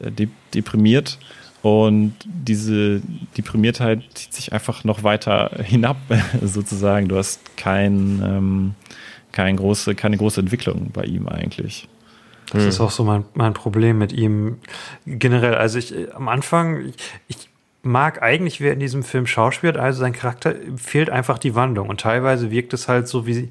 de 0.00 0.28
deprimiert 0.54 1.18
und 1.62 2.14
diese 2.24 3.00
Deprimiertheit 3.36 4.02
zieht 4.14 4.34
sich 4.34 4.52
einfach 4.52 4.84
noch 4.84 5.04
weiter 5.04 5.50
hinab 5.62 5.96
sozusagen. 6.42 7.08
Du 7.08 7.16
hast 7.16 7.56
kein 7.56 8.20
ähm, 8.24 8.74
kein 9.32 9.56
große, 9.56 9.94
keine 9.94 10.16
große 10.16 10.40
Entwicklung 10.40 10.90
bei 10.92 11.04
ihm 11.04 11.28
eigentlich. 11.28 11.88
Das 12.52 12.64
ist 12.64 12.80
auch 12.80 12.90
so 12.90 13.02
mein, 13.02 13.24
mein 13.34 13.54
Problem 13.54 13.98
mit 13.98 14.12
ihm 14.12 14.58
generell. 15.06 15.54
Also 15.54 15.78
ich 15.78 15.96
äh, 15.96 16.10
am 16.12 16.28
Anfang, 16.28 16.84
ich, 16.86 16.96
ich 17.28 17.48
mag 17.82 18.22
eigentlich, 18.22 18.60
wer 18.60 18.72
in 18.72 18.80
diesem 18.80 19.02
Film 19.02 19.26
schauspielt, 19.26 19.76
also 19.76 20.00
sein 20.00 20.12
Charakter 20.12 20.54
fehlt 20.76 21.10
einfach 21.10 21.38
die 21.38 21.54
Wandlung. 21.54 21.88
Und 21.88 22.00
teilweise 22.00 22.50
wirkt 22.50 22.74
es 22.74 22.88
halt 22.88 23.08
so 23.08 23.26
wie, 23.26 23.48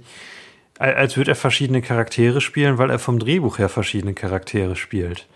als 0.78 1.18
würde 1.18 1.32
er 1.32 1.36
verschiedene 1.36 1.82
Charaktere 1.82 2.42
spielen, 2.42 2.78
weil 2.78 2.90
er 2.90 3.00
vom 3.00 3.20
Drehbuch 3.20 3.58
her 3.58 3.70
verschiedene 3.70 4.14
Charaktere 4.14 4.76
spielt. 4.76 5.28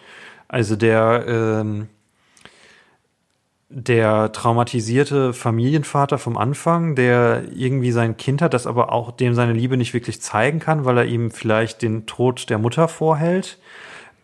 Also 0.48 0.76
der, 0.76 1.26
ähm, 1.28 1.88
der 3.78 4.32
traumatisierte 4.32 5.34
Familienvater 5.34 6.18
vom 6.18 6.38
Anfang, 6.38 6.96
der 6.96 7.44
irgendwie 7.54 7.92
sein 7.92 8.16
Kind 8.16 8.42
hat, 8.42 8.54
das 8.54 8.68
aber 8.68 8.94
auch 8.94 9.12
dem 9.12 9.34
seine 9.36 9.52
Liebe 9.52 9.76
nicht 9.76 9.94
wirklich 9.94 10.22
zeigen 10.22 10.60
kann, 10.60 10.86
weil 10.86 10.98
er 10.98 11.06
ihm 11.06 11.30
vielleicht 11.30 11.82
den 11.82 12.06
Tod 12.06 12.50
der 12.50 12.58
Mutter 12.58 12.88
vorhält. 12.88 13.58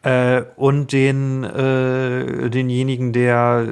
Äh, 0.03 0.43
und 0.55 0.93
den, 0.93 1.43
äh, 1.43 2.49
denjenigen, 2.49 3.11
der, 3.11 3.67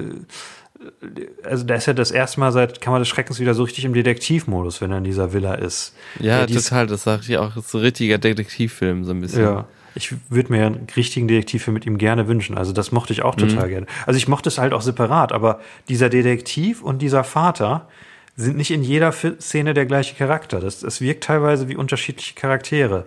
also 1.43 1.63
der 1.63 1.77
ist 1.77 1.85
ja 1.85 1.93
das 1.93 2.11
erste 2.11 2.41
Mal 2.41 2.51
seit 2.51 2.81
Kammer 2.81 2.99
des 2.99 3.07
Schreckens 3.07 3.39
wieder 3.39 3.53
so 3.53 3.63
richtig 3.63 3.85
im 3.85 3.93
Detektivmodus, 3.93 4.81
wenn 4.81 4.91
er 4.91 4.97
in 4.97 5.05
dieser 5.05 5.31
Villa 5.31 5.53
ist. 5.55 5.95
Ja, 6.19 6.45
dies- 6.45 6.65
total. 6.65 6.87
Das 6.87 7.03
sagt 7.03 7.27
ich 7.29 7.37
auch. 7.37 7.55
Das 7.55 7.63
ist 7.65 7.71
so 7.71 7.77
ein 7.77 7.85
richtiger 7.85 8.17
Detektivfilm, 8.17 9.05
so 9.05 9.11
ein 9.11 9.21
bisschen. 9.21 9.43
Ja. 9.43 9.65
Ich 9.95 10.13
würde 10.29 10.51
mir 10.51 10.65
einen 10.65 10.87
richtigen 10.95 11.27
Detektiv 11.27 11.67
mit 11.67 11.85
ihm 11.85 11.97
gerne 11.97 12.27
wünschen. 12.27 12.57
Also 12.57 12.73
das 12.73 12.91
mochte 12.91 13.13
ich 13.13 13.23
auch 13.23 13.35
total 13.35 13.69
gerne. 13.69 13.87
Also 14.05 14.17
ich 14.17 14.27
mochte 14.27 14.49
es 14.49 14.57
halt 14.57 14.73
auch 14.73 14.81
separat, 14.81 15.31
aber 15.31 15.59
dieser 15.87 16.09
Detektiv 16.09 16.81
und 16.81 17.01
dieser 17.01 17.23
Vater 17.23 17.87
sind 18.35 18.55
nicht 18.55 18.71
in 18.71 18.83
jeder 18.83 19.11
Szene 19.11 19.73
der 19.73 19.85
gleiche 19.85 20.15
Charakter. 20.15 20.59
Das, 20.59 20.79
das 20.79 21.01
wirkt 21.01 21.25
teilweise 21.25 21.67
wie 21.67 21.75
unterschiedliche 21.75 22.35
Charaktere. 22.35 23.05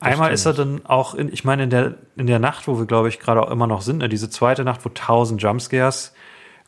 Einmal 0.00 0.32
ist 0.32 0.46
er 0.46 0.52
dann 0.52 0.86
auch 0.86 1.14
in, 1.14 1.32
ich 1.32 1.44
meine, 1.44 1.64
in 1.64 1.70
der, 1.70 1.94
in 2.16 2.28
der 2.28 2.38
Nacht, 2.38 2.68
wo 2.68 2.78
wir, 2.78 2.86
glaube 2.86 3.08
ich, 3.08 3.18
gerade 3.18 3.42
auch 3.42 3.50
immer 3.50 3.66
noch 3.66 3.82
sind, 3.82 3.98
ne, 3.98 4.08
diese 4.08 4.30
zweite 4.30 4.64
Nacht, 4.64 4.84
wo 4.84 4.90
tausend 4.90 5.42
Jumpscares 5.42 6.12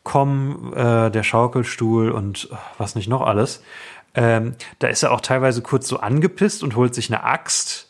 kommen, 0.02 0.72
äh, 0.72 1.10
der 1.10 1.22
Schaukelstuhl 1.22 2.10
und 2.10 2.48
äh, 2.50 2.56
was 2.78 2.96
nicht 2.96 3.08
noch 3.08 3.22
alles. 3.22 3.62
Ähm, 4.14 4.54
da 4.80 4.88
ist 4.88 5.04
er 5.04 5.12
auch 5.12 5.20
teilweise 5.20 5.62
kurz 5.62 5.86
so 5.86 6.00
angepisst 6.00 6.64
und 6.64 6.74
holt 6.74 6.94
sich 6.94 7.08
eine 7.08 7.22
Axt. 7.22 7.89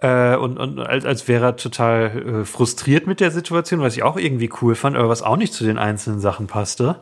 Äh, 0.00 0.36
und, 0.36 0.58
und 0.58 0.80
als, 0.80 1.04
als 1.04 1.28
wäre 1.28 1.46
er 1.46 1.56
total 1.56 2.42
äh, 2.42 2.44
frustriert 2.44 3.06
mit 3.06 3.20
der 3.20 3.30
Situation, 3.30 3.80
was 3.80 3.96
ich 3.96 4.02
auch 4.02 4.16
irgendwie 4.16 4.50
cool 4.62 4.74
fand, 4.74 4.96
aber 4.96 5.08
was 5.08 5.22
auch 5.22 5.36
nicht 5.36 5.52
zu 5.52 5.64
den 5.64 5.78
einzelnen 5.78 6.20
Sachen 6.20 6.46
passte. 6.46 7.00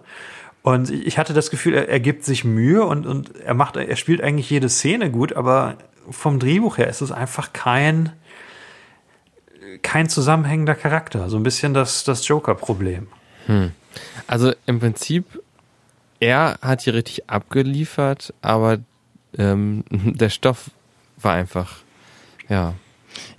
Und 0.62 0.90
ich 0.90 1.18
hatte 1.18 1.32
das 1.32 1.50
Gefühl, 1.50 1.74
er, 1.74 1.88
er 1.88 2.00
gibt 2.00 2.24
sich 2.24 2.44
Mühe 2.44 2.84
und, 2.84 3.06
und 3.06 3.36
er 3.36 3.54
macht, 3.54 3.76
er 3.76 3.96
spielt 3.96 4.20
eigentlich 4.20 4.50
jede 4.50 4.68
Szene 4.68 5.10
gut, 5.10 5.32
aber 5.32 5.76
vom 6.10 6.38
Drehbuch 6.38 6.78
her 6.78 6.88
ist 6.88 7.00
es 7.00 7.12
einfach 7.12 7.52
kein, 7.52 8.12
kein 9.82 10.08
zusammenhängender 10.08 10.74
Charakter. 10.74 11.28
So 11.30 11.36
ein 11.36 11.42
bisschen 11.42 11.74
das, 11.74 12.04
das 12.04 12.26
Joker-Problem. 12.26 13.06
Hm. 13.46 13.72
Also 14.26 14.52
im 14.66 14.80
Prinzip, 14.80 15.42
er 16.20 16.58
hat 16.60 16.82
hier 16.82 16.94
richtig 16.94 17.30
abgeliefert, 17.30 18.34
aber 18.42 18.78
ähm, 19.36 19.84
der 19.90 20.30
Stoff 20.30 20.70
war 21.16 21.34
einfach, 21.34 21.78
ja. 22.48 22.74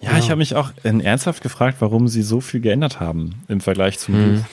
Ja, 0.02 0.18
ich 0.18 0.30
habe 0.30 0.38
mich 0.38 0.56
auch 0.56 0.72
äh, 0.84 0.90
ernsthaft 1.02 1.42
gefragt, 1.44 1.78
warum 1.80 2.08
sie 2.08 2.22
so 2.22 2.42
viel 2.42 2.60
geändert 2.62 3.00
haben 3.00 3.36
im 3.48 3.62
Vergleich 3.62 4.00
zum 4.00 4.16
Hm. 4.16 4.36
Buch. 4.36 4.46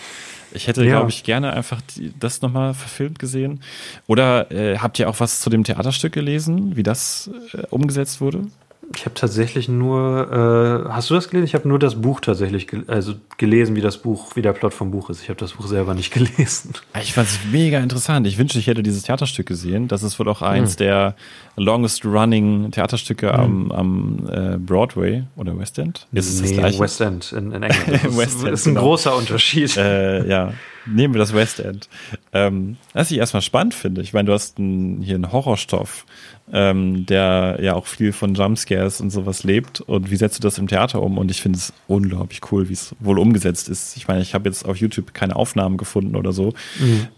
Ich 0.53 0.69
hätte, 0.69 0.83
Ja. 0.85 0.91
glaube 0.99 1.11
ich, 1.11 1.23
gerne 1.25 1.53
einfach 1.53 1.81
die, 1.97 2.13
das 2.19 2.41
nochmal 2.41 2.73
verfilmt 2.73 3.19
gesehen. 3.19 3.61
Oder 4.07 4.51
äh, 4.51 4.79
habt 4.79 4.99
ihr 4.99 5.09
auch 5.11 5.21
was 5.21 5.41
zu 5.41 5.51
dem 5.51 5.65
Theaterstück 5.65 6.13
gelesen, 6.13 6.77
wie 6.77 6.83
das 6.83 7.29
äh, 7.53 7.63
umgesetzt 7.71 8.21
wurde? 8.21 8.47
Ich 8.95 9.05
habe 9.05 9.15
tatsächlich 9.15 9.69
nur, 9.69 10.85
äh, 10.87 10.93
hast 10.93 11.11
du 11.11 11.15
das 11.15 11.29
gelesen? 11.29 11.45
Ich 11.47 11.55
habe 11.55 11.69
nur 11.69 11.81
das 11.81 11.97
Buch 12.01 12.21
tatsächlich, 12.21 12.69
gel 12.69 12.85
also 12.87 13.15
gelesen, 13.37 13.75
wie 13.75 13.81
das 13.81 13.99
Buch, 13.99 14.37
wie 14.37 14.43
der 14.43 14.53
Plot 14.53 14.73
vom 14.73 14.93
Buch 14.93 15.11
ist. 15.11 15.21
Ich 15.23 15.29
habe 15.29 15.39
das 15.41 15.55
Buch 15.55 15.67
selber 15.67 15.93
nicht 15.95 16.13
gelesen. 16.15 16.73
Ich 17.03 17.13
fand 17.13 17.29
es 17.29 17.41
mega 17.51 17.81
interessant. 17.81 18.27
Ich 18.29 18.39
wünschte, 18.39 18.61
ich 18.61 18.69
hätte 18.69 18.85
dieses 18.85 19.03
Theaterstück 19.03 19.47
gesehen. 19.47 19.89
Das 19.89 20.05
ist 20.05 20.19
wohl 20.21 20.29
auch 20.29 20.41
eins 20.41 20.77
der 20.77 21.17
longest 21.57 22.05
running 22.05 22.71
Theaterstücke 22.71 23.33
am, 23.33 23.73
am 23.73 24.29
äh, 24.31 24.57
Broadway 24.59 25.25
oder 25.37 25.59
West 25.59 25.79
End. 25.79 26.07
Ist 26.13 26.29
es 26.29 26.43
das 26.43 26.53
gleiche? 26.53 26.79
West 26.79 27.01
End 27.01 27.33
in, 27.33 27.53
in 27.53 27.63
England. 27.63 27.87
Das 27.87 28.05
ist, 28.05 28.17
West 28.19 28.45
End, 28.45 28.53
ist 28.53 28.67
ein 28.67 28.75
genau. 28.75 28.87
großer 28.87 29.17
Unterschied. 29.17 29.77
äh, 29.77 30.29
ja, 30.29 30.53
nehmen 30.87 31.15
wir 31.15 31.19
das 31.19 31.35
West 31.35 31.61
End. 31.61 31.89
Ähm, 32.33 32.77
was 32.93 33.11
ich 33.11 33.19
erstmal 33.19 33.43
spannend 33.43 33.75
finde, 33.75 34.03
ich 34.03 34.13
meine, 34.13 34.27
du 34.27 34.33
hast 34.33 34.59
einen, 34.59 35.03
hier 35.03 35.15
einen 35.15 35.33
Horrorstoff, 35.33 36.05
ähm, 36.53 37.07
der 37.07 37.59
ja 37.61 37.75
auch 37.75 37.87
viel 37.87 38.13
von 38.13 38.35
Jumpscares 38.35 39.01
und 39.01 39.11
sowas 39.11 39.43
lebt. 39.43 39.81
Und 39.81 40.11
wie 40.11 40.17
setzt 40.17 40.39
du 40.39 40.43
das 40.43 40.59
im 40.59 40.69
Theater 40.69 41.03
um? 41.03 41.19
Und 41.19 41.31
ich 41.31 41.43
finde 41.43 41.59
es 41.59 41.73
unglaublich 41.89 42.41
cool, 42.53 42.69
wie 42.69 42.75
es 42.75 42.95
wohl 43.01 43.19
umgesetzt 43.19 43.69
ist. 43.69 43.97
Ich 43.97 44.07
meine, 44.07 44.23
ich 44.23 44.35
habe 44.35 44.49
jetzt 44.49 44.65
auf 44.65 44.77
YouTube 44.77 45.13
keine 45.15 45.35
Aufnahmen 45.35 45.77
gefunden 45.77 46.15
oder 46.15 46.33
so. 46.33 46.53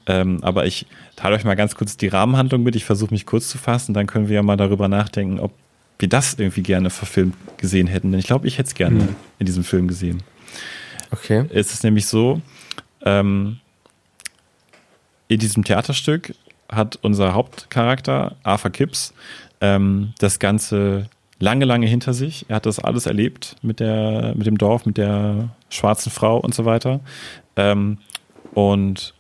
Ähm, 0.09 0.39
aber 0.43 0.67
ich 0.67 0.87
teile 1.17 1.37
euch 1.37 1.45
mal 1.45 1.55
ganz 1.55 1.75
kurz 1.75 1.97
die 1.97 2.09
Rahmenhandlung 2.09 2.63
mit. 2.63 2.75
Ich 2.75 2.85
versuche 2.85 3.13
mich 3.13 3.27
kurz 3.27 3.49
zu 3.49 3.59
fassen, 3.59 3.93
dann 3.95 4.07
können 4.07 4.29
wir 4.29 4.37
ja 4.37 4.43
mal 4.43 4.57
darüber 4.57 4.89
nachdenken, 4.89 5.39
ob 5.39 5.53
wir 5.99 6.09
das 6.09 6.35
irgendwie 6.35 6.63
gerne 6.63 6.91
verfilmt 6.91 7.35
gesehen 7.59 7.87
hätten. 7.87 8.11
Denn 8.11 8.19
ich 8.19 8.27
glaube, 8.27 8.47
ich 8.49 8.59
hätte 8.59 8.69
es 8.69 8.75
gerne 8.75 9.09
in 9.39 9.47
diesem 9.47 9.65
Film 9.65 9.87
gesehen 9.87 10.23
Okay. 11.11 11.45
ist 11.51 11.73
es 11.73 11.83
nämlich 11.83 12.07
so, 12.07 12.41
ähm, 13.05 13.59
in 15.29 15.39
diesem 15.39 15.65
Theaterstück 15.65 16.35
hat 16.71 16.99
unser 17.03 17.35
Hauptcharakter, 17.35 18.37
Arthur 18.43 18.71
Kipps, 18.71 19.15
ähm, 19.61 20.13
das 20.19 20.39
Ganze 20.39 21.09
lange, 21.39 21.65
lange 21.65 21.87
hinter 21.87 22.15
sich. 22.15 22.47
Er 22.49 22.57
hat 22.57 22.67
das 22.67 22.79
alles 22.79 23.07
erlebt 23.07 23.57
mit, 23.63 23.81
der, 23.81 24.35
mit 24.37 24.47
dem 24.47 24.59
Dorf, 24.59 24.87
mit 24.87 24.97
der 24.97 25.51
schwarzen 25.71 26.11
Frau 26.11 26.39
und 26.39 26.55
so 26.55 26.65
weiter. 26.65 27.01
Ähm, 27.57 27.99
und 28.55 29.15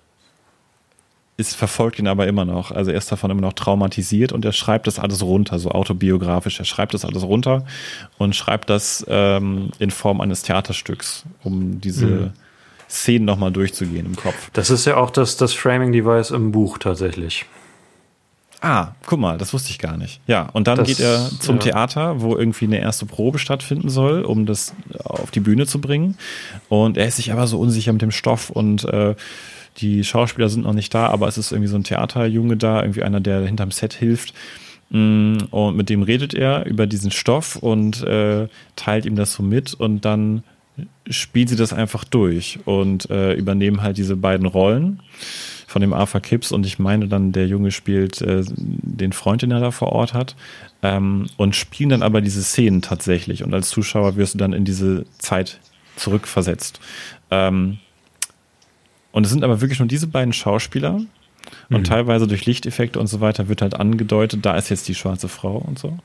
es 1.40 1.55
verfolgt 1.55 1.98
ihn 2.01 2.09
aber 2.09 2.27
immer 2.27 2.44
noch. 2.44 2.73
Also 2.73 2.90
er 2.90 2.98
ist 2.98 3.10
davon 3.12 3.31
immer 3.31 3.40
noch 3.40 3.52
traumatisiert 3.55 4.32
und 4.32 4.44
er 4.44 4.52
schreibt 4.52 4.86
das 4.89 4.98
alles 4.98 5.23
runter, 5.23 5.59
so 5.59 5.70
autobiografisch. 5.70 6.59
Er 6.59 6.65
schreibt 6.65 6.93
das 6.94 7.05
alles 7.05 7.23
runter 7.23 7.65
und 8.19 8.35
schreibt 8.36 8.69
das 8.69 9.06
ähm, 9.09 9.70
in 9.78 9.90
Form 9.93 10.20
eines 10.20 10.43
Theaterstücks, 10.43 11.24
um 11.44 11.81
diese 11.81 12.06
Mhm. 12.06 12.31
Szenen 12.90 13.24
nochmal 13.27 13.52
durchzugehen 13.52 14.06
im 14.06 14.16
Kopf. 14.16 14.51
Das 14.55 14.70
ist 14.70 14.85
ja 14.86 14.97
auch 14.97 15.10
das, 15.10 15.36
das 15.36 15.52
Framing-Device 15.55 16.31
im 16.32 16.52
Buch 16.52 16.78
tatsächlich. 16.78 17.44
Ah, 18.60 18.89
guck 19.06 19.20
mal, 19.20 19.39
das 19.39 19.52
wusste 19.52 19.70
ich 19.70 19.78
gar 19.78 19.97
nicht. 19.97 20.20
Ja, 20.27 20.48
und 20.52 20.66
dann 20.66 20.78
Das- 20.78 20.89
geht 20.89 20.98
er 20.98 21.31
zum 21.39 21.56
ja. 21.56 21.62
Theater, 21.62 22.20
wo 22.20 22.35
irgendwie 22.36 22.65
eine 22.65 22.81
erste 22.81 23.06
Probe 23.06 23.39
stattfinden 23.39 23.89
soll, 23.89 24.23
um 24.23 24.47
das 24.47 24.74
auf 25.05 25.31
die 25.31 25.39
Bühne 25.40 25.66
zu 25.66 25.81
bringen. 25.81 26.16
Und 26.69 26.97
er 26.97 27.06
ist 27.06 27.16
sich 27.16 27.31
aber 27.31 27.47
so 27.47 27.60
unsicher 27.60 27.93
mit 27.93 28.02
dem 28.02 28.10
Stoff 28.10 28.51
und 28.51 28.82
äh, 28.85 29.15
die 29.78 30.05
Schauspieler 30.05 30.48
sind 30.48 30.64
noch 30.64 30.72
nicht 30.72 30.92
da, 30.94 31.06
aber 31.06 31.28
es 31.28 31.38
ist 31.38 31.52
irgendwie 31.52 31.68
so 31.68 31.76
ein 31.76 31.84
Theaterjunge 31.84 32.56
da, 32.56 32.82
irgendwie 32.82 33.02
einer, 33.02 33.20
der 33.20 33.42
hinterm 33.46 33.70
Set 33.70 33.94
hilft. 33.94 34.34
Mm, 34.90 35.38
Und 35.50 35.76
mit 35.76 35.88
dem 35.88 36.02
redet 36.02 36.34
er 36.34 36.66
über 36.66 36.86
diesen 36.86 37.10
Stoff 37.10 37.56
und 37.56 38.02
äh, 38.02 38.48
teilt 38.76 39.06
ihm 39.06 39.16
das 39.16 39.32
so 39.32 39.42
mit 39.42 39.74
und 39.74 40.05
dann 40.05 40.42
spielt 41.10 41.48
sie 41.48 41.56
das 41.56 41.72
einfach 41.72 42.05
durch 42.05 42.60
und 42.64 43.10
äh, 43.10 43.34
übernehmen 43.34 43.82
halt 43.82 43.98
diese 43.98 44.16
beiden 44.16 44.46
Rollen 44.46 45.00
von 45.66 45.82
dem 45.82 45.92
Arthur 45.92 46.20
Kipps 46.20 46.52
und 46.52 46.64
ich 46.64 46.78
meine 46.78 47.09
dann, 47.09 47.32
der 47.32 47.46
Junge 47.46 47.72
spielt 47.72 48.22
äh, 48.22 48.44
den 48.46 49.12
Freund, 49.12 49.42
den 49.42 49.50
er 49.50 49.60
da 49.60 49.70
vor 49.70 49.92
Ort 49.92 50.14
hat 50.14 50.36
ähm, 50.82 51.26
und 51.36 51.56
spielen 51.56 51.90
dann 51.90 52.02
aber 52.02 52.20
diese 52.20 52.42
Szenen 52.42 52.80
tatsächlich 52.80 53.42
und 53.42 53.52
als 53.52 53.68
Zuschauer 53.70 54.16
wirst 54.16 54.34
du 54.34 54.38
dann 54.38 54.52
in 54.52 54.64
diese 54.64 55.05
Zeit 55.18 55.59
zurückversetzt. 55.96 56.80
Ähm, 57.30 57.78
und 59.12 59.24
es 59.24 59.30
sind 59.30 59.44
aber 59.44 59.60
wirklich 59.60 59.78
nur 59.78 59.89
diese 59.89 60.06
beiden 60.06 60.32
Schauspieler 60.32 61.01
und 61.70 61.86
teilweise 61.86 62.26
durch 62.26 62.47
Lichteffekte 62.47 62.98
und 62.98 63.06
so 63.06 63.20
weiter 63.20 63.48
wird 63.48 63.62
halt 63.62 63.74
angedeutet, 63.74 64.44
da 64.44 64.56
ist 64.56 64.68
jetzt 64.68 64.89
die 64.89 64.94
schwarze 64.94 65.28
Frau 65.28 65.56
und 65.56 65.78
so. 65.78 65.98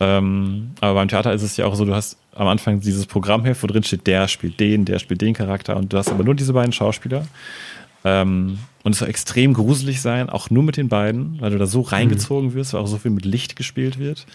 Ähm, 0.00 0.70
aber 0.80 0.94
beim 0.94 1.08
Theater 1.08 1.32
ist 1.32 1.42
es 1.42 1.56
ja 1.56 1.66
auch 1.66 1.74
so, 1.74 1.84
du 1.84 1.94
hast 1.94 2.16
am 2.34 2.48
Anfang 2.48 2.80
dieses 2.80 3.06
Programmheft, 3.06 3.62
wo 3.62 3.66
drin 3.66 3.82
steht, 3.82 4.06
der 4.06 4.28
spielt 4.28 4.58
den, 4.58 4.86
der 4.86 4.98
spielt 4.98 5.20
den 5.20 5.34
Charakter 5.34 5.76
und 5.76 5.92
du 5.92 5.98
hast 5.98 6.08
aber 6.08 6.24
nur 6.24 6.34
diese 6.34 6.54
beiden 6.54 6.72
Schauspieler. 6.72 7.26
Ähm, 8.02 8.58
und 8.82 8.92
es 8.92 8.98
soll 9.00 9.08
extrem 9.08 9.52
gruselig 9.52 10.00
sein, 10.00 10.30
auch 10.30 10.48
nur 10.48 10.62
mit 10.62 10.78
den 10.78 10.88
beiden, 10.88 11.38
weil 11.40 11.50
du 11.50 11.58
da 11.58 11.66
so 11.66 11.82
reingezogen 11.82 12.54
wirst, 12.54 12.72
weil 12.72 12.80
auch 12.80 12.86
so 12.86 12.96
viel 12.96 13.10
mit 13.10 13.26
Licht 13.26 13.56
gespielt 13.56 13.98
wird 13.98 14.26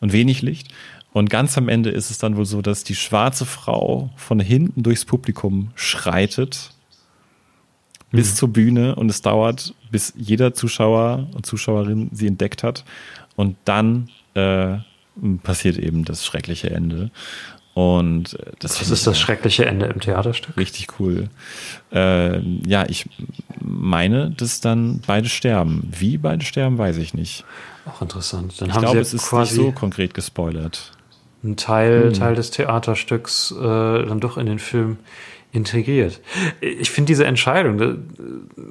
und 0.00 0.12
wenig 0.12 0.42
Licht. 0.42 0.68
Und 1.14 1.30
ganz 1.30 1.56
am 1.56 1.70
Ende 1.70 1.88
ist 1.88 2.10
es 2.10 2.18
dann 2.18 2.36
wohl 2.36 2.44
so, 2.44 2.60
dass 2.60 2.84
die 2.84 2.94
schwarze 2.94 3.46
Frau 3.46 4.10
von 4.16 4.38
hinten 4.38 4.82
durchs 4.82 5.06
Publikum 5.06 5.70
schreitet 5.74 6.72
bis 8.12 8.34
zur 8.36 8.48
Bühne 8.48 8.94
und 8.94 9.10
es 9.10 9.22
dauert, 9.22 9.74
bis 9.90 10.12
jeder 10.16 10.54
Zuschauer 10.54 11.26
und 11.34 11.44
Zuschauerin 11.46 12.08
sie 12.12 12.26
entdeckt 12.26 12.62
hat. 12.62 12.84
Und 13.34 13.56
dann 13.64 14.08
äh, 14.34 14.78
passiert 15.42 15.76
eben 15.78 16.04
das 16.04 16.24
schreckliche 16.24 16.70
Ende. 16.70 17.10
Und 17.74 18.34
äh, 18.34 18.52
das, 18.58 18.78
Das 18.78 18.90
ist 18.90 19.06
das 19.06 19.18
schreckliche 19.20 19.66
Ende 19.66 19.86
im 19.86 20.00
Theaterstück. 20.00 20.56
richtig 20.56 20.98
cool. 20.98 21.28
Äh, 21.92 22.38
ja, 22.66 22.86
ich 22.88 23.06
meine, 23.60 24.30
dass 24.30 24.60
dann 24.62 25.00
beide 25.06 25.28
sterben. 25.28 25.86
Wie 25.98 26.16
beide 26.16 26.44
sterben, 26.44 26.78
weiß 26.78 26.96
ich 26.96 27.12
nicht. 27.12 27.44
Auch 27.84 28.00
interessant. 28.00 28.60
Dann 28.60 28.70
Ich 28.70 28.74
haben 28.74 28.82
glaube, 28.82 29.04
sie 29.04 29.16
es 29.16 29.22
ist 29.22 29.32
nicht 29.32 29.50
so 29.52 29.72
konkret 29.72 30.14
gespoilert. 30.14 30.92
einen 31.44 31.56
Teil, 31.56 32.12
Teil 32.14 32.34
des 32.34 32.50
Theaterstücks 32.50 33.50
äh, 33.52 33.62
dann 33.62 34.20
doch 34.20 34.38
in 34.38 34.46
den 34.46 34.58
Film 34.58 34.96
integriert. 35.56 36.20
Ich 36.60 36.90
finde 36.90 37.08
diese 37.08 37.24
Entscheidung, 37.24 37.80
äh, 37.80 37.94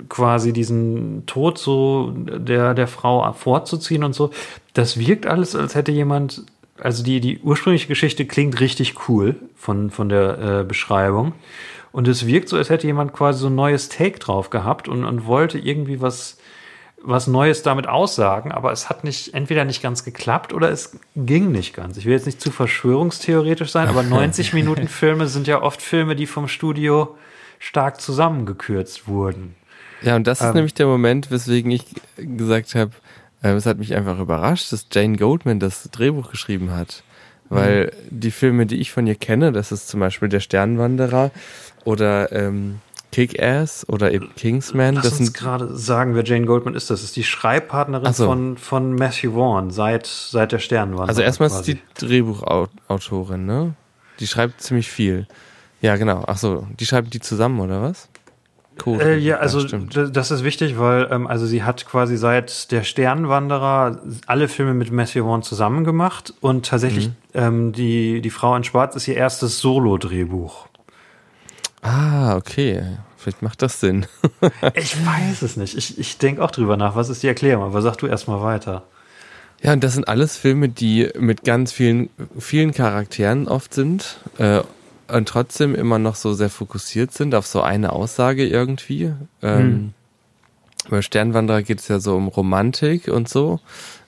quasi 0.08 0.54
diesen 0.54 1.26
Tod 1.26 1.58
so 1.58 2.14
der, 2.16 2.74
der 2.74 2.88
Frau 2.88 3.34
vorzuziehen 3.34 4.04
und 4.04 4.14
so, 4.14 4.32
das 4.74 4.98
wirkt 5.00 5.26
alles, 5.26 5.56
als 5.56 5.76
hätte 5.76 5.92
jemand, 5.92 6.44
also 6.80 7.04
die, 7.04 7.20
die 7.20 7.40
ursprüngliche 7.40 7.88
Geschichte 7.88 8.26
klingt 8.26 8.60
richtig 8.60 9.10
cool 9.10 9.36
von, 9.56 9.90
von 9.90 10.10
der 10.10 10.62
äh, 10.62 10.64
Beschreibung. 10.64 11.34
Und 11.92 12.08
es 12.08 12.28
wirkt 12.28 12.50
so, 12.50 12.58
als 12.58 12.70
hätte 12.70 12.88
jemand 12.88 13.14
quasi 13.14 13.40
so 13.40 13.48
ein 13.48 13.56
neues 13.56 13.90
Take 13.90 14.20
drauf 14.20 14.50
gehabt 14.50 14.88
und, 14.88 15.06
und 15.06 15.26
wollte 15.26 15.58
irgendwie 15.58 16.02
was, 16.02 16.38
was 17.06 17.28
Neues 17.28 17.62
damit 17.62 17.88
aussagen, 17.88 18.52
aber 18.52 18.72
es 18.72 18.90
hat 18.90 19.04
nicht, 19.04 19.34
entweder 19.34 19.64
nicht 19.64 19.82
ganz 19.82 20.04
geklappt 20.04 20.54
oder 20.54 20.70
es 20.72 20.98
ging 21.16 21.52
nicht 21.52 21.76
ganz. 21.76 21.98
Ich 21.98 22.06
will 22.06 22.14
jetzt 22.14 22.26
nicht 22.26 22.42
zu 22.42 22.52
verschwörungstheoretisch 22.52 23.72
sein, 23.72 23.88
aber 23.88 24.04
90 24.04 24.54
Minuten 24.54 24.88
Filme 24.88 25.28
sind 25.28 25.48
ja 25.48 25.62
oft 25.62 25.82
Filme, 25.82 26.16
die 26.16 26.26
vom 26.26 26.48
Studio 26.48 27.16
stark 27.60 28.02
zusammengekürzt 28.02 29.08
wurden. 29.08 29.56
Ja, 30.02 30.16
und 30.16 30.28
das 30.28 30.42
ist 30.42 30.48
Ähm. 30.48 30.56
nämlich 30.56 30.74
der 30.74 30.88
Moment, 30.88 31.32
weswegen 31.32 31.72
ich 31.72 31.86
gesagt 32.18 32.76
habe, 32.76 32.92
äh, 33.42 33.50
es 33.54 33.66
hat 33.66 33.78
mich 33.78 33.96
einfach 33.96 34.20
überrascht, 34.20 34.72
dass 34.72 34.88
Jane 34.92 35.18
Goldman 35.18 35.60
das 35.60 35.90
Drehbuch 35.92 36.32
geschrieben 36.32 36.72
hat. 36.72 37.04
Weil 37.48 37.92
die 38.10 38.32
Filme, 38.32 38.66
die 38.66 38.78
ich 38.78 38.92
von 38.92 39.06
ihr 39.06 39.14
kenne, 39.14 39.52
das 39.52 39.72
ist 39.72 39.88
zum 39.88 40.00
Beispiel 40.00 40.30
Der 40.30 40.40
Sternwanderer 40.40 41.30
oder 41.84 42.32
ähm, 42.32 42.82
Kick-Ass 43.16 43.88
oder 43.88 44.12
eben 44.12 44.30
Kingsman, 44.36 44.96
Lass 44.96 45.06
das 45.06 45.20
uns 45.22 45.32
gerade 45.32 45.74
sagen, 45.78 46.16
wer 46.16 46.26
Jane 46.26 46.46
Goldman 46.46 46.76
ist. 46.76 46.90
Das 46.90 47.02
ist 47.02 47.16
die 47.16 47.24
Schreibpartnerin 47.24 48.12
so. 48.12 48.26
von, 48.26 48.58
von 48.58 48.94
Matthew 48.94 49.32
Vaughn 49.32 49.72
seit, 49.72 50.06
seit 50.06 50.52
der 50.52 50.60
Sternwanderer. 50.60 51.08
Also 51.08 51.22
erstmal 51.22 51.48
ist 51.48 51.62
die 51.62 51.80
Drehbuchautorin, 51.94 53.46
ne? 53.46 53.74
Die 54.20 54.28
schreibt 54.28 54.60
ziemlich 54.62 54.90
viel. 54.92 55.28
Ja, 55.80 55.96
genau. 55.96 56.26
Ach 56.28 56.38
so, 56.38 56.68
die 56.78 56.86
schreiben 56.86 57.10
die 57.10 57.22
zusammen 57.22 57.62
oder 57.62 57.82
was? 57.82 58.10
Code. 58.78 59.02
Äh, 59.02 59.18
ja, 59.18 59.38
also 59.38 59.64
d- 59.64 60.12
das 60.12 60.32
ist 60.32 60.44
wichtig, 60.44 60.78
weil 60.78 61.08
ähm, 61.10 61.26
also 61.28 61.46
sie 61.46 61.64
hat 61.64 61.86
quasi 61.86 62.18
seit 62.18 62.70
der 62.74 62.84
Sternwanderer 62.84 64.02
alle 64.28 64.50
Filme 64.50 64.74
mit 64.74 64.92
Matthew 64.92 65.24
Vaughn 65.24 65.42
zusammen 65.42 65.86
gemacht 65.86 66.34
und 66.42 66.66
tatsächlich 66.66 67.12
ähm, 67.34 67.72
die 67.72 68.20
die 68.20 68.30
Frau 68.30 68.54
in 68.58 68.66
Schwarz 68.66 68.98
ist 68.98 69.08
ihr 69.08 69.16
erstes 69.16 69.62
Solo-Drehbuch. 69.62 70.68
Ah, 71.82 72.36
okay. 72.36 72.84
Vielleicht 73.26 73.42
macht 73.42 73.64
das 73.64 73.80
Sinn. 73.80 74.06
Ich 74.76 75.04
weiß 75.04 75.42
es 75.42 75.58
nicht. 75.58 75.76
Ich, 75.76 75.98
ich 75.98 76.20
denke 76.20 76.44
auch 76.44 76.52
drüber 76.52 76.78
nach. 76.78 76.96
Was 76.96 77.10
ist 77.10 77.24
die 77.24 77.28
Erklärung? 77.28 77.64
Aber 77.64 77.82
sag 77.82 77.96
du 77.98 78.06
erst 78.06 78.28
mal 78.28 78.40
weiter. 78.44 78.84
Ja, 79.64 79.74
und 79.74 79.84
das 79.84 79.94
sind 79.94 80.08
alles 80.08 80.38
Filme, 80.38 80.70
die 80.70 81.10
mit 81.18 81.44
ganz 81.44 81.72
vielen, 81.72 82.12
vielen 82.38 82.72
Charakteren 82.72 83.48
oft 83.48 83.74
sind 83.74 84.20
äh, 84.38 84.62
und 85.08 85.28
trotzdem 85.28 85.74
immer 85.74 85.98
noch 85.98 86.14
so 86.14 86.36
sehr 86.36 86.52
fokussiert 86.52 87.14
sind 87.14 87.34
auf 87.34 87.48
so 87.48 87.62
eine 87.62 87.94
Aussage 87.94 88.46
irgendwie. 88.46 89.12
Ähm, 89.42 89.96
Bei 90.92 91.02
Sternwanderer 91.02 91.64
geht 91.64 91.80
es 91.80 91.88
ja 91.88 92.00
so 92.00 92.16
um 92.16 92.28
Romantik 92.28 93.08
und 93.08 93.28
so, 93.28 93.60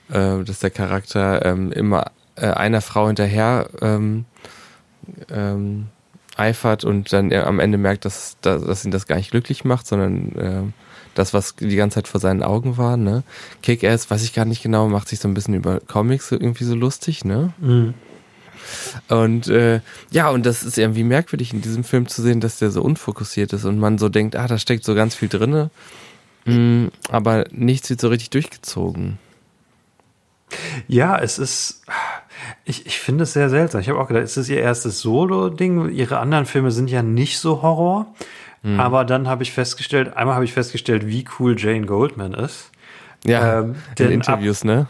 äh, 0.09 0.43
dass 0.43 0.59
der 0.59 0.69
Charakter 0.69 1.43
ähm, 1.43 1.71
immer 1.71 2.11
äh, 2.35 2.51
einer 2.51 2.81
Frau 2.81 3.07
hinterher 3.07 3.67
ähm, 3.81 4.25
ähm, 5.31 5.87
eifert 6.37 6.83
und 6.83 7.11
dann 7.13 7.33
am 7.33 7.59
Ende 7.59 7.77
merkt, 7.77 8.05
dass, 8.05 8.37
dass, 8.41 8.63
dass 8.63 8.85
ihn 8.85 8.91
das 8.91 9.07
gar 9.07 9.17
nicht 9.17 9.31
glücklich 9.31 9.65
macht, 9.65 9.87
sondern 9.87 10.31
ähm, 10.39 10.73
das, 11.15 11.33
was 11.33 11.55
die 11.55 11.75
ganze 11.75 11.95
Zeit 11.95 12.07
vor 12.07 12.21
seinen 12.21 12.43
Augen 12.43 12.77
war, 12.77 12.95
ne? 12.95 13.23
Kick-Ass, 13.63 14.09
weiß 14.09 14.23
ich 14.23 14.33
gar 14.33 14.45
nicht 14.45 14.61
genau, 14.61 14.87
macht 14.87 15.09
sich 15.09 15.19
so 15.19 15.27
ein 15.27 15.33
bisschen 15.33 15.55
über 15.55 15.79
Comics 15.79 16.31
irgendwie 16.31 16.63
so 16.63 16.75
lustig, 16.75 17.25
ne? 17.25 17.53
Und 19.07 19.47
äh, 19.47 19.81
ja, 20.11 20.29
und 20.29 20.45
das 20.45 20.63
ist 20.63 20.77
irgendwie 20.77 21.03
merkwürdig 21.03 21.53
in 21.53 21.61
diesem 21.61 21.83
Film 21.83 22.07
zu 22.07 22.21
sehen, 22.21 22.39
dass 22.39 22.59
der 22.59 22.69
so 22.69 22.81
unfokussiert 22.81 23.53
ist 23.53 23.65
und 23.65 23.79
man 23.79 23.97
so 23.97 24.09
denkt, 24.09 24.35
ah, 24.35 24.47
da 24.47 24.57
steckt 24.57 24.83
so 24.83 24.93
ganz 24.93 25.15
viel 25.15 25.29
drinne, 25.29 25.69
mm, 26.45 26.87
aber 27.09 27.45
nichts 27.51 27.89
wird 27.89 28.01
so 28.01 28.09
richtig 28.09 28.29
durchgezogen. 28.31 29.17
Ja, 30.87 31.17
es 31.19 31.39
ist. 31.39 31.83
Ich, 32.65 32.85
ich 32.85 32.99
finde 32.99 33.23
es 33.23 33.33
sehr 33.33 33.49
seltsam. 33.49 33.81
Ich 33.81 33.89
habe 33.89 33.99
auch 33.99 34.07
gedacht, 34.07 34.23
es 34.23 34.37
ist 34.37 34.49
ihr 34.49 34.59
erstes 34.59 35.01
Solo-Ding. 35.01 35.89
Ihre 35.89 36.19
anderen 36.19 36.45
Filme 36.45 36.71
sind 36.71 36.89
ja 36.89 37.01
nicht 37.03 37.39
so 37.39 37.61
Horror. 37.61 38.07
Aber 38.75 39.05
dann 39.05 39.27
habe 39.27 39.43
ich 39.43 39.53
festgestellt, 39.53 40.17
einmal 40.17 40.35
habe 40.35 40.43
ich 40.43 40.51
festgestellt, 40.51 41.07
wie 41.07 41.25
cool 41.39 41.55
Jane 41.57 41.85
Goldman 41.85 42.33
ist. 42.33 42.71
Ja, 43.25 43.59
Ähm, 43.59 43.75
in 43.97 44.11
Interviews, 44.11 44.63
ne? 44.63 44.87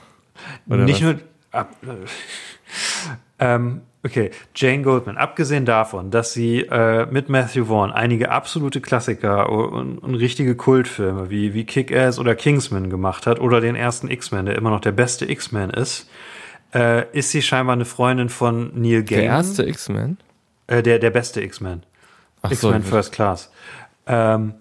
Oder 0.67 0.85
nicht 0.85 1.03
was? 1.03 1.13
nur. 1.13 1.15
Ab, 1.51 1.75
ähm, 3.39 3.81
okay, 4.03 4.31
Jane 4.55 4.83
Goldman, 4.83 5.17
abgesehen 5.17 5.65
davon, 5.65 6.11
dass 6.11 6.33
sie 6.33 6.61
äh, 6.61 7.05
mit 7.11 7.29
Matthew 7.29 7.65
Vaughn 7.65 7.91
einige 7.91 8.31
absolute 8.31 8.81
Klassiker 8.81 9.49
und, 9.49 9.99
und 9.99 10.15
richtige 10.15 10.55
Kultfilme 10.55 11.29
wie, 11.29 11.53
wie 11.53 11.65
Kick-Ass 11.65 12.19
oder 12.19 12.35
Kingsman 12.35 12.89
gemacht 12.89 13.27
hat 13.27 13.39
oder 13.39 13.61
den 13.61 13.75
ersten 13.75 14.09
X-Men, 14.09 14.47
der 14.47 14.55
immer 14.55 14.69
noch 14.69 14.81
der 14.81 14.91
beste 14.91 15.29
X-Men 15.29 15.69
ist, 15.69 16.09
äh, 16.73 17.05
ist 17.17 17.31
sie 17.31 17.41
scheinbar 17.41 17.73
eine 17.73 17.85
Freundin 17.85 18.29
von 18.29 18.71
Neil 18.79 19.03
Der 19.03 19.19
Gaiman. 19.21 19.35
erste 19.37 19.63
X-Men? 19.67 20.17
Äh, 20.67 20.83
der, 20.83 20.99
der 20.99 21.09
beste 21.11 21.41
X-Men. 21.41 21.83
Ach 22.41 22.49
so, 22.51 22.67
X-Men 22.69 22.83
First 22.83 23.11
Class. 23.13 23.51
Ähm, 24.05 24.53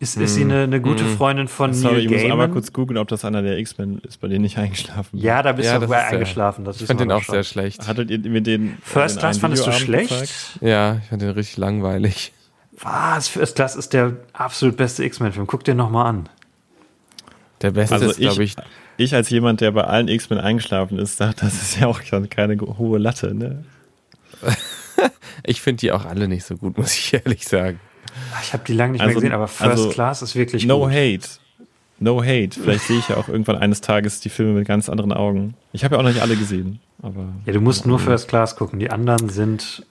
ist, 0.00 0.16
ist 0.16 0.34
sie 0.34 0.42
eine, 0.42 0.62
eine 0.62 0.80
gute 0.80 1.04
Freundin 1.04 1.48
von 1.48 1.74
Sorry, 1.74 1.94
Neil 1.94 2.04
ich 2.04 2.10
muss 2.10 2.16
Gaiman? 2.20 2.32
einmal 2.32 2.48
kurz 2.50 2.72
googeln, 2.72 2.98
ob 2.98 3.08
das 3.08 3.24
einer 3.24 3.42
der 3.42 3.58
X-Men 3.58 3.98
ist, 4.00 4.20
bei 4.20 4.28
denen 4.28 4.44
ich 4.44 4.56
eingeschlafen 4.58 5.10
bin. 5.12 5.20
ja, 5.20 5.42
da 5.42 5.52
bist 5.52 5.66
Ja, 5.66 5.74
du 5.74 5.80
das 5.80 5.88
sogar 5.88 6.02
ist 6.04 6.10
der- 6.10 6.18
eingeschlafen. 6.18 6.64
Das 6.64 6.80
Ich 6.80 6.86
fand 6.86 7.00
den 7.00 7.10
auch 7.10 7.22
schon. 7.22 7.34
sehr 7.34 7.42
schlecht. 7.44 7.88
Hattet 7.88 8.10
ihr 8.10 8.18
mir 8.20 8.40
den 8.40 8.78
First 8.82 9.16
den 9.16 9.20
Class 9.20 9.38
fandest 9.38 9.66
du 9.66 9.72
schlecht? 9.72 10.10
gezeigt? 10.10 10.58
Ja, 10.60 10.98
ich 11.02 11.08
fand 11.08 11.22
den 11.22 11.30
richtig 11.30 11.56
langweilig. 11.56 12.32
Was? 12.80 13.26
First 13.26 13.56
Class 13.56 13.74
ist 13.74 13.92
der 13.92 14.16
absolut 14.32 14.76
beste 14.76 15.02
X-Men-Film. 15.04 15.48
Guck 15.48 15.64
dir 15.64 15.74
noch 15.74 15.90
mal 15.90 16.04
an. 16.04 16.28
Der 17.62 17.72
beste 17.72 17.96
Also 17.96 18.10
ist, 18.10 18.20
glaube 18.20 18.44
ich, 18.44 18.56
ich, 18.56 18.64
ich 18.98 19.14
als 19.14 19.30
jemand, 19.30 19.60
der 19.60 19.70
bei 19.72 19.84
allen 19.84 20.08
X-Men 20.08 20.38
eingeschlafen 20.38 20.98
ist, 20.98 21.20
dachte, 21.20 21.46
das 21.46 21.54
ist 21.54 21.80
ja 21.80 21.86
auch 21.86 22.02
schon 22.02 22.28
keine 22.28 22.58
hohe 22.60 22.98
Latte, 22.98 23.34
ne? 23.34 23.64
ich 25.42 25.60
finde 25.60 25.80
die 25.80 25.92
auch 25.92 26.04
alle 26.04 26.28
nicht 26.28 26.44
so 26.44 26.56
gut, 26.56 26.76
muss 26.78 26.92
ich 26.94 27.14
ehrlich 27.14 27.46
sagen. 27.46 27.80
Ich 28.42 28.52
habe 28.52 28.64
die 28.66 28.72
lange 28.74 28.92
nicht 28.92 29.00
Also- 29.00 29.10
mehr 29.14 29.14
gesehen, 29.22 29.32
aber 29.32 29.48
First 29.48 29.70
also, 29.70 29.88
Class 29.90 30.22
ist 30.22 30.34
wirklich 30.34 30.66
No 30.66 30.80
gut. 30.80 30.90
hate. 30.92 31.28
No 32.00 32.22
hate. 32.22 32.50
Vielleicht 32.60 32.84
sehe 32.86 32.98
ich 32.98 33.08
ja 33.08 33.16
auch 33.16 33.28
irgendwann 33.28 33.56
eines 33.56 33.80
Tages 33.80 34.20
die 34.20 34.28
Filme 34.28 34.52
mit 34.52 34.68
ganz 34.68 34.88
anderen 34.88 35.12
Augen. 35.12 35.54
Ich 35.72 35.84
habe 35.84 35.94
ja 35.94 35.98
auch 36.00 36.04
noch 36.04 36.10
nicht 36.10 36.22
alle 36.22 36.36
gesehen, 36.36 36.80
aber 37.02 37.28
Ja, 37.44 37.52
du 37.52 37.60
musst 37.60 37.86
nur 37.86 37.98
First 37.98 38.28
Class 38.28 38.54
gucken. 38.56 38.78
Die 38.78 38.90
anderen 38.90 39.28
sind 39.28 39.84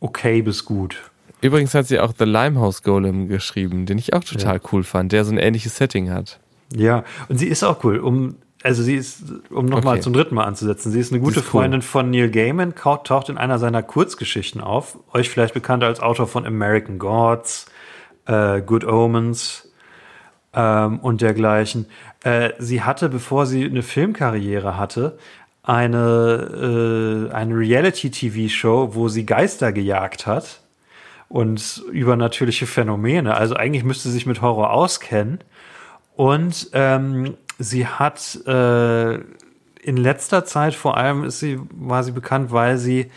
okay 0.00 0.42
bis 0.42 0.64
gut. 0.64 0.96
Übrigens 1.40 1.74
hat 1.74 1.86
sie 1.86 1.98
auch 2.00 2.12
The 2.18 2.24
Limehouse 2.24 2.82
Golem 2.82 3.28
geschrieben, 3.28 3.86
den 3.86 3.98
ich 3.98 4.12
auch 4.14 4.24
total 4.24 4.60
cool 4.72 4.84
fand, 4.84 5.12
der 5.12 5.24
so 5.24 5.32
ein 5.32 5.38
ähnliches 5.38 5.76
Setting 5.76 6.10
hat. 6.10 6.40
Ja, 6.74 7.04
und 7.28 7.38
sie 7.38 7.46
ist 7.46 7.62
auch 7.62 7.82
cool. 7.84 7.98
Um, 8.00 8.36
also 8.66 8.82
sie 8.82 8.96
ist, 8.96 9.22
um 9.50 9.66
nochmal 9.66 9.94
Okay. 9.94 10.02
zum 10.02 10.12
dritten 10.12 10.34
Mal 10.34 10.44
anzusetzen, 10.44 10.90
sie 10.90 10.98
ist 10.98 11.12
eine 11.12 11.20
gute 11.20 11.38
ist 11.38 11.46
cool. 11.46 11.62
Freundin 11.62 11.82
von 11.82 12.10
Neil 12.10 12.28
Gaiman, 12.28 12.74
taucht 12.74 13.28
in 13.28 13.38
einer 13.38 13.60
seiner 13.60 13.82
Kurzgeschichten 13.82 14.60
auf. 14.60 14.98
Euch 15.12 15.30
vielleicht 15.30 15.54
bekannt 15.54 15.84
als 15.84 16.00
Autor 16.00 16.26
von 16.26 16.44
American 16.44 16.98
Gods, 16.98 17.66
äh, 18.26 18.60
Good 18.60 18.84
Omens 18.84 19.70
ähm, 20.52 20.98
und 20.98 21.20
dergleichen. 21.20 21.86
Äh, 22.24 22.50
sie 22.58 22.82
hatte, 22.82 23.08
bevor 23.08 23.46
sie 23.46 23.64
eine 23.64 23.84
Filmkarriere 23.84 24.76
hatte, 24.76 25.16
eine, 25.62 27.28
äh, 27.30 27.34
eine 27.34 27.54
Reality-TV-Show, 27.56 28.94
wo 28.94 29.08
sie 29.08 29.26
Geister 29.26 29.72
gejagt 29.72 30.26
hat 30.26 30.60
und 31.28 31.84
übernatürliche 31.92 32.66
Phänomene. 32.66 33.36
Also 33.36 33.54
eigentlich 33.54 33.84
müsste 33.84 34.08
sie 34.08 34.14
sich 34.14 34.26
mit 34.26 34.42
Horror 34.42 34.72
auskennen. 34.72 35.38
Und 36.16 36.70
ähm, 36.72 37.36
sie 37.58 37.86
hat 37.86 38.38
äh, 38.46 39.14
in 39.14 39.96
letzter 39.96 40.44
Zeit 40.44 40.74
vor 40.74 40.96
allem 40.96 41.24
ist 41.24 41.40
sie, 41.40 41.60
war 41.70 42.02
sie 42.02 42.12
bekannt, 42.12 42.50
weil 42.50 42.76
sie 42.76 43.10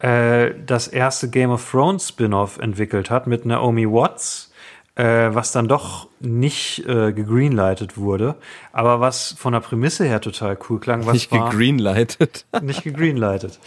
äh, 0.00 0.52
das 0.66 0.88
erste 0.88 1.28
Game 1.30 1.50
of 1.50 1.70
Thrones 1.70 2.08
Spin-off 2.08 2.58
entwickelt 2.58 3.10
hat 3.10 3.26
mit 3.26 3.46
Naomi 3.46 3.86
Watts, 3.86 4.52
äh, 4.96 5.04
was 5.32 5.52
dann 5.52 5.68
doch 5.68 6.08
nicht 6.20 6.86
äh, 6.86 7.12
gegreenlightet 7.12 7.96
wurde, 7.96 8.36
aber 8.72 9.00
was 9.00 9.34
von 9.38 9.52
der 9.52 9.60
Prämisse 9.60 10.04
her 10.04 10.20
total 10.20 10.58
cool 10.68 10.78
klang. 10.78 11.06
Was 11.06 11.14
Nicht 11.14 11.32
war, 11.32 11.48
gegreenlightet. 11.50 12.44
nicht 12.62 12.82
gegreenlightet. 12.82 13.58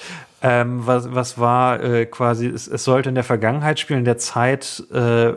Ähm, 0.41 0.85
was, 0.85 1.13
was 1.13 1.39
war 1.39 1.81
äh, 1.81 2.05
quasi, 2.05 2.47
es, 2.47 2.67
es 2.67 2.83
sollte 2.83 3.09
in 3.09 3.15
der 3.15 3.23
Vergangenheit 3.23 3.79
spielen, 3.79 3.99
in 3.99 4.05
der 4.05 4.17
Zeit, 4.17 4.83
äh, 4.91 5.33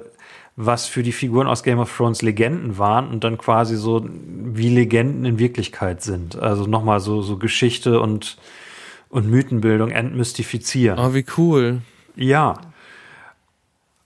was 0.56 0.86
für 0.86 1.02
die 1.02 1.12
Figuren 1.12 1.46
aus 1.46 1.62
Game 1.62 1.78
of 1.78 1.94
Thrones 1.94 2.22
Legenden 2.22 2.78
waren 2.78 3.10
und 3.10 3.24
dann 3.24 3.36
quasi 3.36 3.76
so, 3.76 4.06
wie 4.08 4.70
Legenden 4.70 5.26
in 5.26 5.38
Wirklichkeit 5.38 6.02
sind. 6.02 6.36
Also 6.36 6.66
nochmal 6.66 7.00
so, 7.00 7.20
so 7.20 7.36
Geschichte 7.36 8.00
und, 8.00 8.38
und 9.10 9.28
Mythenbildung 9.28 9.90
entmystifizieren. 9.90 10.98
Oh, 10.98 11.12
wie 11.12 11.26
cool. 11.36 11.82
Ja. 12.16 12.58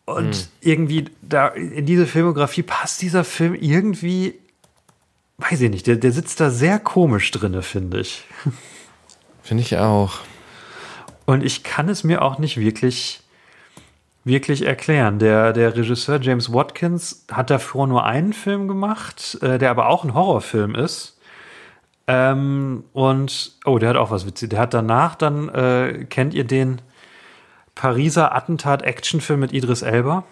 Und 0.06 0.48
irgendwie 0.60 1.04
da 1.22 1.48
in 1.48 1.86
diese 1.86 2.04
Filmografie 2.06 2.62
passt 2.62 3.00
dieser 3.00 3.22
Film 3.22 3.54
irgendwie, 3.54 4.34
weiß 5.38 5.60
ich 5.60 5.70
nicht, 5.70 5.86
der, 5.86 5.96
der 5.96 6.10
sitzt 6.10 6.40
da 6.40 6.50
sehr 6.50 6.80
komisch 6.80 7.30
drinne, 7.30 7.62
finde 7.62 8.00
ich. 8.00 8.24
Finde 9.44 9.62
ich 9.62 9.76
auch. 9.78 10.18
Und 11.26 11.44
ich 11.44 11.62
kann 11.62 11.88
es 11.88 12.02
mir 12.02 12.22
auch 12.22 12.38
nicht 12.38 12.56
wirklich, 12.56 13.19
wirklich 14.24 14.66
erklären. 14.66 15.18
Der, 15.18 15.52
der 15.52 15.76
Regisseur 15.76 16.20
James 16.20 16.52
Watkins 16.52 17.24
hat 17.30 17.50
davor 17.50 17.86
nur 17.86 18.04
einen 18.04 18.32
Film 18.32 18.68
gemacht, 18.68 19.38
äh, 19.42 19.58
der 19.58 19.70
aber 19.70 19.88
auch 19.88 20.04
ein 20.04 20.14
Horrorfilm 20.14 20.74
ist. 20.74 21.18
Ähm, 22.06 22.84
und, 22.92 23.52
oh, 23.64 23.78
der 23.78 23.90
hat 23.90 23.96
auch 23.96 24.10
was 24.10 24.26
Witziges. 24.26 24.50
Der 24.50 24.58
hat 24.60 24.74
danach 24.74 25.14
dann, 25.14 25.48
äh, 25.48 26.06
kennt 26.08 26.34
ihr 26.34 26.44
den 26.44 26.82
Pariser 27.74 28.34
Attentat-Actionfilm 28.34 29.40
mit 29.40 29.52
Idris 29.52 29.82
Elba? 29.82 30.24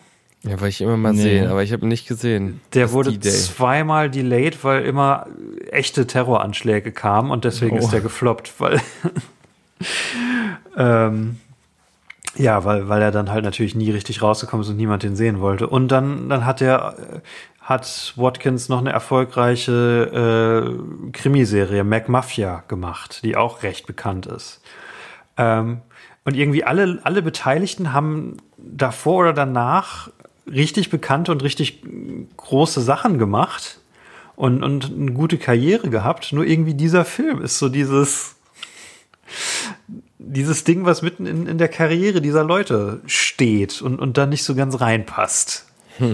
Ja, 0.42 0.60
weil 0.60 0.68
ich 0.68 0.80
immer 0.80 0.96
mal 0.96 1.12
Nee. 1.12 1.22
sehen, 1.22 1.48
aber 1.48 1.62
ich 1.62 1.72
habe 1.72 1.86
nicht 1.86 2.06
gesehen. 2.06 2.60
Der 2.74 2.92
wurde 2.92 3.18
zweimal 3.18 4.08
delayed, 4.10 4.62
weil 4.64 4.84
immer 4.84 5.26
echte 5.70 6.06
Terroranschläge 6.06 6.92
kamen 6.92 7.30
und 7.30 7.44
deswegen 7.44 7.76
Oh. 7.76 7.80
ist 7.80 7.90
der 7.92 8.00
gefloppt, 8.00 8.54
weil 8.58 8.80
ähm, 10.76 11.38
ja, 12.38 12.64
weil, 12.64 12.88
weil 12.88 13.02
er 13.02 13.10
dann 13.10 13.30
halt 13.30 13.44
natürlich 13.44 13.74
nie 13.74 13.90
richtig 13.90 14.22
rausgekommen 14.22 14.64
ist 14.64 14.70
und 14.70 14.76
niemand 14.76 15.02
den 15.02 15.16
sehen 15.16 15.40
wollte. 15.40 15.66
Und 15.68 15.88
dann, 15.88 16.28
dann 16.28 16.46
hat 16.46 16.60
er 16.60 16.96
äh, 16.98 17.20
hat 17.68 18.14
Watkins 18.16 18.70
noch 18.70 18.78
eine 18.78 18.92
erfolgreiche 18.92 20.72
äh, 21.06 21.10
Krimiserie 21.12 21.84
Mac 21.84 22.08
Mafia 22.08 22.64
gemacht, 22.66 23.20
die 23.24 23.36
auch 23.36 23.62
recht 23.62 23.86
bekannt 23.86 24.24
ist. 24.24 24.62
Ähm, 25.36 25.82
und 26.24 26.34
irgendwie 26.34 26.64
alle, 26.64 26.98
alle 27.04 27.20
Beteiligten 27.20 27.92
haben 27.92 28.38
davor 28.56 29.20
oder 29.20 29.32
danach 29.34 30.10
richtig 30.46 30.88
bekannte 30.88 31.30
und 31.30 31.42
richtig 31.42 31.82
große 32.38 32.80
Sachen 32.80 33.18
gemacht 33.18 33.80
und, 34.34 34.62
und 34.62 34.86
eine 34.86 35.12
gute 35.12 35.36
Karriere 35.36 35.90
gehabt. 35.90 36.32
Nur 36.32 36.46
irgendwie 36.46 36.74
dieser 36.74 37.04
Film 37.04 37.42
ist 37.42 37.58
so 37.58 37.68
dieses, 37.68 38.36
dieses 40.32 40.64
Ding, 40.64 40.84
was 40.84 41.02
mitten 41.02 41.26
in, 41.26 41.46
in 41.46 41.58
der 41.58 41.68
Karriere 41.68 42.20
dieser 42.20 42.44
Leute 42.44 43.00
steht 43.06 43.82
und, 43.82 43.98
und 43.98 44.16
da 44.18 44.26
nicht 44.26 44.44
so 44.44 44.54
ganz 44.54 44.80
reinpasst. 44.80 45.66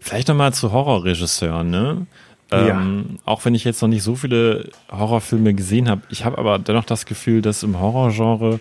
Vielleicht 0.00 0.28
nochmal 0.28 0.52
zu 0.54 0.72
Horrorregisseuren, 0.72 1.70
ne? 1.70 2.06
Ähm, 2.52 3.18
auch 3.24 3.44
wenn 3.44 3.56
ich 3.56 3.64
jetzt 3.64 3.82
noch 3.82 3.88
nicht 3.88 4.04
so 4.04 4.14
viele 4.14 4.70
Horrorfilme 4.90 5.52
gesehen 5.52 5.88
habe, 5.88 6.02
ich 6.10 6.24
habe 6.24 6.38
aber 6.38 6.60
dennoch 6.60 6.84
das 6.84 7.04
Gefühl, 7.04 7.42
dass 7.42 7.64
im 7.64 7.80
Horrorgenre 7.80 8.60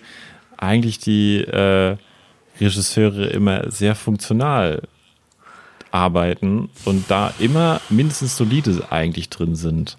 eigentlich 0.57 0.97
die 0.97 1.41
äh, 1.41 1.95
Regisseure 2.59 3.27
immer 3.27 3.69
sehr 3.69 3.93
funktional 3.93 4.81
arbeiten 5.91 6.69
und 6.83 7.09
da 7.09 7.31
immer 7.37 7.79
mindestens 7.89 8.35
solide 8.35 8.87
eigentlich 8.89 9.29
drin 9.29 9.55
sind. 9.55 9.97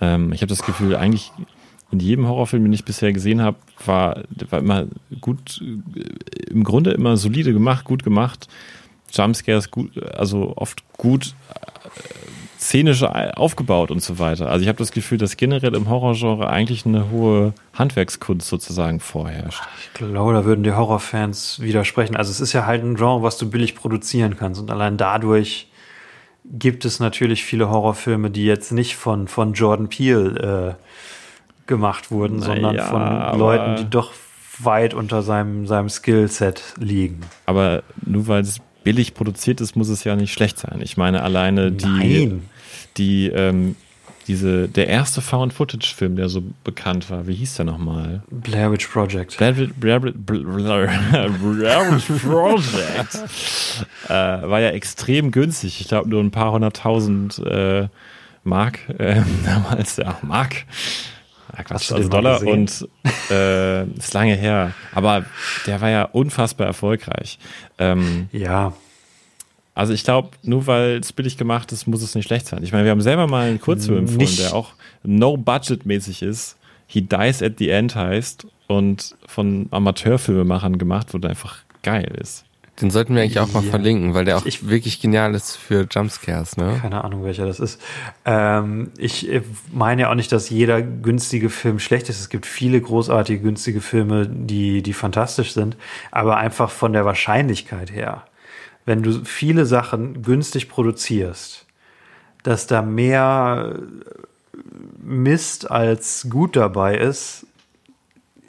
Ähm, 0.00 0.32
ich 0.32 0.40
habe 0.40 0.48
das 0.48 0.62
Gefühl, 0.62 0.94
eigentlich 0.94 1.32
in 1.92 2.00
jedem 2.00 2.26
Horrorfilm, 2.26 2.64
den 2.64 2.72
ich 2.72 2.84
bisher 2.84 3.12
gesehen 3.12 3.40
habe, 3.42 3.56
war, 3.84 4.22
war 4.50 4.58
immer 4.58 4.86
gut, 5.20 5.62
äh, 5.62 6.50
im 6.50 6.64
Grunde 6.64 6.90
immer 6.92 7.16
solide 7.16 7.52
gemacht, 7.52 7.84
gut 7.84 8.02
gemacht. 8.02 8.48
Jumpscares 9.12 9.70
gut, 9.70 10.02
also 10.14 10.54
oft 10.56 10.82
gut 10.96 11.34
äh, 11.54 12.00
szenisch 12.58 13.02
aufgebaut 13.02 13.90
und 13.90 14.02
so 14.02 14.18
weiter. 14.18 14.50
Also 14.50 14.62
ich 14.62 14.68
habe 14.68 14.78
das 14.78 14.90
Gefühl, 14.90 15.18
dass 15.18 15.36
generell 15.36 15.74
im 15.74 15.88
Horrorgenre 15.88 16.48
eigentlich 16.48 16.86
eine 16.86 17.10
hohe 17.10 17.52
Handwerkskunst 17.74 18.48
sozusagen 18.48 18.98
vorherrscht. 18.98 19.62
Ich 19.84 19.92
glaube, 19.94 20.32
da 20.32 20.44
würden 20.44 20.64
die 20.64 20.72
Horrorfans 20.72 21.60
widersprechen. 21.60 22.16
Also 22.16 22.30
es 22.30 22.40
ist 22.40 22.52
ja 22.52 22.66
halt 22.66 22.82
ein 22.82 22.96
Genre, 22.96 23.22
was 23.22 23.38
du 23.38 23.48
billig 23.48 23.76
produzieren 23.76 24.36
kannst 24.36 24.60
und 24.60 24.70
allein 24.70 24.96
dadurch 24.96 25.68
gibt 26.44 26.84
es 26.84 27.00
natürlich 27.00 27.44
viele 27.44 27.68
Horrorfilme, 27.68 28.30
die 28.30 28.44
jetzt 28.44 28.72
nicht 28.72 28.96
von, 28.96 29.28
von 29.28 29.52
Jordan 29.52 29.88
Peele 29.88 30.76
äh, 30.78 30.86
gemacht 31.66 32.10
wurden, 32.10 32.38
Na 32.38 32.46
sondern 32.46 32.74
ja, 32.74 32.84
von 32.84 33.38
Leuten, 33.38 33.76
die 33.76 33.90
doch 33.90 34.12
weit 34.58 34.94
unter 34.94 35.22
seinem, 35.22 35.66
seinem 35.66 35.88
Skillset 35.88 36.62
liegen. 36.78 37.20
Aber 37.44 37.82
nur 38.04 38.26
weil 38.28 38.42
es 38.42 38.60
billig 38.84 39.14
produziert 39.14 39.60
ist, 39.60 39.76
muss 39.76 39.88
es 39.88 40.04
ja 40.04 40.16
nicht 40.16 40.32
schlecht 40.32 40.58
sein. 40.58 40.80
Ich 40.80 40.96
meine, 40.96 41.22
alleine 41.22 41.72
die, 41.72 41.86
Nein. 41.86 42.48
die, 42.96 43.26
ähm, 43.26 43.76
diese, 44.28 44.68
der 44.68 44.88
erste 44.88 45.20
Found-Footage-Film, 45.20 46.16
der 46.16 46.28
so 46.28 46.42
bekannt 46.64 47.10
war, 47.10 47.26
wie 47.26 47.34
hieß 47.34 47.56
der 47.56 47.64
nochmal? 47.64 48.22
Blair 48.30 48.72
Witch 48.72 48.86
Project. 48.86 49.36
Blair, 49.36 49.52
Blair, 49.52 50.00
Blair, 50.00 50.14
Blair, 50.14 51.28
Blair 51.30 51.92
Witch 51.92 52.22
Project 52.22 53.24
äh, 54.08 54.10
war 54.10 54.60
ja 54.60 54.70
extrem 54.70 55.30
günstig. 55.30 55.80
Ich 55.80 55.88
glaube 55.88 56.08
nur 56.08 56.22
ein 56.22 56.30
paar 56.30 56.52
hunderttausend 56.52 57.38
äh, 57.40 57.88
Mark 58.42 58.88
äh, 58.98 59.22
damals, 59.44 59.96
ja, 59.96 60.18
Mark. 60.22 60.64
Ja, 61.56 61.62
Quatsch, 61.64 61.72
Hast 61.82 61.90
du 61.90 61.94
also 61.96 62.08
Dollar 62.08 62.42
und 62.42 62.88
äh, 63.30 63.84
ist 63.84 64.12
lange 64.14 64.34
her. 64.34 64.72
Aber 64.94 65.24
der 65.66 65.80
war 65.80 65.90
ja 65.90 66.02
unfassbar 66.04 66.66
erfolgreich. 66.66 67.38
Ähm, 67.78 68.28
Ja, 68.32 68.72
also 69.74 69.92
ich 69.92 70.04
glaube, 70.04 70.30
nur 70.42 70.66
weil 70.66 70.96
es 70.98 71.12
billig 71.12 71.36
gemacht 71.36 71.70
ist, 71.72 71.86
muss 71.86 72.02
es 72.02 72.14
nicht 72.14 72.26
schlecht 72.26 72.46
sein. 72.46 72.62
Ich 72.62 72.72
meine, 72.72 72.84
wir 72.84 72.90
haben 72.90 73.02
selber 73.02 73.26
mal 73.26 73.48
einen 73.48 73.60
Kurzfilm 73.60 73.98
empfohlen, 74.00 74.18
Nicht- 74.20 74.38
der 74.40 74.54
auch 74.54 74.72
no-budget-mäßig 75.02 76.22
ist. 76.22 76.56
He 76.86 77.02
Dies 77.02 77.42
at 77.42 77.54
the 77.58 77.68
End 77.68 77.94
heißt 77.94 78.46
und 78.68 79.14
von 79.26 79.66
Amateurfilmemachern 79.70 80.78
gemacht 80.78 81.12
wurde, 81.14 81.28
einfach 81.28 81.58
geil 81.82 82.10
ist. 82.20 82.45
Den 82.80 82.90
sollten 82.90 83.14
wir 83.14 83.22
eigentlich 83.22 83.38
auch 83.40 83.52
mal 83.54 83.64
Ja. 83.64 83.70
verlinken, 83.70 84.12
weil 84.12 84.26
der 84.26 84.36
auch 84.36 84.44
Ich- 84.44 84.68
wirklich 84.68 85.00
genial 85.00 85.34
ist 85.34 85.56
für 85.56 85.86
Jumpscares, 85.90 86.58
ne? 86.58 86.78
keine 86.82 87.02
Ahnung, 87.04 87.24
welcher 87.24 87.46
das 87.46 87.58
ist. 87.58 87.80
Ähm, 88.26 88.90
ich 88.98 89.30
äh, 89.32 89.42
meine 89.72 90.02
ja 90.02 90.10
auch 90.10 90.14
nicht, 90.14 90.30
dass 90.30 90.50
jeder 90.50 90.82
günstige 90.82 91.48
Film 91.48 91.78
schlecht 91.78 92.10
ist. 92.10 92.20
Es 92.20 92.28
gibt 92.28 92.44
viele 92.44 92.78
großartige 92.80 93.40
günstige 93.40 93.80
Filme, 93.80 94.26
die, 94.28 94.82
die 94.82 94.92
fantastisch 94.92 95.52
sind, 95.52 95.76
aber 96.10 96.36
einfach 96.36 96.70
von 96.70 96.92
der 96.92 97.06
Wahrscheinlichkeit 97.06 97.90
her. 97.90 98.24
Wenn 98.84 99.02
du 99.02 99.24
viele 99.24 99.64
Sachen 99.64 100.22
günstig 100.22 100.68
produzierst, 100.68 101.64
dass 102.42 102.66
da 102.66 102.82
mehr 102.82 103.76
Mist 105.02 105.70
als 105.70 106.26
gut 106.28 106.56
dabei 106.56 106.96
ist, 106.96 107.46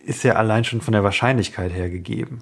ist 0.05 0.23
ja 0.23 0.33
allein 0.33 0.63
schon 0.63 0.81
von 0.81 0.91
der 0.91 1.03
Wahrscheinlichkeit 1.03 1.71
her 1.73 1.89
gegeben. 1.89 2.41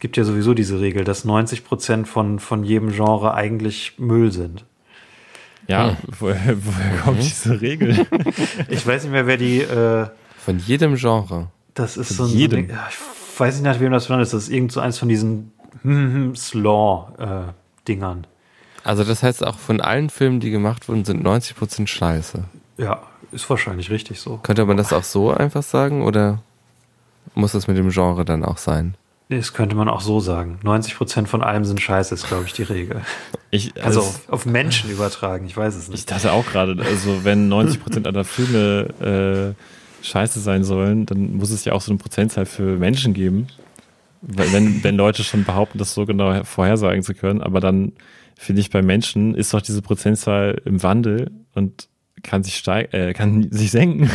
Es 0.00 0.02
gibt 0.02 0.16
ja 0.16 0.24
sowieso 0.24 0.54
diese 0.54 0.80
Regel, 0.80 1.04
dass 1.04 1.26
90 1.26 1.62
Prozent 1.62 2.08
von, 2.08 2.38
von 2.38 2.64
jedem 2.64 2.90
Genre 2.90 3.34
eigentlich 3.34 3.98
Müll 3.98 4.32
sind. 4.32 4.64
Ja, 5.66 5.98
woher, 6.18 6.56
woher 6.64 6.96
kommt 7.04 7.22
diese 7.22 7.60
Regel? 7.60 8.06
Ich 8.70 8.86
weiß 8.86 9.02
nicht 9.02 9.12
mehr, 9.12 9.26
wer 9.26 9.36
die, 9.36 9.60
äh, 9.60 10.06
Von 10.38 10.58
jedem 10.58 10.94
Genre. 10.96 11.48
das 11.74 11.98
ist 11.98 12.16
Von 12.16 12.28
so 12.28 12.32
ein, 12.32 12.38
jedem. 12.38 12.66
So 12.66 12.72
eine, 12.72 12.82
ich 12.88 13.38
weiß 13.40 13.54
nicht, 13.56 13.64
nach 13.64 13.78
wem 13.78 13.92
das 13.92 14.06
benannt 14.06 14.22
ist. 14.22 14.32
Das 14.32 14.44
ist 14.44 14.48
irgend 14.48 14.72
so 14.72 14.80
eins 14.80 14.96
von 14.98 15.10
diesen 15.10 15.52
Slaw-Dingern. 16.34 18.26
Also 18.82 19.04
das 19.04 19.22
heißt 19.22 19.46
auch 19.46 19.58
von 19.58 19.82
allen 19.82 20.08
Filmen, 20.08 20.40
die 20.40 20.50
gemacht 20.50 20.88
wurden, 20.88 21.04
sind 21.04 21.22
90% 21.26 21.86
scheiße. 21.86 22.44
ja, 22.78 23.02
ist 23.32 23.50
wahrscheinlich 23.50 23.90
richtig 23.90 24.18
so. 24.18 24.38
Könnte 24.38 24.64
man 24.64 24.78
das 24.78 24.94
auch 24.94 25.04
so 25.04 25.30
einfach 25.30 25.62
sagen 25.62 26.02
oder 26.02 26.42
muss 27.34 27.52
das 27.52 27.68
mit 27.68 27.76
dem 27.76 27.90
Genre 27.90 28.24
dann 28.24 28.46
auch 28.46 28.56
sein? 28.56 28.94
Das 29.30 29.52
könnte 29.52 29.76
man 29.76 29.88
auch 29.88 30.00
so 30.00 30.18
sagen. 30.20 30.58
90 30.64 30.96
Prozent 30.96 31.28
von 31.28 31.42
allem 31.42 31.64
sind 31.64 31.80
scheiße, 31.80 32.12
ist, 32.14 32.26
glaube 32.26 32.44
ich, 32.46 32.52
die 32.52 32.64
Regel. 32.64 33.00
Ich, 33.50 33.72
Also 33.82 34.00
es- 34.00 34.06
auf, 34.06 34.28
auf 34.28 34.46
Menschen 34.46 34.90
übertragen, 34.90 35.46
ich 35.46 35.56
weiß 35.56 35.76
es 35.76 35.84
Ich 35.84 35.90
nicht. 35.90 36.10
dachte 36.10 36.32
auch 36.32 36.44
gerade, 36.46 36.76
also 36.84 37.24
wenn 37.24 37.48
90% 37.48 38.06
aller 38.06 38.24
Filme 38.24 39.54
äh, 39.54 40.04
scheiße 40.04 40.40
sein 40.40 40.64
sollen, 40.64 41.06
dann 41.06 41.36
muss 41.36 41.50
es 41.50 41.64
ja 41.64 41.72
auch 41.74 41.80
so 41.80 41.92
eine 41.92 41.98
Prozentzahl 41.98 42.44
für 42.44 42.76
Menschen 42.76 43.14
geben. 43.14 43.46
Wenn, 44.22 44.82
wenn 44.82 44.96
Leute 44.96 45.22
schon 45.24 45.44
behaupten, 45.44 45.78
das 45.78 45.94
so 45.94 46.04
genau 46.06 46.42
vorhersagen 46.44 47.02
zu 47.02 47.14
können, 47.14 47.40
aber 47.40 47.60
dann 47.60 47.92
finde 48.36 48.60
ich, 48.60 48.70
bei 48.70 48.82
Menschen 48.82 49.34
ist 49.34 49.54
doch 49.54 49.62
diese 49.62 49.80
Prozentzahl 49.80 50.60
im 50.64 50.82
Wandel 50.82 51.30
und 51.54 51.88
kann 52.22 52.42
sich 52.42 52.56
steig 52.56 52.92
äh, 52.92 53.12
kann 53.14 53.50
sich 53.52 53.70
senken. 53.70 54.10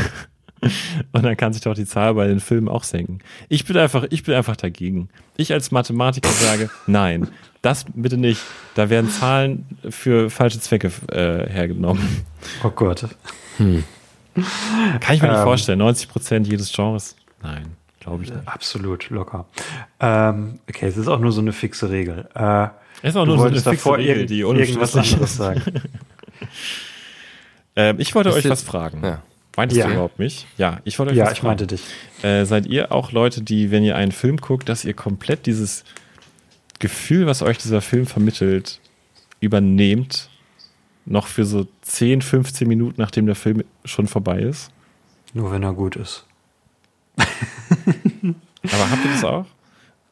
Und 1.12 1.24
dann 1.24 1.38
kann 1.38 1.54
sich 1.54 1.62
doch 1.62 1.76
die 1.76 1.86
Zahl 1.86 2.14
bei 2.16 2.28
den 2.28 2.40
Filmen 2.40 2.68
auch 2.70 2.84
senken. 2.84 3.20
Ich 3.50 3.66
bin 3.66 3.78
einfach, 3.78 4.06
ich 4.10 4.24
bin 4.24 4.34
einfach 4.36 4.56
dagegen. 4.56 5.10
Ich 5.38 5.52
als 5.54 5.70
Mathematiker 5.72 6.30
sage, 6.30 6.70
nein, 6.88 7.28
das 7.62 7.86
bitte 7.94 8.18
nicht. 8.18 8.42
Da 8.76 8.90
werden 8.90 9.10
Zahlen 9.10 9.66
für 9.90 10.30
falsche 10.30 10.60
Zwecke 10.60 10.92
äh, 11.12 11.50
hergenommen. 11.50 12.26
Oh 12.64 12.70
Gott. 12.70 13.06
Kann 13.58 13.84
ich 14.36 15.22
mir 15.22 15.28
nicht 15.30 15.38
Ähm. 15.38 15.44
vorstellen. 15.44 15.80
90 15.80 16.08
Prozent 16.10 16.48
jedes 16.48 16.72
Genres? 16.74 17.16
Nein, 17.44 17.68
glaube 18.00 18.24
ich 18.24 18.32
nicht. 18.32 18.48
Absolut, 18.48 19.10
locker. 19.10 19.46
Ähm, 20.00 20.60
okay, 20.70 20.88
es 20.88 20.98
ist 20.98 21.08
auch 21.08 21.20
nur 21.20 21.32
so 21.32 21.42
eine 21.42 21.54
fixe 21.54 21.90
Regel. 21.90 22.28
Äh, 22.34 22.68
Ist 23.04 23.16
auch 23.18 23.26
nur 23.26 23.38
so 23.38 23.46
eine 23.46 23.60
fixe 23.60 23.98
Regel, 23.98 24.26
die 24.26 24.40
irgendwas 24.40 24.96
anderes 24.96 25.22
ist. 25.32 25.38
sagen. 25.38 25.62
Ähm, 27.78 28.00
ich 28.00 28.16
wollte 28.16 28.30
Ist 28.30 28.36
euch 28.38 28.44
jetzt- 28.46 28.52
was 28.52 28.64
fragen. 28.64 29.02
Ja. 29.04 29.22
Meintest 29.58 29.80
Ja. 29.80 29.88
du 29.88 29.94
überhaupt 29.94 30.20
mich? 30.20 30.46
Ja, 30.58 30.80
ich 30.84 31.00
wollte 31.00 31.12
euch 31.14 31.18
Ja, 31.18 31.26
was 31.26 31.34
ich 31.34 31.40
fragen. 31.40 31.48
meinte 31.50 31.68
dich. 31.68 31.82
Äh, 32.24 32.46
seid 32.46 32.66
ihr 32.66 32.92
auch 32.92 33.12
Leute, 33.12 33.42
die, 33.42 33.72
wenn 33.72 33.84
ihr 33.84 33.96
einen 33.96 34.12
Film 34.12 34.38
guckt, 34.38 34.68
dass 34.70 34.84
ihr 34.86 34.94
komplett 34.94 35.46
dieses 35.46 35.84
Gefühl, 36.80 37.26
was 37.26 37.42
euch 37.42 37.58
dieser 37.58 37.82
Film 37.82 38.06
vermittelt, 38.06 38.80
übernehmt, 39.40 40.30
noch 41.06 41.28
für 41.28 41.46
so 41.46 41.68
10, 41.84 42.22
15 42.22 42.68
Minuten, 42.68 42.96
nachdem 43.00 43.28
der 43.28 43.36
Film 43.36 43.64
schon 43.86 44.08
vorbei 44.08 44.40
ist? 44.40 44.72
Nur 45.34 45.52
wenn 45.52 45.64
er 45.64 45.74
gut 45.74 45.96
ist. 45.96 46.26
Aber 47.18 48.90
habt 48.92 49.06
ihr 49.06 49.12
das 49.12 49.24
auch? 49.24 49.46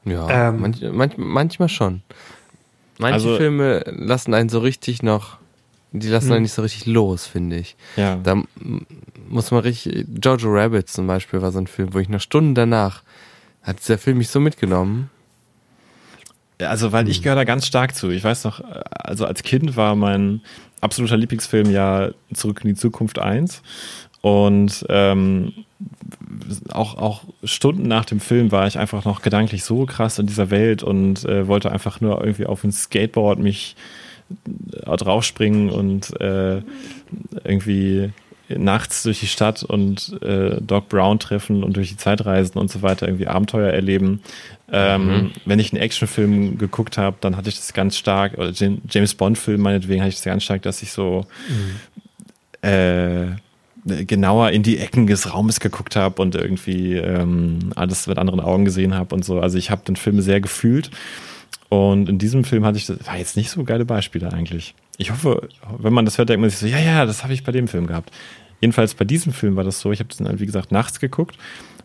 Ja, 0.06 0.50
Ähm. 0.50 0.62
manch, 0.62 0.82
manch, 0.82 1.14
manchmal 1.18 1.70
schon. 1.70 2.02
Manche 3.00 3.14
Also- 3.16 3.38
Filme 3.38 3.84
lassen 3.88 4.34
einen 4.34 4.50
so 4.50 4.60
richtig 4.60 5.02
noch, 5.02 5.38
die 6.02 6.10
lassen 6.10 6.28
Hm. 6.28 6.34
einen 6.34 6.42
nicht 6.44 6.54
so 6.54 6.62
richtig 6.62 6.86
los, 6.86 7.26
finde 7.26 7.58
ich. 7.58 7.76
Ja. 7.96 8.16
Da 8.16 8.42
muss 9.30 9.52
man 9.52 9.62
richtig, 9.62 10.06
Jojo 10.24 10.50
Rabbit 10.50 10.90
zum 10.90 11.08
Beispiel 11.08 11.42
war 11.42 11.52
so 11.52 11.60
ein 11.60 11.68
Film, 11.68 11.94
wo 11.94 12.00
ich 12.00 12.10
noch 12.10 12.20
Stunden 12.20 12.56
danach, 12.56 13.04
hat 13.62 13.80
dieser 13.80 13.98
Film 13.98 14.18
mich 14.18 14.30
so 14.30 14.40
mitgenommen. 14.40 15.10
Also, 16.60 16.92
weil 16.92 17.10
ich 17.10 17.22
gehöre 17.22 17.36
da 17.36 17.44
ganz 17.44 17.66
stark 17.66 17.96
zu. 17.96 18.10
Ich 18.10 18.24
weiß 18.24 18.44
noch, 18.44 18.62
also 18.92 19.26
als 19.26 19.44
Kind 19.44 19.76
war 19.76 19.96
mein 19.96 20.42
absoluter 20.82 21.18
Lieblingsfilm 21.18 21.70
ja 21.70 22.12
Zurück 22.34 22.62
in 22.64 22.70
die 22.70 22.76
Zukunft 22.76 23.20
1. 23.20 23.62
Und 24.22 24.86
ähm, 24.90 25.52
auch, 26.72 26.96
auch 26.96 27.24
Stunden 27.44 27.88
nach 27.88 28.06
dem 28.06 28.20
Film 28.20 28.52
war 28.52 28.68
ich 28.68 28.78
einfach 28.80 29.04
noch 29.04 29.22
gedanklich 29.22 29.64
so 29.64 29.86
krass 29.86 30.20
in 30.20 30.28
dieser 30.28 30.50
Welt 30.50 30.82
und 30.82 31.26
äh, 31.26 31.48
wollte 31.48 31.72
einfach 31.72 32.00
nur 32.00 32.22
irgendwie 32.24 32.46
auf 32.46 32.64
ein 32.64 32.72
Skateboard 32.72 33.40
mich 33.40 33.76
draufspringen 34.86 35.70
und 35.70 36.20
äh, 36.22 36.62
irgendwie 37.44 38.12
nachts 38.50 39.04
durch 39.04 39.22
die 39.22 39.28
Stadt 39.28 39.64
und 39.64 40.22
äh, 40.22 40.60
Doc 40.62 40.90
Brown 40.90 41.18
treffen 41.18 41.64
und 41.64 41.76
durch 41.78 41.90
die 41.90 41.98
Zeit 41.98 42.26
reisen 42.26 42.58
und 42.58 42.70
so 42.70 42.82
weiter, 42.82 43.08
irgendwie 43.08 43.28
Abenteuer 43.28 43.72
erleben. 43.72 44.22
Ähm, 44.72 45.32
Wenn 45.46 45.60
ich 45.60 45.72
einen 45.72 45.82
Actionfilm 45.82 46.58
geguckt 46.58 46.98
habe, 46.98 47.16
dann 47.22 47.38
hatte 47.38 47.50
ich 47.50 47.56
das 47.56 47.74
ganz 47.74 47.98
stark, 47.98 48.38
oder 48.38 48.52
Jam- 48.52 48.82
James 48.90 49.16
Bond-Film 49.16 49.62
meinetwegen 49.62 50.02
hatte 50.02 50.10
ich 50.10 50.16
das 50.16 50.26
ganz 50.26 50.44
stark, 50.44 50.62
dass 50.64 50.84
ich 50.84 50.92
so 50.92 51.26
äh, 52.62 53.28
genauer 53.86 54.52
in 54.52 54.64
die 54.64 54.78
Ecken 54.78 55.08
des 55.08 55.34
Raumes 55.34 55.60
geguckt 55.60 55.96
habe 55.96 56.22
und 56.22 56.36
irgendwie 56.36 56.96
ähm, 56.96 57.72
alles 57.76 58.08
mit 58.08 58.18
anderen 58.18 58.40
Augen 58.40 58.66
gesehen 58.66 58.94
habe 58.94 59.16
und 59.16 59.26
so. 59.26 59.40
Also 59.40 59.58
ich 59.58 59.72
habe 59.72 59.84
den 59.86 59.96
Film 59.96 60.22
sehr 60.22 60.42
gefühlt. 60.42 60.92
Und 61.74 62.08
in 62.08 62.20
diesem 62.20 62.44
Film 62.44 62.66
hatte 62.66 62.78
ich, 62.78 62.86
das 62.86 63.08
war 63.08 63.18
jetzt 63.18 63.36
nicht 63.36 63.50
so 63.50 63.64
geile 63.64 63.84
Beispiele 63.84 64.32
eigentlich. 64.32 64.76
Ich 65.00 65.10
hoffe, 65.10 65.50
wenn 65.80 65.92
man 65.92 66.06
das 66.06 66.20
hört, 66.20 66.30
denkt 66.30 66.42
man 66.42 66.52
sich 66.52 66.60
so, 66.60 66.68
ja, 66.68 66.78
ja, 66.78 67.08
das 67.08 67.24
habe 67.24 67.34
ich 67.34 67.44
bei 67.44 67.52
dem 67.52 67.68
Film 67.68 67.88
gehabt. 67.88 68.12
Jedenfalls 68.62 68.94
bei 68.94 69.06
diesem 69.06 69.34
Film 69.34 69.56
war 69.56 69.64
das 69.64 69.80
so, 69.80 69.92
ich 69.92 70.00
habe 70.00 70.14
den, 70.14 70.40
wie 70.40 70.46
gesagt, 70.46 70.72
nachts 70.72 71.00
geguckt, 71.00 71.36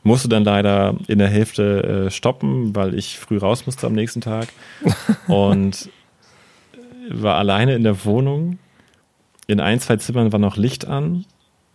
musste 0.02 0.28
dann 0.28 0.44
leider 0.44 0.94
in 1.06 1.18
der 1.18 1.28
Hälfte 1.28 2.06
äh, 2.06 2.10
stoppen, 2.10 2.76
weil 2.76 2.92
ich 2.92 3.18
früh 3.18 3.38
raus 3.38 3.64
musste 3.64 3.86
am 3.86 3.94
nächsten 3.94 4.20
Tag 4.20 4.48
und 5.26 5.88
war 7.08 7.36
alleine 7.36 7.74
in 7.74 7.82
der 7.82 8.04
Wohnung. 8.04 8.58
In 9.46 9.58
ein, 9.58 9.80
zwei 9.80 9.96
Zimmern 9.96 10.32
war 10.32 10.38
noch 10.38 10.58
Licht 10.58 10.86
an 10.86 11.24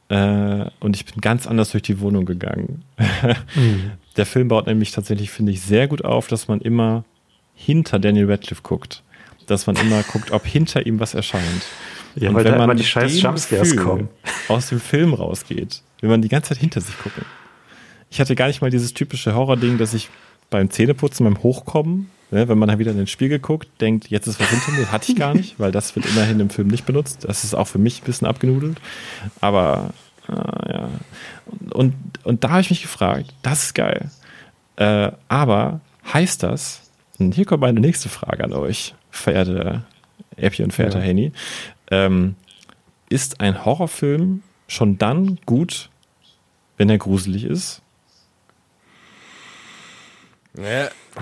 äh, 0.09 0.65
und 0.79 0.95
ich 0.95 1.05
bin 1.05 1.19
ganz 1.19 1.47
anders 1.47 1.71
durch 1.71 1.81
die 1.81 1.99
Wohnung 1.99 2.25
gegangen. 2.25 2.83
Der 4.17 4.27
Film 4.27 4.49
baut 4.49 4.67
nämlich 4.67 4.91
tatsächlich, 4.91 5.31
finde 5.31 5.51
ich, 5.51 5.61
sehr 5.61 5.87
gut 5.87 6.05
auf, 6.05 6.27
dass 6.27 6.47
man 6.47 6.61
immer 6.61 7.03
hinter 7.55 7.99
Daniel 7.99 8.29
Radcliffe 8.29 8.61
guckt. 8.61 9.03
Dass 9.47 9.67
man 9.67 9.75
immer 9.75 10.03
guckt, 10.03 10.31
ob 10.31 10.45
hinter 10.45 10.85
ihm 10.85 10.99
was 10.99 11.13
erscheint. 11.13 11.63
Ja, 12.15 12.29
Und 12.29 12.35
weil 12.35 12.45
wenn 12.45 12.53
da 12.53 12.57
man 12.59 12.69
immer 12.69 12.75
die 12.75 12.85
scheiß 12.85 13.21
Jumpscares 13.21 13.75
kommen. 13.75 14.09
Aus 14.47 14.69
dem 14.69 14.79
Film 14.79 15.13
rausgeht, 15.13 15.81
will 16.01 16.09
man 16.09 16.21
die 16.21 16.29
ganze 16.29 16.49
Zeit 16.49 16.59
hinter 16.59 16.81
sich 16.81 16.97
gucken. 16.97 17.25
Ich 18.09 18.19
hatte 18.19 18.35
gar 18.35 18.47
nicht 18.47 18.61
mal 18.61 18.69
dieses 18.69 18.93
typische 18.93 19.33
Horror-Ding, 19.33 19.77
dass 19.77 19.93
ich 19.93 20.09
beim 20.49 20.69
Zähneputzen, 20.69 21.25
beim 21.25 21.41
Hochkommen, 21.41 22.11
ne, 22.29 22.47
wenn 22.47 22.59
man 22.59 22.69
dann 22.69 22.77
wieder 22.77 22.91
in 22.91 22.97
den 22.97 23.07
Spiegel 23.07 23.39
guguckt, 23.39 23.69
denkt, 23.81 24.09
jetzt 24.09 24.27
ist 24.27 24.39
was 24.39 24.49
hinter 24.49 24.71
mir. 24.71 24.91
Hatte 24.91 25.11
ich 25.11 25.17
gar 25.17 25.33
nicht, 25.33 25.59
weil 25.59 25.71
das 25.71 25.95
wird 25.95 26.05
immerhin 26.05 26.39
im 26.39 26.51
Film 26.51 26.67
nicht 26.67 26.85
benutzt. 26.85 27.25
Das 27.27 27.43
ist 27.43 27.55
auch 27.55 27.67
für 27.67 27.79
mich 27.79 28.01
ein 28.01 28.05
bisschen 28.05 28.27
abgenudelt. 28.27 28.77
Aber 29.41 29.93
ah, 30.27 30.71
ja. 30.71 30.89
Und, 31.45 31.73
und, 31.73 31.93
und 32.23 32.43
da 32.43 32.51
habe 32.51 32.61
ich 32.61 32.69
mich 32.69 32.83
gefragt, 32.83 33.33
das 33.41 33.63
ist 33.63 33.73
geil. 33.73 34.11
Äh, 34.75 35.11
aber 35.27 35.81
heißt 36.13 36.43
das, 36.43 36.82
und 37.25 37.35
hier 37.35 37.45
kommt 37.45 37.61
meine 37.61 37.79
nächste 37.79 38.09
Frage 38.09 38.43
an 38.43 38.53
euch, 38.53 38.95
verehrte 39.11 39.83
Epi 40.35 40.63
und 40.63 40.71
verehrter 40.71 40.99
Ja. 40.99 41.05
Henny, 41.05 41.31
ähm, 41.91 42.35
ist 43.09 43.41
ein 43.41 43.65
Horrorfilm 43.65 44.41
schon 44.67 44.97
dann 44.97 45.39
gut, 45.45 45.89
wenn 46.77 46.89
er 46.89 46.97
gruselig 46.97 47.43
ist? 47.43 47.81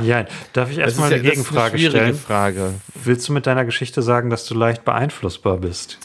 Ja, 0.02 0.26
darf 0.54 0.72
ich 0.72 0.78
erstmal 0.78 1.10
ja, 1.10 1.16
eine 1.16 1.24
eine 1.24 1.30
Gegenfrage 1.30 1.78
schwierige 1.78 1.98
stellen? 1.98 2.16
Frage. 2.16 2.74
Willst 3.04 3.28
du 3.30 3.34
mit 3.34 3.46
deiner 3.48 3.66
Geschichte 3.66 4.02
sagen, 4.02 4.30
dass 4.30 4.46
du 4.46 4.56
leicht 4.56 4.84
beeinflussbar 4.84 5.58
bist? 5.58 6.00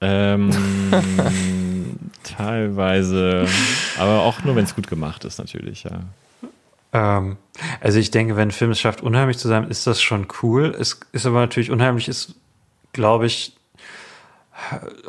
Ähm, 0.00 0.50
teilweise, 2.24 3.46
aber 3.98 4.22
auch 4.22 4.42
nur, 4.42 4.56
wenn 4.56 4.64
es 4.64 4.74
gut 4.74 4.88
gemacht 4.88 5.24
ist, 5.24 5.38
natürlich, 5.38 5.84
ja. 5.84 6.02
Ähm, 6.92 7.36
also 7.80 7.98
ich 7.98 8.10
denke, 8.10 8.36
wenn 8.36 8.48
ein 8.48 8.52
Film 8.52 8.70
es 8.70 8.80
schafft, 8.80 9.02
unheimlich 9.02 9.38
zu 9.38 9.48
sein, 9.48 9.68
ist 9.68 9.86
das 9.86 10.02
schon 10.02 10.26
cool. 10.42 10.74
Es 10.78 11.00
ist 11.12 11.26
aber 11.26 11.40
natürlich 11.40 11.70
unheimlich, 11.70 12.08
ist, 12.08 12.34
glaube 12.92 13.26
ich, 13.26 13.56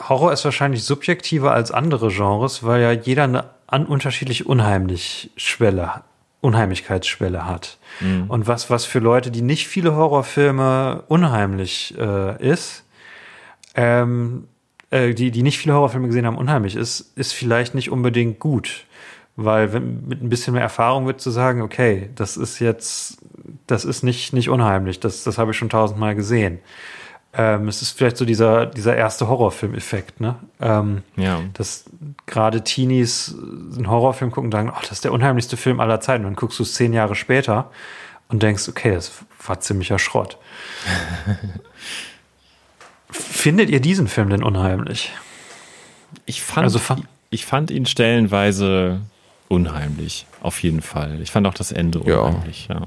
Horror 0.10 0.34
ist 0.34 0.45
wahrscheinlich 0.45 0.84
subjektiver 0.84 1.53
als 1.53 1.72
andere 1.72 2.10
Genres, 2.10 2.64
weil 2.64 2.81
ja 2.81 2.91
jeder 2.91 3.26
eine 3.26 3.49
an 3.68 3.85
unterschiedliche 3.85 4.43
unheimlich 4.45 5.31
Schwelle, 5.35 6.03
Unheimlichkeitsschwelle 6.41 7.45
hat. 7.45 7.77
Und 8.27 8.47
was, 8.47 8.69
was 8.69 8.85
für 8.85 8.99
Leute, 8.99 9.31
die 9.31 9.41
nicht 9.41 9.68
viele 9.68 9.95
Horrorfilme 9.95 11.03
unheimlich 11.07 11.95
äh, 11.97 12.41
ist, 12.43 12.84
ähm, 13.76 14.47
äh, 14.91 15.14
die, 15.14 15.31
die 15.31 15.41
nicht 15.41 15.57
viele 15.57 15.73
Horrorfilme 15.73 16.07
gesehen 16.07 16.26
haben, 16.26 16.38
unheimlich 16.38 16.76
ist, 16.76 17.18
ist 17.18 17.34
vielleicht 17.34 17.73
nicht 17.73 17.89
unbedingt 17.89 18.39
gut. 18.39 18.85
Weil 19.35 19.73
wenn, 19.73 20.07
mit 20.07 20.22
ein 20.22 20.30
bisschen 20.30 20.53
mehr 20.53 20.61
Erfahrung 20.61 21.07
wird 21.07 21.19
zu 21.19 21.31
sagen, 21.31 21.61
okay, 21.61 22.10
das 22.15 22.38
ist 22.38 22.60
jetzt, 22.60 23.18
das 23.68 23.84
ist 23.84 24.03
nicht, 24.03 24.31
nicht 24.34 24.49
unheimlich, 24.49 24.99
das, 24.99 25.23
das 25.23 25.38
habe 25.39 25.51
ich 25.51 25.57
schon 25.57 25.69
tausendmal 25.69 26.14
gesehen. 26.15 26.60
Ähm, 27.35 27.68
es 27.68 27.81
ist 27.81 27.97
vielleicht 27.97 28.18
so 28.18 28.26
dieser, 28.26 28.68
dieser 28.68 28.95
erste 28.95 29.27
Horrorfilm-Effekt, 29.27 30.22
ne? 30.22 30.35
Ähm, 30.61 31.01
Ja. 31.15 31.41
dass 31.53 31.85
gerade 32.27 32.64
Teenies 32.64 33.35
einen 33.76 33.89
Horrorfilm 33.89 34.30
gucken 34.30 34.49
und 34.49 34.51
sagen, 34.51 34.69
oh, 34.72 34.80
das 34.81 34.91
ist 34.91 35.03
der 35.03 35.14
unheimlichste 35.14 35.57
Film 35.57 35.80
aller 35.80 35.99
Zeiten. 35.99 36.26
Und 36.26 36.34
dann 36.34 36.35
guckst 36.35 36.60
du 36.60 36.64
es 36.64 36.76
zehn 36.76 36.93
Jahre 36.93 37.15
später 37.15 37.72
und 38.30 38.43
denkst, 38.43 38.69
okay, 38.69 38.93
das 38.93 39.11
war 39.47 39.60
ziemlicher 39.60 39.97
Schrott. 39.97 40.38
Findet 43.10 43.69
ihr 43.69 43.80
diesen 43.80 44.07
Film 44.07 44.30
denn 44.30 44.43
unheimlich? 44.43 45.11
Ich 46.26 46.41
fand, 46.41 46.65
Also 46.65 46.80
ich 47.30 47.45
fand 47.45 47.72
ihn 47.72 47.85
stellenweise 47.85 49.01
unheimlich, 49.49 50.26
auf 50.41 50.61
jeden 50.64 50.82
Fall. 50.82 51.22
Ich 51.22 51.32
fand 51.32 51.45
auch 51.48 51.53
das 51.53 51.72
Ende 51.72 52.02
Ja. 52.06 52.20
unheimlich, 52.22 52.68
ja. 52.70 52.86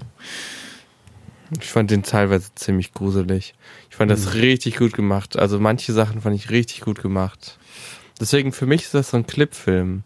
Ich 1.61 1.69
fand 1.69 1.91
den 1.93 2.03
teilweise 2.03 2.53
ziemlich 2.57 2.93
gruselig. 2.93 3.55
Ich 3.91 3.97
fand 3.97 4.11
das 4.11 4.35
richtig 4.35 4.77
gut 4.77 4.93
gemacht. 4.95 5.37
Also 5.39 5.61
manche 5.61 5.93
Sachen 5.93 6.20
fand 6.20 6.35
ich 6.35 6.51
richtig 6.51 6.81
gut 6.81 7.01
gemacht. 7.01 7.59
Deswegen 8.20 8.51
für 8.53 8.66
mich 8.66 8.83
ist 8.83 8.95
das 8.95 9.11
so 9.11 9.16
ein 9.16 9.27
Clipfilm. 9.27 10.03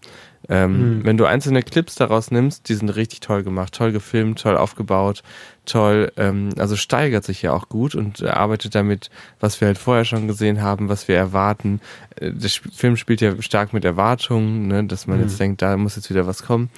Ähm, 0.51 1.03
Wenn 1.05 1.17
du 1.17 1.27
einzelne 1.27 1.63
Clips 1.63 1.95
daraus 1.95 2.33
nimmst, 2.33 2.69
die 2.69 2.75
sind 2.75 2.89
richtig 2.91 3.21
toll 3.21 3.45
gemacht, 3.45 3.73
toll 3.73 3.93
gefilmt, 3.93 4.41
toll 4.41 4.57
aufgebaut, 4.57 5.23
toll, 5.65 6.11
ähm, 6.17 6.51
also 6.59 6.75
steigert 6.75 7.23
sich 7.23 7.41
ja 7.41 7.53
auch 7.53 7.69
gut 7.69 7.95
und 7.95 8.25
arbeitet 8.25 8.75
damit, 8.75 9.11
was 9.39 9.61
wir 9.61 9.69
halt 9.69 9.79
vorher 9.79 10.05
schon 10.05 10.27
gesehen 10.27 10.61
haben, 10.61 10.89
was 10.89 11.07
wir 11.07 11.17
erwarten. 11.17 11.81
Äh, 12.17 12.33
Der 12.33 12.51
Film 12.51 12.97
spielt 12.97 13.21
ja 13.21 13.41
stark 13.41 13.73
mit 13.73 13.85
Erwartungen, 13.85 14.67
ne, 14.67 14.83
dass 14.83 15.07
man 15.07 15.21
jetzt 15.21 15.39
denkt, 15.39 15.63
da 15.63 15.77
muss 15.77 15.95
jetzt 15.95 16.11
wieder 16.11 16.27
was 16.27 16.43
kommen. 16.43 16.69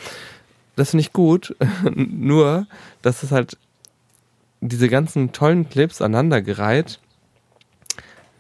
Das 0.77 0.91
finde 0.91 1.03
ich 1.03 1.15
gut, 1.15 1.57
nur, 1.95 2.67
dass 3.01 3.23
es 3.23 3.33
halt 3.33 3.57
diese 4.61 4.89
ganzen 4.91 5.33
tollen 5.33 5.69
Clips 5.71 6.03
aneinandergereiht 6.03 7.01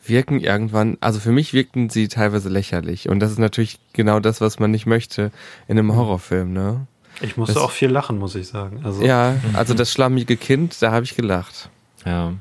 wirken 0.04 0.40
irgendwann, 0.40 0.96
also 1.00 1.20
für 1.20 1.32
mich 1.32 1.52
wirkten 1.54 1.88
sie 1.90 2.08
teilweise 2.08 2.48
lächerlich. 2.48 3.08
Und 3.08 3.20
das 3.20 3.30
ist 3.30 3.38
natürlich 3.38 3.78
genau 3.92 4.20
das, 4.20 4.40
was 4.40 4.58
man 4.58 4.70
nicht 4.70 4.86
möchte 4.86 5.30
in 5.68 5.78
einem 5.78 5.94
Horrorfilm, 5.94 6.52
ne? 6.52 6.86
Ich 7.20 7.36
musste 7.36 7.54
Das- 7.54 7.62
auch 7.62 7.70
viel 7.70 7.88
lachen, 7.90 8.18
muss 8.18 8.34
ich 8.34 8.48
sagen. 8.48 8.80
Also 8.84 9.02
Ja, 9.04 9.36
also 9.52 9.74
das 9.74 9.92
schlammige 9.92 10.36
Kind, 10.36 10.80
da 10.82 10.90
habe 10.92 11.04
ich 11.04 11.14
gelacht. 11.14 11.68
Ja. 12.04 12.32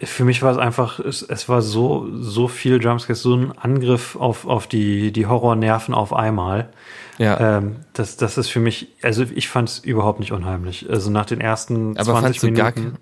Für 0.00 0.24
mich 0.24 0.42
war 0.42 0.52
es 0.52 0.58
einfach, 0.58 1.00
es, 1.00 1.22
es 1.22 1.48
war 1.48 1.60
so, 1.60 2.06
so 2.20 2.46
viel 2.46 2.80
Jumpscares, 2.80 3.20
so 3.20 3.34
ein 3.34 3.52
Angriff 3.58 4.14
auf, 4.14 4.46
auf 4.46 4.68
die, 4.68 5.12
die 5.12 5.26
Horrornerven 5.26 5.92
auf 5.92 6.12
einmal. 6.12 6.68
Ja. 7.18 7.58
Ähm, 7.58 7.76
das, 7.94 8.16
das 8.16 8.38
ist 8.38 8.48
für 8.48 8.60
mich, 8.60 8.88
also 9.02 9.24
ich 9.34 9.48
fand 9.48 9.68
es 9.68 9.78
überhaupt 9.80 10.20
nicht 10.20 10.30
unheimlich. 10.30 10.88
Also 10.88 11.10
nach 11.10 11.26
den 11.26 11.40
ersten 11.40 11.96
aber 11.98 12.12
20 12.12 12.22
fandst 12.22 12.42
du 12.44 12.52
gar 12.52 12.72
Minuten 12.74 12.98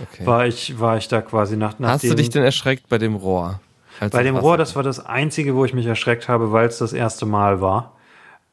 okay. 0.00 0.26
war 0.26 0.46
ich, 0.46 0.78
war 0.78 0.96
ich 0.96 1.08
da 1.08 1.20
quasi 1.20 1.56
nach, 1.56 1.80
nach 1.80 1.90
Hast 1.90 2.04
du 2.04 2.14
dich 2.14 2.30
denn 2.30 2.44
erschreckt 2.44 2.88
bei 2.88 2.98
dem 2.98 3.16
Rohr? 3.16 3.60
Bei 4.12 4.22
dem 4.22 4.36
Rohr, 4.36 4.56
das 4.56 4.76
war 4.76 4.82
das 4.82 5.04
einzige, 5.04 5.56
wo 5.56 5.64
ich 5.64 5.72
mich 5.72 5.86
erschreckt 5.86 6.28
habe, 6.28 6.52
weil 6.52 6.68
es 6.68 6.78
das 6.78 6.92
erste 6.92 7.26
Mal 7.26 7.60
war. 7.60 7.94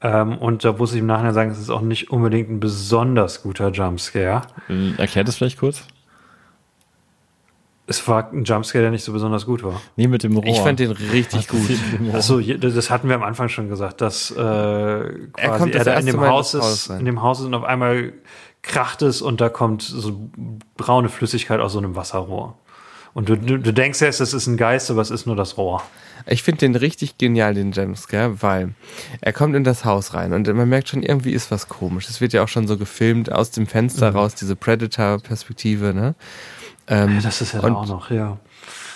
Ähm, 0.01 0.37
und 0.37 0.65
da 0.65 0.73
muss 0.73 0.93
ich 0.93 0.99
im 0.99 1.05
Nachhinein 1.05 1.33
sagen, 1.33 1.51
es 1.51 1.59
ist 1.59 1.69
auch 1.69 1.81
nicht 1.81 2.09
unbedingt 2.09 2.49
ein 2.49 2.59
besonders 2.59 3.43
guter 3.43 3.69
Jumpscare. 3.69 4.41
Äh, 4.67 4.93
Erklärt 4.97 5.27
das 5.27 5.35
vielleicht 5.35 5.59
kurz? 5.59 5.83
Es 7.85 8.07
war 8.07 8.31
ein 8.31 8.45
Jumpscare, 8.45 8.81
der 8.81 8.91
nicht 8.91 9.03
so 9.03 9.11
besonders 9.11 9.45
gut 9.45 9.61
war. 9.61 9.81
Nee, 9.97 10.07
mit 10.07 10.23
dem 10.23 10.37
Rohr. 10.37 10.45
Ich 10.45 10.59
fand 10.59 10.79
den 10.79 10.91
richtig 10.91 11.49
gut. 11.49 11.59
Achso, 12.13 12.39
das 12.39 12.89
hatten 12.89 13.09
wir 13.09 13.15
am 13.15 13.23
Anfang 13.23 13.49
schon 13.49 13.67
gesagt, 13.67 13.99
dass 13.99 14.31
äh, 14.31 14.35
quasi 14.35 15.57
kommt 15.57 15.75
das 15.75 15.85
er 15.87 15.93
da 15.93 15.99
in 15.99 16.05
dem 16.05 16.15
Mal 16.15 16.29
Haus 16.29 16.51
das 16.53 16.61
Haus 16.63 16.73
ist, 16.89 16.99
in 16.99 17.05
dem 17.05 17.21
Haus 17.21 17.39
ist 17.41 17.45
und 17.47 17.53
auf 17.55 17.65
einmal 17.65 18.13
kracht 18.61 19.01
es 19.01 19.21
und 19.21 19.41
da 19.41 19.49
kommt 19.49 19.81
so 19.81 20.29
braune 20.77 21.09
Flüssigkeit 21.09 21.59
aus 21.59 21.73
so 21.73 21.79
einem 21.79 21.97
Wasserrohr. 21.97 22.57
Und 23.13 23.29
du, 23.29 23.35
du, 23.37 23.59
du 23.59 23.73
denkst 23.73 24.01
erst, 24.01 24.21
es 24.21 24.33
ist 24.33 24.47
ein 24.47 24.57
Geist, 24.57 24.89
aber 24.89 25.01
es 25.01 25.11
ist 25.11 25.27
nur 25.27 25.35
das 25.35 25.57
Rohr. 25.57 25.83
Ich 26.25 26.41
finde 26.41 26.59
den 26.59 26.75
richtig 26.75 27.17
genial, 27.17 27.53
den 27.53 27.73
Jumpscare, 27.73 28.41
weil 28.41 28.69
er 29.19 29.33
kommt 29.33 29.55
in 29.55 29.65
das 29.65 29.83
Haus 29.83 30.13
rein 30.13 30.31
und 30.31 30.47
man 30.47 30.69
merkt 30.69 30.87
schon, 30.87 31.03
irgendwie 31.03 31.33
ist 31.33 31.51
was 31.51 31.67
komisch. 31.67 32.07
Es 32.09 32.21
wird 32.21 32.31
ja 32.31 32.43
auch 32.43 32.47
schon 32.47 32.65
so 32.65 32.77
gefilmt 32.77 33.29
aus 33.29 33.51
dem 33.51 33.67
Fenster 33.67 34.11
Mhm. 34.11 34.17
raus, 34.17 34.35
diese 34.35 34.55
Predator-Perspektive, 34.55 35.93
ne? 35.93 36.15
Ähm, 36.87 37.19
Das 37.21 37.41
ist 37.41 37.53
ja 37.53 37.61
und, 37.61 37.75
auch 37.75 37.87
noch, 37.87 38.11
ja. 38.11 38.37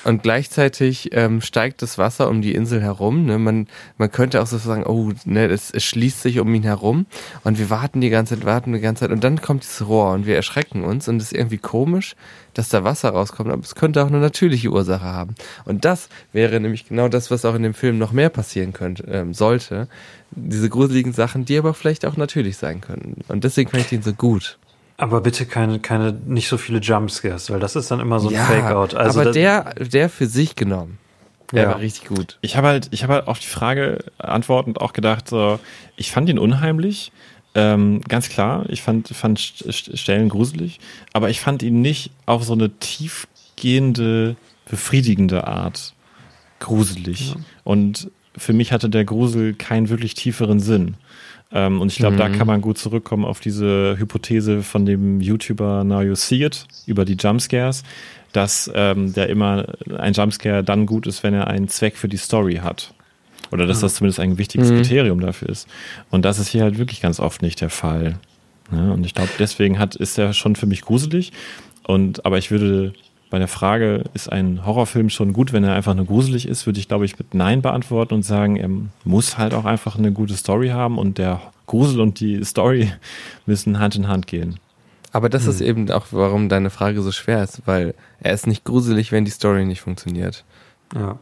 Und 0.04 0.24
gleichzeitig 0.24 1.10
ähm, 1.12 1.42
steigt 1.42 1.82
das 1.82 1.98
Wasser 1.98 2.30
um 2.30 2.42
die 2.42 2.56
Insel 2.56 2.82
herum. 2.82 3.26
Ne? 3.26 3.38
Man, 3.40 3.68
man 3.98 4.10
könnte 4.10 4.42
auch 4.42 4.48
so 4.48 4.58
sagen, 4.58 4.86
oh, 4.86 5.12
ne, 5.26 5.48
es, 5.48 5.70
es 5.70 5.84
schließt 5.84 6.22
sich 6.22 6.40
um 6.40 6.54
ihn 6.56 6.64
herum. 6.64 7.08
Und 7.44 7.60
wir 7.60 7.70
warten 7.70 8.00
die 8.00 8.10
ganze 8.10 8.36
Zeit, 8.36 8.46
warten 8.46 8.72
die 8.72 8.80
ganze 8.80 9.02
Zeit. 9.02 9.12
Und 9.12 9.26
dann 9.26 9.42
kommt 9.42 9.64
dieses 9.64 9.86
Rohr 9.86 10.14
und 10.14 10.26
wir 10.26 10.38
erschrecken 10.38 10.86
uns. 10.86 11.10
Und 11.10 11.18
es 11.18 11.34
ist 11.34 11.34
irgendwie 11.34 11.58
komisch, 11.58 12.16
dass 12.54 12.70
da 12.70 12.86
Wasser 12.86 13.10
rauskommt. 13.10 13.52
Aber 13.52 13.62
es 13.62 13.76
könnte 13.76 14.02
auch 14.02 14.08
eine 14.08 14.20
natürliche 14.20 14.70
Ursache 14.70 15.04
haben. 15.04 15.36
Und 15.66 15.84
das 15.84 16.08
wäre 16.32 16.58
nämlich 16.62 16.88
genau 16.88 17.10
das, 17.10 17.30
was 17.30 17.44
auch 17.44 17.56
in 17.56 17.64
dem 17.64 17.74
Film 17.74 17.98
noch 17.98 18.14
mehr 18.14 18.30
passieren 18.30 18.72
könnte, 18.72 19.04
ähm, 19.12 19.34
sollte. 19.34 19.90
Diese 20.32 20.70
gruseligen 20.70 21.12
Sachen, 21.12 21.44
die 21.44 21.58
aber 21.58 21.74
vielleicht 21.74 22.06
auch 22.06 22.16
natürlich 22.16 22.56
sein 22.56 22.80
können. 22.80 23.18
Und 23.28 23.44
deswegen 23.44 23.70
fand 23.70 23.84
ich 23.84 23.90
den 23.90 24.04
so 24.04 24.14
gut. 24.14 24.58
Aber 24.98 25.22
bitte 25.22 25.46
keine, 25.46 25.80
keine, 25.80 26.12
nicht 26.12 26.48
so 26.48 26.58
viele 26.58 26.80
Jumpscares, 26.80 27.50
weil 27.52 27.60
das 27.60 27.76
ist 27.76 27.92
dann 27.92 28.00
immer 28.00 28.20
so 28.20 28.30
ein 28.30 28.36
Fake-out. 28.36 28.96
Also 28.96 29.22
aber 29.22 29.32
der, 29.32 29.76
der 29.76 30.10
für 30.10 30.26
sich 30.26 30.56
genommen, 30.56 30.98
der 31.54 31.64
Ja. 31.64 31.70
war 31.70 31.80
richtig 31.80 32.08
gut. 32.08 32.40
Ich 32.42 32.58
habe 32.58 32.68
halt, 32.68 32.88
ich 32.92 33.04
habe 33.04 33.14
halt 33.14 33.28
auf 33.28 33.38
die 33.40 33.46
Frage 33.48 34.00
antwortend 34.18 34.82
auch 34.82 34.94
gedacht, 34.94 35.28
so, 35.30 35.60
ich 35.98 36.12
fand 36.12 36.30
ihn 36.30 36.40
unheimlich, 36.40 37.12
Ähm, 37.56 38.02
ganz 38.08 38.30
klar, 38.30 38.66
ich 38.70 38.84
fand, 38.84 39.08
fand 39.08 39.40
Stellen 39.40 40.30
gruselig, 40.30 40.80
aber 41.14 41.32
ich 41.32 41.40
fand 41.42 41.64
ihn 41.64 41.82
nicht 41.82 42.12
auf 42.28 42.44
so 42.44 42.54
eine 42.54 42.70
tiefgehende, 42.78 44.36
befriedigende 44.70 45.48
Art 45.48 45.94
gruselig. 46.60 47.30
Ja. 47.32 47.36
Und 47.64 48.12
für 48.38 48.54
mich 48.54 48.72
hatte 48.72 48.90
der 48.90 49.06
Grusel 49.06 49.54
keinen 49.56 49.90
wirklich 49.90 50.14
tieferen 50.14 50.60
Sinn. 50.60 50.96
Ähm, 51.52 51.82
und 51.82 51.92
ich 51.92 51.98
glaube, 51.98 52.16
mhm. 52.16 52.20
da 52.20 52.30
kann 52.30 52.48
man 52.48 52.62
gut 52.62 52.78
zurückkommen 52.78 53.26
auf 53.26 53.40
diese 53.40 53.96
Hypothese 53.98 54.64
von 54.64 54.86
dem 54.86 55.22
YouTuber 55.22 55.84
Now 55.84 56.02
You 56.02 56.16
See 56.16 56.44
It 56.44 56.66
über 56.86 57.06
die 57.06 57.16
Jumpscares, 57.16 57.84
dass 58.34 58.70
ähm, 58.74 59.14
der 59.14 59.30
immer 59.30 59.66
ein 59.98 60.14
Jumpscare 60.14 60.64
dann 60.64 60.86
gut 60.86 61.08
ist, 61.08 61.24
wenn 61.24 61.34
er 61.34 61.48
einen 61.48 61.70
Zweck 61.70 61.96
für 61.96 62.10
die 62.10 62.18
Story 62.18 62.56
hat. 62.56 62.94
Oder 63.52 63.66
dass 63.66 63.80
das 63.80 63.96
zumindest 63.96 64.20
ein 64.20 64.38
wichtiges 64.38 64.72
mhm. 64.72 64.78
Kriterium 64.78 65.20
dafür 65.22 65.50
ist. 65.50 65.70
Und 66.10 66.26
das 66.26 66.38
ist 66.38 66.50
hier 66.50 66.64
halt 66.64 66.78
wirklich 66.78 67.00
ganz 67.00 67.20
oft 67.20 67.42
nicht 67.42 67.62
der 67.62 67.70
Fall. 67.70 68.20
Ja, 68.72 68.92
und 68.92 69.06
ich 69.06 69.14
glaube, 69.14 69.30
deswegen 69.40 69.80
hat, 69.80 69.96
ist 69.96 70.18
er 70.18 70.34
schon 70.34 70.58
für 70.58 70.66
mich 70.66 70.82
gruselig. 70.82 71.32
Und, 71.84 72.26
aber 72.26 72.38
ich 72.38 72.52
würde 72.52 72.92
bei 73.30 73.40
der 73.40 73.48
Frage, 73.48 74.04
ist 74.14 74.32
ein 74.32 74.66
Horrorfilm 74.66 75.10
schon 75.10 75.34
gut, 75.34 75.54
wenn 75.54 75.64
er 75.64 75.74
einfach 75.74 75.94
nur 75.94 76.06
gruselig 76.06 76.48
ist, 76.48 76.66
würde 76.66 76.80
ich, 76.80 76.88
glaube 76.88 77.06
ich, 77.06 77.18
mit 77.20 77.34
Nein 77.34 77.62
beantworten 77.62 78.14
und 78.14 78.24
sagen, 78.24 78.56
er 78.56 78.70
muss 79.04 79.38
halt 79.38 79.54
auch 79.54 79.66
einfach 79.66 79.98
eine 79.98 80.12
gute 80.12 80.36
Story 80.36 80.70
haben 80.70 80.98
und 80.98 81.18
der 81.18 81.42
Grusel 81.66 82.00
und 82.00 82.20
die 82.20 82.44
Story 82.46 82.92
müssen 83.46 83.80
Hand 83.80 83.96
in 83.96 84.08
Hand 84.08 84.28
gehen. 84.28 84.60
Aber 85.12 85.30
das 85.30 85.44
hm. 85.44 85.50
ist 85.50 85.62
eben 85.62 85.92
auch, 85.92 86.08
warum 86.12 86.50
deine 86.50 86.70
Frage 86.70 87.02
so 87.02 87.12
schwer 87.12 87.44
ist, 87.44 87.62
weil 87.66 87.94
er 88.20 88.34
ist 88.34 88.48
nicht 88.48 88.64
gruselig, 88.64 89.12
wenn 89.12 89.26
die 89.26 89.32
Story 89.32 89.66
nicht 89.66 89.82
funktioniert. 89.82 90.44
Ja. 90.96 91.20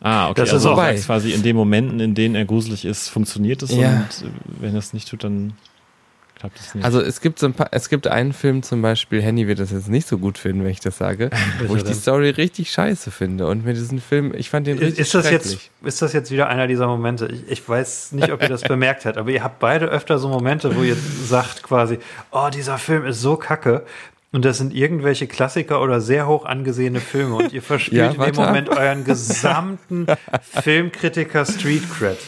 Ah, 0.00 0.28
okay. 0.28 0.42
Das 0.42 0.52
also 0.52 0.72
ist 0.72 0.78
auch 0.78 1.06
quasi 1.06 1.32
in 1.32 1.42
den 1.42 1.56
Momenten, 1.56 2.00
in 2.00 2.14
denen 2.14 2.34
er 2.34 2.44
gruselig 2.44 2.84
ist, 2.84 3.08
funktioniert 3.08 3.62
es 3.62 3.74
ja. 3.74 4.06
und 4.22 4.30
wenn 4.60 4.74
er 4.74 4.78
es 4.78 4.92
nicht 4.92 5.08
tut, 5.08 5.24
dann 5.24 5.54
klappt 6.46 6.60
es 6.60 6.74
nicht. 6.74 6.84
Also 6.84 7.00
es 7.00 7.20
gibt 7.20 7.38
so 7.38 7.46
ein 7.46 7.54
paar, 7.54 7.68
es 7.72 7.88
gibt 7.88 8.06
einen 8.06 8.32
Film 8.32 8.62
zum 8.62 8.82
Beispiel, 8.82 9.20
Henny 9.20 9.46
wird 9.46 9.58
das 9.58 9.70
jetzt 9.70 9.88
nicht 9.88 10.06
so 10.06 10.18
gut 10.18 10.38
finden, 10.38 10.64
wenn 10.64 10.70
ich 10.70 10.80
das 10.80 10.98
sage, 10.98 11.30
wo 11.66 11.76
ich 11.76 11.82
die 11.82 11.94
Story 11.94 12.30
richtig 12.30 12.70
scheiße 12.70 13.10
finde 13.10 13.46
und 13.46 13.64
mit 13.64 13.76
diesem 13.76 14.00
Film, 14.00 14.32
ich 14.34 14.50
fand 14.50 14.66
den 14.66 14.78
richtig 14.78 15.00
ist 15.00 15.14
das 15.14 15.30
jetzt 15.30 15.58
Ist 15.82 16.02
das 16.02 16.12
jetzt 16.12 16.30
wieder 16.30 16.48
einer 16.48 16.66
dieser 16.66 16.86
Momente? 16.86 17.26
Ich, 17.26 17.50
ich 17.50 17.68
weiß 17.68 18.12
nicht, 18.12 18.32
ob 18.32 18.42
ihr 18.42 18.48
das 18.48 18.62
bemerkt 18.68 19.04
habt, 19.04 19.16
aber 19.16 19.30
ihr 19.30 19.42
habt 19.42 19.58
beide 19.58 19.86
öfter 19.86 20.18
so 20.18 20.28
Momente, 20.28 20.74
wo 20.76 20.82
ihr 20.82 20.96
sagt 21.26 21.62
quasi, 21.62 21.98
oh, 22.30 22.48
dieser 22.52 22.78
Film 22.78 23.04
ist 23.04 23.20
so 23.20 23.36
kacke, 23.36 23.84
und 24.32 24.44
das 24.44 24.58
sind 24.58 24.74
irgendwelche 24.74 25.26
Klassiker 25.26 25.80
oder 25.80 26.00
sehr 26.02 26.26
hoch 26.26 26.44
angesehene 26.44 27.00
Filme 27.00 27.36
und 27.36 27.52
ihr 27.54 27.62
verspielt 27.62 28.16
ja, 28.16 28.24
in 28.24 28.34
dem 28.34 28.34
Moment 28.34 28.68
euren 28.68 29.04
gesamten 29.04 30.06
Filmkritiker 30.62 31.46
Street 31.46 31.84
Cred. 31.90 32.18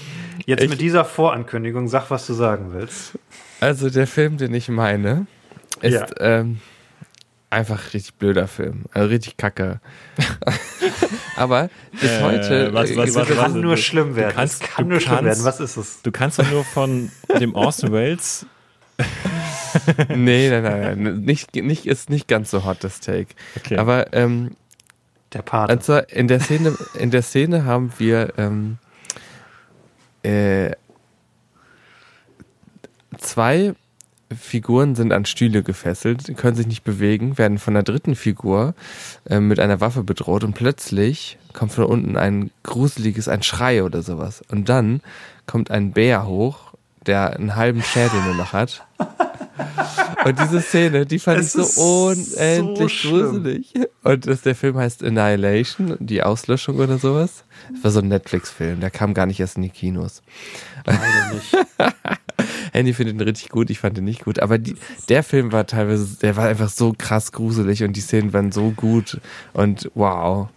Jetzt 0.47 0.63
ich, 0.63 0.71
mit 0.71 0.81
dieser 0.81 1.05
Vorankündigung, 1.05 1.89
sag, 1.89 2.11
was 2.11 2.27
du 2.27 2.33
sagen 2.33 2.69
willst. 2.73 3.13
Also 3.61 3.91
der 3.91 4.07
Film, 4.07 4.39
den 4.39 4.55
ich 4.55 4.69
meine, 4.69 5.27
ist 5.81 5.95
ja. 5.95 6.07
ähm, 6.21 6.61
einfach 7.51 7.95
richtig 7.95 8.15
blöder 8.15 8.49
Film. 8.49 8.85
Also 8.93 9.09
richtig 9.09 9.37
kacke. 9.37 9.81
Aber 11.37 11.71
bis 11.93 12.11
äh, 12.11 12.23
heute. 12.23 12.75
Was, 12.75 12.97
was, 12.97 13.15
was, 13.15 13.29
kann 13.29 13.61
nur 13.61 13.77
schlimm 13.77 14.17
werden. 14.17 14.35
Kannst, 14.35 14.63
kann 14.63 14.89
nur 14.89 14.99
kannst, 14.99 15.07
schlimm 15.07 15.25
werden. 15.25 15.45
Was 15.45 15.61
ist 15.61 15.77
es? 15.77 16.03
Du 16.03 16.11
kannst 16.11 16.39
doch 16.39 16.51
nur 16.51 16.65
von 16.65 17.11
dem 17.41 17.55
Orson 17.55 17.93
Welles 17.93 18.47
nee, 20.09 20.51
nein, 20.51 20.63
nein, 20.63 21.03
nein. 21.03 21.21
Nicht, 21.21 21.55
nicht, 21.55 21.87
ist 21.87 22.11
nicht 22.11 22.27
ganz 22.29 22.51
so 22.51 22.65
hot, 22.65 22.79
das 22.83 23.01
Take. 23.01 23.29
Okay. 23.57 23.77
Aber 23.77 24.13
ähm, 24.13 24.57
der 25.33 25.43
Part. 25.43 25.71
Also 25.71 25.99
in 25.99 26.29
der 26.29 26.41
Szene, 26.41 26.77
in 26.99 27.11
der 27.11 27.23
Szene 27.23 27.65
haben 27.65 27.93
wir 27.99 28.33
ähm, 28.39 28.79
äh, 30.23 30.73
zwei 33.17 33.75
Figuren 34.37 34.95
sind 34.95 35.13
an 35.13 35.25
Stühle 35.25 35.63
gefesselt, 35.63 36.37
können 36.37 36.57
sich 36.57 36.67
nicht 36.67 36.85
bewegen, 36.85 37.39
werden 37.39 37.59
von 37.59 37.75
der 37.75 37.83
dritten 37.83 38.15
Figur 38.15 38.75
äh, 39.29 39.41
mit 39.41 39.59
einer 39.59 39.81
Waffe 39.81 40.03
bedroht 40.03 40.45
und 40.45 40.55
plötzlich 40.55 41.39
kommt 41.55 41.73
von 41.73 41.85
unten 41.85 42.17
ein 42.17 42.51
gruseliges, 42.63 43.29
ein 43.29 43.43
Schrei 43.43 43.83
oder 43.83 44.03
sowas. 44.03 44.43
Und 44.51 44.69
dann 44.69 45.01
kommt 45.47 45.71
ein 45.71 45.93
Bär 45.93 46.27
hoch, 46.27 46.75
der 47.07 47.37
einen 47.37 47.57
halben 47.57 47.83
Schädel 47.83 48.21
nur 48.23 48.35
noch 48.35 48.53
hat 48.53 48.87
und 50.25 50.39
diese 50.41 50.61
Szene, 50.61 51.07
die 51.07 51.19
fand 51.19 51.41
es 51.41 51.55
ich 51.55 51.67
so 51.75 52.11
unendlich 52.11 53.03
so 53.03 53.09
gruselig. 53.09 53.73
Und 54.03 54.27
das, 54.27 54.43
der 54.43 54.55
Film 54.55 54.77
heißt 54.77 55.03
Annihilation, 55.03 55.97
die 56.01 56.23
Auslöschung 56.23 56.77
oder 56.77 56.99
sowas. 56.99 57.45
Das 57.73 57.85
war 57.85 57.91
so 57.91 58.01
ein 58.01 58.09
Netflix-Film, 58.09 58.81
der 58.81 58.91
kam 58.91 59.15
gar 59.15 59.27
nicht 59.27 59.41
erst 59.41 59.57
in 59.57 59.63
die 59.63 59.71
Kinos. 59.71 60.23
Leider 60.93 61.35
nicht. 61.35 61.57
Andy 62.73 62.93
findet 62.93 63.17
ihn 63.17 63.21
richtig 63.21 63.49
gut, 63.49 63.71
ich 63.71 63.81
fand 63.81 63.99
ihn 63.99 64.05
nicht 64.05 64.25
gut. 64.25 64.41
Aber 64.41 64.59
die, 64.59 64.77
der 65.09 65.23
Film 65.23 65.53
war 65.53 65.67
teilweise, 65.67 66.19
der 66.19 66.37
war 66.37 66.47
einfach 66.47 66.69
so 66.69 66.95
krass 66.97 67.33
gruselig 67.33 67.83
und 67.83 67.95
die 67.95 68.01
Szenen 68.01 68.33
waren 68.33 68.53
so 68.53 68.71
gut 68.71 69.21
und 69.53 69.91
wow. 69.95 70.49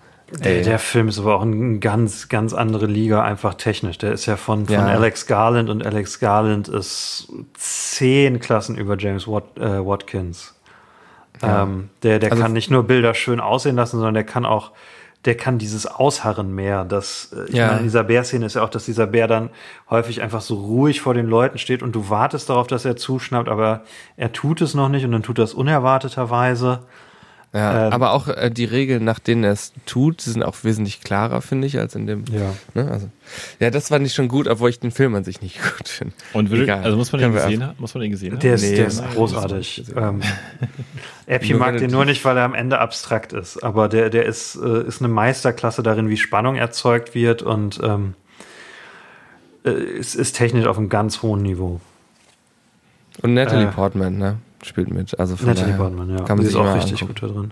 Der, 0.43 0.61
der, 0.61 0.79
Film 0.79 1.09
ist 1.09 1.19
aber 1.19 1.35
auch 1.35 1.41
eine 1.41 1.79
ganz, 1.79 2.29
ganz 2.29 2.53
andere 2.53 2.85
Liga, 2.85 3.21
einfach 3.21 3.55
technisch. 3.55 3.97
Der 3.97 4.13
ist 4.13 4.27
ja 4.27 4.37
von, 4.37 4.65
von 4.65 4.75
ja. 4.75 4.85
Alex 4.85 5.25
Garland 5.25 5.69
und 5.69 5.85
Alex 5.85 6.19
Garland 6.19 6.69
ist 6.69 7.27
zehn 7.53 8.39
Klassen 8.39 8.77
über 8.77 8.97
James 8.97 9.27
Wat, 9.27 9.57
äh, 9.57 9.85
Watkins. 9.85 10.55
Ja. 11.41 11.63
Ähm, 11.63 11.89
der 12.03 12.19
der 12.19 12.31
also, 12.31 12.43
kann 12.43 12.53
nicht 12.53 12.71
nur 12.71 12.83
Bilder 12.83 13.13
schön 13.13 13.41
aussehen 13.41 13.75
lassen, 13.75 13.97
sondern 13.97 14.13
der 14.13 14.23
kann 14.23 14.45
auch, 14.45 14.71
der 15.25 15.35
kann 15.35 15.59
dieses 15.59 15.85
Ausharren 15.85 16.53
mehr. 16.53 16.83
Das, 16.85 17.31
äh, 17.33 17.49
ich 17.49 17.55
ja. 17.55 17.67
meine, 17.67 17.79
in 17.79 17.83
dieser 17.83 18.03
Bärszene 18.03 18.45
ist 18.45 18.55
ja 18.55 18.63
auch, 18.63 18.69
dass 18.69 18.85
dieser 18.85 19.07
Bär 19.07 19.27
dann 19.27 19.49
häufig 19.89 20.21
einfach 20.21 20.41
so 20.41 20.55
ruhig 20.55 21.01
vor 21.01 21.13
den 21.13 21.27
Leuten 21.27 21.57
steht 21.57 21.83
und 21.83 21.93
du 21.93 22.09
wartest 22.09 22.49
darauf, 22.49 22.67
dass 22.67 22.85
er 22.85 22.95
zuschnappt, 22.95 23.49
aber 23.49 23.83
er 24.17 24.31
tut 24.31 24.61
es 24.61 24.73
noch 24.73 24.89
nicht 24.89 25.05
und 25.05 25.11
dann 25.11 25.23
tut 25.23 25.37
er 25.37 25.43
es 25.43 25.53
unerwarteterweise. 25.53 26.79
Ja, 27.53 27.87
ähm, 27.87 27.93
aber 27.93 28.13
auch 28.13 28.29
äh, 28.29 28.49
die 28.49 28.63
Regeln, 28.63 29.03
nach 29.03 29.19
denen 29.19 29.43
er 29.43 29.51
es 29.51 29.73
tut, 29.85 30.21
sind 30.21 30.41
auch 30.41 30.55
wesentlich 30.63 31.01
klarer, 31.01 31.41
finde 31.41 31.67
ich, 31.67 31.77
als 31.77 31.95
in 31.95 32.07
dem. 32.07 32.23
Ja. 32.31 32.53
Ne, 32.73 32.89
also, 32.89 33.09
ja, 33.59 33.69
das 33.69 33.89
fand 33.89 34.05
ich 34.07 34.13
schon 34.13 34.29
gut, 34.29 34.47
obwohl 34.47 34.69
ich 34.69 34.79
den 34.79 34.91
Film 34.91 35.13
an 35.15 35.25
sich 35.25 35.41
nicht 35.41 35.59
gut 35.77 35.89
finde. 35.89 36.13
Und 36.31 36.49
würde, 36.49 36.63
Egal. 36.63 36.83
also 36.83 36.95
muss 36.95 37.11
man 37.11 37.19
den 37.19 37.33
gesehen 37.33 37.65
haben? 37.65 37.75
Muss 37.77 37.93
man 37.93 38.03
den 38.03 38.11
gesehen 38.11 38.33
haben? 38.33 38.39
Der 38.39 38.53
ist, 38.53 38.61
nee, 38.61 38.75
der 38.75 38.87
ist 38.87 39.03
großartig. 39.13 39.83
Ähm, 39.97 40.21
Epi 41.25 41.53
mag 41.55 41.77
den 41.77 41.91
nur 41.91 42.05
nicht, 42.05 42.23
weil 42.23 42.37
er 42.37 42.45
am 42.45 42.53
Ende 42.53 42.79
abstrakt 42.79 43.33
ist, 43.33 43.61
aber 43.61 43.89
der, 43.89 44.09
der 44.09 44.25
ist, 44.25 44.55
äh, 44.55 44.87
ist 44.87 45.01
eine 45.01 45.09
Meisterklasse 45.09 45.83
darin, 45.83 46.07
wie 46.07 46.17
Spannung 46.17 46.55
erzeugt 46.55 47.13
wird 47.15 47.41
und 47.41 47.81
ähm, 47.83 48.13
äh, 49.65 49.71
es 49.71 50.15
ist 50.15 50.37
technisch 50.37 50.67
auf 50.67 50.77
einem 50.77 50.87
ganz 50.87 51.21
hohen 51.21 51.41
Niveau. 51.41 51.81
Und 53.21 53.33
Natalie 53.33 53.67
äh, 53.67 53.71
Portman, 53.71 54.17
ne? 54.17 54.37
Spielt 54.65 54.91
mit. 54.91 55.19
Also 55.19 55.35
von 55.35 55.47
Natalie 55.47 55.75
Portman, 55.75 56.09
ja. 56.09 56.23
Kann 56.23 56.37
man 56.37 56.45
sich 56.45 56.55
auch 56.55 56.75
richtig 56.75 57.01
angucken. 57.01 57.19
gut 57.19 57.29
da 57.29 57.33
drin. 57.33 57.51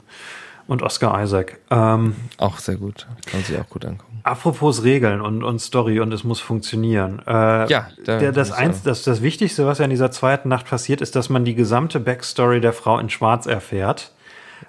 Und 0.68 0.84
Oscar 0.84 1.23
Isaac. 1.23 1.60
Ähm, 1.72 2.15
auch 2.38 2.60
sehr 2.60 2.76
gut. 2.76 3.07
Kann 3.26 3.40
man 3.40 3.44
sich 3.44 3.57
auch 3.57 3.69
gut 3.69 3.86
angucken. 3.86 4.19
Apropos 4.23 4.84
Regeln 4.84 5.22
und, 5.22 5.44
und 5.44 5.60
Story 5.60 5.99
und 5.99 6.14
es 6.14 6.23
muss 6.23 6.40
funktionieren. 6.40 7.22
Äh, 7.26 7.31
ja, 7.72 7.88
da 8.06 8.19
der, 8.19 8.31
das, 8.31 8.52
eins, 8.52 8.84
das, 8.84 9.03
das 9.03 9.23
Wichtigste, 9.23 9.65
was 9.65 9.80
ja 9.80 9.86
in 9.86 9.90
dieser 9.90 10.11
zweiten 10.11 10.49
Nacht 10.49 10.68
passiert, 10.68 11.02
ist, 11.02 11.15
dass 11.15 11.30
man 11.30 11.44
die 11.44 11.56
gesamte 11.56 11.99
Backstory 11.99 12.61
der 12.61 12.73
Frau 12.73 12.99
in 12.99 13.10
Schwarz 13.10 13.48
erfährt. 13.48 14.11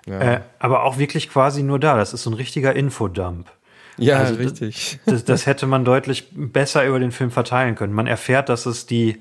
Ja. 0.06 0.20
Äh, 0.20 0.40
aber 0.58 0.84
auch 0.84 0.98
wirklich 0.98 1.28
quasi 1.28 1.62
nur 1.62 1.78
da. 1.78 1.96
Das 1.96 2.14
ist 2.14 2.22
so 2.22 2.30
ein 2.30 2.34
richtiger 2.34 2.74
Infodump. 2.74 3.50
Ja, 3.98 4.16
also 4.16 4.36
richtig. 4.36 4.98
Das, 5.04 5.24
das 5.26 5.44
hätte 5.44 5.66
man 5.66 5.84
deutlich 5.84 6.28
besser 6.32 6.86
über 6.86 6.98
den 6.98 7.12
Film 7.12 7.30
verteilen 7.30 7.74
können. 7.74 7.92
Man 7.92 8.06
erfährt, 8.06 8.48
dass 8.48 8.64
es 8.64 8.86
die 8.86 9.20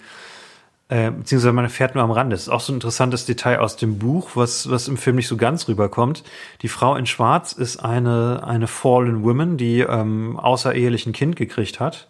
äh, 0.90 1.12
beziehungsweise 1.12 1.54
man 1.54 1.66
erfährt 1.66 1.94
nur 1.96 2.04
am 2.04 2.12
Rande. 2.12 2.34
Das 2.34 2.42
ist 2.42 2.50
auch 2.50 2.62
so 2.62 2.74
ein 2.74 2.78
interessantes 2.78 3.26
Detail 3.26 3.60
aus 3.60 3.76
dem 3.76 4.00
Buch, 4.00 4.32
was, 4.34 4.70
was 4.70 4.88
im 4.88 4.98
Film 4.98 5.16
nicht 5.18 5.28
so 5.28 5.38
ganz 5.38 5.68
rüberkommt. 5.68 6.24
Die 6.64 6.68
Frau 6.68 6.96
in 6.96 7.06
Schwarz 7.06 7.54
ist 7.54 7.78
eine, 7.78 8.44
eine 8.44 8.68
Fallen 8.68 9.24
Woman, 9.24 9.58
die 9.58 9.82
ähm, 9.82 10.38
außerehelich 10.38 11.06
ein 11.06 11.14
Kind 11.14 11.36
gekriegt 11.36 11.80
hat 11.80 12.08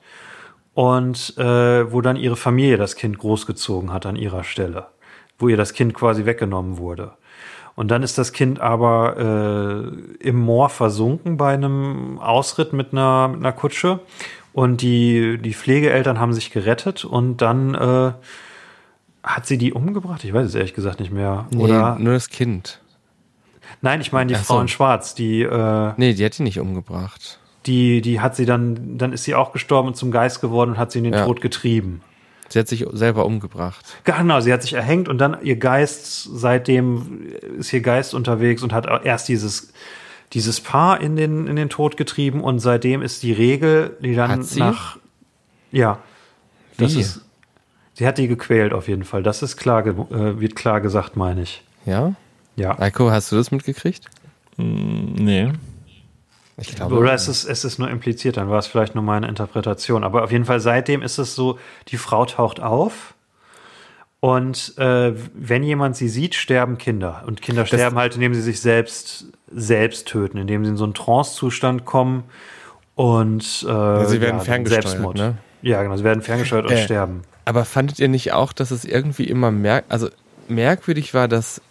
und 0.74 1.38
äh, 1.38 1.92
wo 1.92 2.00
dann 2.00 2.16
ihre 2.16 2.38
Familie 2.38 2.78
das 2.78 2.96
Kind 2.96 3.18
großgezogen 3.18 3.92
hat 3.92 4.06
an 4.06 4.16
ihrer 4.16 4.46
Stelle, 4.46 4.88
wo 5.38 5.50
ihr 5.50 5.58
das 5.58 5.74
Kind 5.74 5.94
quasi 5.94 6.26
weggenommen 6.26 6.78
wurde. 6.78 7.12
Und 7.76 7.92
dann 7.92 8.02
ist 8.02 8.18
das 8.18 8.32
Kind 8.32 8.62
aber 8.62 9.92
äh, 10.22 10.26
im 10.26 10.38
Moor 10.38 10.70
versunken 10.70 11.36
bei 11.36 11.54
einem 11.54 12.18
Ausritt 12.20 12.72
mit 12.72 12.94
einer, 12.94 13.28
mit 13.28 13.40
einer 13.40 13.52
Kutsche. 13.52 14.00
Und 14.54 14.82
die, 14.82 15.38
die 15.38 15.54
Pflegeeltern 15.54 16.20
haben 16.20 16.34
sich 16.34 16.52
gerettet 16.52 17.06
und 17.06 17.38
dann 17.38 17.76
äh, 17.76 18.12
hat 19.24 19.46
sie 19.46 19.58
die 19.58 19.74
umgebracht? 19.74 20.24
Ich 20.24 20.34
weiß 20.34 20.48
es 20.48 20.56
ehrlich 20.56 20.74
gesagt 20.74 21.00
nicht 21.00 21.12
mehr. 21.12 21.48
Nee, 21.52 21.64
Oder? 21.64 21.98
nur 22.00 22.14
das 22.14 22.30
Kind. 22.30 22.82
Nein, 23.82 24.02
ich 24.02 24.12
meine 24.12 24.28
die 24.28 24.36
Ach 24.36 24.44
Frau 24.44 24.56
so. 24.56 24.62
in 24.62 24.68
Schwarz, 24.68 25.16
die. 25.16 25.42
Äh, 25.42 25.94
nee, 25.98 26.14
die 26.14 26.26
hat 26.26 26.38
die 26.38 26.44
nicht 26.44 26.60
umgebracht. 26.60 27.40
Die, 27.66 28.02
die 28.02 28.20
hat 28.20 28.36
sie 28.36 28.46
dann, 28.46 28.98
dann 28.98 29.14
ist 29.14 29.26
sie 29.26 29.36
auch 29.36 29.52
gestorben 29.52 29.90
und 29.90 29.96
zum 29.96 30.12
Geist 30.12 30.42
geworden 30.42 30.72
und 30.72 30.78
hat 30.78 30.92
sie 30.92 31.00
in 31.00 31.04
den 31.04 31.14
ja. 31.14 31.26
Tod 31.26 31.42
getrieben. 31.42 32.02
Sie 32.48 32.58
hat 32.58 32.68
sich 32.68 32.86
selber 32.94 33.26
umgebracht. 33.26 33.86
Genau, 34.06 34.40
sie 34.40 34.52
hat 34.52 34.64
sich 34.64 34.74
erhängt 34.74 35.08
und 35.08 35.20
dann 35.20 35.38
ihr 35.44 35.58
Geist, 35.58 36.24
seitdem 36.34 37.28
ist 37.60 37.72
ihr 37.72 37.82
Geist 37.82 38.16
unterwegs 38.16 38.64
und 38.64 38.74
hat 38.74 38.88
erst 39.06 39.28
dieses, 39.28 39.72
dieses 40.34 40.60
Paar 40.60 41.00
in 41.00 41.16
den, 41.16 41.46
in 41.46 41.56
den 41.56 41.70
Tod 41.70 41.96
getrieben 41.96 42.42
und 42.42 42.60
seitdem 42.60 43.04
ist 43.04 43.22
die 43.22 43.34
Regel, 43.34 43.98
die 44.02 44.16
dann 44.16 44.46
nach. 44.56 44.98
Ja. 45.72 46.00
Wie? 46.78 46.84
Das 46.84 46.96
ist, 46.96 47.22
Sie 48.00 48.08
hat 48.08 48.18
die 48.18 48.30
gequält 48.30 48.72
auf 48.72 48.88
jeden 48.88 49.04
Fall. 49.04 49.24
Das 49.24 49.44
ist 49.44 49.58
klar, 49.58 49.84
ge- 49.84 49.94
äh, 50.10 50.40
wird 50.40 50.56
klar 50.56 50.80
gesagt, 50.80 51.18
meine 51.18 51.42
ich. 51.42 51.62
Ja? 51.86 52.14
Ja. 52.56 52.80
Eiko, 52.80 53.12
hast 53.12 53.30
du 53.30 53.36
das 53.36 53.52
mitgekriegt? 53.52 54.06
Nee. 54.56 55.52
Ich 56.56 56.76
glaube. 56.78 56.96
Oder 56.96 57.12
es 57.14 57.28
ist, 57.28 57.44
es 57.44 57.66
ist 57.66 57.78
nur 57.78 57.90
impliziert, 57.90 58.38
dann 58.38 58.50
war 58.50 58.58
es 58.60 58.68
vielleicht 58.68 58.96
nur 58.96 59.04
meine 59.04 59.28
Interpretation. 59.28 60.06
Aber 60.06 60.24
auf 60.24 60.32
jeden 60.32 60.46
Fall 60.46 60.62
seitdem 60.62 61.02
ist 61.02 61.18
es 61.18 61.36
so, 61.36 61.60
die 61.90 61.98
Frau 61.98 62.24
taucht 62.26 62.62
auf 62.62 63.16
und 64.22 64.78
äh, 64.78 65.12
wenn 65.34 65.64
jemand 65.64 65.98
sie 65.98 66.08
sieht, 66.08 66.36
sterben 66.36 66.78
Kinder. 66.78 67.24
Und 67.28 67.42
Kinder 67.42 67.66
sterben 67.66 67.98
halt, 67.98 68.16
indem 68.16 68.34
sie 68.34 68.42
sich 68.42 68.62
selbst, 68.62 69.26
selbst 69.52 70.08
töten, 70.08 70.38
indem 70.38 70.64
sie 70.64 70.72
in 70.72 70.78
so 70.78 70.86
einen 70.86 70.94
Trance-Zustand 70.94 71.84
kommen 71.84 72.24
und 72.96 73.44
äh, 73.44 74.06
sie 74.06 74.22
werden 74.22 74.38
ja, 74.38 74.40
ferngesteuert, 74.40 74.88
Selbstmord. 74.88 75.18
ne? 75.18 75.38
Ja, 75.62 75.84
genau, 75.84 75.98
sie 75.98 76.04
werden 76.06 76.22
ferngesteuert 76.22 76.66
und 76.66 76.72
Äh, 76.72 76.84
sterben. 76.84 77.24
Aber 77.50 77.66
fandet 77.66 77.98
ihr 77.98 78.10
nicht 78.10 78.32
auch, 78.32 78.54
dass 78.54 78.70
es 78.70 78.86
irgendwie 78.86 79.24
immer 79.24 79.50
merk 79.50 79.86
also 79.90 80.08
merkwürdig 80.50 81.16
war, 81.16 81.28
dass 81.28 81.64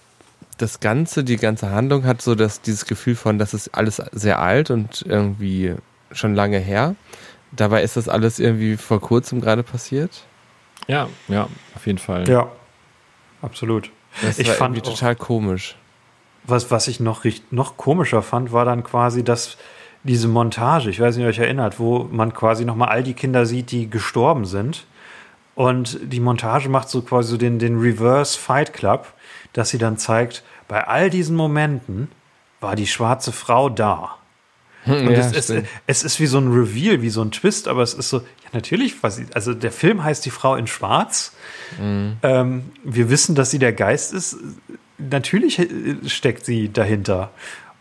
das 0.57 0.81
Ganze, 0.81 1.23
die 1.23 1.37
ganze 1.37 1.71
Handlung 1.71 2.05
hat 2.05 2.21
so 2.21 2.35
dass 2.35 2.61
dieses 2.61 2.85
Gefühl 2.85 3.15
von, 3.15 3.39
das 3.39 3.55
ist 3.55 3.69
alles 3.77 4.03
sehr 4.11 4.41
alt 4.41 4.73
und 4.73 5.05
irgendwie 5.07 5.77
schon 6.11 6.35
lange 6.35 6.59
her. 6.59 6.97
Dabei 7.53 7.85
ist 7.85 7.97
das 7.97 8.09
alles 8.09 8.41
irgendwie 8.41 8.77
vor 8.77 9.01
kurzem 9.01 9.41
gerade 9.41 9.63
passiert. 9.63 10.25
Ja, 10.89 11.09
ja, 11.29 11.47
auf 11.77 11.87
jeden 11.87 11.99
Fall. 11.99 12.29
Ja, 12.29 12.51
absolut. 13.41 13.93
Das 14.21 14.41
Ich 14.41 14.49
war 14.49 14.57
fand 14.57 14.77
irgendwie 14.77 14.91
total 14.91 15.15
komisch. 15.15 15.77
Was, 16.43 16.73
was 16.73 16.89
ich 16.89 16.99
noch, 16.99 17.25
noch 17.53 17.77
komischer 17.77 18.23
fand, 18.23 18.51
war 18.51 18.65
dann 18.65 18.83
quasi, 18.83 19.23
dass 19.23 19.57
diese 20.03 20.27
Montage, 20.27 20.91
ich 20.91 20.99
weiß 20.99 21.15
nicht, 21.15 21.25
ob 21.25 21.29
ihr 21.29 21.31
euch 21.31 21.39
erinnert, 21.39 21.79
wo 21.79 22.09
man 22.11 22.35
quasi 22.35 22.65
nochmal 22.65 22.89
all 22.89 23.05
die 23.05 23.15
Kinder 23.15 23.47
sieht, 23.47 23.71
die 23.71 23.89
gestorben 23.89 24.45
sind. 24.45 24.85
Und 25.59 25.99
die 26.13 26.21
Montage 26.21 26.69
macht 26.69 26.89
so 26.89 27.03
quasi 27.03 27.31
so 27.33 27.37
den, 27.37 27.59
den 27.59 27.81
Reverse 27.81 28.39
Fight 28.39 28.73
Club, 28.73 29.13
dass 29.55 29.71
sie 29.71 29.79
dann 29.79 29.99
zeigt, 29.99 30.45
bei 30.69 30.87
all 30.87 31.11
diesen 31.11 31.35
Momenten 31.35 32.13
war 32.61 32.77
die 32.77 32.87
schwarze 32.87 33.33
Frau 33.33 33.69
da. 33.69 34.19
Und 34.87 35.11
Ja, 35.11 35.19
es, 35.19 35.47
stimmt. 35.47 35.67
es 35.89 36.05
ist 36.05 36.21
wie 36.21 36.27
so 36.27 36.39
ein 36.39 36.53
Reveal, 36.53 37.03
wie 37.03 37.11
so 37.11 37.23
ein 37.23 37.33
Twist, 37.33 37.67
aber 37.67 37.83
es 37.83 37.93
ist 37.93 38.09
so, 38.09 38.19
ja, 38.19 38.51
natürlich, 38.53 39.03
was 39.03 39.21
also 39.35 39.53
der 39.53 39.73
Film 39.73 40.05
heißt 40.05 40.25
Die 40.25 40.31
Frau 40.31 40.55
in 40.55 40.69
Schwarz. 40.69 41.35
Ähm, 41.81 42.71
wir 42.85 43.11
wissen, 43.11 43.35
dass 43.35 43.51
sie 43.51 43.59
der 43.59 43.73
Geist 43.73 44.13
ist. 44.13 44.37
Natürlich 44.99 45.59
äh, 45.59 45.97
steckt 46.07 46.45
sie 46.45 46.73
dahinter. 46.73 47.33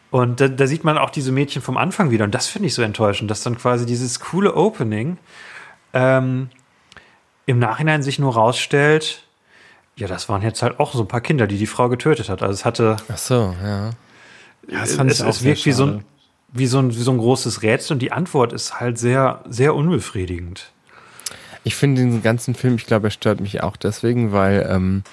Und 0.09 0.41
da, 0.41 0.47
da 0.47 0.65
sieht 0.65 0.83
man 0.83 0.97
auch 0.97 1.11
diese 1.11 1.31
Mädchen 1.31 1.61
vom 1.61 1.77
Anfang 1.77 2.09
wieder. 2.09 2.25
Und 2.25 2.33
das 2.33 2.47
finde 2.47 2.69
ich 2.69 2.73
so 2.73 2.81
enttäuschend, 2.81 3.29
dass 3.29 3.43
dann 3.43 3.55
quasi 3.55 3.85
dieses 3.85 4.19
coole 4.19 4.55
Opening 4.55 5.19
ähm, 5.93 6.49
im 7.47 7.57
Nachhinein 7.57 8.03
sich 8.03 8.19
nur 8.19 8.35
rausstellt, 8.35 9.23
ja, 9.95 10.07
das 10.07 10.29
waren 10.29 10.43
jetzt 10.43 10.61
halt 10.61 10.79
auch 10.79 10.93
so 10.93 11.01
ein 11.01 11.07
paar 11.07 11.21
Kinder, 11.21 11.47
die 11.47 11.57
die 11.57 11.65
Frau 11.65 11.89
getötet 11.89 12.29
hat. 12.29 12.43
Also 12.43 12.53
es 12.53 12.65
hatte, 12.65 12.97
Ach 13.11 13.17
so, 13.17 13.55
ja. 13.63 13.89
Ja, 14.69 14.81
das 14.81 14.93
fand 14.93 15.09
es, 15.09 15.21
ich 15.21 15.25
auch 15.25 15.29
es 15.29 15.43
wirkt 15.43 15.65
wie 15.65 15.71
so, 15.71 15.85
ein, 15.85 16.05
wie, 16.49 16.67
so 16.67 16.77
ein, 16.77 16.93
wie 16.93 17.01
so 17.01 17.11
ein 17.11 17.17
großes 17.17 17.63
Rätsel 17.63 17.95
und 17.95 17.99
die 18.01 18.11
Antwort 18.11 18.53
ist 18.53 18.79
halt 18.79 18.99
sehr, 18.99 19.41
sehr 19.49 19.73
unbefriedigend. 19.73 20.71
Ich 21.63 21.75
finde 21.75 22.01
den 22.01 22.21
ganzen 22.21 22.53
Film, 22.53 22.75
ich 22.75 22.85
glaube, 22.85 23.07
er 23.07 23.11
stört 23.11 23.39
mich 23.39 23.63
auch 23.63 23.75
deswegen, 23.75 24.31
weil 24.31 24.67
ähm, 24.69 25.03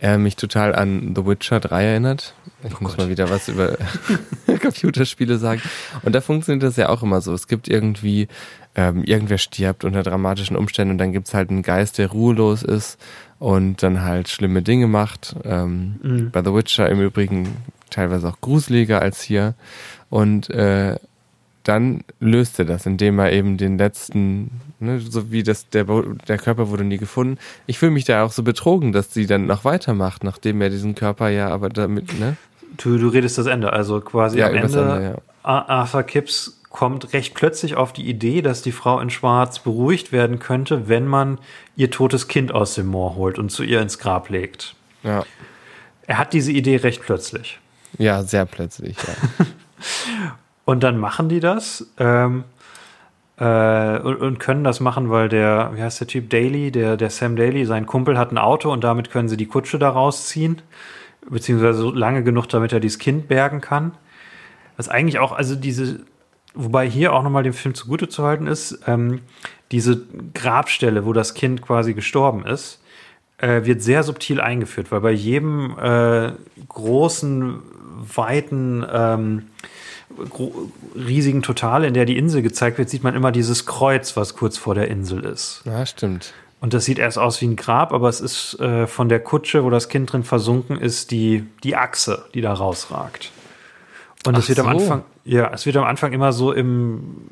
er 0.00 0.18
mich 0.18 0.36
total 0.36 0.74
an 0.74 1.14
The 1.14 1.26
Witcher 1.26 1.60
3 1.60 1.84
erinnert. 1.84 2.34
Ich 2.64 2.80
muss 2.80 2.96
mal 2.96 3.08
wieder 3.08 3.30
was 3.30 3.48
über 3.48 3.76
Computerspiele 4.60 5.38
sagen. 5.38 5.62
Und 6.02 6.14
da 6.14 6.20
funktioniert 6.20 6.62
das 6.62 6.76
ja 6.76 6.88
auch 6.88 7.02
immer 7.02 7.20
so. 7.20 7.32
Es 7.32 7.46
gibt 7.46 7.68
irgendwie, 7.68 8.28
ähm, 8.74 9.04
irgendwer 9.04 9.38
stirbt 9.38 9.84
unter 9.84 10.02
dramatischen 10.02 10.56
Umständen 10.56 10.92
und 10.92 10.98
dann 10.98 11.12
gibt's 11.12 11.34
halt 11.34 11.50
einen 11.50 11.62
Geist, 11.62 11.98
der 11.98 12.08
ruhelos 12.08 12.62
ist 12.62 12.98
und 13.38 13.82
dann 13.82 14.02
halt 14.02 14.28
schlimme 14.28 14.62
Dinge 14.62 14.86
macht. 14.86 15.36
Ähm, 15.44 16.30
Bei 16.32 16.42
The 16.42 16.54
Witcher 16.54 16.88
im 16.88 17.00
Übrigen 17.00 17.56
teilweise 17.90 18.28
auch 18.28 18.40
gruseliger 18.40 19.00
als 19.00 19.22
hier. 19.22 19.54
Und 20.10 20.50
äh, 20.50 20.96
dann 21.68 22.02
löst 22.20 22.58
er 22.58 22.64
das, 22.64 22.86
indem 22.86 23.18
er 23.18 23.32
eben 23.32 23.56
den 23.58 23.76
letzten, 23.78 24.50
ne, 24.80 24.98
so 25.00 25.30
wie 25.30 25.42
das, 25.42 25.68
der, 25.68 25.84
der 25.84 26.38
Körper 26.38 26.70
wurde 26.70 26.84
nie 26.84 26.96
gefunden. 26.98 27.38
Ich 27.66 27.78
fühle 27.78 27.92
mich 27.92 28.04
da 28.06 28.24
auch 28.24 28.32
so 28.32 28.42
betrogen, 28.42 28.92
dass 28.92 29.12
sie 29.12 29.26
dann 29.26 29.46
noch 29.46 29.64
weitermacht, 29.64 30.24
nachdem 30.24 30.60
er 30.62 30.70
diesen 30.70 30.94
Körper 30.94 31.28
ja, 31.28 31.48
aber 31.48 31.68
damit, 31.68 32.18
ne? 32.18 32.36
Du, 32.78 32.96
du 32.98 33.08
redest 33.08 33.38
das 33.38 33.46
Ende, 33.46 33.72
also 33.72 34.00
quasi 34.00 34.38
Ja, 34.38 34.48
am 34.48 34.54
Ende, 34.54 34.80
Ende, 34.80 35.02
ja. 35.04 35.14
Ar- 35.42 35.68
Arthur 35.68 36.02
Kipps 36.04 36.60
kommt 36.70 37.12
recht 37.12 37.34
plötzlich 37.34 37.76
auf 37.76 37.92
die 37.92 38.06
Idee, 38.08 38.42
dass 38.42 38.62
die 38.62 38.72
Frau 38.72 39.00
in 39.00 39.10
Schwarz 39.10 39.58
beruhigt 39.58 40.12
werden 40.12 40.38
könnte, 40.38 40.88
wenn 40.88 41.06
man 41.06 41.38
ihr 41.76 41.90
totes 41.90 42.28
Kind 42.28 42.52
aus 42.52 42.74
dem 42.74 42.86
Moor 42.86 43.14
holt 43.16 43.38
und 43.38 43.50
zu 43.50 43.62
ihr 43.62 43.80
ins 43.80 43.98
Grab 43.98 44.28
legt. 44.28 44.74
Ja, 45.02 45.24
Er 46.06 46.18
hat 46.18 46.32
diese 46.34 46.52
Idee 46.52 46.76
recht 46.76 47.02
plötzlich. 47.02 47.58
ja 47.98 48.22
sehr 48.22 48.44
plötzlich, 48.46 48.96
ja. 48.98 49.46
Und 50.68 50.82
dann 50.82 50.98
machen 50.98 51.30
die 51.30 51.40
das 51.40 51.86
ähm, 51.96 52.44
äh, 53.38 53.98
und, 54.00 54.16
und 54.16 54.38
können 54.38 54.64
das 54.64 54.80
machen, 54.80 55.08
weil 55.08 55.30
der, 55.30 55.70
wie 55.72 55.80
heißt 55.80 56.00
der 56.00 56.06
Typ, 56.06 56.28
Daly, 56.28 56.70
der, 56.70 56.98
der 56.98 57.08
Sam 57.08 57.36
Daly, 57.36 57.64
sein 57.64 57.86
Kumpel 57.86 58.18
hat 58.18 58.32
ein 58.32 58.36
Auto 58.36 58.70
und 58.70 58.84
damit 58.84 59.10
können 59.10 59.30
sie 59.30 59.38
die 59.38 59.46
Kutsche 59.46 59.78
da 59.78 59.88
rausziehen, 59.88 60.60
beziehungsweise 61.26 61.78
so 61.78 61.90
lange 61.90 62.22
genug, 62.22 62.50
damit 62.50 62.74
er 62.74 62.80
dieses 62.80 62.98
Kind 62.98 63.28
bergen 63.28 63.62
kann. 63.62 63.92
Was 64.76 64.90
eigentlich 64.90 65.18
auch, 65.20 65.32
also 65.32 65.54
diese, 65.54 66.00
wobei 66.52 66.86
hier 66.86 67.14
auch 67.14 67.22
nochmal 67.22 67.44
dem 67.44 67.54
Film 67.54 67.74
zugute 67.74 68.10
zu 68.10 68.24
halten 68.24 68.46
ist, 68.46 68.78
ähm, 68.86 69.22
diese 69.72 70.02
Grabstelle, 70.34 71.06
wo 71.06 71.14
das 71.14 71.32
Kind 71.32 71.62
quasi 71.62 71.94
gestorben 71.94 72.44
ist, 72.44 72.82
äh, 73.38 73.64
wird 73.64 73.80
sehr 73.80 74.02
subtil 74.02 74.38
eingeführt, 74.38 74.92
weil 74.92 75.00
bei 75.00 75.12
jedem 75.12 75.78
äh, 75.78 76.32
großen, 76.68 77.62
weiten, 78.16 78.84
ähm, 78.92 79.46
riesigen 80.94 81.42
Total, 81.42 81.84
in 81.84 81.94
der 81.94 82.04
die 82.04 82.16
Insel 82.16 82.42
gezeigt 82.42 82.78
wird, 82.78 82.88
sieht 82.88 83.04
man 83.04 83.14
immer 83.14 83.32
dieses 83.32 83.66
Kreuz, 83.66 84.16
was 84.16 84.34
kurz 84.34 84.56
vor 84.56 84.74
der 84.74 84.88
Insel 84.88 85.24
ist. 85.24 85.62
Ja, 85.64 85.84
stimmt. 85.86 86.32
Und 86.60 86.74
das 86.74 86.84
sieht 86.84 86.98
erst 86.98 87.18
aus 87.18 87.40
wie 87.40 87.46
ein 87.46 87.56
Grab, 87.56 87.92
aber 87.92 88.08
es 88.08 88.20
ist 88.20 88.58
äh, 88.58 88.86
von 88.86 89.08
der 89.08 89.20
Kutsche, 89.20 89.62
wo 89.64 89.70
das 89.70 89.88
Kind 89.88 90.12
drin 90.12 90.24
versunken 90.24 90.76
ist, 90.76 91.10
die, 91.12 91.46
die 91.62 91.76
Achse, 91.76 92.24
die 92.34 92.40
da 92.40 92.52
rausragt. 92.52 93.30
Und 94.26 94.36
es 94.36 94.48
wird 94.48 94.58
am 94.58 94.66
so. 94.66 94.70
Anfang, 94.70 95.04
ja, 95.24 95.50
es 95.52 95.66
wird 95.66 95.76
am 95.76 95.84
Anfang 95.84 96.12
immer 96.12 96.32
so 96.32 96.52
im, 96.52 97.28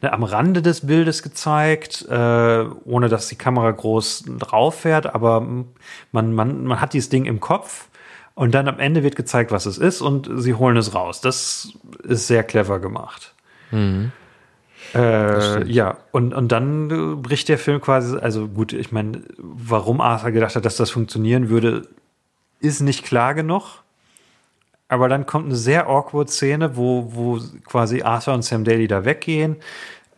ne, 0.00 0.12
am 0.12 0.22
Rande 0.22 0.62
des 0.62 0.86
Bildes 0.86 1.24
gezeigt, 1.24 2.06
äh, 2.08 2.64
ohne 2.84 3.08
dass 3.08 3.26
die 3.26 3.36
Kamera 3.36 3.72
groß 3.72 4.24
drauf 4.38 4.80
fährt, 4.80 5.12
aber 5.12 5.40
man, 5.40 6.32
man, 6.32 6.64
man 6.64 6.80
hat 6.80 6.92
dieses 6.92 7.08
Ding 7.08 7.24
im 7.24 7.40
Kopf 7.40 7.88
und 8.34 8.54
dann 8.54 8.68
am 8.68 8.78
Ende 8.78 9.02
wird 9.02 9.16
gezeigt, 9.16 9.50
was 9.50 9.66
es 9.66 9.78
ist 9.78 10.00
und 10.00 10.28
sie 10.36 10.54
holen 10.54 10.76
es 10.76 10.94
raus. 10.94 11.20
Das 11.20 11.72
ist 12.02 12.26
sehr 12.26 12.44
clever 12.44 12.78
gemacht. 12.80 13.34
Äh, 14.94 15.66
ja, 15.70 15.98
und, 16.10 16.34
und 16.34 16.52
dann 16.52 16.90
äh, 16.90 17.16
bricht 17.16 17.48
der 17.48 17.58
Film 17.58 17.80
quasi, 17.80 18.16
also 18.18 18.48
gut, 18.48 18.72
ich 18.72 18.92
meine, 18.92 19.22
warum 19.38 20.00
Arthur 20.00 20.32
gedacht 20.32 20.56
hat, 20.56 20.64
dass 20.64 20.76
das 20.76 20.90
funktionieren 20.90 21.48
würde, 21.48 21.88
ist 22.60 22.80
nicht 22.80 23.04
klar 23.04 23.34
genug. 23.34 23.82
Aber 24.88 25.08
dann 25.08 25.24
kommt 25.24 25.46
eine 25.46 25.56
sehr 25.56 25.86
awkward 25.86 26.28
Szene, 26.28 26.76
wo, 26.76 27.14
wo 27.14 27.40
quasi 27.64 28.02
Arthur 28.02 28.34
und 28.34 28.42
Sam 28.42 28.64
Daly 28.64 28.88
da 28.88 29.06
weggehen. 29.06 29.56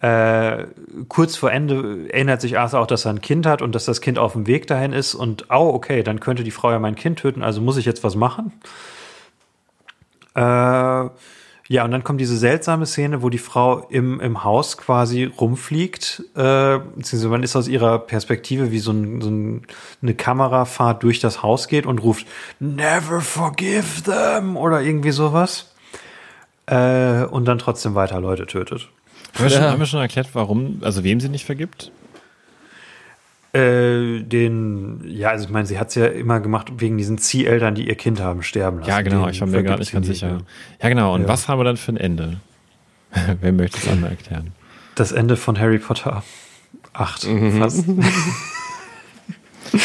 Äh, 0.04 0.66
kurz 1.08 1.34
vor 1.34 1.50
Ende 1.50 2.10
erinnert 2.10 2.42
sich 2.42 2.58
Arthur 2.58 2.80
auch, 2.80 2.86
dass 2.86 3.06
er 3.06 3.12
ein 3.14 3.22
Kind 3.22 3.46
hat 3.46 3.62
und 3.62 3.74
dass 3.74 3.86
das 3.86 4.02
Kind 4.02 4.18
auf 4.18 4.34
dem 4.34 4.46
Weg 4.46 4.66
dahin 4.66 4.92
ist. 4.92 5.14
Und, 5.14 5.46
oh, 5.48 5.70
okay, 5.72 6.02
dann 6.02 6.20
könnte 6.20 6.44
die 6.44 6.50
Frau 6.50 6.70
ja 6.70 6.78
mein 6.78 6.94
Kind 6.94 7.20
töten, 7.20 7.42
also 7.42 7.62
muss 7.62 7.78
ich 7.78 7.86
jetzt 7.86 8.04
was 8.04 8.14
machen. 8.14 8.52
Äh, 10.34 10.40
ja, 10.40 11.84
und 11.84 11.90
dann 11.90 12.04
kommt 12.04 12.20
diese 12.20 12.36
seltsame 12.36 12.84
Szene, 12.84 13.22
wo 13.22 13.30
die 13.30 13.38
Frau 13.38 13.86
im, 13.88 14.20
im 14.20 14.44
Haus 14.44 14.76
quasi 14.76 15.24
rumfliegt. 15.24 16.22
Äh, 16.34 16.80
beziehungsweise 16.80 17.28
man 17.30 17.42
ist 17.42 17.56
aus 17.56 17.66
ihrer 17.66 17.98
Perspektive 17.98 18.70
wie 18.72 18.80
so, 18.80 18.90
ein, 18.90 19.22
so 19.22 19.30
ein, 19.30 19.62
eine 20.02 20.12
Kamerafahrt 20.12 21.02
durch 21.02 21.20
das 21.20 21.42
Haus 21.42 21.66
geht 21.66 21.86
und 21.86 22.00
ruft 22.02 22.26
Never 22.60 23.22
forgive 23.22 24.02
them 24.04 24.58
oder 24.58 24.82
irgendwie 24.82 25.12
sowas. 25.12 25.72
Äh, 26.66 27.24
und 27.24 27.46
dann 27.46 27.58
trotzdem 27.58 27.94
weiter 27.94 28.20
Leute 28.20 28.44
tötet. 28.44 28.90
Haben 29.34 29.44
wir, 29.44 29.50
schon, 29.50 29.62
Ja. 29.62 29.70
haben 29.70 29.78
wir 29.80 29.86
schon 29.86 30.00
erklärt, 30.00 30.28
warum, 30.34 30.78
also 30.82 31.02
wem 31.04 31.20
sie 31.20 31.28
nicht 31.28 31.44
vergibt? 31.44 31.90
Äh, 33.52 34.22
den, 34.22 35.04
ja, 35.06 35.28
also 35.30 35.44
ich 35.44 35.50
meine, 35.50 35.66
sie 35.66 35.78
hat 35.78 35.88
es 35.90 35.94
ja 35.94 36.06
immer 36.06 36.40
gemacht 36.40 36.72
wegen 36.78 36.98
diesen 36.98 37.18
Zieheltern, 37.18 37.74
die 37.76 37.86
ihr 37.86 37.94
Kind 37.94 38.20
haben 38.20 38.42
sterben 38.42 38.78
lassen. 38.78 38.90
Ja, 38.90 39.02
genau, 39.02 39.24
Den 39.26 39.30
ich 39.34 39.40
war 39.40 39.46
mir 39.48 39.62
gar 39.62 39.78
nicht 39.78 39.92
ganz 39.92 40.06
sicher. 40.08 40.38
Ja, 40.82 40.88
genau, 40.88 41.14
und 41.14 41.22
Ja. 41.22 41.28
was 41.28 41.46
haben 41.46 41.60
wir 41.60 41.64
dann 41.64 41.76
für 41.76 41.92
ein 41.92 41.96
Ende? 41.96 42.38
Wer 43.40 43.52
möchte 43.52 43.78
es 43.78 43.86
einmal 43.88 44.10
erklären? 44.10 44.52
Das 44.96 45.12
Ende 45.12 45.36
von 45.36 45.58
Harry 45.58 45.78
Potter 45.78 46.24
8. 46.94 47.26
Mhm. 47.28 47.58
Fast. 47.58 47.84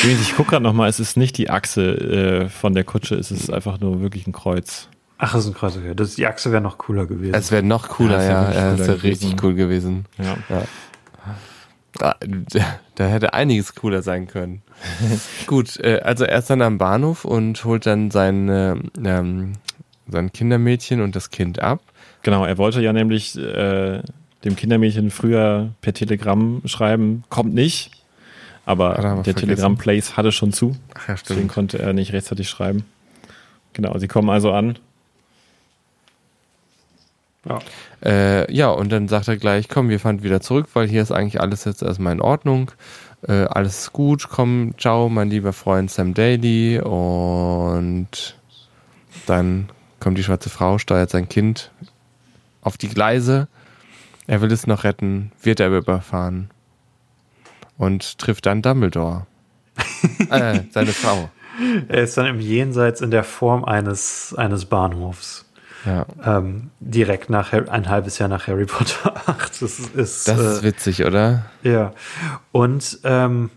Ich 0.03 0.35
gucke 0.35 0.51
gerade 0.51 0.63
nochmal, 0.63 0.88
es 0.88 0.99
ist 0.99 1.17
nicht 1.17 1.35
die 1.39 1.49
Achse 1.49 2.43
äh, 2.45 2.49
von 2.49 2.73
der 2.76 2.84
Kutsche, 2.84 3.15
es 3.15 3.31
ist 3.31 3.49
einfach 3.51 3.80
nur 3.80 4.01
wirklich 4.01 4.27
ein 4.27 4.34
Kreuz. 4.34 4.88
Ach, 5.21 5.33
das 5.33 5.43
ist 5.43 5.51
ein 5.51 5.53
Kreuz. 5.53 5.75
okay. 5.77 5.93
Das, 5.95 6.15
die 6.15 6.25
Achse 6.25 6.51
wäre 6.51 6.61
noch 6.61 6.77
cooler 6.77 7.05
gewesen. 7.05 7.33
Es 7.35 7.51
wäre 7.51 7.61
noch 7.61 7.89
cooler, 7.89 8.23
Ja, 8.23 8.29
ja. 8.29 8.51
Ja, 8.53 8.71
cooler 8.71 8.87
wäre 8.87 9.03
richtig 9.03 9.35
gewesen. 9.35 9.39
cool 9.45 9.53
gewesen. 9.53 10.05
Ja. 10.17 10.37
Ah, 11.99 12.15
Da 12.95 13.05
hätte 13.07 13.33
einiges 13.33 13.75
cooler 13.75 14.01
sein 14.01 14.27
können. 14.27 14.61
Gut, 15.47 15.77
äh, 15.79 15.99
also 16.03 16.23
er 16.23 16.39
ist 16.39 16.49
dann 16.49 16.61
am 16.61 16.77
Bahnhof 16.77 17.25
und 17.25 17.63
holt 17.65 17.85
dann 17.85 18.11
sein, 18.11 18.47
äh, 18.47 18.75
ähm, 19.03 19.53
sein 20.07 20.31
Kindermädchen 20.31 21.01
und 21.01 21.15
das 21.15 21.29
Kind 21.31 21.59
ab. 21.61 21.81
Genau, 22.21 22.45
er 22.45 22.57
wollte 22.57 22.81
ja 22.81 22.93
nämlich 22.93 23.37
äh, 23.37 24.01
dem 24.45 24.55
Kindermädchen 24.55 25.11
früher 25.11 25.71
per 25.81 25.93
Telegramm 25.93 26.61
schreiben, 26.65 27.23
kommt 27.29 27.53
nicht. 27.53 27.91
Aber 28.65 28.95
er 28.95 29.01
der 29.01 29.15
vergessen. 29.15 29.39
Telegram-Place 29.39 30.15
hatte 30.15 30.31
schon 30.31 30.53
zu. 30.53 30.75
Ach 30.93 31.07
ja, 31.09 31.15
Deswegen 31.27 31.47
konnte 31.47 31.79
er 31.79 31.91
nicht 31.93 32.13
rechtzeitig 32.13 32.47
schreiben. 32.49 32.85
Genau, 33.73 33.97
sie 33.97 34.07
kommen 34.07 34.29
also 34.29 34.51
an. 34.51 34.77
Ja. 37.49 37.59
Äh, 38.03 38.53
ja, 38.53 38.69
und 38.69 38.91
dann 38.91 39.07
sagt 39.07 39.27
er 39.27 39.38
gleich, 39.38 39.67
komm, 39.67 39.89
wir 39.89 39.99
fahren 39.99 40.23
wieder 40.23 40.39
zurück, 40.39 40.67
weil 40.73 40.88
hier 40.88 41.01
ist 41.01 41.11
eigentlich 41.11 41.41
alles 41.41 41.65
jetzt 41.65 41.81
erstmal 41.81 42.13
in 42.13 42.21
Ordnung. 42.21 42.71
Äh, 43.27 43.45
alles 43.45 43.80
ist 43.80 43.93
gut, 43.93 44.30
komm, 44.30 44.76
ciao, 44.77 45.09
mein 45.09 45.30
lieber 45.30 45.51
Freund 45.51 45.91
Sam 45.91 46.13
Daly. 46.13 46.80
Und 46.80 48.38
dann 49.26 49.69
kommt 49.99 50.17
die 50.17 50.23
schwarze 50.23 50.49
Frau, 50.49 50.77
steuert 50.77 51.09
sein 51.09 51.27
Kind 51.27 51.71
auf 52.61 52.77
die 52.77 52.89
Gleise. 52.89 53.47
Er 54.27 54.41
will 54.41 54.51
es 54.51 54.67
noch 54.67 54.84
retten, 54.84 55.31
wird 55.41 55.59
er 55.59 55.76
überfahren. 55.76 56.51
Und 57.77 58.19
trifft 58.19 58.45
dann 58.45 58.61
Dumbledore. 58.61 59.26
äh, 60.30 60.61
seine 60.71 60.91
Frau. 60.91 61.30
Er 61.88 62.03
ist 62.03 62.17
dann 62.17 62.26
im 62.26 62.39
Jenseits 62.39 63.01
in 63.01 63.11
der 63.11 63.23
Form 63.23 63.65
eines, 63.65 64.34
eines 64.38 64.65
Bahnhofs. 64.65 65.48
Ja. 65.85 66.06
Ähm, 66.23 66.72
direkt 66.80 67.30
nach 67.30 67.53
ein 67.53 67.89
halbes 67.89 68.19
Jahr 68.19 68.30
nach 68.30 68.47
Harry 68.47 68.65
Potter 68.65 69.15
8. 69.27 69.61
Das 69.61 69.80
ist, 69.80 70.27
Das 70.27 70.39
äh, 70.39 70.53
ist 70.53 70.64
witzig, 70.64 71.06
oder? 71.06 71.45
Ja, 71.64 71.93
und 72.51 72.99
ähm, 73.03 73.49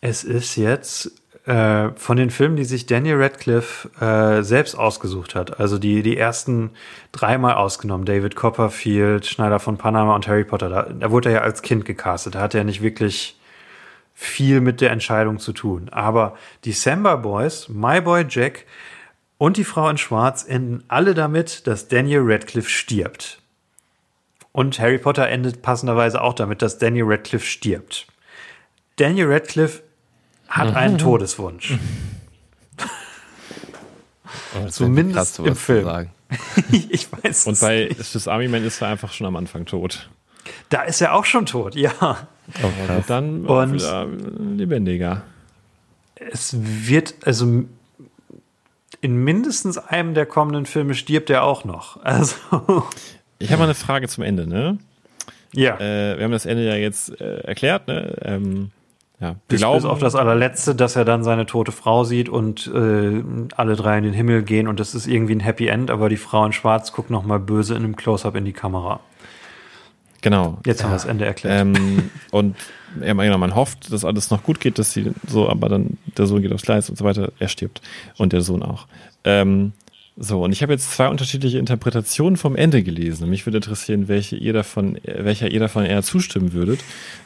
es 0.00 0.24
ist 0.24 0.56
jetzt 0.56 1.12
äh, 1.46 1.90
von 1.96 2.16
den 2.16 2.30
Filmen, 2.30 2.56
die 2.56 2.64
sich 2.64 2.86
Daniel 2.86 3.22
Radcliffe 3.22 3.88
äh, 4.00 4.42
selbst 4.42 4.74
ausgesucht 4.74 5.34
hat, 5.34 5.58
also 5.60 5.78
die, 5.78 6.02
die 6.02 6.16
ersten 6.16 6.70
dreimal 7.12 7.54
ausgenommen, 7.54 8.04
David 8.04 8.36
Copperfield, 8.36 9.26
Schneider 9.26 9.58
von 9.58 9.76
Panama 9.76 10.14
und 10.14 10.28
Harry 10.28 10.44
Potter, 10.44 10.68
da, 10.68 10.82
da 10.84 11.10
wurde 11.10 11.30
er 11.30 11.36
ja 11.36 11.40
als 11.42 11.62
Kind 11.62 11.84
gecastet, 11.84 12.34
da 12.34 12.40
hat 12.40 12.54
er 12.54 12.64
nicht 12.64 12.82
wirklich 12.82 13.38
viel 14.14 14.60
mit 14.60 14.82
der 14.82 14.90
Entscheidung 14.90 15.38
zu 15.38 15.54
tun. 15.54 15.88
Aber 15.90 16.36
die 16.64 16.72
Samba 16.72 17.16
Boys, 17.16 17.70
My 17.70 18.02
Boy 18.02 18.26
Jack 18.28 18.66
und 19.40 19.56
die 19.56 19.64
Frau 19.64 19.88
in 19.88 19.96
Schwarz 19.96 20.44
enden 20.46 20.84
alle 20.88 21.14
damit, 21.14 21.66
dass 21.66 21.88
Daniel 21.88 22.20
Radcliffe 22.24 22.68
stirbt. 22.68 23.40
Und 24.52 24.78
Harry 24.78 24.98
Potter 24.98 25.26
endet 25.30 25.62
passenderweise 25.62 26.20
auch 26.20 26.34
damit, 26.34 26.60
dass 26.60 26.76
Daniel 26.76 27.04
Radcliffe 27.06 27.46
stirbt. 27.46 28.06
Daniel 28.96 29.32
Radcliffe 29.32 29.82
hat 30.46 30.76
einen 30.76 30.98
Todeswunsch. 30.98 31.78
Zumindest 34.68 35.16
Krass, 35.16 35.34
sowas 35.36 35.48
im 35.48 35.56
Film. 35.56 36.08
ich 36.90 37.08
weiß 37.10 37.46
Und 37.46 37.58
bei 37.60 37.86
nicht. 37.88 38.04
Swiss 38.04 38.28
Army 38.28 38.46
Man 38.46 38.62
ist 38.62 38.82
er 38.82 38.88
einfach 38.88 39.10
schon 39.14 39.26
am 39.26 39.36
Anfang 39.36 39.64
tot. 39.64 40.10
Da 40.68 40.82
ist 40.82 41.00
er 41.00 41.14
auch 41.14 41.24
schon 41.24 41.46
tot, 41.46 41.74
ja. 41.74 41.92
Oh. 42.62 42.92
Und 42.92 43.08
dann 43.08 43.46
Und- 43.46 43.72
wieder 43.72 44.06
lebendiger. 44.06 45.22
Es 46.16 46.54
wird, 46.58 47.14
also 47.24 47.64
in 49.00 49.16
mindestens 49.16 49.78
einem 49.78 50.14
der 50.14 50.26
kommenden 50.26 50.66
Filme 50.66 50.94
stirbt 50.94 51.30
er 51.30 51.44
auch 51.44 51.64
noch. 51.64 51.98
Also, 52.04 52.36
Ich 53.38 53.50
habe 53.50 53.60
mal 53.60 53.64
eine 53.64 53.74
Frage 53.74 54.08
zum 54.08 54.24
Ende, 54.24 54.46
ne? 54.46 54.78
ja. 55.52 55.76
Äh, 55.80 56.18
wir 56.18 56.24
haben 56.24 56.32
das 56.32 56.46
Ende 56.46 56.66
ja 56.66 56.74
jetzt 56.74 57.20
äh, 57.20 57.40
erklärt, 57.40 57.88
ne? 57.88 58.14
Ähm, 58.22 58.70
ja, 59.20 59.36
Bis, 59.48 59.60
glauben, 59.60 59.82
bis 59.82 59.84
auf 59.84 59.98
das 59.98 60.14
allerletzte, 60.14 60.74
dass 60.74 60.96
er 60.96 61.04
dann 61.04 61.24
seine 61.24 61.44
tote 61.44 61.72
Frau 61.72 62.04
sieht 62.04 62.30
und 62.30 62.66
äh, 62.74 63.22
alle 63.54 63.76
drei 63.76 63.98
in 63.98 64.04
den 64.04 64.14
Himmel 64.14 64.42
gehen 64.42 64.66
und 64.66 64.80
das 64.80 64.94
ist 64.94 65.06
irgendwie 65.06 65.34
ein 65.34 65.40
Happy 65.40 65.66
End, 65.68 65.90
aber 65.90 66.08
die 66.08 66.16
Frau 66.16 66.44
in 66.46 66.52
Schwarz 66.52 66.92
guckt 66.92 67.10
noch 67.10 67.22
mal 67.22 67.38
böse 67.38 67.74
in 67.74 67.84
einem 67.84 67.96
Close-Up 67.96 68.34
in 68.34 68.46
die 68.46 68.54
Kamera. 68.54 69.00
genau. 70.22 70.58
Jetzt 70.64 70.82
haben 70.82 70.90
wir 70.90 70.94
das 70.94 71.04
Ende 71.04 71.26
erklärt. 71.26 71.60
Ähm, 71.60 72.10
und 72.30 72.56
ja, 73.02 73.14
man- 73.14 73.26
genau, 73.26 73.38
man 73.38 73.54
hofft, 73.54 73.92
dass 73.92 74.04
alles 74.04 74.30
noch 74.30 74.42
gut 74.42 74.60
geht, 74.60 74.78
dass 74.78 74.92
sie 74.92 75.12
so, 75.28 75.48
aber 75.48 75.68
dann 75.68 75.98
der 76.16 76.26
Sohn 76.26 76.42
geht 76.42 76.52
aufs 76.52 76.64
Gleis 76.64 76.90
und 76.90 76.96
so 76.96 77.04
weiter, 77.04 77.32
er 77.38 77.48
stirbt. 77.48 77.80
Und 78.18 78.32
der 78.32 78.40
Sohn 78.42 78.62
auch. 78.62 78.86
Ähm, 79.24 79.72
so, 80.22 80.42
und 80.44 80.52
ich 80.52 80.62
habe 80.62 80.72
jetzt 80.72 80.90
zwei 80.92 81.08
unterschiedliche 81.08 81.58
Interpretationen 81.58 82.36
vom 82.36 82.54
Ende 82.54 82.82
gelesen. 82.82 83.30
Mich 83.30 83.46
würde 83.46 83.58
interessieren, 83.58 84.06
welche 84.08 84.36
ihr 84.36 84.52
davon, 84.52 84.98
welcher 85.04 85.50
ihr 85.50 85.60
davon 85.60 85.86
eher 85.86 86.02
zustimmen 86.02 86.52
würdet. 86.52 86.80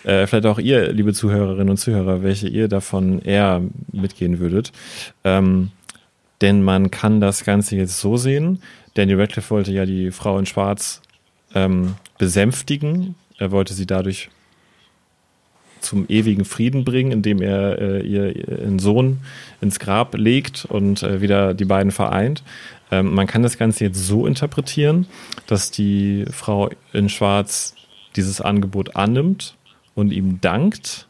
Äh, 0.05 0.27
vielleicht 0.28 0.47
auch 0.47 0.61
ihr, 0.61 0.93
liebe 0.93 1.12
Zuhörerinnen 1.12 1.70
und 1.70 1.77
Zuhörer, 1.78 2.23
welche 2.23 2.47
ihr 2.47 2.69
davon 2.69 3.20
eher 3.20 3.62
mitgehen 3.91 4.39
würdet. 4.39 4.70
Ähm, 5.24 5.70
denn 6.41 6.62
man 6.62 6.91
kann 6.93 7.20
das 7.20 7.45
Ganze 7.45 7.74
jetzt 7.77 7.99
so 7.99 8.16
sehen. 8.16 8.61
Daniel 8.95 9.20
Radcliffe 9.20 9.51
wollte 9.51 9.73
ja 9.73 9.86
die 9.86 10.12
Frau 10.12 10.39
in 10.39 10.47
Schwarz 10.47 11.01
ähm, 11.55 11.95
besänftigen. 12.19 13.16
Er 13.39 13.51
wollte 13.51 13.74
sie 13.74 13.86
dadurch 13.86 14.28
zum 15.85 16.06
ewigen 16.09 16.44
Frieden 16.44 16.85
bringen, 16.85 17.12
indem 17.12 17.43
er 17.43 17.78
äh, 17.78 18.01
ihr 18.02 18.36
ihren 18.36 18.78
Sohn 18.78 19.20
ins 19.61 19.78
Grab 19.78 20.15
legt 20.15 20.65
und 20.65 21.02
äh, 21.02 21.20
wieder 21.20 21.55
die 21.55 21.65
beiden 21.65 21.93
vereint. 21.93 22.43
Ähm, 22.90 23.15
man 23.15 23.27
kann 23.27 23.43
das 23.43 23.59
Ganze 23.59 23.85
jetzt 23.85 24.05
so 24.05 24.27
interpretieren, 24.27 25.06
dass 25.47 25.70
die 25.70 26.24
Frau 26.31 26.70
in 26.93 27.09
Schwarz 27.09 27.74
dieses 28.16 28.40
Angebot 28.40 28.97
annimmt 28.97 29.56
und 29.94 30.12
ihm 30.12 30.40
dankt 30.40 31.06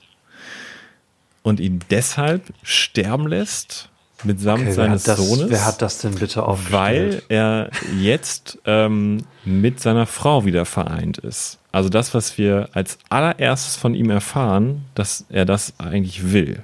und 1.43 1.61
ihn 1.61 1.81
deshalb 1.91 2.43
sterben 2.63 3.27
lässt 3.27 3.91
mitsamt 4.25 4.63
Okay, 4.63 4.73
seines 4.73 5.03
das, 5.05 5.19
Sohnes 5.19 5.51
wer 5.51 5.65
hat 5.65 5.83
das 5.83 5.99
denn 5.99 6.15
bitte 6.15 6.45
aufgestellt? 6.45 6.73
weil 6.73 7.23
er 7.29 7.71
jetzt 8.01 8.59
ähm, 8.65 9.25
mit 9.45 9.81
seiner 9.81 10.07
Frau 10.07 10.45
wieder 10.45 10.65
vereint 10.65 11.19
ist. 11.19 11.59
Also 11.73 11.89
das, 11.89 12.15
was 12.15 12.39
wir 12.39 12.69
als 12.73 12.99
allererstes 13.09 13.77
von 13.77 13.95
ihm 13.95 14.11
erfahren, 14.11 14.85
dass 14.95 15.25
er 15.29 15.45
das 15.45 15.75
eigentlich 15.79 16.33
will. 16.33 16.63